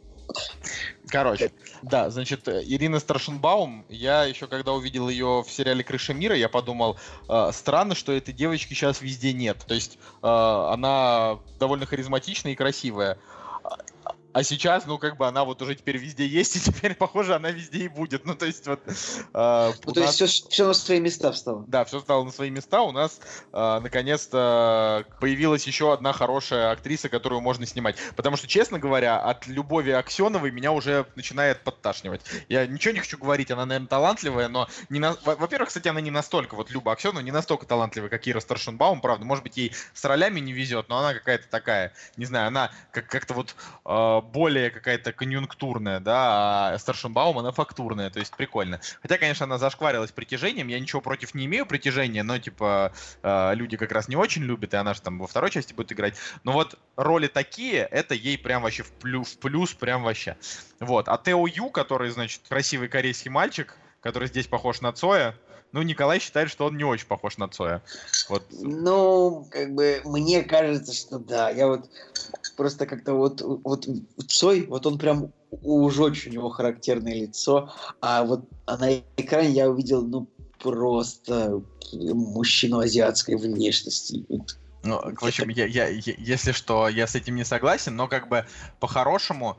Короче, 1.10 1.52
да, 1.82 2.10
значит, 2.10 2.48
Ирина 2.48 3.00
Старшенбаум, 3.00 3.86
я 3.90 4.24
еще 4.26 4.48
когда 4.48 4.74
увидел 4.74 5.10
ее 5.10 5.44
в 5.46 5.52
сериале 5.52 5.84
«Крыша 5.84 6.14
мира», 6.14 6.36
я 6.36 6.50
подумал, 6.50 6.98
э, 7.28 7.50
странно, 7.54 7.96
что 7.96 8.12
этой 8.12 8.34
девочки 8.34 8.74
сейчас 8.74 9.02
везде 9.02 9.34
нет. 9.34 9.58
То 9.68 9.74
есть 9.74 9.98
э, 10.22 10.28
она 10.28 11.40
довольно 11.60 11.86
харизматичная 11.86 12.54
и 12.54 12.56
красивая. 12.56 13.18
А 14.32 14.44
сейчас, 14.44 14.86
ну, 14.86 15.00
как 15.00 15.18
бы 15.18 15.28
она 15.28 15.44
вот 15.44 15.60
уже 15.64 15.74
теперь 15.74 15.98
везде 15.98 16.28
есть, 16.28 16.56
и 16.56 16.60
теперь, 16.60 16.94
похоже, 16.94 17.34
она 17.34 17.50
везде 17.50 17.80
и 17.80 17.88
будет. 17.88 18.26
Ну, 18.26 18.36
то 18.36 18.46
есть 18.46 18.68
вот... 18.68 18.80
Э, 19.34 19.72
ну, 19.86 19.92
то 19.92 20.02
нас... 20.02 20.22
есть 20.22 20.44
все, 20.44 20.50
все 20.50 20.68
на 20.68 20.74
свои 20.74 21.00
места 21.00 21.32
встало. 21.32 21.66
Да, 21.68 21.84
все 21.84 22.00
стало 22.00 22.24
на 22.24 22.32
свои 22.32 22.52
места. 22.52 22.84
У 22.84 22.92
нас, 22.92 23.20
э, 23.52 23.80
наконец-то, 23.82 25.06
появилась 25.20 25.66
еще 25.66 25.92
одна 25.92 26.14
хорошая 26.14 26.72
актриса, 26.72 27.10
которую 27.10 27.42
можно 27.42 27.66
снимать. 27.66 27.96
Потому 28.16 28.38
что, 28.38 28.48
честно 28.48 28.78
говоря, 28.78 29.20
от 29.20 29.48
Любови 29.48 29.90
Аксеновой 29.90 30.52
меня 30.52 30.74
уже 30.74 31.08
начинает 31.16 31.64
подташнивать. 31.64 32.22
Я 32.50 32.68
ничего 32.68 32.94
не 32.94 33.00
хочу 33.00 33.18
говорить, 33.18 33.50
она, 33.50 33.66
наверное, 33.66 33.88
талантливая, 33.88 34.48
но... 34.48 34.68
Не 34.90 35.00
на... 35.00 35.18
Во-первых, 35.26 35.70
кстати, 35.70 35.88
она 35.88 36.02
не 36.02 36.12
настолько, 36.12 36.54
вот 36.54 36.70
Люба 36.70 36.92
Аксенова 36.92 37.22
не 37.22 37.32
настолько 37.32 37.66
талантливая, 37.66 38.10
как 38.10 38.28
Ира 38.28 38.42
Старшенбаум, 38.42 39.02
правда. 39.02 39.26
Может 39.26 39.44
быть, 39.44 39.58
ей 39.58 39.74
с 39.96 40.06
ролями 40.06 40.40
не 40.40 40.54
везет, 40.54 40.88
но 40.88 41.00
она 41.00 41.16
какая-то 41.16 41.48
такая, 41.50 41.94
не 42.16 42.26
знаю, 42.26 42.50
она 42.50 42.70
как- 42.92 43.08
как-то 43.08 43.34
вот... 43.34 43.56
Э, 43.86 44.20
более 44.32 44.70
какая-то 44.70 45.12
конъюнктурная, 45.12 46.00
да, 46.00 46.74
а 46.74 46.78
Старшенбаум, 46.80 47.40
она 47.40 47.52
фактурная, 47.52 48.10
то 48.10 48.20
есть 48.20 48.36
прикольно. 48.36 48.80
Хотя, 49.02 49.18
конечно, 49.18 49.46
она 49.46 49.58
зашкварилась 49.58 50.12
притяжением, 50.12 50.68
я 50.68 50.80
ничего 50.80 51.02
против 51.02 51.34
не 51.34 51.46
имею 51.46 51.66
притяжения, 51.66 52.24
но, 52.24 52.38
типа, 52.38 52.94
э, 53.24 53.56
люди 53.56 53.78
как 53.78 53.92
раз 53.92 54.08
не 54.08 54.16
очень 54.16 54.44
любят, 54.44 54.74
и 54.74 54.78
она 54.78 54.94
же 54.94 55.02
там 55.02 55.20
во 55.20 55.28
второй 55.28 55.52
части 55.52 55.74
будет 55.74 55.92
играть. 55.92 56.16
Но 56.44 56.52
вот 56.52 56.78
роли 56.96 57.28
такие, 57.28 57.82
это 57.82 58.16
ей 58.16 58.38
прям 58.38 58.64
вообще 58.64 58.84
в 58.84 58.92
плюс, 58.94 59.34
в 59.34 59.40
плюс 59.40 59.74
прям 59.74 60.04
вообще. 60.04 60.38
Вот. 60.80 61.08
А 61.10 61.18
Тео 61.18 61.46
Ю, 61.48 61.70
который, 61.70 62.10
значит, 62.10 62.42
красивый 62.48 62.88
корейский 62.88 63.30
мальчик, 63.30 63.76
который 64.02 64.28
здесь 64.28 64.48
похож 64.48 64.82
на 64.82 64.94
Цоя, 64.94 65.36
ну, 65.72 65.82
Николай 65.84 66.20
считает, 66.20 66.50
что 66.50 66.66
он 66.66 66.78
не 66.78 66.84
очень 66.84 67.08
похож 67.08 67.38
на 67.38 67.48
Цоя. 67.48 67.82
Вот. 68.28 68.44
Ну, 68.52 69.48
как 69.52 69.74
бы, 69.74 70.02
мне 70.04 70.44
кажется, 70.44 70.94
что 70.94 71.20
да. 71.20 71.50
Я 71.50 71.68
вот 71.68 71.90
просто 72.58 72.86
как-то 72.86 73.14
вот, 73.14 73.42
вот 73.42 73.88
Цой, 74.28 74.66
вот 74.66 74.86
он 74.86 74.98
прям 74.98 75.32
уж 75.52 76.00
очень 76.00 76.32
у 76.32 76.34
него 76.34 76.50
характерное 76.50 77.14
лицо, 77.14 77.72
а 78.02 78.24
вот 78.24 78.46
а 78.66 78.78
на 78.78 79.00
экране 79.18 79.50
я 79.50 79.70
увидел, 79.70 80.02
ну, 80.04 80.28
просто 80.60 81.62
мужчину 81.94 82.80
азиатской 82.80 83.36
внешности. 83.36 84.26
Ну, 84.84 85.02
в 85.02 85.26
общем, 85.26 85.50
я, 85.50 85.66
я, 85.66 85.88
я, 85.88 86.14
если 86.18 86.54
что, 86.54 86.88
я 86.88 87.06
с 87.06 87.16
этим 87.16 87.36
не 87.36 87.44
согласен, 87.44 87.96
но 87.98 88.08
как 88.08 88.30
бы 88.30 88.46
по-хорошему 88.80 89.58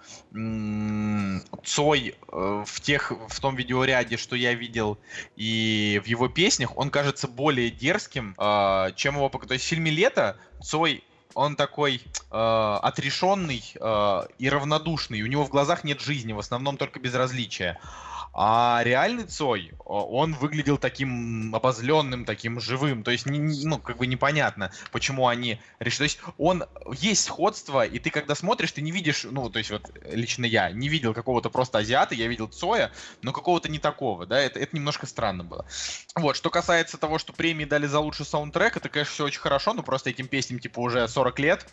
Цой 1.64 2.14
э, 2.32 2.64
в 2.66 2.80
тех, 2.80 3.12
в 3.28 3.40
том 3.40 3.54
видеоряде, 3.54 4.16
что 4.16 4.34
я 4.34 4.54
видел, 4.54 4.98
и 5.36 6.00
в 6.02 6.06
его 6.06 6.28
песнях, 6.28 6.76
он 6.78 6.90
кажется 6.90 7.28
более 7.28 7.70
дерзким, 7.70 8.34
э, 8.38 8.92
чем 8.96 9.16
его... 9.16 9.28
То 9.28 9.52
есть 9.52 9.64
в 9.66 9.68
фильме 9.68 9.90
«Лето» 9.90 10.38
Цой 10.62 11.04
он 11.34 11.56
такой 11.56 12.02
э, 12.30 12.78
отрешенный 12.82 13.62
э, 13.78 14.22
и 14.38 14.48
равнодушный. 14.48 15.22
У 15.22 15.26
него 15.26 15.44
в 15.44 15.50
глазах 15.50 15.84
нет 15.84 16.00
жизни, 16.00 16.32
в 16.32 16.38
основном 16.38 16.76
только 16.76 16.98
безразличия. 16.98 17.78
А 18.32 18.80
реальный 18.84 19.24
Цой, 19.24 19.72
он 19.84 20.34
выглядел 20.34 20.78
таким 20.78 21.54
обозленным, 21.54 22.24
таким 22.24 22.60
живым. 22.60 23.02
То 23.02 23.10
есть, 23.10 23.26
ну, 23.26 23.78
как 23.78 23.96
бы 23.96 24.06
непонятно, 24.06 24.72
почему 24.92 25.26
они 25.26 25.60
решили. 25.80 25.98
То 25.98 26.04
есть, 26.04 26.20
он 26.38 26.64
есть 26.92 27.24
сходство, 27.24 27.84
и 27.84 27.98
ты 27.98 28.10
когда 28.10 28.34
смотришь, 28.34 28.72
ты 28.72 28.82
не 28.82 28.92
видишь, 28.92 29.26
ну, 29.28 29.50
то 29.50 29.58
есть, 29.58 29.70
вот 29.70 29.90
лично 30.04 30.44
я 30.44 30.70
не 30.70 30.88
видел 30.88 31.12
какого-то 31.12 31.50
просто 31.50 31.78
азиата, 31.78 32.14
я 32.14 32.28
видел 32.28 32.46
Цоя, 32.46 32.92
но 33.22 33.32
какого-то 33.32 33.68
не 33.68 33.78
такого, 33.78 34.26
да, 34.26 34.38
это, 34.38 34.60
это 34.60 34.76
немножко 34.76 35.06
странно 35.06 35.42
было. 35.42 35.66
Вот, 36.14 36.36
что 36.36 36.50
касается 36.50 36.98
того, 36.98 37.18
что 37.18 37.32
премии 37.32 37.64
дали 37.64 37.86
за 37.86 37.98
лучший 37.98 38.26
саундтрек, 38.26 38.76
это, 38.76 38.88
конечно, 38.88 39.12
все 39.12 39.24
очень 39.24 39.40
хорошо, 39.40 39.74
но 39.74 39.82
просто 39.82 40.10
этим 40.10 40.28
песням, 40.28 40.60
типа, 40.60 40.80
уже 40.80 41.06
40 41.08 41.38
лет. 41.40 41.66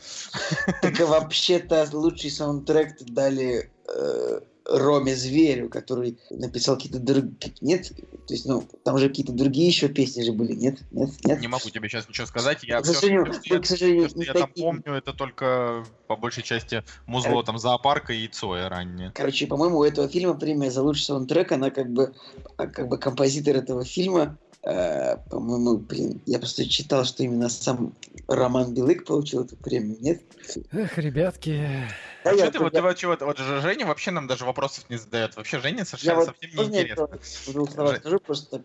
Так 0.82 1.00
вообще-то 1.00 1.88
лучший 1.94 2.32
саундтрек 2.32 2.98
дали 3.02 3.72
э, 3.88 4.40
Роме 4.70 5.16
Зверю, 5.16 5.70
который 5.70 6.18
написал 6.30 6.76
какие-то 6.76 7.00
другие... 7.00 7.54
Нет? 7.62 7.92
То 8.28 8.34
есть, 8.34 8.46
ну, 8.46 8.68
там 8.84 8.98
же 8.98 9.08
какие-то 9.08 9.32
другие 9.32 9.68
еще 9.68 9.88
песни 9.88 10.22
же 10.22 10.34
были, 10.34 10.54
нет? 10.54 10.80
Нет? 10.92 11.12
Нет? 11.24 11.40
Не 11.40 11.48
могу 11.48 11.70
тебе 11.70 11.88
сейчас 11.88 12.10
ничего 12.10 12.28
сказать. 12.28 12.64
Я, 12.64 12.82
к 12.82 12.86
сожалению, 12.86 13.32
все, 13.32 13.42
что, 13.42 13.60
к 13.60 13.66
сожалению, 13.66 14.10
все, 14.10 14.24
что 14.24 14.34
я 14.34 14.34
там 14.34 14.52
помню, 14.54 14.94
это 14.94 15.14
только 15.14 15.86
по 16.08 16.16
большей 16.16 16.44
части 16.44 16.84
музло 17.06 17.44
там 17.44 17.58
зоопарка 17.58 18.14
и 18.14 18.28
Цоя 18.28 18.70
ранее. 18.70 19.12
Короче, 19.16 19.48
по-моему, 19.48 19.80
у 19.80 19.84
этого 19.84 20.08
фильма 20.10 20.34
премия 20.34 20.72
за 20.72 20.82
лучший 20.84 21.04
саундтрек, 21.04 21.52
она 21.52 21.70
как 21.70 21.90
бы, 21.92 22.14
как 22.58 22.88
бы 22.88 22.98
композитор 22.98 23.56
этого 23.56 23.86
фильма 23.86 24.38
Э, 24.70 25.16
по-моему, 25.30 25.78
блин, 25.78 26.22
я 26.26 26.40
просто 26.40 26.68
читал, 26.68 27.06
что 27.06 27.24
именно 27.24 27.48
сам 27.48 27.94
Роман 28.28 28.74
Белык 28.74 29.06
получил 29.06 29.46
эту 29.46 29.56
премию, 29.56 29.98
нет? 30.02 30.22
Эх, 30.74 30.98
ребятки. 30.98 31.66
А 32.26 32.34
что 32.34 32.52
ты, 32.52 32.60
вот, 32.60 32.74
я... 32.74 32.82
вот, 32.82 33.02
вот, 33.02 33.22
вот 33.22 33.38
же 33.38 33.62
Женя 33.62 33.86
вообще 33.86 34.12
нам 34.12 34.28
даже 34.28 34.44
вопросов 34.44 34.84
не 34.90 34.98
задает. 34.98 35.38
Вообще 35.38 35.60
Женя 35.60 35.86
совершенно 35.86 36.20
я 36.20 36.26
совсем 36.26 36.50
не 36.50 36.66
интересно. 36.66 37.08
Словах 37.72 37.98
скажу, 38.00 38.20
просто 38.20 38.62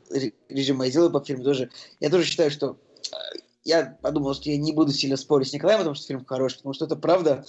режим 0.48 0.82
я 0.82 0.90
делаю 0.90 1.12
по 1.12 1.20
фильму 1.20 1.44
тоже. 1.44 1.70
Я 2.00 2.10
тоже 2.10 2.24
считаю, 2.24 2.50
что 2.50 2.78
э, 3.12 3.38
я 3.62 3.96
подумал, 4.02 4.34
что 4.34 4.50
я 4.50 4.56
не 4.58 4.72
буду 4.72 4.90
сильно 4.90 5.16
спорить 5.16 5.50
с 5.50 5.52
Николаем, 5.52 5.78
потому 5.78 5.94
что 5.94 6.08
фильм 6.08 6.24
хороший, 6.24 6.56
потому 6.56 6.74
что 6.74 6.86
это 6.86 6.96
правда 6.96 7.44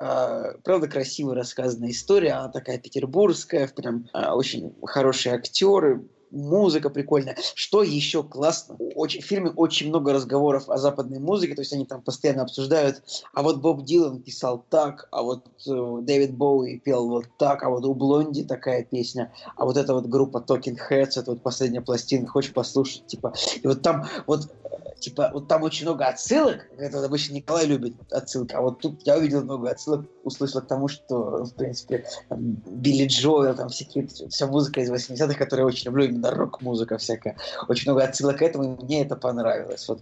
Uh, 0.00 0.60
правда 0.62 0.86
красиво 0.86 1.34
рассказанная 1.34 1.90
история, 1.90 2.34
она 2.34 2.50
такая 2.50 2.78
петербургская, 2.78 3.66
прям 3.66 4.08
очень 4.14 4.72
хорошие 4.84 5.34
актеры, 5.34 6.04
музыка 6.30 6.90
прикольная. 6.90 7.36
Что 7.54 7.82
еще 7.82 8.22
классно? 8.22 8.76
Очень, 8.94 9.20
в 9.20 9.24
фильме 9.24 9.50
очень 9.50 9.88
много 9.88 10.12
разговоров 10.12 10.68
о 10.68 10.78
западной 10.78 11.18
музыке, 11.18 11.54
то 11.54 11.62
есть 11.62 11.72
они 11.72 11.84
там 11.84 12.02
постоянно 12.02 12.42
обсуждают, 12.42 13.02
а 13.34 13.42
вот 13.42 13.60
Боб 13.60 13.84
Дилан 13.84 14.22
писал 14.22 14.64
так, 14.70 15.08
а 15.10 15.22
вот 15.22 15.46
э, 15.66 15.98
Дэвид 16.02 16.36
Боуи 16.36 16.78
пел 16.78 17.08
вот 17.08 17.26
так, 17.38 17.62
а 17.62 17.70
вот 17.70 17.84
у 17.84 17.94
Блонди 17.94 18.44
такая 18.44 18.84
песня, 18.84 19.32
а 19.56 19.64
вот 19.64 19.76
эта 19.76 19.94
вот 19.94 20.06
группа 20.06 20.44
Talking 20.46 20.78
Heads, 20.90 21.12
это 21.16 21.32
вот 21.32 21.42
последняя 21.42 21.80
пластинка, 21.80 22.30
хочешь 22.30 22.52
послушать, 22.52 23.06
типа, 23.06 23.34
и 23.62 23.66
вот 23.66 23.82
там 23.82 24.06
вот 24.26 24.48
типа, 25.00 25.30
вот 25.32 25.48
там 25.48 25.62
очень 25.62 25.86
много 25.86 26.06
отсылок, 26.06 26.66
это 26.76 27.04
обычно 27.04 27.34
Николай 27.34 27.66
любит 27.66 27.94
отсылки, 28.12 28.54
а 28.54 28.60
вот 28.60 28.80
тут 28.80 29.06
я 29.06 29.16
увидел 29.16 29.42
много 29.42 29.70
отсылок, 29.70 30.06
услышал 30.24 30.60
к 30.60 30.66
тому, 30.66 30.88
что, 30.88 31.44
в 31.44 31.54
принципе, 31.54 32.04
там, 32.28 32.40
Билли 32.66 33.06
Джоэл, 33.06 33.54
там 33.54 33.68
всякие, 33.68 34.06
вся 34.06 34.46
музыка 34.46 34.80
из 34.80 34.90
80-х, 34.90 35.34
которую 35.34 35.66
я 35.66 35.68
очень 35.68 35.86
люблю, 35.86 36.04
именно 36.06 36.30
рок-музыка 36.30 36.98
всякая, 36.98 37.36
очень 37.68 37.90
много 37.90 38.04
отсылок 38.04 38.38
к 38.38 38.42
этому, 38.42 38.64
и 38.64 38.84
мне 38.84 39.02
это 39.02 39.16
понравилось, 39.16 39.88
вот 39.88 40.00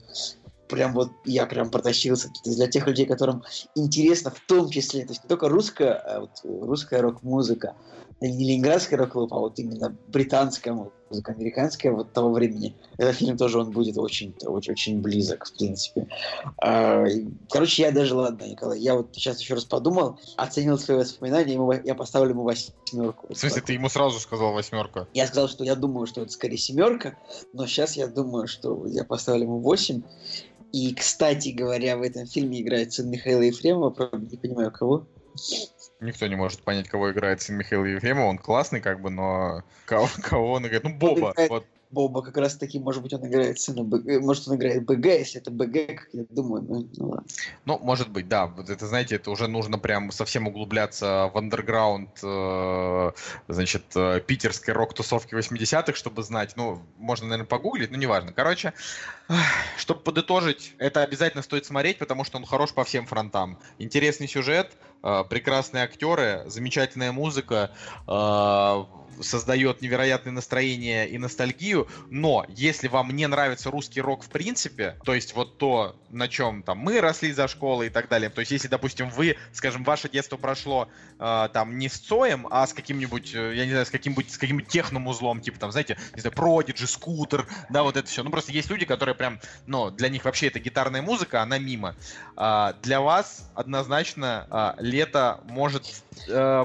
прям 0.69 0.93
вот 0.95 1.11
я 1.25 1.47
прям 1.47 1.71
протащился. 1.71 2.31
Для 2.45 2.67
тех 2.67 2.87
людей, 2.87 3.07
которым 3.07 3.45
интересно, 3.75 4.31
в 4.31 4.41
том 4.41 4.69
числе, 4.71 5.05
то 5.05 5.13
есть 5.13 5.25
не 5.25 5.29
только 5.29 5.49
русская, 5.49 5.93
а 5.93 6.21
вот 6.21 6.31
русская 6.45 7.01
рок-музыка, 7.01 7.75
не 8.21 8.45
ленинградская 8.45 8.99
рок-клуб, 8.99 9.33
а 9.33 9.39
вот 9.39 9.59
именно 9.59 9.97
британская 10.09 10.73
музыка, 10.73 11.33
американская 11.33 11.93
вот 11.93 12.13
того 12.13 12.33
времени. 12.33 12.75
Этот 12.97 13.17
фильм 13.17 13.37
тоже 13.37 13.61
он 13.61 13.71
будет 13.71 13.99
очень, 13.99 14.35
очень, 14.45 14.73
очень 14.73 15.01
близок, 15.03 15.45
в 15.45 15.57
принципе. 15.57 16.09
А, 16.59 17.05
короче, 17.51 17.83
я 17.83 17.93
даже, 17.93 18.15
ладно, 18.15 18.45
Николай, 18.45 18.81
я 18.81 18.95
вот 18.95 19.11
сейчас 19.13 19.41
еще 19.41 19.55
раз 19.55 19.65
подумал, 19.65 20.19
оценил 20.37 20.79
свои 20.79 20.99
воспоминания, 20.99 21.55
ему, 21.55 21.73
я 21.73 21.95
поставлю 21.95 22.31
ему 22.31 22.45
восьмерку. 22.45 23.33
В 23.33 23.37
смысле, 23.37 23.63
ты 23.63 23.75
ему 23.75 23.89
сразу 23.89 24.19
сказал 24.19 24.53
восьмерку? 24.53 25.07
Я 25.13 25.27
сказал, 25.27 25.49
что 25.49 25.65
я 25.65 25.75
думаю, 25.75 26.07
что 26.07 26.23
это 26.23 26.33
скорее 26.33 26.59
семерка, 26.59 27.19
но 27.53 27.67
сейчас 27.67 27.97
я 27.97 28.07
думаю, 28.07 28.49
что 28.49 28.87
я 28.87 29.05
поставлю 29.05 29.45
ему 29.45 29.59
восемь. 29.59 30.03
И, 30.73 30.95
кстати 30.95 31.51
говоря, 31.51 31.97
в 31.97 32.03
этом 32.03 32.27
фильме 32.27 32.61
играет 32.61 32.93
сын 32.93 33.09
Михаила 33.09 33.43
Ефремова, 33.43 33.91
правда, 33.91 34.19
не 34.19 34.37
понимаю, 34.37 34.73
кого. 34.73 35.07
Никто 36.01 36.27
не 36.27 36.37
может 36.37 36.63
понять, 36.63 36.89
кого 36.89 37.11
играет 37.11 37.41
сын 37.41 37.57
Михаила 37.57 37.85
Ефремова. 37.85 38.29
Он 38.29 38.39
классный, 38.39 38.81
как 38.81 39.01
бы, 39.01 39.11
но 39.11 39.63
кого, 39.87 40.09
кого 40.23 40.53
он 40.53 40.67
играет? 40.67 40.85
Ну, 40.85 40.95
Боба. 40.95 41.35
Вот 41.49 41.67
Боба 41.91 42.23
как 42.23 42.37
раз 42.37 42.57
таки, 42.57 42.79
может 42.79 43.03
быть, 43.03 43.13
он 43.13 43.27
играет 43.27 43.61
сына 43.61 43.85
БГ, 43.85 44.09
э, 44.09 44.19
может, 44.19 44.49
он 44.49 44.57
играет 44.57 44.85
БГ, 44.85 45.07
если 45.07 45.41
это 45.41 45.51
БГ, 45.51 45.87
как 45.87 46.09
я 46.13 46.25
думаю, 46.31 46.63
ну, 46.63 46.89
ну 46.97 47.09
ладно. 47.09 47.27
Ну, 47.65 47.79
может 47.79 48.11
быть, 48.11 48.29
да. 48.29 48.47
Вот 48.47 48.71
это, 48.71 48.87
знаете, 48.87 49.17
это 49.17 49.31
уже 49.31 49.47
нужно 49.47 49.79
прям 49.79 50.11
совсем 50.11 50.49
углубляться 50.49 51.31
в 51.33 51.39
андерграунд, 51.39 52.11
э, 52.23 53.13
значит, 53.49 53.85
э, 53.95 54.21
питерской 54.21 54.75
рок-тусовки 54.75 55.35
80-х, 55.35 55.95
чтобы 55.95 56.23
знать. 56.23 56.55
Ну, 56.57 56.83
можно, 56.99 57.29
наверное, 57.29 57.49
погуглить, 57.49 57.91
но 57.91 57.97
неважно. 57.97 58.33
Короче, 58.33 58.73
чтобы 59.77 60.01
подытожить, 60.01 60.75
это 60.79 61.03
обязательно 61.03 61.43
стоит 61.43 61.67
смотреть, 61.67 61.99
потому 61.99 62.25
что 62.25 62.39
он 62.39 62.45
хорош 62.45 62.73
по 62.73 62.85
всем 62.85 63.07
фронтам. 63.07 63.59
Интересный 63.79 64.29
сюжет, 64.29 64.73
прекрасные 65.25 65.85
актеры, 65.85 66.43
замечательная 66.47 67.13
музыка, 67.13 67.71
э, 68.09 68.85
создает 69.23 69.83
невероятное 69.83 70.33
настроение 70.33 71.09
и 71.09 71.19
ностальгию, 71.19 71.89
но 72.11 72.45
если 72.49 72.89
вам 72.89 73.15
не 73.15 73.27
нравится 73.27 73.71
русский 73.71 74.01
рок 74.01 74.25
в 74.25 74.29
принципе, 74.29 74.97
то 75.05 75.15
есть 75.15 75.35
вот 75.35 75.59
то, 75.59 75.97
на 76.11 76.29
чем 76.29 76.63
там 76.63 76.79
мы 76.79 77.01
росли 77.01 77.33
за 77.33 77.49
школой 77.49 77.89
и 77.89 77.91
так 77.91 78.09
далее, 78.09 78.31
то 78.31 78.41
есть 78.41 78.53
если, 78.53 78.69
допустим, 78.69 79.11
вы, 79.11 79.37
скажем, 79.53 79.85
ваше 79.85 80.09
детство 80.09 80.37
прошло 80.37 80.89
э, 81.19 81.49
там 81.53 81.79
не 81.79 81.89
с 81.89 81.99
Цоем, 81.99 82.47
а 82.51 82.67
с 82.67 82.73
каким-нибудь, 82.73 83.35
э, 83.35 83.55
я 83.55 83.65
не 83.65 83.71
знаю, 83.71 83.87
с 83.87 83.91
каким-нибудь 83.91 84.31
с 84.31 84.39
каким-нибудь 84.39 84.69
техным 84.69 85.07
узлом, 85.07 85.41
типа 85.41 85.59
там, 85.59 85.73
знаете, 85.73 85.97
не 86.15 86.21
знаю, 86.21 86.35
Продиджи, 86.35 86.87
Скутер, 86.87 87.47
да, 87.71 87.83
вот 87.83 87.97
это 87.97 88.09
все. 88.09 88.23
Ну, 88.23 88.31
просто 88.31 88.53
есть 88.53 88.71
люди, 88.71 88.85
которые 88.85 89.15
прям, 89.15 89.41
ну, 89.67 89.91
для 89.91 90.09
них 90.09 90.25
вообще 90.25 90.49
это 90.49 90.59
гитарная 90.59 91.03
музыка, 91.03 91.43
она 91.43 91.59
мимо. 91.59 91.95
А, 92.37 92.75
для 92.83 93.01
вас 93.01 93.51
однозначно 93.55 94.47
а, 94.51 94.75
лето 94.97 95.41
может 95.45 96.03
э, 96.29 96.65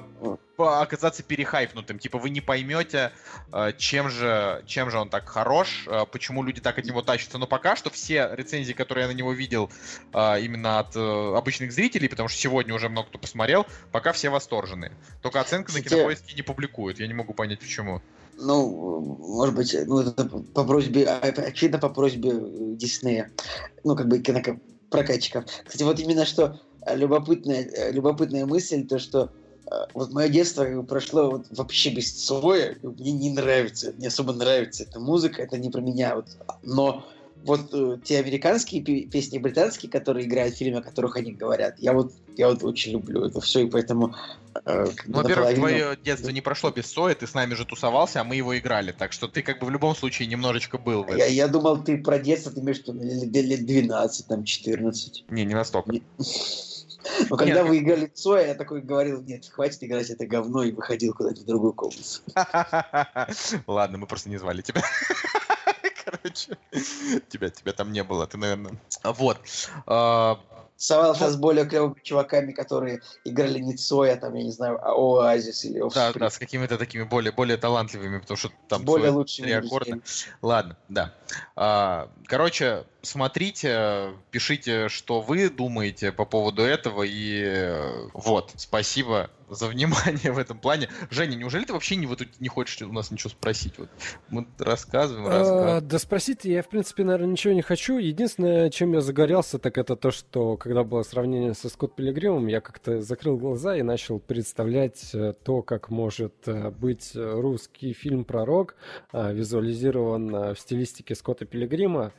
оказаться 0.58 1.24
перехайпнутым. 1.24 2.00
Типа 2.00 2.18
вы 2.18 2.30
не 2.30 2.42
поймете, 2.42 3.12
э, 3.52 3.74
чем 3.78 4.10
же, 4.10 4.64
чем 4.66 4.90
же 4.90 4.98
он 4.98 5.10
так 5.10 5.28
хорош, 5.28 5.86
э, 5.88 6.06
почему 6.12 6.44
люди 6.44 6.62
так 6.62 6.78
от 6.78 6.86
него 6.86 7.02
тащатся. 7.02 7.38
Но 7.38 7.48
пока 7.48 7.76
что 7.76 7.90
все 7.90 8.30
рецензии, 8.34 8.74
которые 8.74 9.04
я 9.04 9.12
на 9.12 9.16
него 9.16 9.34
видел 9.34 9.70
э, 10.14 10.42
именно 10.42 10.80
от 10.80 10.96
обычных 10.96 11.72
зрителей, 11.72 12.08
потому 12.08 12.30
что 12.30 12.40
сегодня 12.40 12.74
уже 12.74 12.90
много 12.90 13.10
кто 13.10 13.18
посмотрел, 13.18 13.66
пока 13.92 14.14
все 14.14 14.30
восторженные. 14.30 14.94
Только 15.22 15.42
оценка 15.42 15.72
на 15.74 15.82
кинопоиске 15.82 16.36
не 16.36 16.42
публикуют. 16.42 17.00
Я 17.00 17.08
не 17.08 17.14
могу 17.14 17.34
понять, 17.34 17.60
почему. 17.60 18.02
Ну, 18.38 19.18
может 19.20 19.56
быть, 19.56 19.76
ну, 19.86 20.00
это 20.00 20.26
по 20.26 20.64
просьбе, 20.64 21.06
а, 21.06 21.20
очевидно, 21.20 21.80
по 21.80 21.90
просьбе 21.90 22.32
Диснея. 22.76 23.32
Ну, 23.84 23.96
как 23.96 24.08
бы 24.08 24.20
кинопрокатчиков. 24.20 25.46
Кстати, 25.66 25.84
вот 25.84 26.00
именно 26.00 26.26
что 26.26 26.60
любопытная, 26.88 27.92
любопытная 27.92 28.46
мысль, 28.46 28.88
то, 28.88 29.00
что 29.00 29.32
Э, 29.72 29.86
вот 29.94 30.12
мое 30.12 30.28
детство 30.28 30.66
прошло 30.84 31.32
вот 31.32 31.46
вообще 31.52 31.90
без 31.92 32.12
Цоя, 32.12 32.76
мне 32.84 33.12
не 33.12 33.30
нравится, 33.32 33.94
не 33.98 34.08
особо 34.08 34.34
нравится 34.34 34.84
эта 34.84 35.00
музыка, 35.00 35.42
это 35.42 35.58
не 35.58 35.70
про 35.70 35.82
меня, 35.82 36.16
вот. 36.16 36.28
но 36.62 37.06
вот 37.44 37.74
э, 37.74 37.98
те 38.04 38.20
американские 38.20 38.82
песни, 38.82 39.40
британские, 39.40 39.92
которые 39.92 40.28
играют 40.28 40.54
в 40.54 40.58
фильме, 40.58 40.80
о 40.80 40.82
которых 40.82 41.16
они 41.16 41.32
говорят, 41.32 41.80
я 41.80 41.94
вот, 41.94 42.12
я 42.38 42.50
вот 42.50 42.64
очень 42.64 42.92
люблю 42.92 43.24
это 43.24 43.40
все, 43.42 43.62
и 43.62 43.70
поэтому... 43.70 44.14
Э, 44.66 44.86
ну, 45.08 45.18
во-первых, 45.18 45.50
наполовину... 45.50 45.62
твое 45.62 45.98
детство 46.04 46.30
не 46.30 46.42
прошло 46.42 46.70
без 46.72 46.86
Соя, 46.92 47.16
ты 47.16 47.26
с 47.26 47.34
нами 47.34 47.56
же 47.56 47.66
тусовался, 47.66 48.22
а 48.22 48.24
мы 48.24 48.36
его 48.36 48.56
играли, 48.58 48.92
так 48.92 49.14
что 49.14 49.28
ты 49.28 49.42
как 49.42 49.60
бы 49.60 49.68
в 49.68 49.70
любом 49.72 49.96
случае 49.96 50.28
немножечко 50.28 50.78
был. 50.78 51.08
Я, 51.08 51.26
я 51.26 51.48
думал, 51.48 51.84
ты 51.84 51.98
про 51.98 52.20
детство, 52.20 52.52
ты 52.52 52.60
имеешь 52.60 52.84
в 52.84 52.94
виду 52.94 53.42
лет 53.42 53.66
12, 53.66 54.28
там, 54.28 54.44
14. 54.44 55.26
Не, 55.30 55.46
не 55.46 55.56
настолько. 55.56 55.94
Но 57.30 57.38
когда 57.38 57.64
вы 57.64 57.80
играли 57.80 58.08
Цоя, 58.08 58.48
я 58.48 58.56
такой 58.56 58.82
говорил, 58.82 59.22
нет, 59.22 59.46
хватит 59.48 59.84
играть 59.84 60.10
это 60.10 60.26
говно, 60.26 60.64
и 60.64 60.72
выходил 60.72 61.14
куда-то 61.14 61.42
в 61.42 61.46
другую 61.46 61.74
комнату. 61.74 62.22
Ладно, 63.68 63.98
мы 63.98 64.08
просто 64.08 64.30
не 64.30 64.38
звали 64.38 64.62
тебя. 64.62 64.82
Короче, 66.06 66.58
тебя, 67.30 67.50
тебя 67.50 67.74
там 67.74 67.92
не 67.92 68.04
было, 68.04 68.28
ты, 68.28 68.38
наверное... 68.38 68.74
Вот. 69.04 69.40
А, 69.86 70.40
Совался 70.82 71.30
с 71.30 71.36
более 71.36 71.68
клевыми 71.68 72.02
чуваками, 72.02 72.54
которые 72.54 73.02
играли 73.24 73.60
не 73.60 73.78
Цоя, 73.78 74.16
там, 74.16 74.34
я 74.34 74.44
не 74.44 74.52
знаю, 74.52 74.80
а 74.82 74.94
Оазис 74.94 75.64
или 75.64 75.80
Да, 75.94 76.12
да, 76.12 76.30
с 76.32 76.40
какими-то 76.40 76.80
такими 76.80 77.04
более, 77.04 77.32
более 77.32 77.58
талантливыми, 77.58 78.18
потому 78.18 78.36
что 78.36 78.50
там 78.68 78.84
более 78.84 79.12
лучшими 79.12 79.52
аккорда. 79.52 80.00
Ладно, 80.42 80.76
да. 80.90 81.14
А, 81.56 82.10
короче, 82.26 82.86
смотрите, 83.04 84.14
пишите, 84.32 84.90
что 84.90 85.22
вы 85.22 85.52
думаете 85.52 86.12
по 86.12 86.26
поводу 86.26 86.64
этого, 86.64 87.04
и 87.04 87.44
э, 87.46 88.08
вот, 88.16 88.52
спасибо 88.58 89.30
за 89.52 89.68
внимание 89.68 90.32
в 90.32 90.38
этом 90.38 90.58
плане. 90.58 90.90
Женя, 91.10 91.36
неужели 91.36 91.66
ты 91.66 91.74
вообще 91.74 91.96
не, 91.98 92.06
вот, 92.06 92.22
не 92.40 92.48
хочешь 92.48 92.82
у 92.82 92.92
нас 92.92 93.12
ничего 93.12 93.30
спросить? 93.30 93.78
Вот 93.78 93.90
мы 94.30 94.48
рассказываем, 94.58 95.28
А, 95.28 95.30
рассказываем. 95.30 95.88
Да 95.88 96.00
спросить 96.00 96.46
я, 96.46 96.64
в 96.64 96.70
принципе, 96.70 97.04
наверное, 97.04 97.32
ничего 97.32 97.54
не 97.54 97.62
хочу. 97.62 97.98
Единственное, 97.98 98.70
чем 98.70 98.94
я 98.94 99.02
загорелся, 99.02 99.60
так 99.60 99.78
это 99.78 99.96
то, 99.96 100.12
что 100.12 100.58
когда 100.58 100.84
было 100.84 101.04
сравнение 101.04 101.54
со 101.54 101.70
Скотт 101.70 101.96
Пилигримом, 101.96 102.48
я 102.48 102.62
как-то 102.62 103.02
закрыл 103.02 103.38
глаза 103.38 103.76
и 103.76 103.82
начал 103.82 104.20
представлять 104.20 105.12
э, 105.14 105.34
то, 105.44 105.62
как 105.62 105.90
может 105.90 106.34
э, 106.46 106.70
быть 106.72 107.12
русский 107.14 107.94
фильм 107.94 108.24
про 108.24 108.46
рок, 108.46 108.76
э, 109.12 109.34
визуализирован 109.34 110.54
в 110.54 110.60
стилистике 110.60 111.14
Скотта 111.16 111.46
Пилигрима. 111.46 112.14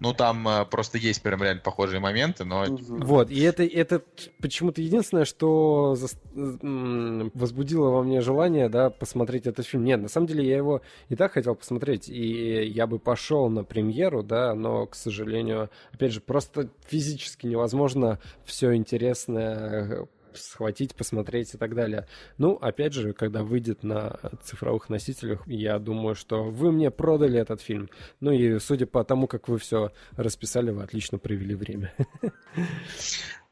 Ну, 0.00 0.14
там 0.14 0.66
просто 0.70 0.96
есть 0.98 1.22
прям 1.22 1.42
реально 1.42 1.60
похожие 1.60 2.00
моменты, 2.00 2.44
но... 2.44 2.64
Вот, 2.68 3.30
и 3.30 3.40
это, 3.42 3.64
это 3.64 4.02
почему-то 4.40 4.80
единственное, 4.80 5.24
что 5.24 5.96
м, 6.34 6.77
возбудило 7.34 7.90
во 7.90 8.02
мне 8.02 8.20
желание, 8.20 8.68
да, 8.68 8.90
посмотреть 8.90 9.46
этот 9.46 9.66
фильм. 9.66 9.84
Нет, 9.84 10.00
на 10.00 10.08
самом 10.08 10.26
деле 10.26 10.46
я 10.46 10.56
его 10.56 10.82
и 11.08 11.16
так 11.16 11.32
хотел 11.32 11.54
посмотреть, 11.54 12.08
и 12.08 12.64
я 12.64 12.86
бы 12.86 12.98
пошел 12.98 13.48
на 13.48 13.64
премьеру, 13.64 14.22
да, 14.22 14.54
но, 14.54 14.86
к 14.86 14.94
сожалению, 14.94 15.70
опять 15.92 16.12
же, 16.12 16.20
просто 16.20 16.70
физически 16.86 17.46
невозможно 17.46 18.18
все 18.44 18.74
интересное 18.74 20.08
схватить, 20.34 20.94
посмотреть 20.94 21.54
и 21.54 21.58
так 21.58 21.74
далее. 21.74 22.06
Ну, 22.36 22.54
опять 22.54 22.92
же, 22.92 23.12
когда 23.12 23.42
выйдет 23.42 23.82
на 23.82 24.18
цифровых 24.42 24.88
носителях, 24.88 25.46
я 25.46 25.78
думаю, 25.78 26.14
что 26.14 26.44
вы 26.44 26.72
мне 26.72 26.90
продали 26.90 27.38
этот 27.38 27.60
фильм. 27.60 27.90
Ну 28.20 28.30
и 28.30 28.58
судя 28.58 28.86
по 28.86 29.04
тому, 29.04 29.26
как 29.26 29.48
вы 29.48 29.58
все 29.58 29.92
расписали, 30.16 30.70
вы 30.70 30.82
отлично 30.82 31.18
провели 31.18 31.54
время. 31.54 31.92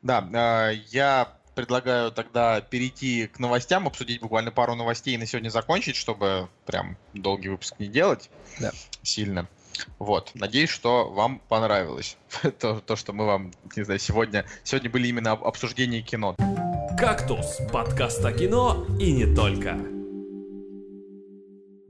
Да, 0.02 0.70
э, 0.70 0.76
я 0.90 1.36
предлагаю 1.56 2.12
тогда 2.12 2.60
перейти 2.60 3.26
к 3.26 3.40
новостям, 3.40 3.86
обсудить 3.88 4.20
буквально 4.20 4.52
пару 4.52 4.74
новостей 4.76 5.14
и 5.14 5.18
на 5.18 5.26
сегодня 5.26 5.48
закончить, 5.48 5.96
чтобы 5.96 6.48
прям 6.66 6.96
долгий 7.14 7.48
выпуск 7.48 7.74
не 7.80 7.88
делать 7.88 8.30
Да. 8.60 8.70
сильно. 9.02 9.48
Вот, 9.98 10.30
надеюсь, 10.34 10.70
что 10.70 11.08
вам 11.10 11.40
понравилось 11.48 12.16
то, 12.60 12.80
то, 12.80 12.94
что 12.94 13.12
мы 13.12 13.24
вам, 13.26 13.52
не 13.74 13.82
знаю, 13.84 13.98
сегодня, 13.98 14.44
сегодня 14.64 14.90
были 14.90 15.08
именно 15.08 15.32
об- 15.32 15.44
обсуждения 15.44 16.02
кино. 16.02 16.36
«Кактус»— 16.98 17.58
подкаст 17.72 18.24
о 18.24 18.32
кино 18.32 18.86
и 19.00 19.12
не 19.12 19.34
только. 19.34 19.78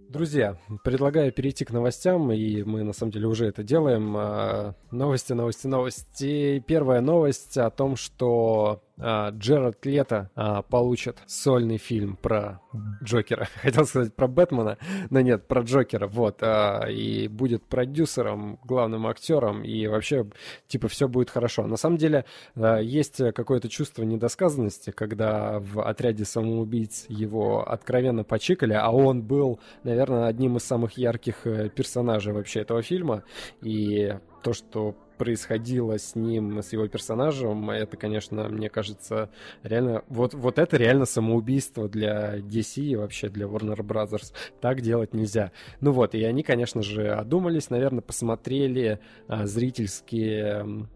Друзья, 0.09 0.57
предлагаю 0.83 1.31
перейти 1.31 1.65
к 1.65 1.71
новостям, 1.73 2.33
и 2.33 2.63
мы 2.63 2.83
на 2.85 2.93
самом 2.93 3.13
деле 3.13 3.27
уже 3.27 3.47
это 3.47 3.63
делаем. 3.63 4.15
А, 4.17 4.75
Новости, 4.91 5.33
новости, 5.35 5.67
новости. 5.67 6.65
Первая 6.67 7.01
новость 7.03 7.59
о 7.59 7.69
том, 7.71 7.97
что 7.97 8.83
а, 8.99 9.31
Джерард 9.31 9.85
Лето 9.85 10.31
а, 10.35 10.63
получит 10.63 11.19
сольный 11.27 11.79
фильм 11.79 12.17
про 12.17 12.61
Джокера. 13.03 13.49
Хотел 13.63 13.87
сказать 13.87 14.15
про 14.15 14.27
Бэтмена, 14.27 14.79
но 15.11 15.21
нет, 15.21 15.47
про 15.47 15.63
Джокера. 15.63 16.07
Вот. 16.07 16.39
а, 16.43 16.87
И 16.89 17.29
будет 17.29 17.65
продюсером, 17.65 18.59
главным 18.65 19.07
актером, 19.07 19.63
и 19.63 19.87
вообще, 19.87 20.27
типа, 20.69 20.89
все 20.89 21.09
будет 21.09 21.31
хорошо. 21.31 21.67
На 21.67 21.77
самом 21.77 21.99
деле, 21.99 22.25
есть 22.57 23.19
какое-то 23.35 23.69
чувство 23.69 24.03
недосказанности, 24.03 24.91
когда 24.91 25.59
в 25.61 25.83
отряде 25.83 26.25
самоубийц 26.25 27.07
его 27.09 27.69
откровенно 27.69 28.25
почикали, 28.25 28.73
а 28.73 28.91
он 28.91 29.23
был, 29.23 29.61
наверное, 29.85 30.27
одним 30.27 30.57
из 30.57 30.65
самых 30.65 30.97
ярких 30.99 31.47
э, 31.47 31.69
персонажей 31.69 32.33
вообще 32.33 32.61
этого 32.61 32.83
фильма. 32.83 33.23
И 33.63 34.17
то, 34.43 34.53
что 34.53 34.95
происходило 35.17 35.99
с 35.99 36.15
ним, 36.15 36.63
с 36.63 36.73
его 36.73 36.87
персонажем, 36.89 37.71
это, 37.71 37.97
конечно, 37.97 38.49
мне 38.49 38.69
кажется, 38.69 39.31
реально... 39.63 40.05
Вот, 40.09 40.35
вот 40.35 40.59
это 40.59 40.77
реально 40.77 41.05
самоубийство 41.05 41.89
для 41.89 42.39
DC 42.39 42.83
и 42.83 42.97
вообще 42.97 43.29
для 43.29 43.47
Warner 43.47 43.79
Brothers. 43.79 44.33
Так 44.61 44.81
делать 44.81 45.15
нельзя. 45.15 45.53
Ну 45.81 45.93
вот, 45.93 46.15
и 46.15 46.23
они, 46.25 46.43
конечно 46.43 46.83
же, 46.83 47.13
одумались, 47.13 47.71
наверное, 47.71 48.03
посмотрели 48.03 49.01
а, 49.29 49.47
зрительские 49.47 50.89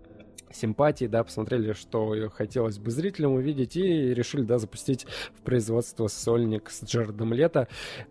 симпатии, 0.53 1.07
да, 1.07 1.25
посмотрели, 1.25 1.73
что 1.73 2.15
хотелось 2.35 2.79
бы 2.79 2.91
зрителям 2.91 3.33
увидеть, 3.33 3.77
и 3.77 4.15
решили, 4.15 4.43
да, 4.43 4.59
запустить 4.59 5.07
в 5.35 5.43
производство 5.43 6.07
сольник 6.09 6.71
с 6.71 6.85
Джаредом 6.85 7.33
Лето. 7.33 7.69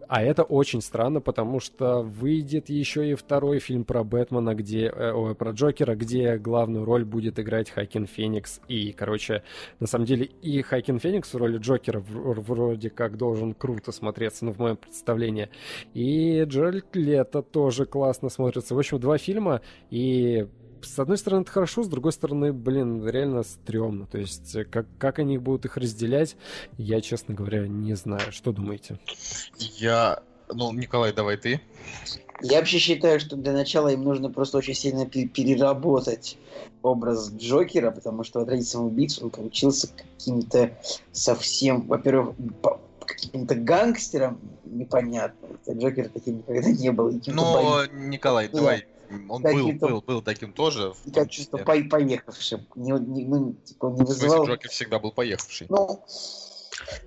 А 0.07 0.23
это 0.23 0.43
очень 0.43 0.81
странно, 0.81 1.21
потому 1.21 1.59
что 1.59 2.01
выйдет 2.01 2.69
еще 2.69 3.09
и 3.11 3.15
второй 3.15 3.59
фильм 3.59 3.83
про 3.83 4.03
Бэтмена, 4.03 4.55
где, 4.55 4.87
э, 4.87 5.11
ой, 5.11 5.35
про 5.35 5.51
Джокера, 5.51 5.95
где 5.95 6.37
главную 6.37 6.85
роль 6.85 7.05
будет 7.05 7.39
играть 7.39 7.69
Хакин 7.69 8.07
Феникс. 8.07 8.61
И, 8.67 8.91
короче, 8.91 9.43
на 9.79 9.87
самом 9.87 10.05
деле 10.05 10.25
и 10.25 10.61
Хакин 10.61 10.99
Феникс 10.99 11.33
в 11.33 11.37
роли 11.37 11.57
Джокера 11.57 11.99
вроде 11.99 12.89
как 12.89 13.17
должен 13.17 13.53
круто 13.53 13.91
смотреться, 13.91 14.45
ну, 14.45 14.53
в 14.53 14.59
моем 14.59 14.77
представлении. 14.77 15.49
И 15.93 16.43
Джеральд 16.45 16.95
Лето 16.95 17.41
тоже 17.41 17.85
классно 17.85 18.29
смотрится. 18.29 18.75
В 18.75 18.79
общем, 18.79 18.99
два 18.99 19.17
фильма, 19.17 19.61
и 19.89 20.47
с 20.81 20.99
одной 20.99 21.17
стороны, 21.17 21.41
это 21.41 21.51
хорошо, 21.51 21.83
с 21.83 21.87
другой 21.87 22.11
стороны, 22.11 22.53
блин, 22.53 23.07
реально 23.07 23.43
стрёмно. 23.43 24.05
То 24.05 24.17
есть, 24.17 24.55
э, 24.55 24.65
как, 24.65 24.85
как 24.97 25.19
они 25.19 25.37
будут 25.37 25.65
их 25.65 25.77
разделять, 25.77 26.35
я, 26.77 27.01
честно 27.01 27.33
говоря, 27.33 27.67
не 27.67 27.95
знаю. 27.95 28.31
Что 28.31 28.51
думаете? 28.51 28.99
Я... 29.57 30.21
Ну, 30.51 30.71
Николай, 30.73 31.13
давай 31.13 31.37
ты. 31.37 31.61
Я 32.41 32.59
вообще 32.59 32.79
считаю, 32.79 33.19
что 33.19 33.35
для 33.35 33.51
начала 33.51 33.89
им 33.89 34.03
нужно 34.03 34.31
просто 34.31 34.57
очень 34.57 34.73
сильно 34.73 35.05
пе- 35.05 35.27
переработать 35.27 36.37
образ 36.81 37.31
Джокера, 37.31 37.91
потому 37.91 38.23
что 38.23 38.39
в 38.39 38.43
отряде 38.43 38.63
самоубийц 38.63 39.21
он 39.21 39.29
получился 39.29 39.89
каким-то 39.89 40.71
совсем, 41.11 41.81
во-первых, 41.81 42.35
каким-то 43.05 43.55
гангстером 43.55 44.39
непонятным. 44.63 45.59
Джокер 45.69 46.09
таким 46.09 46.37
никогда 46.37 46.71
не 46.71 46.91
был. 46.91 47.11
Ну. 47.27 47.85
Николай, 47.91 48.47
давай. 48.47 48.85
Он 49.27 49.41
был, 49.41 49.51
Каким-то- 49.51 49.87
был, 49.87 50.01
был 50.01 50.21
таким 50.21 50.53
тоже. 50.53 50.93
каким-то 51.05 51.29
числе. 51.29 51.63
по- 51.65 51.89
поехавшим. 51.89 52.67
Не, 52.75 52.91
не- 52.91 53.25
ну, 53.25 53.53
типа, 53.63 53.87
не 53.87 54.03
вызывал... 54.03 54.45
Джокер 54.45 54.69
всегда 54.69 54.99
был 54.99 55.11
поехавший. 55.11 55.67
Ну, 55.69 56.03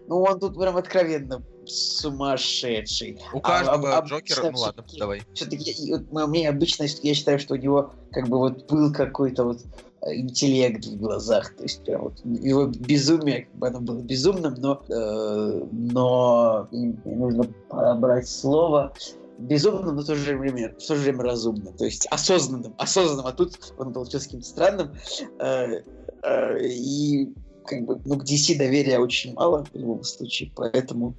ну, 0.09 0.23
он 0.23 0.39
тут 0.41 0.59
прям 0.59 0.77
откровенно 0.77 1.43
сумасшедший. 1.67 3.21
У 3.33 3.39
а- 3.39 3.41
каждого 3.41 3.97
об- 3.97 4.07
Джокера... 4.07 4.43
обычно 4.43 4.51
Ну 4.51 4.59
ладно, 4.59 4.85
давай. 4.99 5.23
Все-таки 5.35 5.93
вот 5.93 6.13
мнение 6.27 6.51
обычно, 6.51 6.87
я 7.03 7.15
считаю, 7.15 7.39
что 7.39 7.55
у 7.55 7.57
него 7.57 7.93
как 8.11 8.29
бы 8.29 8.39
вот 8.39 8.67
был 8.71 8.93
какой-то 8.93 9.45
вот 9.45 9.63
э, 10.03 10.15
интеллект 10.17 10.85
в 10.85 10.99
глазах, 10.99 11.55
то 11.57 11.63
есть 11.63 11.85
прям 11.85 12.03
вот 12.03 12.21
его 12.25 12.67
безумие, 12.67 13.43
как 13.43 13.55
бы 13.55 13.67
оно 13.69 13.81
было 13.81 14.01
безумным, 14.01 14.55
но, 14.59 14.83
э, 14.89 15.67
но 15.71 16.69
нужно 17.05 17.45
подобрать 17.69 18.29
слово, 18.29 18.93
безумным, 19.47 19.97
но 19.97 20.03
в 20.03 20.07
то 20.07 20.15
же 20.15 20.37
время, 20.37 20.75
в 20.79 20.87
то 20.87 20.97
же 20.97 21.03
время 21.03 21.23
разумным, 21.25 21.77
то 21.77 21.85
есть 21.85 22.07
осознанным, 22.11 22.75
осознанным, 22.79 23.27
а 23.27 23.33
тут 23.33 23.75
он 23.79 23.93
получился 23.93 24.27
каким-то 24.27 24.47
странным, 24.47 24.95
э, 25.39 25.83
э, 26.23 26.67
и 26.67 27.33
как 27.65 27.83
бы, 27.85 28.01
ну, 28.05 28.17
к 28.19 28.25
DC 28.25 28.57
доверия 28.57 28.99
очень 28.99 29.35
мало 29.35 29.65
в 29.65 29.75
любом 29.77 30.03
случае, 30.05 30.53
поэтому... 30.55 31.15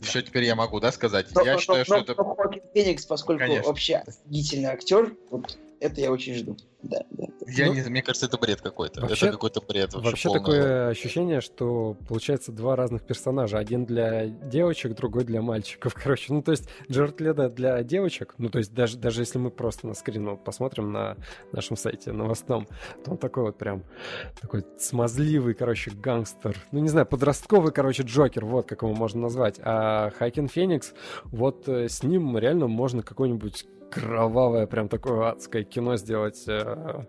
Еще 0.00 0.22
теперь 0.22 0.44
я 0.44 0.54
могу, 0.54 0.80
да, 0.80 0.90
сказать? 0.92 1.26
Но, 1.34 1.42
Я 1.42 1.54
но- 1.54 1.58
считаю, 1.60 1.84
что 1.84 1.96
но- 1.96 2.00
это... 2.02 2.14
но 2.16 2.34
Хоакин 2.34 2.62
Феникс, 2.72 3.04
поскольку 3.04 3.40
Конечно. 3.40 3.68
вообще 3.68 3.96
офигительный 3.96 4.70
актер, 4.70 5.14
вот 5.30 5.58
это 5.80 6.00
я 6.00 6.10
очень 6.10 6.34
жду. 6.34 6.56
Да, 6.82 7.02
да. 7.10 7.26
Я 7.52 7.66
Ну, 7.66 7.74
не, 7.74 7.82
мне 7.82 8.02
кажется, 8.02 8.26
это 8.26 8.38
бред 8.38 8.60
какой-то. 8.60 9.00
вообще- 9.00 9.26
это 9.26 9.32
какой-то 9.34 9.60
бред 9.60 9.92
вообще, 9.94 10.10
Вообще 10.10 10.28
полный. 10.28 10.40
такое 10.40 10.88
ощущение, 10.88 11.40
что 11.40 11.96
получается 12.08 12.52
два 12.52 12.76
разных 12.76 13.02
персонажа. 13.06 13.58
Один 13.58 13.84
для 13.84 14.26
девочек, 14.26 14.94
другой 14.94 15.24
для 15.24 15.42
мальчиков. 15.42 15.94
Короче, 16.02 16.32
ну 16.32 16.42
то 16.42 16.52
есть 16.52 16.68
Джерард 16.90 17.20
Лето 17.20 17.48
для 17.48 17.82
девочек, 17.82 18.34
ну 18.38 18.48
то 18.48 18.58
есть 18.58 18.72
даже, 18.74 18.96
даже 18.98 19.22
если 19.22 19.38
мы 19.38 19.50
просто 19.50 19.86
на 19.86 19.94
скрин 19.94 20.28
вот 20.30 20.44
посмотрим 20.44 20.92
на 20.92 21.16
нашем 21.52 21.76
сайте 21.76 22.12
новостном, 22.12 22.66
то 23.04 23.10
он 23.12 23.18
такой 23.18 23.44
вот 23.44 23.58
прям 23.58 23.84
такой 24.40 24.64
смазливый, 24.78 25.54
короче, 25.54 25.90
гангстер. 25.90 26.56
Ну 26.72 26.78
не 26.80 26.88
знаю, 26.88 27.06
подростковый, 27.06 27.72
короче, 27.72 28.02
Джокер, 28.02 28.44
вот 28.44 28.66
как 28.66 28.82
его 28.82 28.94
можно 28.94 29.20
назвать. 29.22 29.60
А 29.62 30.10
Хайкен 30.18 30.48
Феникс, 30.48 30.92
вот 31.24 31.68
э, 31.68 31.88
с 31.88 32.02
ним 32.02 32.36
реально 32.38 32.66
можно 32.66 33.02
какой-нибудь 33.02 33.66
кровавое, 33.92 34.66
прям 34.66 34.88
такое 34.88 35.30
адское 35.30 35.64
кино 35.64 35.96
сделать. 35.96 36.42
э, 36.46 37.04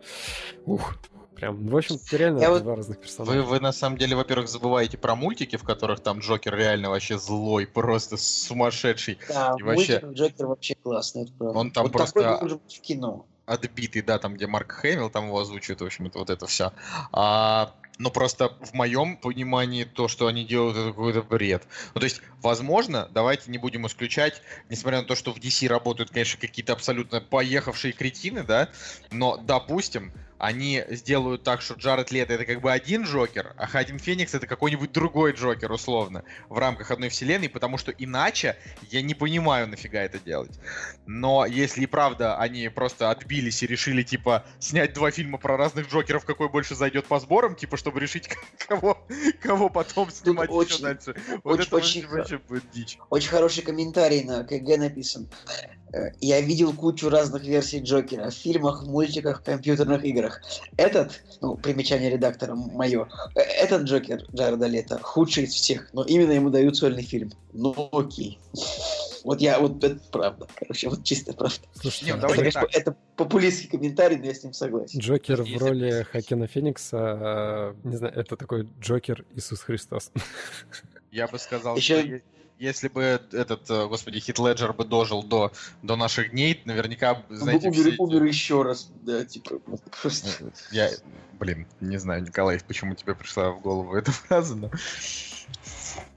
Ух, 0.65 0.95
прям, 1.35 1.65
в 1.68 1.76
общем, 1.77 1.97
реально 2.11 2.39
Я 2.39 2.49
вот- 2.49 2.64
два 2.64 2.76
разных 2.76 2.97
Вы, 2.97 3.03
персонажа. 3.03 3.41
вы 3.43 3.60
на 3.60 3.72
самом 3.72 3.97
деле, 3.97 4.15
во-первых, 4.15 4.47
забываете 4.49 4.97
про 4.97 5.15
мультики, 5.15 5.55
в 5.55 5.64
которых 5.64 5.99
там 6.01 6.19
Джокер 6.19 6.55
реально 6.55 6.89
вообще 6.89 7.18
злой, 7.18 7.65
просто 7.68 8.18
сумасшедший, 8.18 9.18
Да, 9.30 9.55
И 9.60 9.64
вообще- 9.64 9.99
мультик 10.01 10.18
Джокер 10.19 10.47
вообще 10.47 10.76
классный, 10.76 11.23
это 11.23 11.31
правда. 11.38 11.60
Он 11.60 11.72
там 11.72 11.84
вот 11.84 11.93
просто- 11.93 12.22
такой 12.22 12.49
быть 12.49 12.77
в 12.77 12.81
кино. 12.81 13.26
отбитый, 13.45 14.01
да, 14.01 14.19
там, 14.19 14.35
где 14.35 14.47
Марк 14.47 14.72
Хэмилл 14.72 15.10
там 15.10 15.27
его 15.27 15.39
озвучивает, 15.39 15.81
в 15.81 15.85
общем, 15.85 16.05
это 16.07 16.19
вот 16.19 16.30
это 16.30 16.45
все. 16.47 16.72
А 17.11 17.73
Но 17.99 18.10
просто 18.10 18.49
в 18.61 18.74
моем 18.74 19.18
понимании 19.18 19.84
то, 19.84 20.07
что 20.07 20.28
они 20.28 20.45
делают, 20.45 20.78
это 20.78 20.88
какой-то 20.90 21.22
бред. 21.22 21.64
Ну, 21.94 21.99
то 21.99 22.06
есть, 22.06 22.22
возможно, 22.41 23.07
давайте 23.11 23.52
не 23.52 23.57
будем 23.57 23.86
исключать, 23.86 24.41
несмотря 24.70 25.02
на 25.02 25.07
то, 25.07 25.15
что 25.15 25.32
в 25.32 25.38
DC 25.38 25.68
работают, 25.68 26.10
конечно, 26.10 26.40
какие-то 26.40 26.74
абсолютно 26.74 27.22
поехавшие 27.22 27.94
кретины, 27.94 28.44
да, 28.44 28.70
но, 29.11 29.38
допустим, 29.38 30.11
они 30.44 30.84
сделают 30.90 31.44
так, 31.44 31.61
что 31.61 31.76
Джаред 31.76 32.11
Лето 32.11 32.34
это 32.34 32.44
как 32.44 32.60
бы 32.60 32.70
один 32.70 33.03
Джокер, 33.03 33.53
а 33.56 33.65
Хадин 33.65 33.98
Феникс 33.98 34.34
это 34.34 34.45
какой-нибудь 34.45 34.91
другой 34.91 35.32
Джокер, 35.32 35.72
условно, 35.72 36.26
в 36.49 36.57
рамках 36.57 36.91
одной 36.91 37.07
вселенной, 37.07 37.48
потому 37.48 37.78
что 37.78 37.91
иначе 37.91 38.57
я 38.91 39.02
не 39.02 39.14
понимаю, 39.14 39.70
нафига 39.70 40.02
это 40.02 40.20
делать. 40.20 40.60
Но 41.06 41.45
если 41.45 41.84
и 41.84 41.86
правда 41.86 42.38
они 42.38 42.68
просто 42.68 43.10
отбились 43.10 43.64
и 43.64 43.68
решили, 43.68 44.03
типа, 44.03 44.44
снять 44.60 44.94
два 44.94 45.11
фильма 45.11 45.38
про 45.38 45.56
разных 45.56 45.90
Джокеров, 45.90 46.26
какой 46.26 46.49
больше 46.49 46.76
зайдет 46.76 47.06
по 47.06 47.22
сборам, 47.22 47.56
типа, 47.56 47.78
чтобы 47.78 48.02
решить, 48.02 48.28
кого, 48.68 49.02
кого 49.41 49.70
потом 49.70 50.11
снимать 50.11 50.49
Тут 50.49 50.65
еще 50.65 50.76
очень, 50.76 50.84
дальше. 50.84 51.15
Вот 51.45 51.53
очень, 51.53 51.68
это 51.68 51.76
очень, 51.78 52.07
вообще 52.07 52.38
будет 52.38 52.70
дичь. 52.72 52.98
Очень 53.10 53.30
хороший 53.30 53.64
комментарий 53.64 54.26
на 54.26 54.44
КГ 54.44 54.78
написан. 54.78 55.30
Э, 55.94 56.11
я 56.22 56.41
видел 56.41 56.74
кучу 56.74 57.10
разных 57.10 57.44
версий 57.44 57.80
Джокера 57.80 58.30
в 58.30 58.34
фильмах, 58.34 58.84
мультиках, 58.86 59.44
компьютерных 59.44 60.03
играх. 60.03 60.41
Этот, 60.76 61.22
ну, 61.40 61.56
примечание 61.56 62.10
редактора 62.10 62.56
мое, 62.56 63.07
э, 63.36 63.40
этот 63.40 63.84
Джокер 63.84 64.24
Джареда 64.34 64.65
Лето 64.65 64.99
худший 65.02 65.44
из 65.44 65.53
всех, 65.53 65.90
но 65.94 66.03
именно 66.03 66.32
ему 66.32 66.49
дают 66.49 66.76
сольный 66.76 67.03
фильм. 67.03 67.32
Ну, 67.53 67.90
окей. 67.91 68.40
Вот 69.24 69.40
я, 69.40 69.60
вот 69.60 69.84
это 69.84 69.99
правда. 70.11 70.48
Короче, 70.56 70.90
вот 70.90 71.03
чисто 71.03 71.34
правда. 71.34 71.60
Слушай, 71.74 72.06
Нет, 72.06 72.18
это, 72.18 72.28
конечно, 72.28 72.68
это 72.72 72.95
популистский 73.15 73.70
комментарий, 73.70 74.18
но 74.18 74.26
я 74.26 74.34
с 74.34 74.44
ним 74.44 74.53
согласен. 74.53 74.99
Джокер 74.99 75.44
в 75.44 75.57
роли 75.57 76.06
Хакина 76.11 76.48
Феникса, 76.48 77.76
э, 77.86 77.88
не 77.88 77.95
знаю, 77.98 78.14
это 78.15 78.36
такой 78.36 78.68
Джокер 78.82 79.26
Иисус 79.36 79.61
Христос. 79.61 80.11
Я 81.11 81.28
бы 81.28 81.38
сказал, 81.38 81.78
Еще... 81.78 82.02
что 82.02 82.22
если 82.60 82.88
бы 82.88 83.02
этот, 83.32 83.70
э, 83.70 83.88
господи, 83.88 84.20
Хит 84.20 84.40
Леджер 84.40 84.74
бы 84.74 84.86
дожил 84.86 85.24
до, 85.24 85.52
до 85.82 85.96
наших 85.96 86.32
дней, 86.32 86.62
наверняка, 86.66 87.24
знаете... 87.30 87.70
Умер, 87.70 87.92
все... 87.92 87.96
умер 87.98 88.24
еще 88.24 88.62
раз, 88.64 88.90
да, 89.02 89.26
типа, 89.26 89.60
просто... 90.02 90.30
Э, 90.46 90.50
я, 90.72 90.90
блин, 91.40 91.68
не 91.82 91.98
знаю, 91.98 92.24
Николай, 92.24 92.60
почему 92.66 92.96
тебе 92.96 93.16
пришла 93.16 93.52
в 93.52 93.62
голову 93.62 93.96
эта 93.96 94.12
фраза, 94.12 94.56
но... 94.56 94.70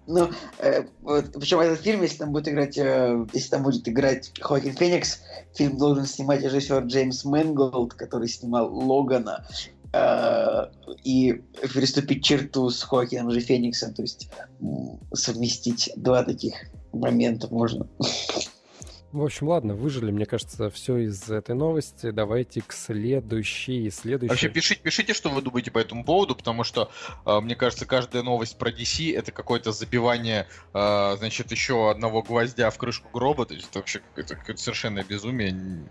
Ну, 0.07 0.31
э, 0.59 0.85
вот, 1.03 1.33
причем 1.33 1.59
этот 1.59 1.81
фильм, 1.81 2.03
если 2.03 2.19
там 2.19 2.33
будет 2.33 2.49
играть, 2.49 2.79
э, 2.79 3.27
если 3.33 3.51
там 3.51 3.65
будет 3.65 3.89
играть 3.89 4.33
Хоакин 4.41 4.75
Феникс, 4.75 5.21
фильм 5.55 5.79
должен 5.79 6.07
снимать 6.07 6.43
режиссер 6.43 6.85
Джеймс 6.85 7.25
Мэнголд, 7.25 7.95
который 7.95 8.29
снимал 8.29 8.73
Логана, 8.73 9.45
Э, 9.97 10.67
и 11.05 11.33
переступить 11.75 12.25
черту 12.25 12.69
с 12.71 12.83
Хоакином 12.83 13.31
же 13.31 13.41
Фениксом, 13.41 13.95
то 13.95 14.03
есть 14.03 14.29
совместить 15.15 15.91
два 15.97 16.23
таких 16.23 16.55
момента 16.93 17.49
можно. 17.51 17.89
В 19.17 19.25
общем, 19.25 19.49
ладно, 19.49 19.75
выжили, 19.75 20.11
мне 20.11 20.27
кажется, 20.27 20.69
все 20.69 20.99
из 20.99 21.31
этой 21.31 21.55
новости. 21.55 22.11
Давайте 22.11 22.61
к 22.61 22.75
следующей. 22.75 23.89
следующей. 23.89 24.29
Вообще, 24.29 24.51
пишите, 24.51 24.83
пишите, 24.83 25.15
что 25.15 25.31
вы 25.31 25.41
думаете 25.41 25.71
по 25.71 25.79
этому 25.79 26.05
поводу, 26.05 26.37
потому 26.37 26.65
что, 26.65 26.91
э, 27.25 27.41
мне 27.41 27.57
кажется, 27.57 27.87
каждая 27.87 28.23
новость 28.23 28.59
про 28.59 28.71
DC 28.71 29.17
это 29.17 29.33
какое-то 29.33 29.73
забивание, 29.73 30.47
э, 30.75 31.17
значит, 31.17 31.51
еще 31.51 31.91
одного 31.91 32.23
гвоздя 32.23 32.69
в 32.69 32.77
крышку 32.77 33.09
гроба. 33.11 33.47
То 33.47 33.55
есть 33.55 33.71
это 33.71 33.79
вообще 33.79 34.03
какое-то 34.15 34.59
совершенное 34.59 35.03
безумие. 35.03 35.87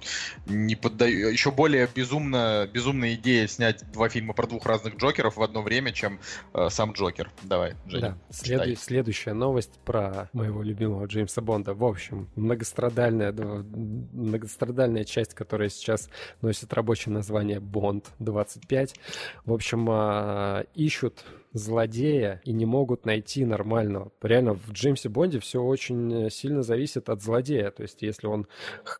Не 0.45 0.75
поддаю... 0.75 1.29
Еще 1.29 1.49
более 1.49 1.89
безумно, 1.95 2.69
безумная 2.71 3.15
идея 3.15 3.47
снять 3.47 3.91
два 3.91 4.07
фильма 4.07 4.33
про 4.35 4.45
двух 4.45 4.67
разных 4.67 4.97
Джокеров 4.97 5.37
в 5.37 5.41
одно 5.41 5.63
время, 5.63 5.91
чем 5.93 6.19
э, 6.53 6.69
сам 6.69 6.91
Джокер. 6.91 7.31
Давай, 7.41 7.73
Женя. 7.87 8.19
Да. 8.29 8.35
След... 8.35 8.79
Следующая 8.79 9.33
новость 9.33 9.79
про 9.83 10.29
моего 10.31 10.61
любимого 10.61 11.07
Джеймса 11.07 11.41
Бонда. 11.41 11.73
В 11.73 11.83
общем, 11.83 12.29
многострадальный 12.35 13.14
многострадальная, 13.15 14.05
многострадальная 14.13 15.03
часть, 15.03 15.33
которая 15.33 15.69
сейчас 15.69 16.09
носит 16.41 16.73
рабочее 16.73 17.13
название 17.13 17.59
Бонд 17.59 18.11
25. 18.19 18.95
В 19.45 19.53
общем, 19.53 19.87
а, 19.89 20.65
ищут 20.75 21.25
злодея 21.55 22.41
и 22.43 22.51
не 22.51 22.65
могут 22.65 23.05
найти 23.05 23.45
нормального. 23.45 24.11
Реально, 24.21 24.55
в 24.55 24.71
Джеймсе 24.71 25.07
Бонде 25.07 25.39
все 25.39 25.61
очень 25.61 26.29
сильно 26.29 26.63
зависит 26.63 27.07
от 27.09 27.21
злодея. 27.21 27.71
То 27.71 27.83
есть, 27.83 28.01
если 28.01 28.27
он 28.27 28.47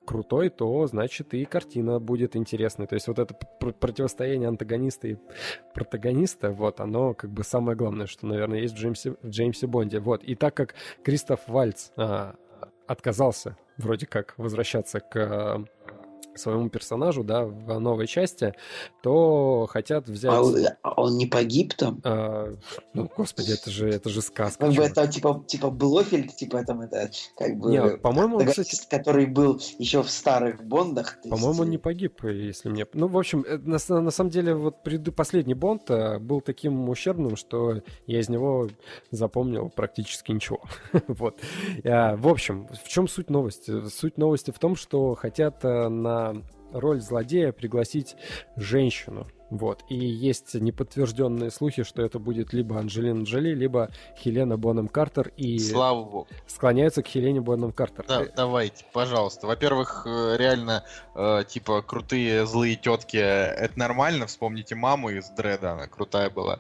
крутой, 0.06 0.50
то, 0.50 0.88
значит, 0.88 1.34
и 1.34 1.44
картина 1.44 2.00
будет 2.00 2.38
интересной. 2.38 2.88
То 2.88 2.96
есть, 2.96 3.08
вот 3.10 3.20
это 3.20 3.34
противостояние 3.60 4.48
антагониста 4.48 5.10
и 5.10 5.18
протагониста, 5.74 6.52
вот, 6.52 6.80
оно 6.80 7.14
как 7.14 7.30
бы 7.30 7.44
самое 7.44 7.78
главное, 7.78 8.08
что, 8.08 8.26
наверное, 8.26 8.62
есть 8.62 8.76
в 8.76 8.78
Джеймсе, 8.78 9.16
в 9.22 9.30
Джеймсе 9.30 9.68
Бонде. 9.68 10.00
Вот. 10.00 10.24
И 10.24 10.36
так 10.36 10.54
как 10.56 10.76
Кристоф 11.04 11.42
Вальц 11.48 11.90
а, 11.98 12.36
отказался 12.88 13.58
вроде 13.78 14.06
как 14.06 14.34
возвращаться 14.38 15.00
к 15.00 15.16
э, 15.16 15.66
своему 16.36 16.70
персонажу, 16.70 17.24
да, 17.24 17.46
в 17.46 17.80
новой 17.80 18.08
части, 18.08 18.54
то 19.02 19.68
хотят 19.70 20.08
взять... 20.08 20.32
А 20.82 21.02
он, 21.02 21.18
не 21.18 21.26
погиб 21.26 21.74
там? 21.74 22.02
А, 22.04 22.54
ну, 22.94 23.10
господи, 23.16 23.54
это 23.54 23.70
же, 23.70 23.90
это 23.90 24.10
же 24.10 24.22
сказка. 24.22 24.66
Как 24.66 24.76
бы 24.76 24.84
это 24.84 25.08
типа, 25.08 25.44
типа 25.48 25.70
Блофельд, 25.70 26.36
типа 26.36 26.64
там 26.64 26.82
это, 26.82 27.10
как 27.38 27.58
бы... 27.58 27.72
Не, 27.72 27.98
по-моему, 27.98 28.38
он, 28.38 28.46
кстати... 28.46 28.76
Который 28.90 29.26
был 29.26 29.60
еще 29.80 30.04
в 30.04 30.10
старых 30.10 30.64
Бондах. 30.64 31.18
По-моему, 31.30 31.62
он 31.62 31.70
не 31.70 31.78
погиб, 31.78 32.24
если 32.24 32.70
мне... 32.70 32.86
Ну, 32.94 33.08
в 33.08 33.18
общем, 33.18 33.44
э, 33.48 33.58
на, 33.58 33.78
на 34.02 34.12
самом 34.12 34.30
деле, 34.30 34.56
вот 34.56 34.84
пред... 34.84 35.16
последний 35.16 35.54
Бонд 35.54 35.90
э, 35.90 36.20
был 36.20 36.42
таким 36.42 36.90
ущербным, 36.90 37.36
что 37.36 37.82
я 38.08 38.20
из 38.20 38.30
него 38.30 38.70
запомнил 39.12 39.70
практически 39.70 40.32
ничего. 40.32 40.62
вот. 41.08 41.40
А, 41.84 42.16
в 42.16 42.28
общем, 42.28 42.68
в 42.68 42.88
чем 42.88 43.08
суть 43.08 43.30
новости? 43.30 43.88
Суть 43.90 44.18
новости 44.18 44.52
в 44.52 44.60
том, 44.60 44.76
что 44.76 45.16
хотят 45.16 45.64
э, 45.64 45.88
на 46.34 46.44
роль 46.72 47.02
злодея 47.02 47.52
пригласить 47.52 48.16
женщину. 48.56 49.28
Вот. 49.52 49.84
И 49.90 49.96
есть 49.96 50.56
неподтвержденные 50.56 51.52
слухи, 51.52 51.84
что 51.84 52.02
это 52.02 52.18
будет 52.18 52.52
либо 52.52 52.78
Анджелина 52.80 53.24
Джоли, 53.24 53.54
либо 53.54 53.92
Хелена 54.18 54.58
Бонем 54.58 54.88
Картер. 54.88 55.32
И 55.38 55.60
Слава 55.60 56.04
богу. 56.04 56.28
Склоняются 56.48 57.04
к 57.04 57.08
Хелене 57.08 57.42
Бонем 57.42 57.72
Картер. 57.72 58.06
Да, 58.08 58.26
давайте, 58.36 58.86
пожалуйста. 58.92 59.46
Во-первых, 59.46 60.06
э, 60.08 60.36
реально, 60.38 60.84
э, 61.14 61.44
типа, 61.48 61.84
крутые 61.84 62.46
злые 62.48 62.76
тетки, 62.76 63.18
это 63.18 63.78
нормально. 63.78 64.26
Вспомните 64.26 64.76
маму 64.76 65.12
из 65.12 65.30
Дреда, 65.30 65.74
она 65.74 65.88
крутая 65.88 66.30
была. 66.32 66.60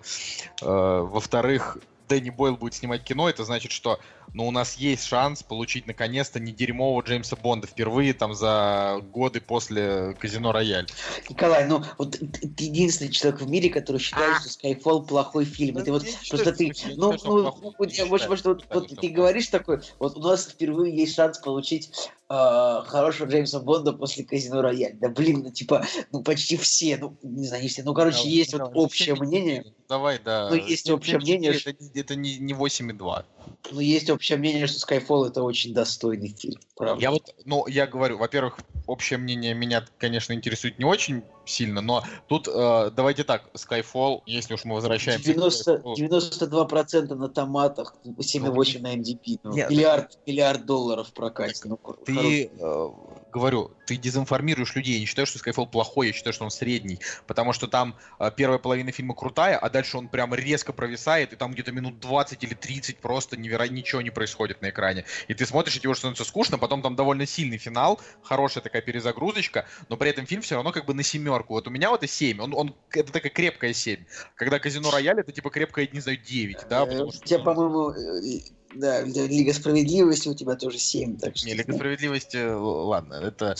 Э, 0.61 0.99
во-вторых, 1.01 1.79
Дэнни 2.07 2.29
Бойл 2.29 2.55
будет 2.55 2.75
снимать 2.75 3.03
кино, 3.03 3.29
это 3.29 3.43
значит, 3.43 3.71
что 3.71 3.99
ну, 4.33 4.47
у 4.47 4.51
нас 4.51 4.75
есть 4.75 5.05
шанс 5.05 5.43
получить 5.43 5.87
наконец-то 5.87 6.39
не 6.39 6.51
дерьмового 6.51 7.01
Джеймса 7.01 7.35
Бонда 7.35 7.67
впервые 7.67 8.13
там 8.13 8.33
за 8.33 9.01
годы 9.11 9.41
после 9.41 10.15
Казино 10.19 10.51
Рояль. 10.51 10.87
Николай, 11.29 11.65
ну 11.67 11.83
вот 11.97 12.17
ты 12.19 12.63
единственный 12.63 13.11
человек 13.11 13.41
в 13.41 13.49
мире, 13.49 13.69
который 13.69 13.97
считает, 13.97 14.41
что 14.41 14.49
Skyfall 14.49 15.05
плохой 15.07 15.45
фильм. 15.45 15.77
Это 15.77 15.91
вот 15.91 16.05
просто 16.29 16.51
ты, 16.53 16.73
ну, 16.95 17.13
ну, 17.23 17.73
может, 18.09 18.29
может, 18.29 18.45
вот, 18.45 18.65
ты 18.99 19.07
говоришь 19.09 19.47
такой, 19.47 19.81
вот 19.99 20.17
у 20.17 20.21
нас 20.21 20.45
впервые 20.45 20.95
есть 20.95 21.15
шанс 21.15 21.39
получить 21.39 21.91
э, 22.29 22.81
хорошего 22.85 23.27
Джеймса 23.27 23.59
Бонда 23.59 23.93
после 23.93 24.23
Казино 24.23 24.61
Рояль. 24.61 24.95
Да 24.95 25.09
блин, 25.09 25.41
ну 25.43 25.51
типа, 25.51 25.85
ну 26.11 26.23
почти 26.23 26.57
все, 26.57 26.97
ну 26.97 27.17
не 27.23 27.47
знаю, 27.47 27.63
не 27.63 27.69
все, 27.69 27.83
ну 27.83 27.93
короче, 27.93 28.23
да, 28.23 28.29
есть 28.29 28.51
да, 28.51 28.65
вот 28.65 28.71
общее 28.75 29.15
мнение. 29.15 29.65
Давай, 29.87 30.19
да. 30.23 30.49
Ну 30.49 30.55
есть 30.55 30.89
общее 30.89 31.17
мнение. 31.17 31.53
Это, 31.53 31.75
это 31.93 32.15
не, 32.15 32.37
не 32.37 32.53
8,2. 32.53 33.25
Ну 33.71 33.79
есть 33.79 34.09
общее 34.15 34.37
мнение, 34.37 34.67
что 34.67 34.85
Skyfall 34.85 35.27
это 35.27 35.43
очень 35.43 35.73
достойный 35.73 36.29
фильм, 36.29 36.59
правда. 36.75 37.01
Я 37.01 37.11
вот, 37.11 37.33
ну, 37.45 37.67
я 37.67 37.87
говорю, 37.87 38.17
во-первых, 38.17 38.59
общее 38.87 39.17
мнение 39.17 39.53
меня, 39.53 39.85
конечно, 39.97 40.33
интересует 40.33 40.79
не 40.79 40.85
очень 40.85 41.23
сильно, 41.45 41.81
но 41.81 42.03
тут 42.27 42.47
э, 42.47 42.91
давайте 42.95 43.23
так, 43.23 43.49
Skyfall, 43.53 44.21
если 44.25 44.53
уж 44.53 44.65
мы 44.65 44.75
возвращаемся... 44.75 45.33
90, 45.33 45.83
92% 45.97 47.13
на 47.13 47.29
томатах, 47.29 47.95
7,8 48.05 48.81
на 48.81 48.95
MDP. 48.95 49.39
Ну, 49.43 49.53
миллиард, 49.53 50.17
миллиард 50.25 50.65
долларов 50.65 51.13
прокате. 51.13 51.61
Ну, 51.65 51.79
ты, 52.05 52.49
э, 52.57 52.89
говорю, 53.35 53.71
ты 53.85 53.97
дезинформируешь 53.97 54.75
людей. 54.75 54.93
Я 54.93 54.99
не 55.01 55.05
считаю, 55.05 55.25
что 55.25 55.39
Skyfall 55.39 55.69
плохой, 55.69 56.07
я 56.07 56.13
считаю, 56.13 56.33
что 56.33 56.45
он 56.45 56.51
средний. 56.51 56.99
Потому 57.27 57.53
что 57.53 57.67
там 57.67 57.95
э, 58.19 58.31
первая 58.35 58.59
половина 58.59 58.91
фильма 58.91 59.13
крутая, 59.13 59.57
а 59.57 59.69
дальше 59.69 59.97
он 59.97 60.07
прям 60.07 60.33
резко 60.33 60.71
провисает, 60.73 61.33
и 61.33 61.35
там 61.35 61.51
где-то 61.51 61.71
минут 61.71 61.99
20 61.99 62.43
или 62.43 62.53
30 62.53 62.97
просто 62.97 63.37
невероятно 63.37 63.75
ничего 63.75 64.01
не 64.01 64.09
происходит 64.09 64.61
на 64.61 64.69
экране. 64.69 65.05
И 65.27 65.33
ты 65.33 65.45
смотришь, 65.45 65.75
и 65.75 65.79
тебе 65.79 65.89
уже 65.89 65.99
становится 65.99 66.23
скучно, 66.23 66.57
потом 66.57 66.81
там 66.81 66.95
довольно 66.95 67.25
сильный 67.25 67.57
финал, 67.57 67.99
хорошая 68.21 68.63
такая 68.63 68.81
перезагрузочка, 68.81 69.65
но 69.89 69.97
при 69.97 70.09
этом 70.09 70.25
фильм 70.25 70.41
все 70.41 70.55
равно 70.55 70.71
как 70.71 70.85
бы 70.85 70.93
на 70.93 71.03
семерку. 71.03 71.53
Вот 71.53 71.67
у 71.67 71.71
меня 71.71 71.89
вот 71.89 72.03
и 72.03 72.07
7, 72.07 72.39
он, 72.39 72.53
он, 72.53 72.75
это 72.91 73.11
такая 73.11 73.31
крепкая 73.31 73.73
7. 73.73 74.05
Когда 74.35 74.59
Казино 74.59 74.91
Рояль, 74.91 75.19
это 75.19 75.31
типа 75.31 75.49
крепкая, 75.49 75.89
не 75.91 75.99
знаю, 75.99 76.17
9, 76.17 76.67
да? 76.69 76.85
Потому 76.85 77.11
что, 77.11 77.25
Тебе, 77.25 77.39
по-моему, 77.39 77.91
э, 77.91 78.41
Да, 78.75 79.01
Лига 79.01 79.53
Справедливости 79.53 80.27
у 80.27 80.33
тебя 80.33 80.55
тоже 80.55 80.77
7, 80.77 81.17
так 81.17 81.37
что... 81.37 81.47
Не, 81.47 81.53
Лига 81.53 81.73
Справедливости, 81.73 82.37
ладно, 82.45 83.15
это... 83.15 83.55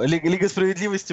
Лига, 0.00 0.28
Лига 0.28 0.48
Справедливости, 0.48 1.12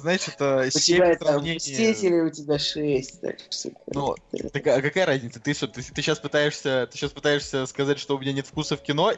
знаешь, 0.00 0.28
это 0.28 0.64
у 0.66 0.70
7 0.78 0.96
тебя 0.96 1.14
там 1.16 1.42
Мстители, 1.42 2.20
у 2.20 2.30
тебя 2.30 2.58
6, 2.58 3.20
так 3.20 3.36
что... 3.50 3.70
Ну, 3.88 4.14
так, 4.52 4.66
а 4.66 4.80
какая 4.80 5.06
разница? 5.06 5.40
Ты 5.40 5.54
что, 5.54 5.68
ты, 5.68 5.82
ты 5.82 6.02
сейчас 6.02 6.18
пытаешься, 6.18 6.88
ты 6.90 6.96
сейчас 6.96 7.12
пытаешься 7.12 7.66
сказать, 7.66 7.98
что 7.98 8.16
у 8.16 8.20
меня 8.20 8.32
нет 8.32 8.46
вкуса 8.46 8.76
в 8.76 8.82
кино? 8.82 9.12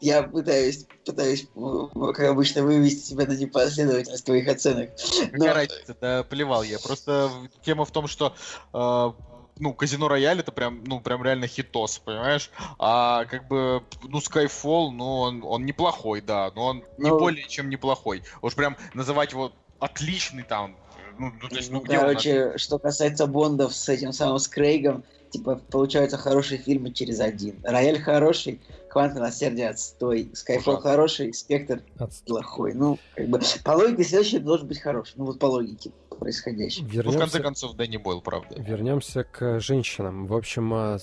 Я 0.00 0.22
пытаюсь, 0.22 0.86
пытаюсь, 1.04 1.46
как 1.54 2.20
обычно, 2.20 2.62
вывести 2.62 3.10
тебя 3.10 3.26
на 3.26 3.32
непоследовательность 3.32 4.24
твоих 4.24 4.48
оценок. 4.48 4.90
Какая 5.32 5.38
Но... 5.38 5.54
разница? 5.54 5.96
Да 6.00 6.22
плевал 6.24 6.62
я. 6.62 6.78
Просто 6.78 7.30
тема 7.64 7.84
в 7.84 7.90
том, 7.90 8.06
что 8.06 8.34
э, 8.72 9.12
ну, 9.58 9.72
Казино 9.72 10.08
Рояль 10.08 10.40
это 10.40 10.52
прям, 10.52 10.84
ну, 10.84 11.00
прям 11.00 11.22
реально 11.22 11.46
хитос, 11.46 11.98
понимаешь? 11.98 12.50
А 12.78 13.24
как 13.24 13.48
бы, 13.48 13.82
ну, 14.02 14.18
Skyfall, 14.18 14.90
ну, 14.90 15.18
он, 15.20 15.42
он 15.44 15.64
неплохой, 15.64 16.20
да, 16.20 16.50
но 16.54 16.66
он 16.66 16.84
ну... 16.98 17.04
не 17.04 17.10
более 17.10 17.48
чем 17.48 17.70
неплохой. 17.70 18.22
Уж 18.42 18.54
прям 18.54 18.76
называть 18.94 19.32
его 19.32 19.52
отличный 19.78 20.42
там, 20.42 20.76
ну, 21.18 21.32
ну, 21.40 21.48
то 21.48 21.56
есть, 21.56 21.70
ну, 21.70 21.80
где 21.80 21.98
Короче, 21.98 22.50
он... 22.50 22.58
что 22.58 22.78
касается 22.78 23.26
Бондов 23.26 23.74
с 23.74 23.88
этим 23.88 24.12
самым 24.12 24.38
с 24.38 24.48
Крейгом, 24.48 25.04
типа, 25.30 25.60
получаются 25.70 26.18
хорошие 26.18 26.60
фильмы 26.60 26.92
через 26.92 27.20
один. 27.20 27.58
Рояль 27.64 28.00
хороший, 28.00 28.60
Квант 28.90 29.14
милосердия 29.14 29.68
отстой, 29.68 30.30
Skyfall 30.34 30.80
хороший, 30.80 31.32
Спектр 31.32 31.82
плохой. 32.26 32.74
Ну, 32.74 32.98
как 33.14 33.28
бы, 33.28 33.40
по 33.64 33.70
логике 33.72 34.04
следующий 34.04 34.38
должен 34.38 34.68
быть 34.68 34.80
хороший. 34.80 35.14
Ну, 35.16 35.24
вот 35.24 35.38
по 35.38 35.46
логике 35.46 35.90
происходящего. 36.18 36.86
Вернемся... 36.86 37.10
Ну, 37.10 37.16
в 37.16 37.18
конце 37.18 37.40
концов, 37.40 37.74
Дэнни 37.74 37.96
Бойл, 37.96 38.20
правда. 38.20 38.60
Вернемся 38.60 39.24
к 39.24 39.60
женщинам. 39.60 40.26
В 40.26 40.34
общем, 40.34 40.72
а, 40.74 40.98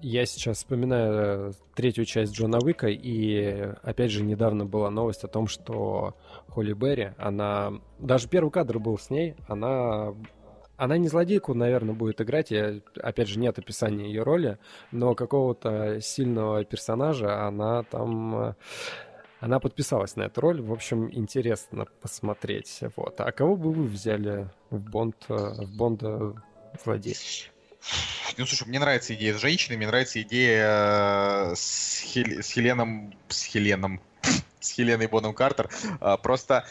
я 0.00 0.26
сейчас 0.26 0.58
вспоминаю 0.58 1.50
э, 1.50 1.52
третью 1.74 2.04
часть 2.04 2.34
Джона 2.34 2.58
Уика, 2.58 2.88
и 2.88 3.72
опять 3.82 4.10
же 4.10 4.22
недавно 4.22 4.64
была 4.64 4.90
новость 4.90 5.24
о 5.24 5.28
том, 5.28 5.46
что 5.46 6.16
Холли 6.48 6.72
Берри, 6.72 7.10
она... 7.18 7.72
Даже 7.98 8.28
первый 8.28 8.50
кадр 8.50 8.78
был 8.78 8.98
с 8.98 9.10
ней, 9.10 9.34
она 9.48 10.14
она 10.76 10.98
не 10.98 11.08
злодейку, 11.08 11.54
наверное, 11.54 11.94
будет 11.94 12.20
играть. 12.20 12.50
Я, 12.50 12.80
опять 13.00 13.28
же, 13.28 13.38
нет 13.38 13.58
описания 13.58 14.06
ее 14.06 14.22
роли, 14.22 14.58
но 14.92 15.14
какого-то 15.14 16.00
сильного 16.00 16.64
персонажа 16.64 17.46
она 17.46 17.82
там... 17.84 18.54
Она 19.40 19.60
подписалась 19.60 20.16
на 20.16 20.22
эту 20.22 20.40
роль. 20.40 20.60
В 20.60 20.72
общем, 20.72 21.10
интересно 21.12 21.86
посмотреть. 22.00 22.80
Вот. 22.96 23.20
А 23.20 23.30
кого 23.32 23.56
бы 23.56 23.72
вы 23.72 23.84
взяли 23.84 24.48
в 24.70 24.78
Бонд, 24.78 25.16
э, 25.28 25.34
в 25.34 25.76
Бонда 25.76 26.42
злодея? 26.82 27.16
Ну, 28.38 28.46
слушай, 28.46 28.66
мне 28.66 28.78
нравится 28.78 29.14
идея 29.14 29.34
с 29.34 29.40
женщиной, 29.40 29.76
мне 29.76 29.86
нравится 29.86 30.20
идея 30.22 31.50
э, 31.50 31.54
с, 31.54 32.00
Хел... 32.00 32.42
с 32.42 32.50
Хеленом... 32.50 33.14
С 33.28 33.44
Хеленом... 33.44 34.00
с 34.60 34.70
Хеленой 34.70 35.06
Боном 35.06 35.34
Картер. 35.34 35.70
Просто 36.22 36.64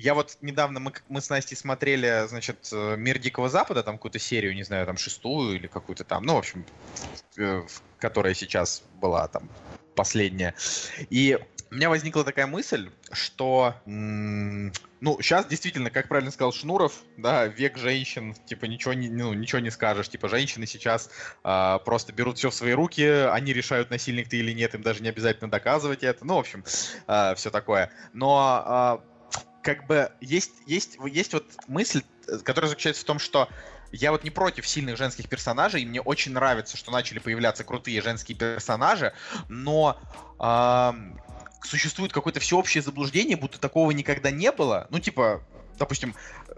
я 0.00 0.14
вот 0.14 0.38
недавно, 0.40 0.80
мы, 0.80 0.92
мы 1.08 1.20
с 1.20 1.28
Настей 1.28 1.56
смотрели, 1.56 2.26
значит, 2.26 2.70
э, 2.72 2.96
«Мир 2.96 3.18
Дикого 3.18 3.50
Запада», 3.50 3.82
там 3.82 3.96
какую-то 3.96 4.18
серию, 4.18 4.54
не 4.54 4.62
знаю, 4.62 4.86
там 4.86 4.96
шестую 4.96 5.56
или 5.56 5.66
какую-то 5.66 6.04
там, 6.04 6.24
ну, 6.24 6.34
в 6.34 6.38
общем, 6.38 6.64
которая 7.98 8.32
сейчас 8.32 8.82
была 8.94 9.28
там 9.28 9.50
последняя. 9.94 10.54
И 11.10 11.38
у 11.70 11.74
меня 11.74 11.88
возникла 11.88 12.24
такая 12.24 12.46
мысль, 12.46 12.90
что, 13.12 13.74
ну, 13.86 15.22
сейчас 15.22 15.46
действительно, 15.46 15.90
как 15.90 16.08
правильно 16.08 16.30
сказал 16.30 16.52
Шнуров, 16.52 16.94
да, 17.16 17.46
век 17.46 17.78
женщин, 17.78 18.34
типа, 18.46 18.64
ничего 18.64 18.92
не, 18.92 19.08
ну, 19.08 19.32
ничего 19.32 19.60
не 19.60 19.70
скажешь, 19.70 20.08
типа, 20.08 20.28
женщины 20.28 20.66
сейчас 20.66 21.10
э, 21.44 21.78
просто 21.84 22.12
берут 22.12 22.38
все 22.38 22.50
в 22.50 22.54
свои 22.54 22.72
руки, 22.72 23.02
они 23.02 23.52
решают, 23.52 23.90
насильник 23.90 24.28
ты 24.28 24.38
или 24.38 24.52
нет, 24.52 24.74
им 24.74 24.82
даже 24.82 25.02
не 25.02 25.08
обязательно 25.08 25.50
доказывать 25.50 26.02
это, 26.02 26.24
ну, 26.24 26.36
в 26.36 26.40
общем, 26.40 26.64
э, 27.06 27.34
все 27.36 27.50
такое. 27.50 27.90
Но 28.12 29.00
как 29.62 29.86
бы 29.86 30.10
есть, 30.20 30.52
есть, 30.66 30.96
есть 31.06 31.32
вот 31.32 31.46
мысль, 31.68 32.02
э, 32.26 32.38
которая 32.38 32.68
заключается 32.68 33.02
в 33.02 33.06
том, 33.06 33.18
что 33.18 33.48
я 33.92 34.12
вот 34.12 34.24
не 34.24 34.30
против 34.30 34.66
сильных 34.66 34.96
женских 34.96 35.28
персонажей, 35.28 35.84
мне 35.84 36.00
очень 36.00 36.32
нравится, 36.32 36.76
что 36.76 36.92
начали 36.92 37.18
появляться 37.18 37.64
крутые 37.64 38.00
женские 38.02 38.38
персонажи, 38.38 39.12
но 39.48 40.00
э, 40.38 40.92
существует 41.62 42.12
какое-то 42.12 42.40
всеобщее 42.40 42.82
заблуждение, 42.82 43.36
будто 43.36 43.60
такого 43.60 43.90
никогда 43.90 44.30
не 44.30 44.50
было. 44.52 44.86
Ну, 44.90 44.98
типа, 44.98 45.42
допустим, 45.78 46.14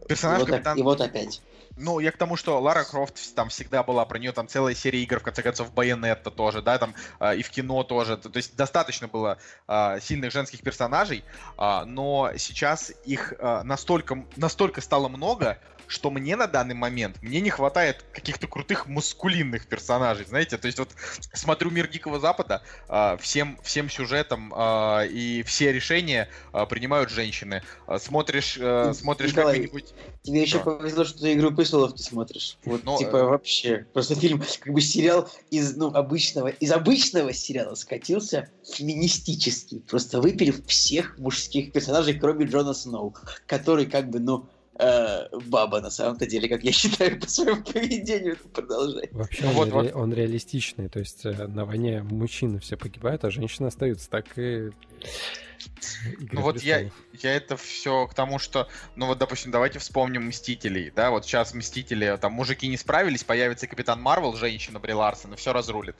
персонаж 0.08 0.38
и 0.38 0.40
вот, 0.42 0.50
капитан... 0.50 0.78
И 0.78 0.82
вот 0.82 1.00
опять. 1.00 1.40
Ну, 1.76 2.00
я 2.00 2.12
к 2.12 2.16
тому, 2.18 2.36
что 2.36 2.60
Лара 2.60 2.84
Крофт 2.84 3.34
там 3.34 3.48
всегда 3.48 3.82
была, 3.82 4.04
про 4.04 4.18
нее 4.18 4.32
там 4.32 4.46
целая 4.46 4.74
серия 4.74 5.02
игр, 5.02 5.20
в 5.20 5.22
конце 5.22 5.42
концов, 5.42 5.72
Байонетта 5.72 6.30
тоже, 6.30 6.60
да, 6.60 6.76
там 6.78 6.94
э, 7.20 7.36
и 7.36 7.42
в 7.42 7.50
кино 7.50 7.82
тоже. 7.82 8.16
То, 8.16 8.28
то 8.28 8.36
есть 8.36 8.56
достаточно 8.56 9.08
было 9.08 9.38
э, 9.68 9.98
сильных 10.02 10.32
женских 10.32 10.60
персонажей, 10.60 11.24
э, 11.58 11.84
но 11.86 12.32
сейчас 12.36 12.92
их 13.06 13.32
э, 13.38 13.62
настолько, 13.62 14.24
настолько 14.36 14.80
стало 14.80 15.08
много, 15.08 15.58
что 15.86 16.10
мне 16.10 16.36
на 16.36 16.46
данный 16.46 16.74
момент, 16.74 17.20
мне 17.22 17.40
не 17.40 17.50
хватает 17.50 18.04
каких-то 18.12 18.46
крутых 18.46 18.86
маскулинных 18.86 19.66
персонажей, 19.66 20.26
знаете, 20.26 20.58
то 20.58 20.66
есть 20.66 20.78
вот 20.78 20.90
смотрю 21.32 21.70
«Мир 21.70 21.88
Дикого 21.88 22.20
Запада», 22.20 22.62
э, 22.88 23.16
всем, 23.20 23.58
всем 23.62 23.90
сюжетом 23.90 24.52
э, 24.54 25.08
и 25.08 25.42
все 25.42 25.72
решения 25.72 26.28
э, 26.52 26.66
принимают 26.66 27.10
женщины. 27.10 27.62
Смотришь, 27.98 28.56
э, 28.60 28.92
смотришь 28.94 29.32
как-нибудь... 29.32 29.94
Тебе 30.22 30.42
еще 30.42 30.58
да. 30.58 30.64
повезло, 30.64 31.04
что 31.04 31.20
ты 31.20 31.32
«Игру 31.32 31.50
престолов» 31.50 31.94
ты 31.94 32.02
смотришь. 32.02 32.56
Вот, 32.64 32.84
Но, 32.84 32.96
типа, 32.96 33.16
э... 33.16 33.24
вообще, 33.24 33.86
просто 33.92 34.14
фильм, 34.14 34.42
как 34.60 34.72
бы 34.72 34.80
сериал 34.80 35.28
из, 35.50 35.76
ну, 35.76 35.88
обычного, 35.88 36.48
из 36.48 36.70
обычного 36.70 37.32
сериала 37.32 37.74
скатился 37.74 38.48
феминистический, 38.64 39.80
просто 39.80 40.20
выпилив 40.20 40.64
всех 40.66 41.18
мужских 41.18 41.72
персонажей, 41.72 42.18
кроме 42.18 42.46
Джона 42.46 42.72
Сноу, 42.74 43.14
который, 43.46 43.86
как 43.86 44.10
бы, 44.10 44.20
ну, 44.20 44.46
э, 44.78 45.28
баба 45.46 45.80
на 45.80 45.90
самом-то 45.90 46.26
деле, 46.26 46.48
как 46.48 46.64
я 46.64 46.72
считаю, 46.72 47.20
по 47.20 47.28
своему 47.28 47.62
поведению 47.62 48.34
это 48.34 48.48
продолжает. 48.48 49.12
Вообще 49.12 49.46
он, 49.46 49.52
вот, 49.54 49.66
ре- 49.66 49.72
вот. 49.72 49.92
он 49.94 50.12
реалистичный, 50.12 50.88
то 50.88 50.98
есть 50.98 51.24
э, 51.24 51.46
на 51.46 51.64
войне 51.64 52.02
мужчины 52.02 52.58
все 52.58 52.76
погибают, 52.76 53.24
а 53.24 53.30
женщины 53.30 53.66
остаются. 53.66 54.08
Так 54.10 54.26
и 54.36 54.70
ну 56.32 56.40
вот 56.40 56.62
я, 56.62 56.90
я 57.12 57.34
это 57.34 57.56
все 57.56 58.06
к 58.06 58.14
тому, 58.14 58.38
что, 58.38 58.68
ну 58.96 59.06
вот, 59.06 59.18
допустим, 59.18 59.50
давайте 59.50 59.78
вспомним 59.78 60.26
Мстителей, 60.26 60.90
да, 60.90 61.10
вот 61.10 61.24
сейчас 61.24 61.54
Мстители, 61.54 62.18
там 62.20 62.32
мужики 62.32 62.68
не 62.68 62.76
справились, 62.76 63.24
появится 63.24 63.66
Капитан 63.66 64.00
Марвел, 64.00 64.34
женщина 64.34 64.78
Бри 64.80 64.94
Ларсон, 64.94 65.34
и 65.34 65.36
все 65.36 65.52
разрулит. 65.52 65.96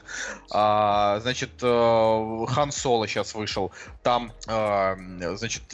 А, 0.51 1.21
значит, 1.21 1.51
э, 1.63 2.47
Хан 2.49 2.73
Соло 2.73 3.07
сейчас 3.07 3.35
вышел, 3.35 3.73
там, 4.03 4.33
а, 4.47 4.97
значит, 5.37 5.65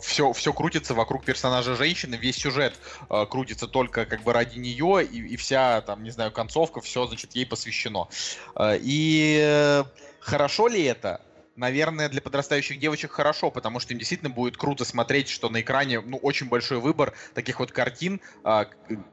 все, 0.00 0.32
все 0.32 0.52
крутится 0.52 0.94
вокруг 0.94 1.24
персонажа 1.24 1.76
женщины, 1.76 2.16
весь 2.16 2.36
сюжет 2.36 2.78
а, 3.08 3.26
крутится 3.26 3.66
только 3.66 4.06
как 4.06 4.22
бы 4.22 4.32
ради 4.32 4.58
нее, 4.58 5.04
и, 5.04 5.18
и 5.18 5.36
вся, 5.36 5.80
там, 5.82 6.02
не 6.02 6.10
знаю, 6.10 6.32
концовка, 6.32 6.80
все, 6.80 7.06
значит, 7.06 7.34
ей 7.34 7.46
посвящено. 7.46 8.08
А, 8.54 8.76
и 8.80 9.84
хорошо 10.20 10.68
ли 10.68 10.82
это? 10.84 11.20
Наверное, 11.56 12.08
для 12.08 12.20
подрастающих 12.20 12.78
девочек 12.78 13.12
хорошо, 13.12 13.50
потому 13.50 13.80
что 13.80 13.92
им 13.92 13.98
действительно 13.98 14.30
будет 14.30 14.56
круто 14.56 14.84
смотреть, 14.84 15.28
что 15.28 15.48
на 15.48 15.60
экране 15.60 16.00
ну, 16.00 16.16
очень 16.16 16.48
большой 16.48 16.78
выбор 16.78 17.14
таких 17.34 17.60
вот 17.60 17.72
картин 17.72 18.20
а, 18.44 18.66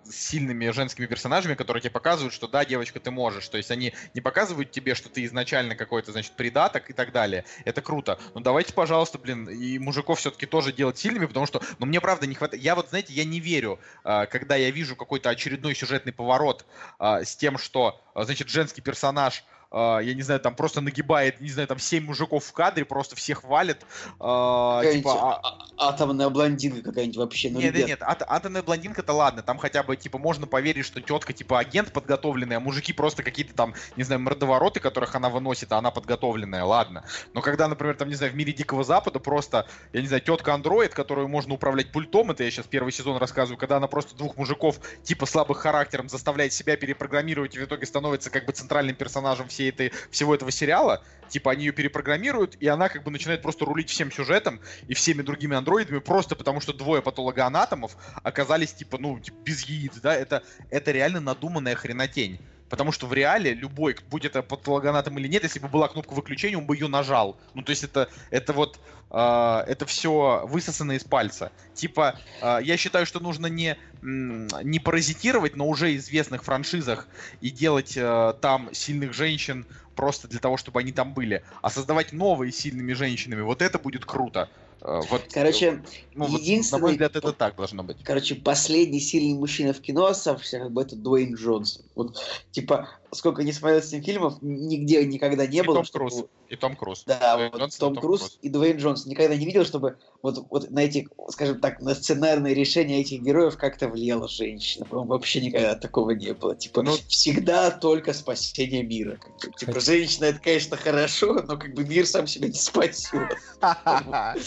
с 0.03 0.15
сильными 0.15 0.69
женскими 0.69 1.05
персонажами, 1.05 1.55
которые 1.55 1.81
тебе 1.81 1.91
показывают, 1.91 2.33
что 2.33 2.47
да, 2.47 2.65
девочка, 2.65 2.99
ты 2.99 3.11
можешь. 3.11 3.47
То 3.49 3.57
есть 3.57 3.71
они 3.71 3.93
не 4.13 4.21
показывают 4.21 4.71
тебе, 4.71 4.95
что 4.95 5.09
ты 5.09 5.25
изначально 5.25 5.75
какой-то, 5.75 6.11
значит, 6.11 6.33
придаток 6.33 6.89
и 6.89 6.93
так 6.93 7.11
далее. 7.11 7.45
Это 7.65 7.81
круто. 7.81 8.19
Но 8.33 8.41
давайте, 8.41 8.73
пожалуйста, 8.73 9.17
блин, 9.17 9.49
и 9.49 9.79
мужиков 9.79 10.19
все-таки 10.19 10.45
тоже 10.45 10.71
делать 10.71 10.97
сильными, 10.97 11.25
потому 11.25 11.45
что, 11.45 11.61
ну, 11.79 11.85
мне 11.85 12.01
правда 12.01 12.27
не 12.27 12.35
хватает. 12.35 12.63
Я 12.63 12.75
вот, 12.75 12.89
знаете, 12.89 13.13
я 13.13 13.23
не 13.23 13.39
верю, 13.39 13.79
а, 14.03 14.25
когда 14.25 14.55
я 14.55 14.71
вижу 14.71 14.95
какой-то 14.95 15.29
очередной 15.29 15.75
сюжетный 15.75 16.13
поворот 16.13 16.65
а, 16.99 17.23
с 17.23 17.35
тем, 17.35 17.57
что, 17.57 18.01
а, 18.13 18.23
значит, 18.23 18.49
женский 18.49 18.81
персонаж 18.81 19.43
я 19.71 20.13
не 20.13 20.21
знаю, 20.21 20.39
там 20.39 20.55
просто 20.55 20.81
нагибает, 20.81 21.41
не 21.41 21.49
знаю, 21.49 21.67
там 21.67 21.79
семь 21.79 22.05
мужиков 22.05 22.45
в 22.45 22.53
кадре, 22.53 22.85
просто 22.85 23.15
всех 23.15 23.43
валит. 23.43 23.85
Uh, 24.19 24.93
типа, 24.93 25.13
а... 25.13 25.67
а 25.77 25.89
атомная 25.89 26.29
блондинка 26.29 26.81
какая-нибудь 26.81 27.17
вообще. 27.17 27.49
Ну, 27.49 27.59
нет, 27.59 27.75
нет, 27.75 27.87
нет, 27.87 27.99
ат- 28.01 28.25
атомная 28.27 28.63
блондинка-то 28.63 29.13
ладно, 29.13 29.43
там 29.43 29.57
хотя 29.57 29.83
бы, 29.83 29.95
типа, 29.95 30.17
можно 30.17 30.47
поверить, 30.47 30.85
что 30.85 31.01
тетка, 31.01 31.33
типа, 31.33 31.59
агент 31.59 31.91
подготовленный, 31.91 32.55
а 32.55 32.59
мужики 32.59 32.93
просто 32.93 33.23
какие-то 33.23 33.53
там, 33.53 33.73
не 33.95 34.03
знаю, 34.03 34.21
мордовороты, 34.21 34.79
которых 34.79 35.15
она 35.15 35.29
выносит, 35.29 35.71
а 35.71 35.77
она 35.77 35.91
подготовленная, 35.91 36.63
ладно. 36.63 37.03
Но 37.33 37.41
когда, 37.41 37.67
например, 37.67 37.95
там, 37.95 38.07
не 38.09 38.15
знаю, 38.15 38.31
в 38.31 38.35
мире 38.35 38.53
Дикого 38.53 38.83
Запада 38.83 39.19
просто, 39.19 39.67
я 39.93 40.01
не 40.01 40.07
знаю, 40.07 40.21
тетка-андроид, 40.21 40.93
которую 40.93 41.27
можно 41.27 41.53
управлять 41.53 41.91
пультом, 41.91 42.31
это 42.31 42.43
я 42.43 42.51
сейчас 42.51 42.67
первый 42.67 42.91
сезон 42.91 43.17
рассказываю, 43.17 43.57
когда 43.57 43.77
она 43.77 43.87
просто 43.87 44.15
двух 44.15 44.37
мужиков, 44.37 44.79
типа, 45.03 45.25
слабых 45.25 45.57
характером 45.57 46.09
заставляет 46.09 46.53
себя 46.53 46.77
перепрограммировать 46.77 47.55
и 47.55 47.59
в 47.59 47.63
итоге 47.63 47.85
становится 47.85 48.29
как 48.29 48.45
бы 48.45 48.53
центральным 48.53 48.95
персонажем 48.95 49.49
всей 49.57 49.69
этой, 49.69 49.91
всего 50.11 50.35
этого 50.35 50.51
сериала, 50.51 51.03
типа 51.29 51.51
они 51.51 51.65
ее 51.65 51.71
перепрограммируют, 51.71 52.55
и 52.59 52.67
она 52.67 52.89
как 52.89 53.03
бы 53.03 53.09
начинает 53.09 53.41
просто 53.41 53.65
рулить 53.65 53.89
всем 53.89 54.11
сюжетом 54.11 54.61
и 54.87 54.93
всеми 54.93 55.23
другими 55.23 55.55
андроидами 55.57 55.99
просто 55.99 56.35
потому, 56.35 56.61
что 56.61 56.73
двое 56.73 57.01
патологоанатомов 57.01 57.97
оказались 58.23 58.73
типа, 58.73 58.97
ну, 58.99 59.19
типа, 59.19 59.37
без 59.43 59.63
яиц, 59.63 59.95
да, 59.95 60.15
это, 60.15 60.43
это 60.69 60.91
реально 60.91 61.19
надуманная 61.19 61.75
хренотень. 61.75 62.39
Потому 62.69 62.91
что 62.91 63.07
в 63.07 63.13
реале 63.13 63.53
любой, 63.53 63.95
будь 64.09 64.25
это 64.25 64.41
патологоанатом 64.41 65.17
или 65.17 65.27
нет, 65.27 65.43
если 65.43 65.59
бы 65.59 65.67
была 65.67 65.87
кнопка 65.87 66.13
выключения, 66.13 66.57
он 66.57 66.65
бы 66.65 66.75
ее 66.75 66.87
нажал. 66.87 67.37
Ну, 67.53 67.61
то 67.61 67.69
есть 67.69 67.83
это, 67.83 68.09
это 68.29 68.53
вот, 68.53 68.79
э, 69.09 69.63
это 69.67 69.85
все 69.85 70.45
высосано 70.45 70.93
из 70.93 71.03
пальца. 71.03 71.51
Типа, 71.73 72.19
э, 72.41 72.59
я 72.63 72.77
считаю, 72.77 73.05
что 73.05 73.19
нужно 73.19 73.47
не, 73.47 73.77
не 74.01 74.79
паразитировать 74.79 75.55
на 75.55 75.63
уже 75.63 75.95
известных 75.95 76.43
франшизах 76.43 77.07
и 77.39 77.49
делать 77.49 77.95
э, 77.95 78.33
там 78.41 78.69
сильных 78.73 79.13
женщин 79.13 79.65
просто 79.95 80.27
для 80.27 80.39
того, 80.39 80.57
чтобы 80.57 80.79
они 80.79 80.91
там 80.91 81.13
были, 81.13 81.43
а 81.61 81.69
создавать 81.69 82.13
новые 82.13 82.51
сильными 82.51 82.93
женщинами, 82.93 83.41
вот 83.41 83.61
это 83.61 83.79
будет 83.79 84.05
круто. 84.05 84.49
Э, 84.81 85.01
вот, 85.09 85.23
короче, 85.31 85.83
ну, 86.13 86.27
единственный... 86.27 86.79
Вот, 86.79 86.81
на 86.81 86.87
мой 86.87 86.91
взгляд, 86.91 87.15
это 87.15 87.33
так 87.33 87.55
должно 87.55 87.83
быть. 87.83 87.97
Короче, 88.03 88.35
последний 88.35 88.99
сильный 88.99 89.33
мужчина 89.33 89.73
в 89.73 89.81
кино 89.81 90.05
оставшийся, 90.05 90.59
как 90.59 90.71
бы 90.71 90.81
это 90.81 90.95
Дуэйн 90.95 91.35
Джонсон. 91.35 91.85
Вот, 91.95 92.21
типа, 92.51 92.89
сколько 93.11 93.43
не 93.43 93.53
смотрел 93.53 93.81
с 93.81 93.91
ним 93.91 94.03
фильмов, 94.03 94.37
нигде 94.41 95.05
никогда 95.05 95.45
не 95.47 95.59
и 95.59 95.61
было. 95.61 95.77
Том 95.77 95.85
чтобы... 95.85 96.09
Круз. 96.09 96.25
И 96.49 96.55
Том 96.55 96.75
Круз. 96.75 97.03
Да, 97.05 97.35
Дуэйн 97.35 97.51
вот 97.51 97.59
Джонсон, 97.61 97.79
Том, 97.79 97.93
Том 97.95 98.01
Круз, 98.01 98.19
Круз 98.19 98.39
и 98.41 98.49
Дуэйн 98.49 98.77
Джонсон. 98.77 99.11
Никогда 99.11 99.35
не 99.35 99.45
видел, 99.45 99.65
чтобы 99.65 99.97
вот, 100.21 100.45
вот 100.49 100.69
на 100.71 100.79
эти, 100.79 101.07
скажем 101.29 101.59
так, 101.59 101.81
на 101.81 101.95
сценарные 101.95 102.53
решения 102.53 103.01
этих 103.01 103.21
героев 103.21 103.57
как-то 103.57 103.87
влияла 103.87 104.27
женщина. 104.27 104.85
По-моему, 104.85 105.11
вообще 105.11 105.41
никогда 105.41 105.75
такого 105.75 106.11
не 106.11 106.33
было. 106.33 106.55
Типа, 106.55 106.81
ну, 106.81 106.93
всегда 107.07 107.71
только 107.71 108.13
спасение 108.13 108.83
мира. 108.83 109.19
Как 109.39 109.51
бы, 109.51 109.57
типа, 109.57 109.79
женщина 109.79 110.25
это, 110.25 110.39
конечно, 110.39 110.77
хорошо, 110.77 111.33
но 111.47 111.57
как 111.57 111.73
бы 111.73 111.85
мир 111.85 112.05
сам 112.05 112.27
себя 112.27 112.47
не 112.47 112.53
спасет. 112.53 113.37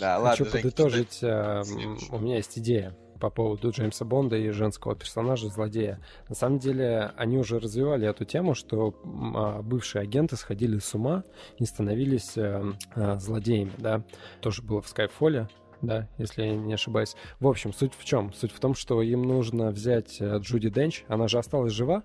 Да, 0.00 0.18
ладно. 0.18 0.30
Хочу 0.30 0.46
подытожить, 0.46 1.18
э, 1.22 1.62
у 2.10 2.18
меня 2.18 2.36
есть 2.36 2.58
идея 2.58 2.94
по 3.20 3.30
поводу 3.30 3.70
Джеймса 3.70 4.04
Бонда 4.04 4.36
и 4.36 4.50
женского 4.50 4.94
персонажа, 4.94 5.48
злодея. 5.48 6.00
На 6.28 6.34
самом 6.34 6.58
деле, 6.58 7.12
они 7.16 7.38
уже 7.38 7.58
развивали 7.58 8.08
эту 8.08 8.24
тему, 8.24 8.54
что 8.54 8.94
а, 9.34 9.62
бывшие 9.62 10.02
агенты 10.02 10.36
сходили 10.36 10.78
с 10.78 10.94
ума 10.94 11.24
и 11.58 11.64
становились 11.64 12.36
э, 12.36 12.62
э, 12.94 13.18
злодеями, 13.18 13.72
да. 13.78 14.02
Тоже 14.40 14.62
было 14.62 14.82
в 14.82 14.88
Скайфоле, 14.88 15.48
да, 15.82 16.08
если 16.18 16.44
я 16.44 16.54
не 16.54 16.74
ошибаюсь. 16.74 17.14
В 17.40 17.48
общем, 17.48 17.72
суть 17.72 17.92
в 17.96 18.04
чем? 18.04 18.32
Суть 18.32 18.52
в 18.52 18.60
том, 18.60 18.74
что 18.74 19.02
им 19.02 19.22
нужно 19.22 19.70
взять 19.70 20.20
Джуди 20.20 20.70
Денч, 20.70 21.04
она 21.08 21.28
же 21.28 21.38
осталась 21.38 21.72
жива. 21.72 22.02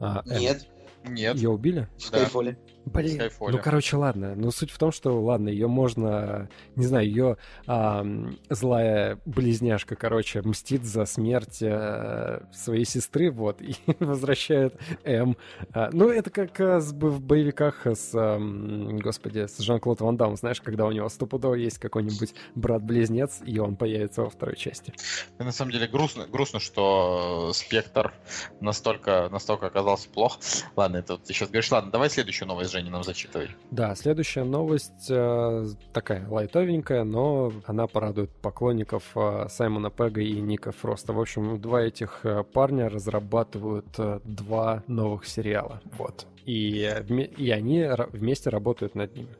А, 0.00 0.22
Нет. 0.26 0.66
Нет. 1.04 1.36
Ее 1.36 1.50
убили? 1.50 1.88
В 1.96 2.02
Скайфоле. 2.02 2.58
Блин, 2.88 3.20
Skyfall. 3.20 3.50
ну 3.50 3.58
короче, 3.58 3.96
ладно. 3.96 4.34
Но 4.34 4.50
суть 4.50 4.70
в 4.70 4.78
том, 4.78 4.92
что, 4.92 5.20
ладно, 5.20 5.48
ее 5.48 5.68
можно, 5.68 6.48
не 6.76 6.86
знаю, 6.86 7.06
ее 7.06 7.36
а, 7.66 8.06
злая 8.50 9.18
близняшка, 9.24 9.96
короче, 9.96 10.42
мстит 10.42 10.84
за 10.84 11.04
смерть 11.04 11.58
а, 11.62 12.46
своей 12.52 12.84
сестры, 12.84 13.30
вот, 13.30 13.60
и 13.62 13.74
возвращает 13.98 14.74
М. 15.04 15.36
А, 15.72 15.90
ну, 15.92 16.10
это 16.10 16.30
как 16.30 16.60
а, 16.60 16.80
с, 16.80 16.92
в 16.92 17.20
боевиках 17.20 17.86
с, 17.86 18.12
а, 18.14 18.38
господи, 18.38 19.46
с 19.46 19.58
Жан-Клод 19.58 20.00
Ван 20.00 20.16
Дам, 20.16 20.36
знаешь, 20.36 20.60
когда 20.60 20.86
у 20.86 20.92
него 20.92 21.08
стопудово 21.08 21.54
есть 21.54 21.78
какой-нибудь 21.78 22.34
брат-близнец, 22.54 23.40
и 23.44 23.58
он 23.58 23.76
появится 23.76 24.22
во 24.22 24.30
второй 24.30 24.56
части. 24.56 24.92
И 25.38 25.42
на 25.42 25.52
самом 25.52 25.72
деле 25.72 25.86
грустно, 25.86 26.26
грустно, 26.26 26.60
что 26.60 27.52
Спектр 27.52 28.12
настолько, 28.60 29.28
настолько 29.30 29.66
оказался 29.66 30.08
плох. 30.08 30.38
Ладно, 30.76 30.98
это 30.98 31.14
вот 31.14 31.24
ты 31.24 31.32
сейчас 31.32 31.48
говоришь, 31.48 31.70
ладно, 31.70 31.90
давай 31.90 32.10
следующую 32.10 32.48
новость, 32.48 32.72
Женя, 32.78 32.90
нам 32.92 33.02
зачитывай. 33.02 33.48
Да, 33.70 33.94
следующая 33.96 34.44
новость 34.44 35.10
э, 35.10 35.66
такая 35.92 36.28
лайтовенькая, 36.28 37.02
но 37.02 37.52
она 37.66 37.88
порадует 37.88 38.30
поклонников 38.30 39.02
э, 39.16 39.46
Саймона 39.48 39.90
Пега 39.90 40.20
и 40.20 40.40
Ника 40.40 40.70
Фроста. 40.70 41.12
В 41.12 41.20
общем, 41.20 41.60
два 41.60 41.82
этих 41.82 42.20
э, 42.22 42.44
парня 42.44 42.88
разрабатывают 42.88 43.88
два 44.24 44.84
новых 44.86 45.26
сериала. 45.26 45.80
Вот. 45.98 46.26
И, 46.46 46.88
и 47.36 47.50
они 47.50 47.84
вместе 48.12 48.50
работают 48.50 48.94
над 48.94 49.14
ними. 49.16 49.34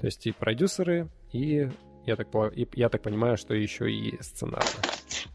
То 0.00 0.06
есть 0.06 0.26
и 0.26 0.32
продюсеры, 0.32 1.08
и 1.32 1.70
я 2.10 2.16
так, 2.16 2.28
я 2.74 2.88
так 2.88 3.02
понимаю, 3.02 3.36
что 3.36 3.54
еще 3.54 3.90
и 3.90 4.20
сценарные. 4.20 4.82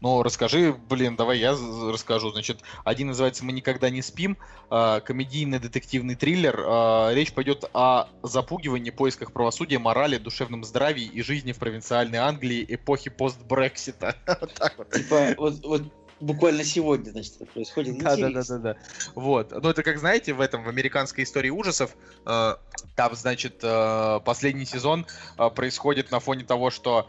Ну, 0.00 0.22
расскажи, 0.22 0.74
блин, 0.88 1.16
давай 1.16 1.38
я 1.38 1.52
расскажу. 1.52 2.30
Значит, 2.30 2.58
один 2.84 3.08
называется 3.08 3.44
«Мы 3.44 3.52
никогда 3.52 3.88
не 3.88 4.02
спим», 4.02 4.36
э, 4.70 5.00
комедийный 5.00 5.58
детективный 5.58 6.14
триллер. 6.16 6.60
Э, 6.60 7.14
речь 7.14 7.32
пойдет 7.32 7.64
о 7.72 8.08
запугивании, 8.22 8.90
поисках 8.90 9.32
правосудия, 9.32 9.78
морали, 9.78 10.18
душевном 10.18 10.64
здравии 10.64 11.04
и 11.04 11.22
жизни 11.22 11.52
в 11.52 11.58
провинциальной 11.58 12.18
Англии 12.18 12.64
эпохи 12.68 13.10
пост-Брексита. 13.10 14.16
Типа, 14.92 15.34
вот 15.38 15.82
буквально 16.20 16.64
сегодня, 16.64 17.10
значит, 17.10 17.34
это 17.36 17.46
происходит. 17.46 17.98
Да, 17.98 18.16
да, 18.16 18.30
да, 18.30 18.42
да, 18.42 18.58
да. 18.58 18.76
Вот. 19.14 19.50
Ну, 19.50 19.68
это 19.68 19.82
как, 19.82 19.98
знаете, 19.98 20.32
в 20.32 20.40
этом, 20.40 20.64
в 20.64 20.68
американской 20.68 21.24
истории 21.24 21.50
ужасов, 21.50 21.96
э, 22.24 22.54
там, 22.94 23.14
значит, 23.14 23.60
э, 23.62 24.20
последний 24.24 24.64
сезон 24.64 25.06
э, 25.38 25.50
происходит 25.50 26.10
на 26.10 26.20
фоне 26.20 26.44
того, 26.44 26.70
что 26.70 27.08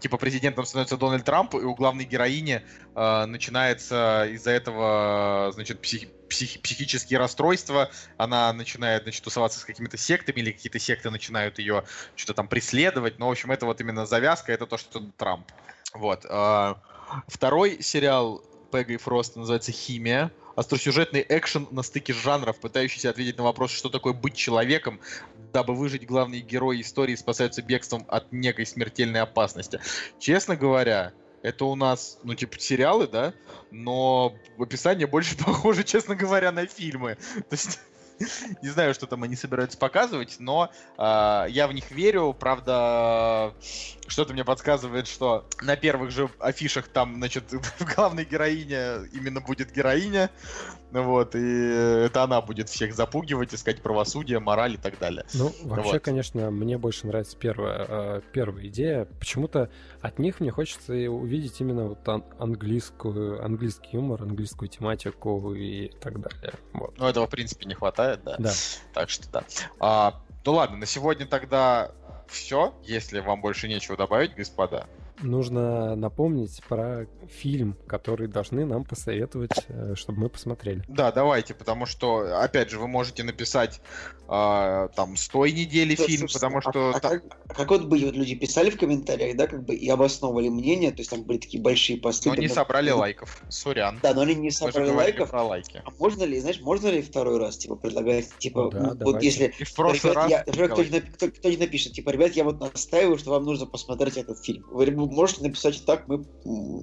типа 0.00 0.16
президентом 0.16 0.64
становится 0.66 0.96
Дональд 0.96 1.24
Трамп, 1.24 1.54
и 1.54 1.58
у 1.58 1.74
главной 1.74 2.04
героини 2.04 2.62
э, 2.94 3.24
начинается 3.26 4.26
из-за 4.32 4.50
этого, 4.50 5.52
значит, 5.54 5.80
психи 5.80 6.08
психи 6.28 6.58
психические 6.58 7.18
расстройства, 7.18 7.90
она 8.16 8.52
начинает, 8.54 9.02
значит, 9.02 9.22
тусоваться 9.22 9.60
с 9.60 9.64
какими-то 9.64 9.98
сектами, 9.98 10.40
или 10.40 10.52
какие-то 10.52 10.78
секты 10.78 11.10
начинают 11.10 11.58
ее 11.58 11.84
что-то 12.16 12.34
там 12.34 12.48
преследовать, 12.48 13.18
но, 13.18 13.28
в 13.28 13.30
общем, 13.30 13.52
это 13.52 13.66
вот 13.66 13.80
именно 13.82 14.06
завязка, 14.06 14.50
это 14.50 14.66
то, 14.66 14.78
что 14.78 15.00
Трамп. 15.18 15.46
Вот. 15.92 16.24
Э, 16.28 16.74
второй 17.28 17.82
сериал 17.82 18.42
Пега 18.70 18.94
и 18.94 18.96
Фроста 18.96 19.38
называется 19.38 19.72
«Химия», 19.72 20.32
остросюжетный 20.56 21.24
экшен 21.28 21.68
на 21.70 21.82
стыке 21.82 22.12
жанров, 22.12 22.60
пытающийся 22.60 23.10
ответить 23.10 23.38
на 23.38 23.44
вопрос, 23.44 23.70
что 23.70 23.88
такое 23.88 24.12
быть 24.12 24.34
человеком, 24.34 25.00
дабы 25.52 25.74
выжить 25.74 26.06
главные 26.06 26.40
герои 26.40 26.80
истории 26.80 27.14
спасаются 27.14 27.62
бегством 27.62 28.04
от 28.08 28.32
некой 28.32 28.66
смертельной 28.66 29.20
опасности. 29.20 29.80
Честно 30.18 30.56
говоря, 30.56 31.12
это 31.42 31.64
у 31.64 31.74
нас, 31.74 32.18
ну, 32.22 32.34
типа, 32.34 32.58
сериалы, 32.58 33.08
да, 33.08 33.34
но 33.70 34.34
описание 34.58 35.06
больше 35.06 35.36
похоже, 35.44 35.84
честно 35.84 36.14
говоря, 36.14 36.52
на 36.52 36.66
фильмы. 36.66 37.16
То 37.34 37.52
есть 37.52 37.80
не 38.62 38.68
знаю, 38.68 38.94
что 38.94 39.06
там 39.06 39.22
они 39.22 39.36
собираются 39.36 39.78
показывать, 39.78 40.36
но 40.38 40.70
э, 40.98 41.46
я 41.48 41.66
в 41.66 41.72
них 41.72 41.90
верю. 41.90 42.34
Правда, 42.38 43.54
что-то 44.06 44.32
мне 44.32 44.44
подсказывает, 44.44 45.06
что 45.06 45.48
на 45.60 45.76
первых 45.76 46.10
же 46.10 46.28
афишах 46.38 46.88
там, 46.88 47.16
значит, 47.16 47.44
в 47.52 47.94
главной 47.94 48.24
героине 48.24 49.08
именно 49.12 49.40
будет 49.40 49.72
героиня. 49.72 50.30
Вот, 50.92 51.34
и 51.34 52.04
это 52.04 52.22
она 52.22 52.40
будет 52.42 52.68
всех 52.68 52.94
запугивать, 52.94 53.54
искать 53.54 53.82
правосудие, 53.82 54.40
мораль 54.40 54.74
и 54.74 54.76
так 54.76 54.98
далее. 54.98 55.24
Ну, 55.32 55.52
вообще, 55.62 55.92
вот. 55.92 56.02
конечно, 56.02 56.50
мне 56.50 56.76
больше 56.76 57.06
нравится 57.06 57.36
первая, 57.36 57.86
э, 57.88 58.20
первая 58.32 58.66
идея. 58.66 59.06
Почему-то 59.18 59.70
от 60.00 60.18
них 60.18 60.40
мне 60.40 60.50
хочется 60.50 60.92
увидеть 60.92 61.60
именно 61.60 61.88
вот 61.88 62.06
английскую, 62.38 63.42
английский 63.42 63.90
юмор, 63.92 64.22
английскую 64.22 64.68
тематику 64.68 65.54
и 65.54 65.88
так 66.00 66.20
далее. 66.20 66.54
Вот. 66.74 66.94
Ну, 66.98 67.06
этого, 67.06 67.26
в 67.26 67.30
принципе, 67.30 67.66
не 67.66 67.74
хватает, 67.74 68.20
да. 68.24 68.36
Да. 68.38 68.52
Так 68.92 69.08
что 69.08 69.30
да. 69.30 69.44
А, 69.80 70.22
ну 70.44 70.52
ладно, 70.52 70.76
на 70.76 70.86
сегодня 70.86 71.26
тогда 71.26 71.92
все, 72.28 72.74
если 72.84 73.20
вам 73.20 73.40
больше 73.40 73.68
нечего 73.68 73.96
добавить, 73.96 74.34
господа 74.34 74.86
нужно 75.22 75.96
напомнить 75.96 76.62
про 76.68 77.06
фильм, 77.28 77.76
который 77.86 78.28
должны 78.28 78.64
нам 78.64 78.84
посоветовать, 78.84 79.66
э, 79.68 79.94
чтобы 79.96 80.20
мы 80.20 80.28
посмотрели. 80.28 80.84
Да, 80.88 81.12
давайте, 81.12 81.54
потому 81.54 81.86
что, 81.86 82.40
опять 82.40 82.70
же, 82.70 82.78
вы 82.78 82.88
можете 82.88 83.22
написать 83.22 83.80
э, 84.28 84.88
там 84.94 85.16
с 85.16 85.28
той 85.28 85.52
недели 85.52 85.94
да, 85.94 86.04
фильм, 86.04 86.26
потому 86.32 86.60
что... 86.60 86.90
А, 86.90 86.96
а, 86.96 87.00
как, 87.00 87.22
а 87.48 87.54
как 87.54 87.70
вот 87.70 87.84
были 87.86 88.06
вот 88.06 88.14
люди 88.14 88.34
писали 88.34 88.70
в 88.70 88.78
комментариях, 88.78 89.36
да, 89.36 89.46
как 89.46 89.64
бы 89.64 89.74
и 89.74 89.88
обосновывали 89.88 90.48
мнение, 90.48 90.90
то 90.90 90.98
есть 90.98 91.10
там 91.10 91.22
были 91.22 91.38
такие 91.38 91.62
большие 91.62 91.98
посты. 91.98 92.28
Но 92.28 92.34
не 92.34 92.48
там, 92.48 92.56
собрали 92.56 92.90
там, 92.90 92.98
лайков, 93.00 93.42
сорян. 93.48 93.98
Да, 94.02 94.14
но 94.14 94.22
они 94.22 94.34
не 94.34 94.50
собрали 94.50 94.90
лайков. 94.90 95.30
Про 95.30 95.44
лайки. 95.44 95.82
А 95.84 95.90
можно 95.98 96.24
ли, 96.24 96.40
знаешь, 96.40 96.60
можно 96.60 96.88
ли 96.88 97.02
второй 97.02 97.38
раз, 97.38 97.56
типа, 97.56 97.76
предлагать, 97.76 98.28
типа, 98.38 98.70
да, 98.72 98.80
вот 98.80 98.98
давайте. 98.98 99.26
если... 99.26 99.54
И 99.58 99.64
в 99.64 99.74
прошлый 99.74 100.12
ребят, 100.12 100.30
раз... 100.30 100.56
Я, 100.56 100.68
кто-нибудь, 100.68 101.12
кто, 101.14 101.28
кто 101.28 101.48
напишет, 101.48 101.92
типа, 101.92 102.10
ребят, 102.10 102.32
я 102.32 102.44
вот 102.44 102.60
настаиваю, 102.60 103.18
что 103.18 103.30
вам 103.30 103.44
нужно 103.44 103.66
посмотреть 103.66 104.16
этот 104.16 104.44
фильм. 104.44 104.64
Вы 104.70 104.86
можете 105.12 105.42
написать 105.42 105.84
так, 105.84 106.08
мы... 106.08 106.24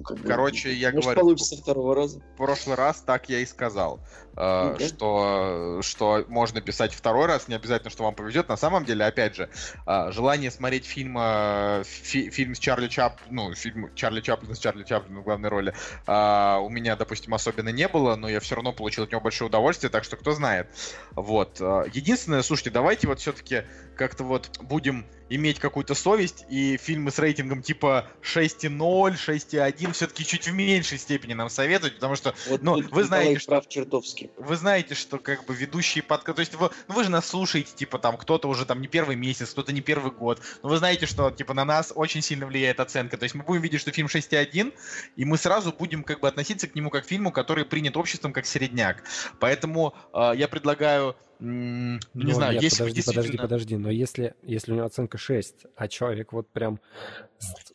Как 0.02 0.22
Короче, 0.22 0.68
бы, 0.68 0.74
я 0.74 0.90
может, 0.90 1.04
говорю... 1.04 1.20
получится 1.20 1.56
второго 1.56 1.94
раза. 1.94 2.20
В 2.20 2.36
прошлый 2.36 2.76
раз 2.76 3.02
так 3.02 3.28
я 3.28 3.40
и 3.40 3.46
сказал, 3.46 4.00
э, 4.36 4.40
okay. 4.40 4.88
что, 4.88 5.78
что 5.82 6.24
можно 6.28 6.60
писать 6.60 6.94
второй 6.94 7.26
раз, 7.26 7.48
не 7.48 7.54
обязательно, 7.54 7.90
что 7.90 8.04
вам 8.04 8.14
повезет. 8.14 8.48
На 8.48 8.56
самом 8.56 8.84
деле, 8.84 9.04
опять 9.04 9.36
же, 9.36 9.50
э, 9.86 10.12
желание 10.12 10.50
смотреть 10.50 10.86
фильм, 10.86 11.16
э, 11.18 11.82
фи, 11.84 12.30
фильм 12.30 12.54
с 12.54 12.58
Чарли 12.58 12.88
Чап, 12.88 13.20
ну, 13.30 13.54
фильм 13.54 13.94
Чарли 13.94 14.20
Чаплин 14.20 14.54
с 14.54 14.58
Чарли 14.58 14.84
Чаплином 14.84 15.22
в 15.22 15.24
главной 15.24 15.48
роли, 15.48 15.74
э, 16.06 16.56
у 16.58 16.68
меня, 16.68 16.96
допустим, 16.96 17.34
особенно 17.34 17.68
не 17.68 17.88
было, 17.88 18.16
но 18.16 18.28
я 18.28 18.40
все 18.40 18.54
равно 18.54 18.72
получил 18.72 19.04
от 19.04 19.10
него 19.12 19.20
большое 19.20 19.48
удовольствие, 19.48 19.90
так 19.90 20.04
что 20.04 20.16
кто 20.16 20.32
знает. 20.32 20.68
Вот. 21.12 21.60
Единственное, 21.60 22.42
слушайте, 22.42 22.70
давайте 22.70 23.06
вот 23.06 23.20
все-таки 23.20 23.64
как-то 23.96 24.24
вот 24.24 24.50
будем 24.60 25.06
иметь 25.30 25.58
какую-то 25.58 25.94
совесть, 25.94 26.44
и 26.48 26.76
фильмы 26.76 27.10
с 27.10 27.18
рейтингом 27.18 27.62
типа 27.62 28.06
6,0, 28.22 29.14
6,1 29.14 29.92
все-таки 29.92 30.24
чуть 30.24 30.48
в 30.48 30.52
меньшей 30.52 30.98
степени 30.98 31.32
нам 31.32 31.48
советуют, 31.48 31.94
потому 31.96 32.16
что, 32.16 32.34
Вот 32.48 32.62
ну, 32.62 32.82
вы 32.90 33.04
знаете, 33.04 33.38
что 33.40 33.50
прав 33.50 33.68
чертовски. 33.68 34.30
вы 34.36 34.56
знаете, 34.56 34.94
что 34.94 35.18
как 35.18 35.46
бы 35.46 35.54
ведущие 35.54 36.02
подкасты, 36.02 36.34
то 36.34 36.40
есть 36.40 36.54
вы, 36.54 36.70
ну, 36.88 36.94
вы 36.94 37.04
же 37.04 37.10
нас 37.10 37.26
слушаете, 37.26 37.72
типа 37.74 37.98
там 37.98 38.16
кто-то 38.16 38.48
уже 38.48 38.66
там 38.66 38.80
не 38.80 38.88
первый 38.88 39.16
месяц, 39.16 39.50
кто-то 39.50 39.72
не 39.72 39.80
первый 39.80 40.12
год, 40.12 40.40
но 40.62 40.68
вы 40.68 40.76
знаете, 40.76 41.06
что 41.06 41.30
типа 41.30 41.54
на 41.54 41.64
нас 41.64 41.92
очень 41.94 42.22
сильно 42.22 42.46
влияет 42.46 42.80
оценка, 42.80 43.16
то 43.16 43.24
есть 43.24 43.34
мы 43.34 43.42
будем 43.42 43.62
видеть, 43.62 43.80
что 43.80 43.90
фильм 43.92 44.06
6,1, 44.06 44.72
и 45.16 45.24
мы 45.24 45.36
сразу 45.38 45.72
будем 45.72 46.04
как 46.04 46.20
бы 46.20 46.28
относиться 46.28 46.68
к 46.68 46.74
нему 46.74 46.90
как 46.90 47.00
к 47.00 47.06
фильму, 47.06 47.32
который 47.32 47.64
принят 47.64 47.96
обществом 47.96 48.32
как 48.32 48.46
середняк. 48.46 49.02
Поэтому 49.38 49.94
э, 50.12 50.32
я 50.36 50.48
предлагаю, 50.48 51.16
не 51.40 51.98
Но 52.14 52.34
знаю, 52.34 52.54
нет, 52.54 52.62
если 52.62 52.78
подожди, 52.78 53.00
подожди, 53.02 53.12
действительно... 53.12 53.42
подожди. 53.42 53.76
Но 53.76 53.90
если, 53.90 54.34
если 54.42 54.72
у 54.72 54.74
него 54.76 54.86
оценка 54.86 55.18
6, 55.18 55.66
а 55.76 55.88
человек 55.88 56.32
вот 56.32 56.48
прям 56.48 56.80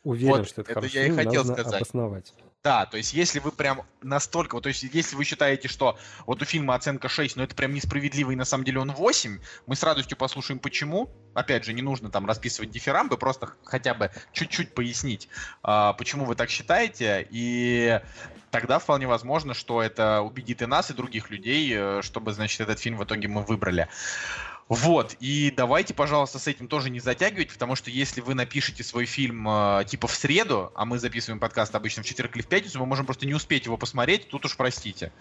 уверен, 0.04 0.38
Вот, 0.38 0.48
что 0.48 0.62
это, 0.62 0.72
это 0.72 0.80
хороший 0.82 0.96
я 0.96 1.08
и 1.08 1.12
хотел 1.12 1.42
нужно 1.44 1.54
сказать. 1.56 1.76
обосновать. 1.76 2.34
Да, 2.66 2.88
то 2.88 2.98
есть 2.98 3.14
если 3.14 3.38
вы 3.38 3.52
прям 3.52 3.84
настолько, 4.02 4.60
то 4.60 4.70
есть 4.70 4.82
если 4.82 5.16
вы 5.16 5.24
считаете, 5.24 5.68
что 5.68 6.00
вот 6.26 6.42
у 6.42 6.46
фильма 6.46 6.74
оценка 6.74 7.10
6, 7.10 7.36
но 7.36 7.44
это 7.44 7.54
прям 7.54 7.76
несправедливо 7.76 8.32
и 8.32 8.36
на 8.36 8.44
самом 8.44 8.64
деле 8.64 8.80
он 8.80 8.92
8, 8.92 9.40
мы 9.68 9.76
с 9.76 9.84
радостью 9.84 10.18
послушаем 10.18 10.58
почему. 10.58 11.12
Опять 11.36 11.64
же, 11.64 11.74
не 11.74 11.84
нужно 11.84 12.10
там 12.10 12.26
расписывать 12.26 12.72
дифирамбы, 12.72 13.18
просто 13.18 13.54
хотя 13.66 13.94
бы 13.94 14.10
чуть-чуть 14.34 14.74
пояснить, 14.74 15.30
а, 15.62 15.94
почему 15.94 16.26
вы 16.26 16.34
так 16.34 16.50
считаете, 16.50 17.28
и 17.30 18.02
тогда 18.50 18.80
вполне 18.80 19.06
возможно, 19.06 19.54
что 19.54 19.84
это 19.84 20.22
убедит 20.22 20.64
и 20.64 20.66
нас, 20.66 20.90
и 20.90 20.96
других 20.96 21.30
людей, 21.30 21.72
э, 21.72 22.02
чтобы, 22.02 22.34
значит, 22.34 22.62
этот 22.62 22.80
фильм 22.80 22.98
в 22.98 23.04
итоге 23.04 23.28
мы 23.28 23.44
выбрали. 23.44 23.90
Вот, 24.68 25.16
и 25.20 25.54
давайте, 25.56 25.94
пожалуйста, 25.94 26.40
с 26.40 26.48
этим 26.48 26.68
тоже 26.68 26.90
не 26.90 27.00
затягивать, 27.00 27.54
потому 27.54 27.76
что 27.76 27.92
если 27.92 28.22
вы 28.22 28.34
напишете 28.34 28.84
свой 28.84 29.06
фильм 29.06 29.48
э, 29.48 29.86
типа 29.86 30.08
в 30.08 30.16
среду, 30.16 30.72
а 30.74 30.86
мы 30.86 30.98
записываем 30.98 31.40
подкаст 31.40 31.76
обычно 31.76 32.02
в 32.02 32.06
четверг 32.08 32.36
или 32.36 32.42
в 32.42 32.48
пятницу, 32.48 32.80
мы 32.80 32.88
можем 32.88 33.06
просто 33.06 33.28
не 33.28 33.36
успеть 33.36 33.66
его 33.66 33.78
посмотреть, 33.78 34.28
тут 34.28 34.44
уж 34.46 34.58
простите. 34.58 35.12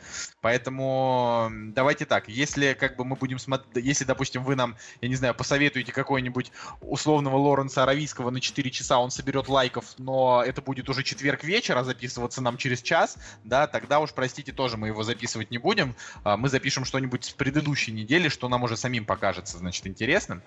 Поэтому 0.40 1.50
давайте 1.52 2.06
так, 2.06 2.26
если 2.28 2.72
как 2.72 2.96
бы 2.96 3.04
мы 3.04 3.16
будем 3.16 3.38
смотреть, 3.38 3.84
если, 3.84 4.04
допустим, 4.04 4.42
вы 4.44 4.56
нам, 4.56 4.76
я 5.02 5.08
не 5.08 5.14
знаю, 5.14 5.34
посоветуете 5.34 5.92
какой-нибудь 5.92 6.50
условного 6.80 7.36
Лоренса 7.36 7.82
Аравийского 7.82 8.30
на 8.30 8.40
4 8.40 8.70
часа, 8.70 8.98
он 8.98 9.10
соберет 9.10 9.48
лайков, 9.48 9.84
но 9.98 10.42
это 10.42 10.62
будет 10.62 10.88
уже 10.88 11.02
четверг 11.02 11.44
вечер, 11.44 11.76
а 11.76 11.84
записываться 11.84 12.40
нам 12.40 12.56
через 12.56 12.80
час, 12.80 13.18
да, 13.44 13.66
тогда 13.66 14.00
уж, 14.00 14.14
простите, 14.14 14.52
тоже 14.52 14.78
мы 14.78 14.86
его 14.88 15.02
записывать 15.02 15.50
не 15.50 15.58
будем, 15.58 15.94
а, 16.22 16.38
мы 16.38 16.48
запишем 16.48 16.86
что-нибудь 16.86 17.26
с 17.26 17.30
предыдущей 17.32 17.92
недели, 17.92 18.28
что 18.30 18.48
нам 18.48 18.62
уже 18.62 18.78
самим 18.78 19.04
покажется, 19.35 19.59
значит, 19.59 19.86
интересным. 19.86 20.43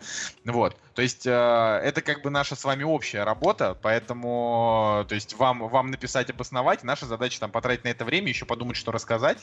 Вот. 0.45 0.75
То 0.95 1.01
есть 1.01 1.25
э, 1.25 1.31
это 1.31 2.01
как 2.01 2.21
бы 2.21 2.29
наша 2.29 2.55
с 2.55 2.63
вами 2.63 2.83
общая 2.83 3.23
работа, 3.23 3.77
поэтому, 3.81 5.05
то 5.07 5.15
есть 5.15 5.35
вам, 5.35 5.67
вам 5.67 5.91
написать, 5.91 6.29
обосновать, 6.29 6.83
наша 6.83 7.05
задача 7.05 7.39
там 7.39 7.51
потратить 7.51 7.83
на 7.83 7.89
это 7.89 8.05
время, 8.05 8.29
еще 8.29 8.45
подумать, 8.45 8.77
что 8.77 8.91
рассказать. 8.91 9.37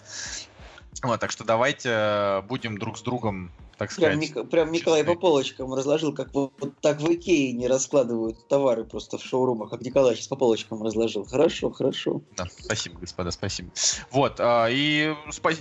Вот, 1.02 1.20
так 1.20 1.30
что 1.30 1.44
давайте 1.44 1.90
э, 1.90 2.42
будем 2.42 2.78
друг 2.78 2.96
с 2.98 3.02
другом, 3.02 3.52
так 3.76 3.94
Прям, 3.94 4.12
сказать. 4.12 4.36
Ник- 4.36 4.50
прям 4.50 4.72
Николай 4.72 5.04
по 5.04 5.14
полочкам 5.14 5.74
разложил, 5.74 6.14
как 6.14 6.32
вот, 6.34 6.52
вот 6.58 6.78
так 6.80 7.00
в 7.00 7.12
Икее 7.12 7.52
не 7.52 7.68
раскладывают 7.68 8.48
товары 8.48 8.84
просто 8.84 9.18
в 9.18 9.24
шоурумах, 9.24 9.70
как 9.70 9.80
Николай 9.82 10.14
сейчас 10.14 10.28
по 10.28 10.36
полочкам 10.36 10.82
разложил. 10.82 11.24
Хорошо, 11.24 11.70
хорошо. 11.70 12.22
Да, 12.36 12.46
спасибо, 12.58 13.00
господа, 13.00 13.30
спасибо. 13.30 13.70
Вот, 14.10 14.36
а, 14.38 14.68
и, 14.70 15.14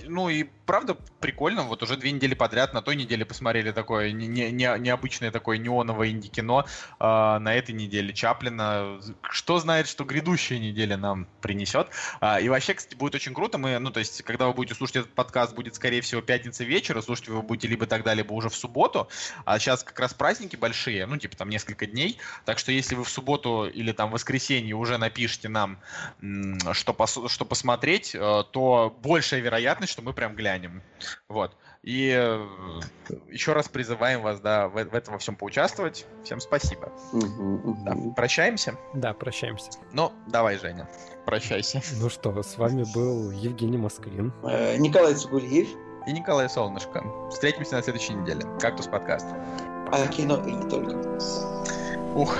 ну 0.06 0.28
и 0.28 0.44
правда 0.66 0.96
прикольно, 1.20 1.62
вот 1.64 1.82
уже 1.82 1.96
две 1.96 2.12
недели 2.12 2.34
подряд, 2.34 2.74
на 2.74 2.82
той 2.82 2.96
неделе 2.96 3.24
посмотрели 3.24 3.72
такое 3.72 4.12
не, 4.12 4.26
не- 4.26 4.50
не- 4.50 4.78
необычное 4.78 5.30
такое 5.30 5.58
неоновое 5.58 6.10
инди-кино, 6.10 6.66
а, 6.98 7.38
на 7.38 7.54
этой 7.54 7.74
неделе 7.74 8.12
Чаплина. 8.12 9.00
Что 9.22 9.58
знает, 9.58 9.88
что 9.88 10.04
грядущая 10.04 10.58
неделя 10.58 10.96
нам 10.96 11.26
принесет. 11.40 11.88
А, 12.20 12.40
и 12.40 12.48
вообще, 12.48 12.74
кстати, 12.74 12.94
будет 12.94 13.14
очень 13.14 13.34
круто, 13.34 13.58
мы, 13.58 13.78
ну 13.78 13.90
то 13.90 14.00
есть, 14.00 14.22
когда 14.22 14.46
вы 14.46 14.54
будете 14.54 14.74
слушать 14.74 14.96
этот 14.96 15.12
подкаст, 15.14 15.54
будет, 15.54 15.74
скорее 15.74 16.00
всего, 16.00 16.20
пятница 16.20 16.64
вечера, 16.64 17.00
слушать 17.00 17.28
вы 17.28 17.42
будете 17.42 17.68
либо 17.68 17.86
тогда, 17.86 18.03
либо 18.12 18.32
уже 18.34 18.50
в 18.50 18.54
субботу, 18.54 19.08
а 19.46 19.58
сейчас 19.58 19.82
как 19.82 19.98
раз 19.98 20.12
праздники 20.12 20.56
большие, 20.56 21.06
ну 21.06 21.16
типа 21.16 21.36
там 21.36 21.48
несколько 21.48 21.86
дней, 21.86 22.18
так 22.44 22.58
что 22.58 22.72
если 22.72 22.94
вы 22.94 23.04
в 23.04 23.08
субботу 23.08 23.64
или 23.66 23.92
там 23.92 24.10
в 24.10 24.12
воскресенье 24.12 24.74
уже 24.74 24.98
напишите 24.98 25.48
нам 25.48 25.78
что, 26.72 26.92
пос- 26.92 27.28
что 27.28 27.44
посмотреть, 27.44 28.14
э, 28.14 28.44
то 28.50 28.96
большая 29.02 29.40
вероятность, 29.40 29.92
что 29.92 30.02
мы 30.02 30.12
прям 30.12 30.34
глянем. 30.34 30.82
Вот. 31.28 31.56
И 31.82 32.14
э, 32.16 32.46
еще 33.30 33.52
раз 33.52 33.68
призываем 33.68 34.22
вас, 34.22 34.40
да, 34.40 34.68
в, 34.68 34.72
в 34.72 34.94
этом 34.94 35.14
во 35.14 35.18
всем 35.18 35.36
поучаствовать. 35.36 36.06
Всем 36.24 36.40
спасибо. 36.40 36.92
Да, 37.84 37.94
прощаемся. 38.16 38.78
Да, 38.94 39.12
прощаемся. 39.12 39.70
Ну, 39.92 40.12
давай, 40.26 40.58
Женя, 40.58 40.88
прощайся. 41.26 41.82
Ну 42.00 42.08
что, 42.08 42.42
с 42.42 42.56
вами 42.56 42.84
был 42.94 43.30
Евгений 43.30 43.78
Москвин. 43.78 44.32
Э, 44.42 44.76
Николай 44.78 45.14
Цугульев, 45.14 45.68
И 46.06 46.12
Николай 46.12 46.50
Солнышко. 46.50 47.02
Встретимся 47.30 47.76
на 47.76 47.82
следующей 47.82 48.14
неделе. 48.14 48.42
Кактус 48.60 48.86
подкаст. 48.86 49.26
а 49.90 50.06
кино 50.08 50.42
и 50.46 50.52
не 50.52 50.68
только. 50.68 50.96
Ух. 52.14 52.36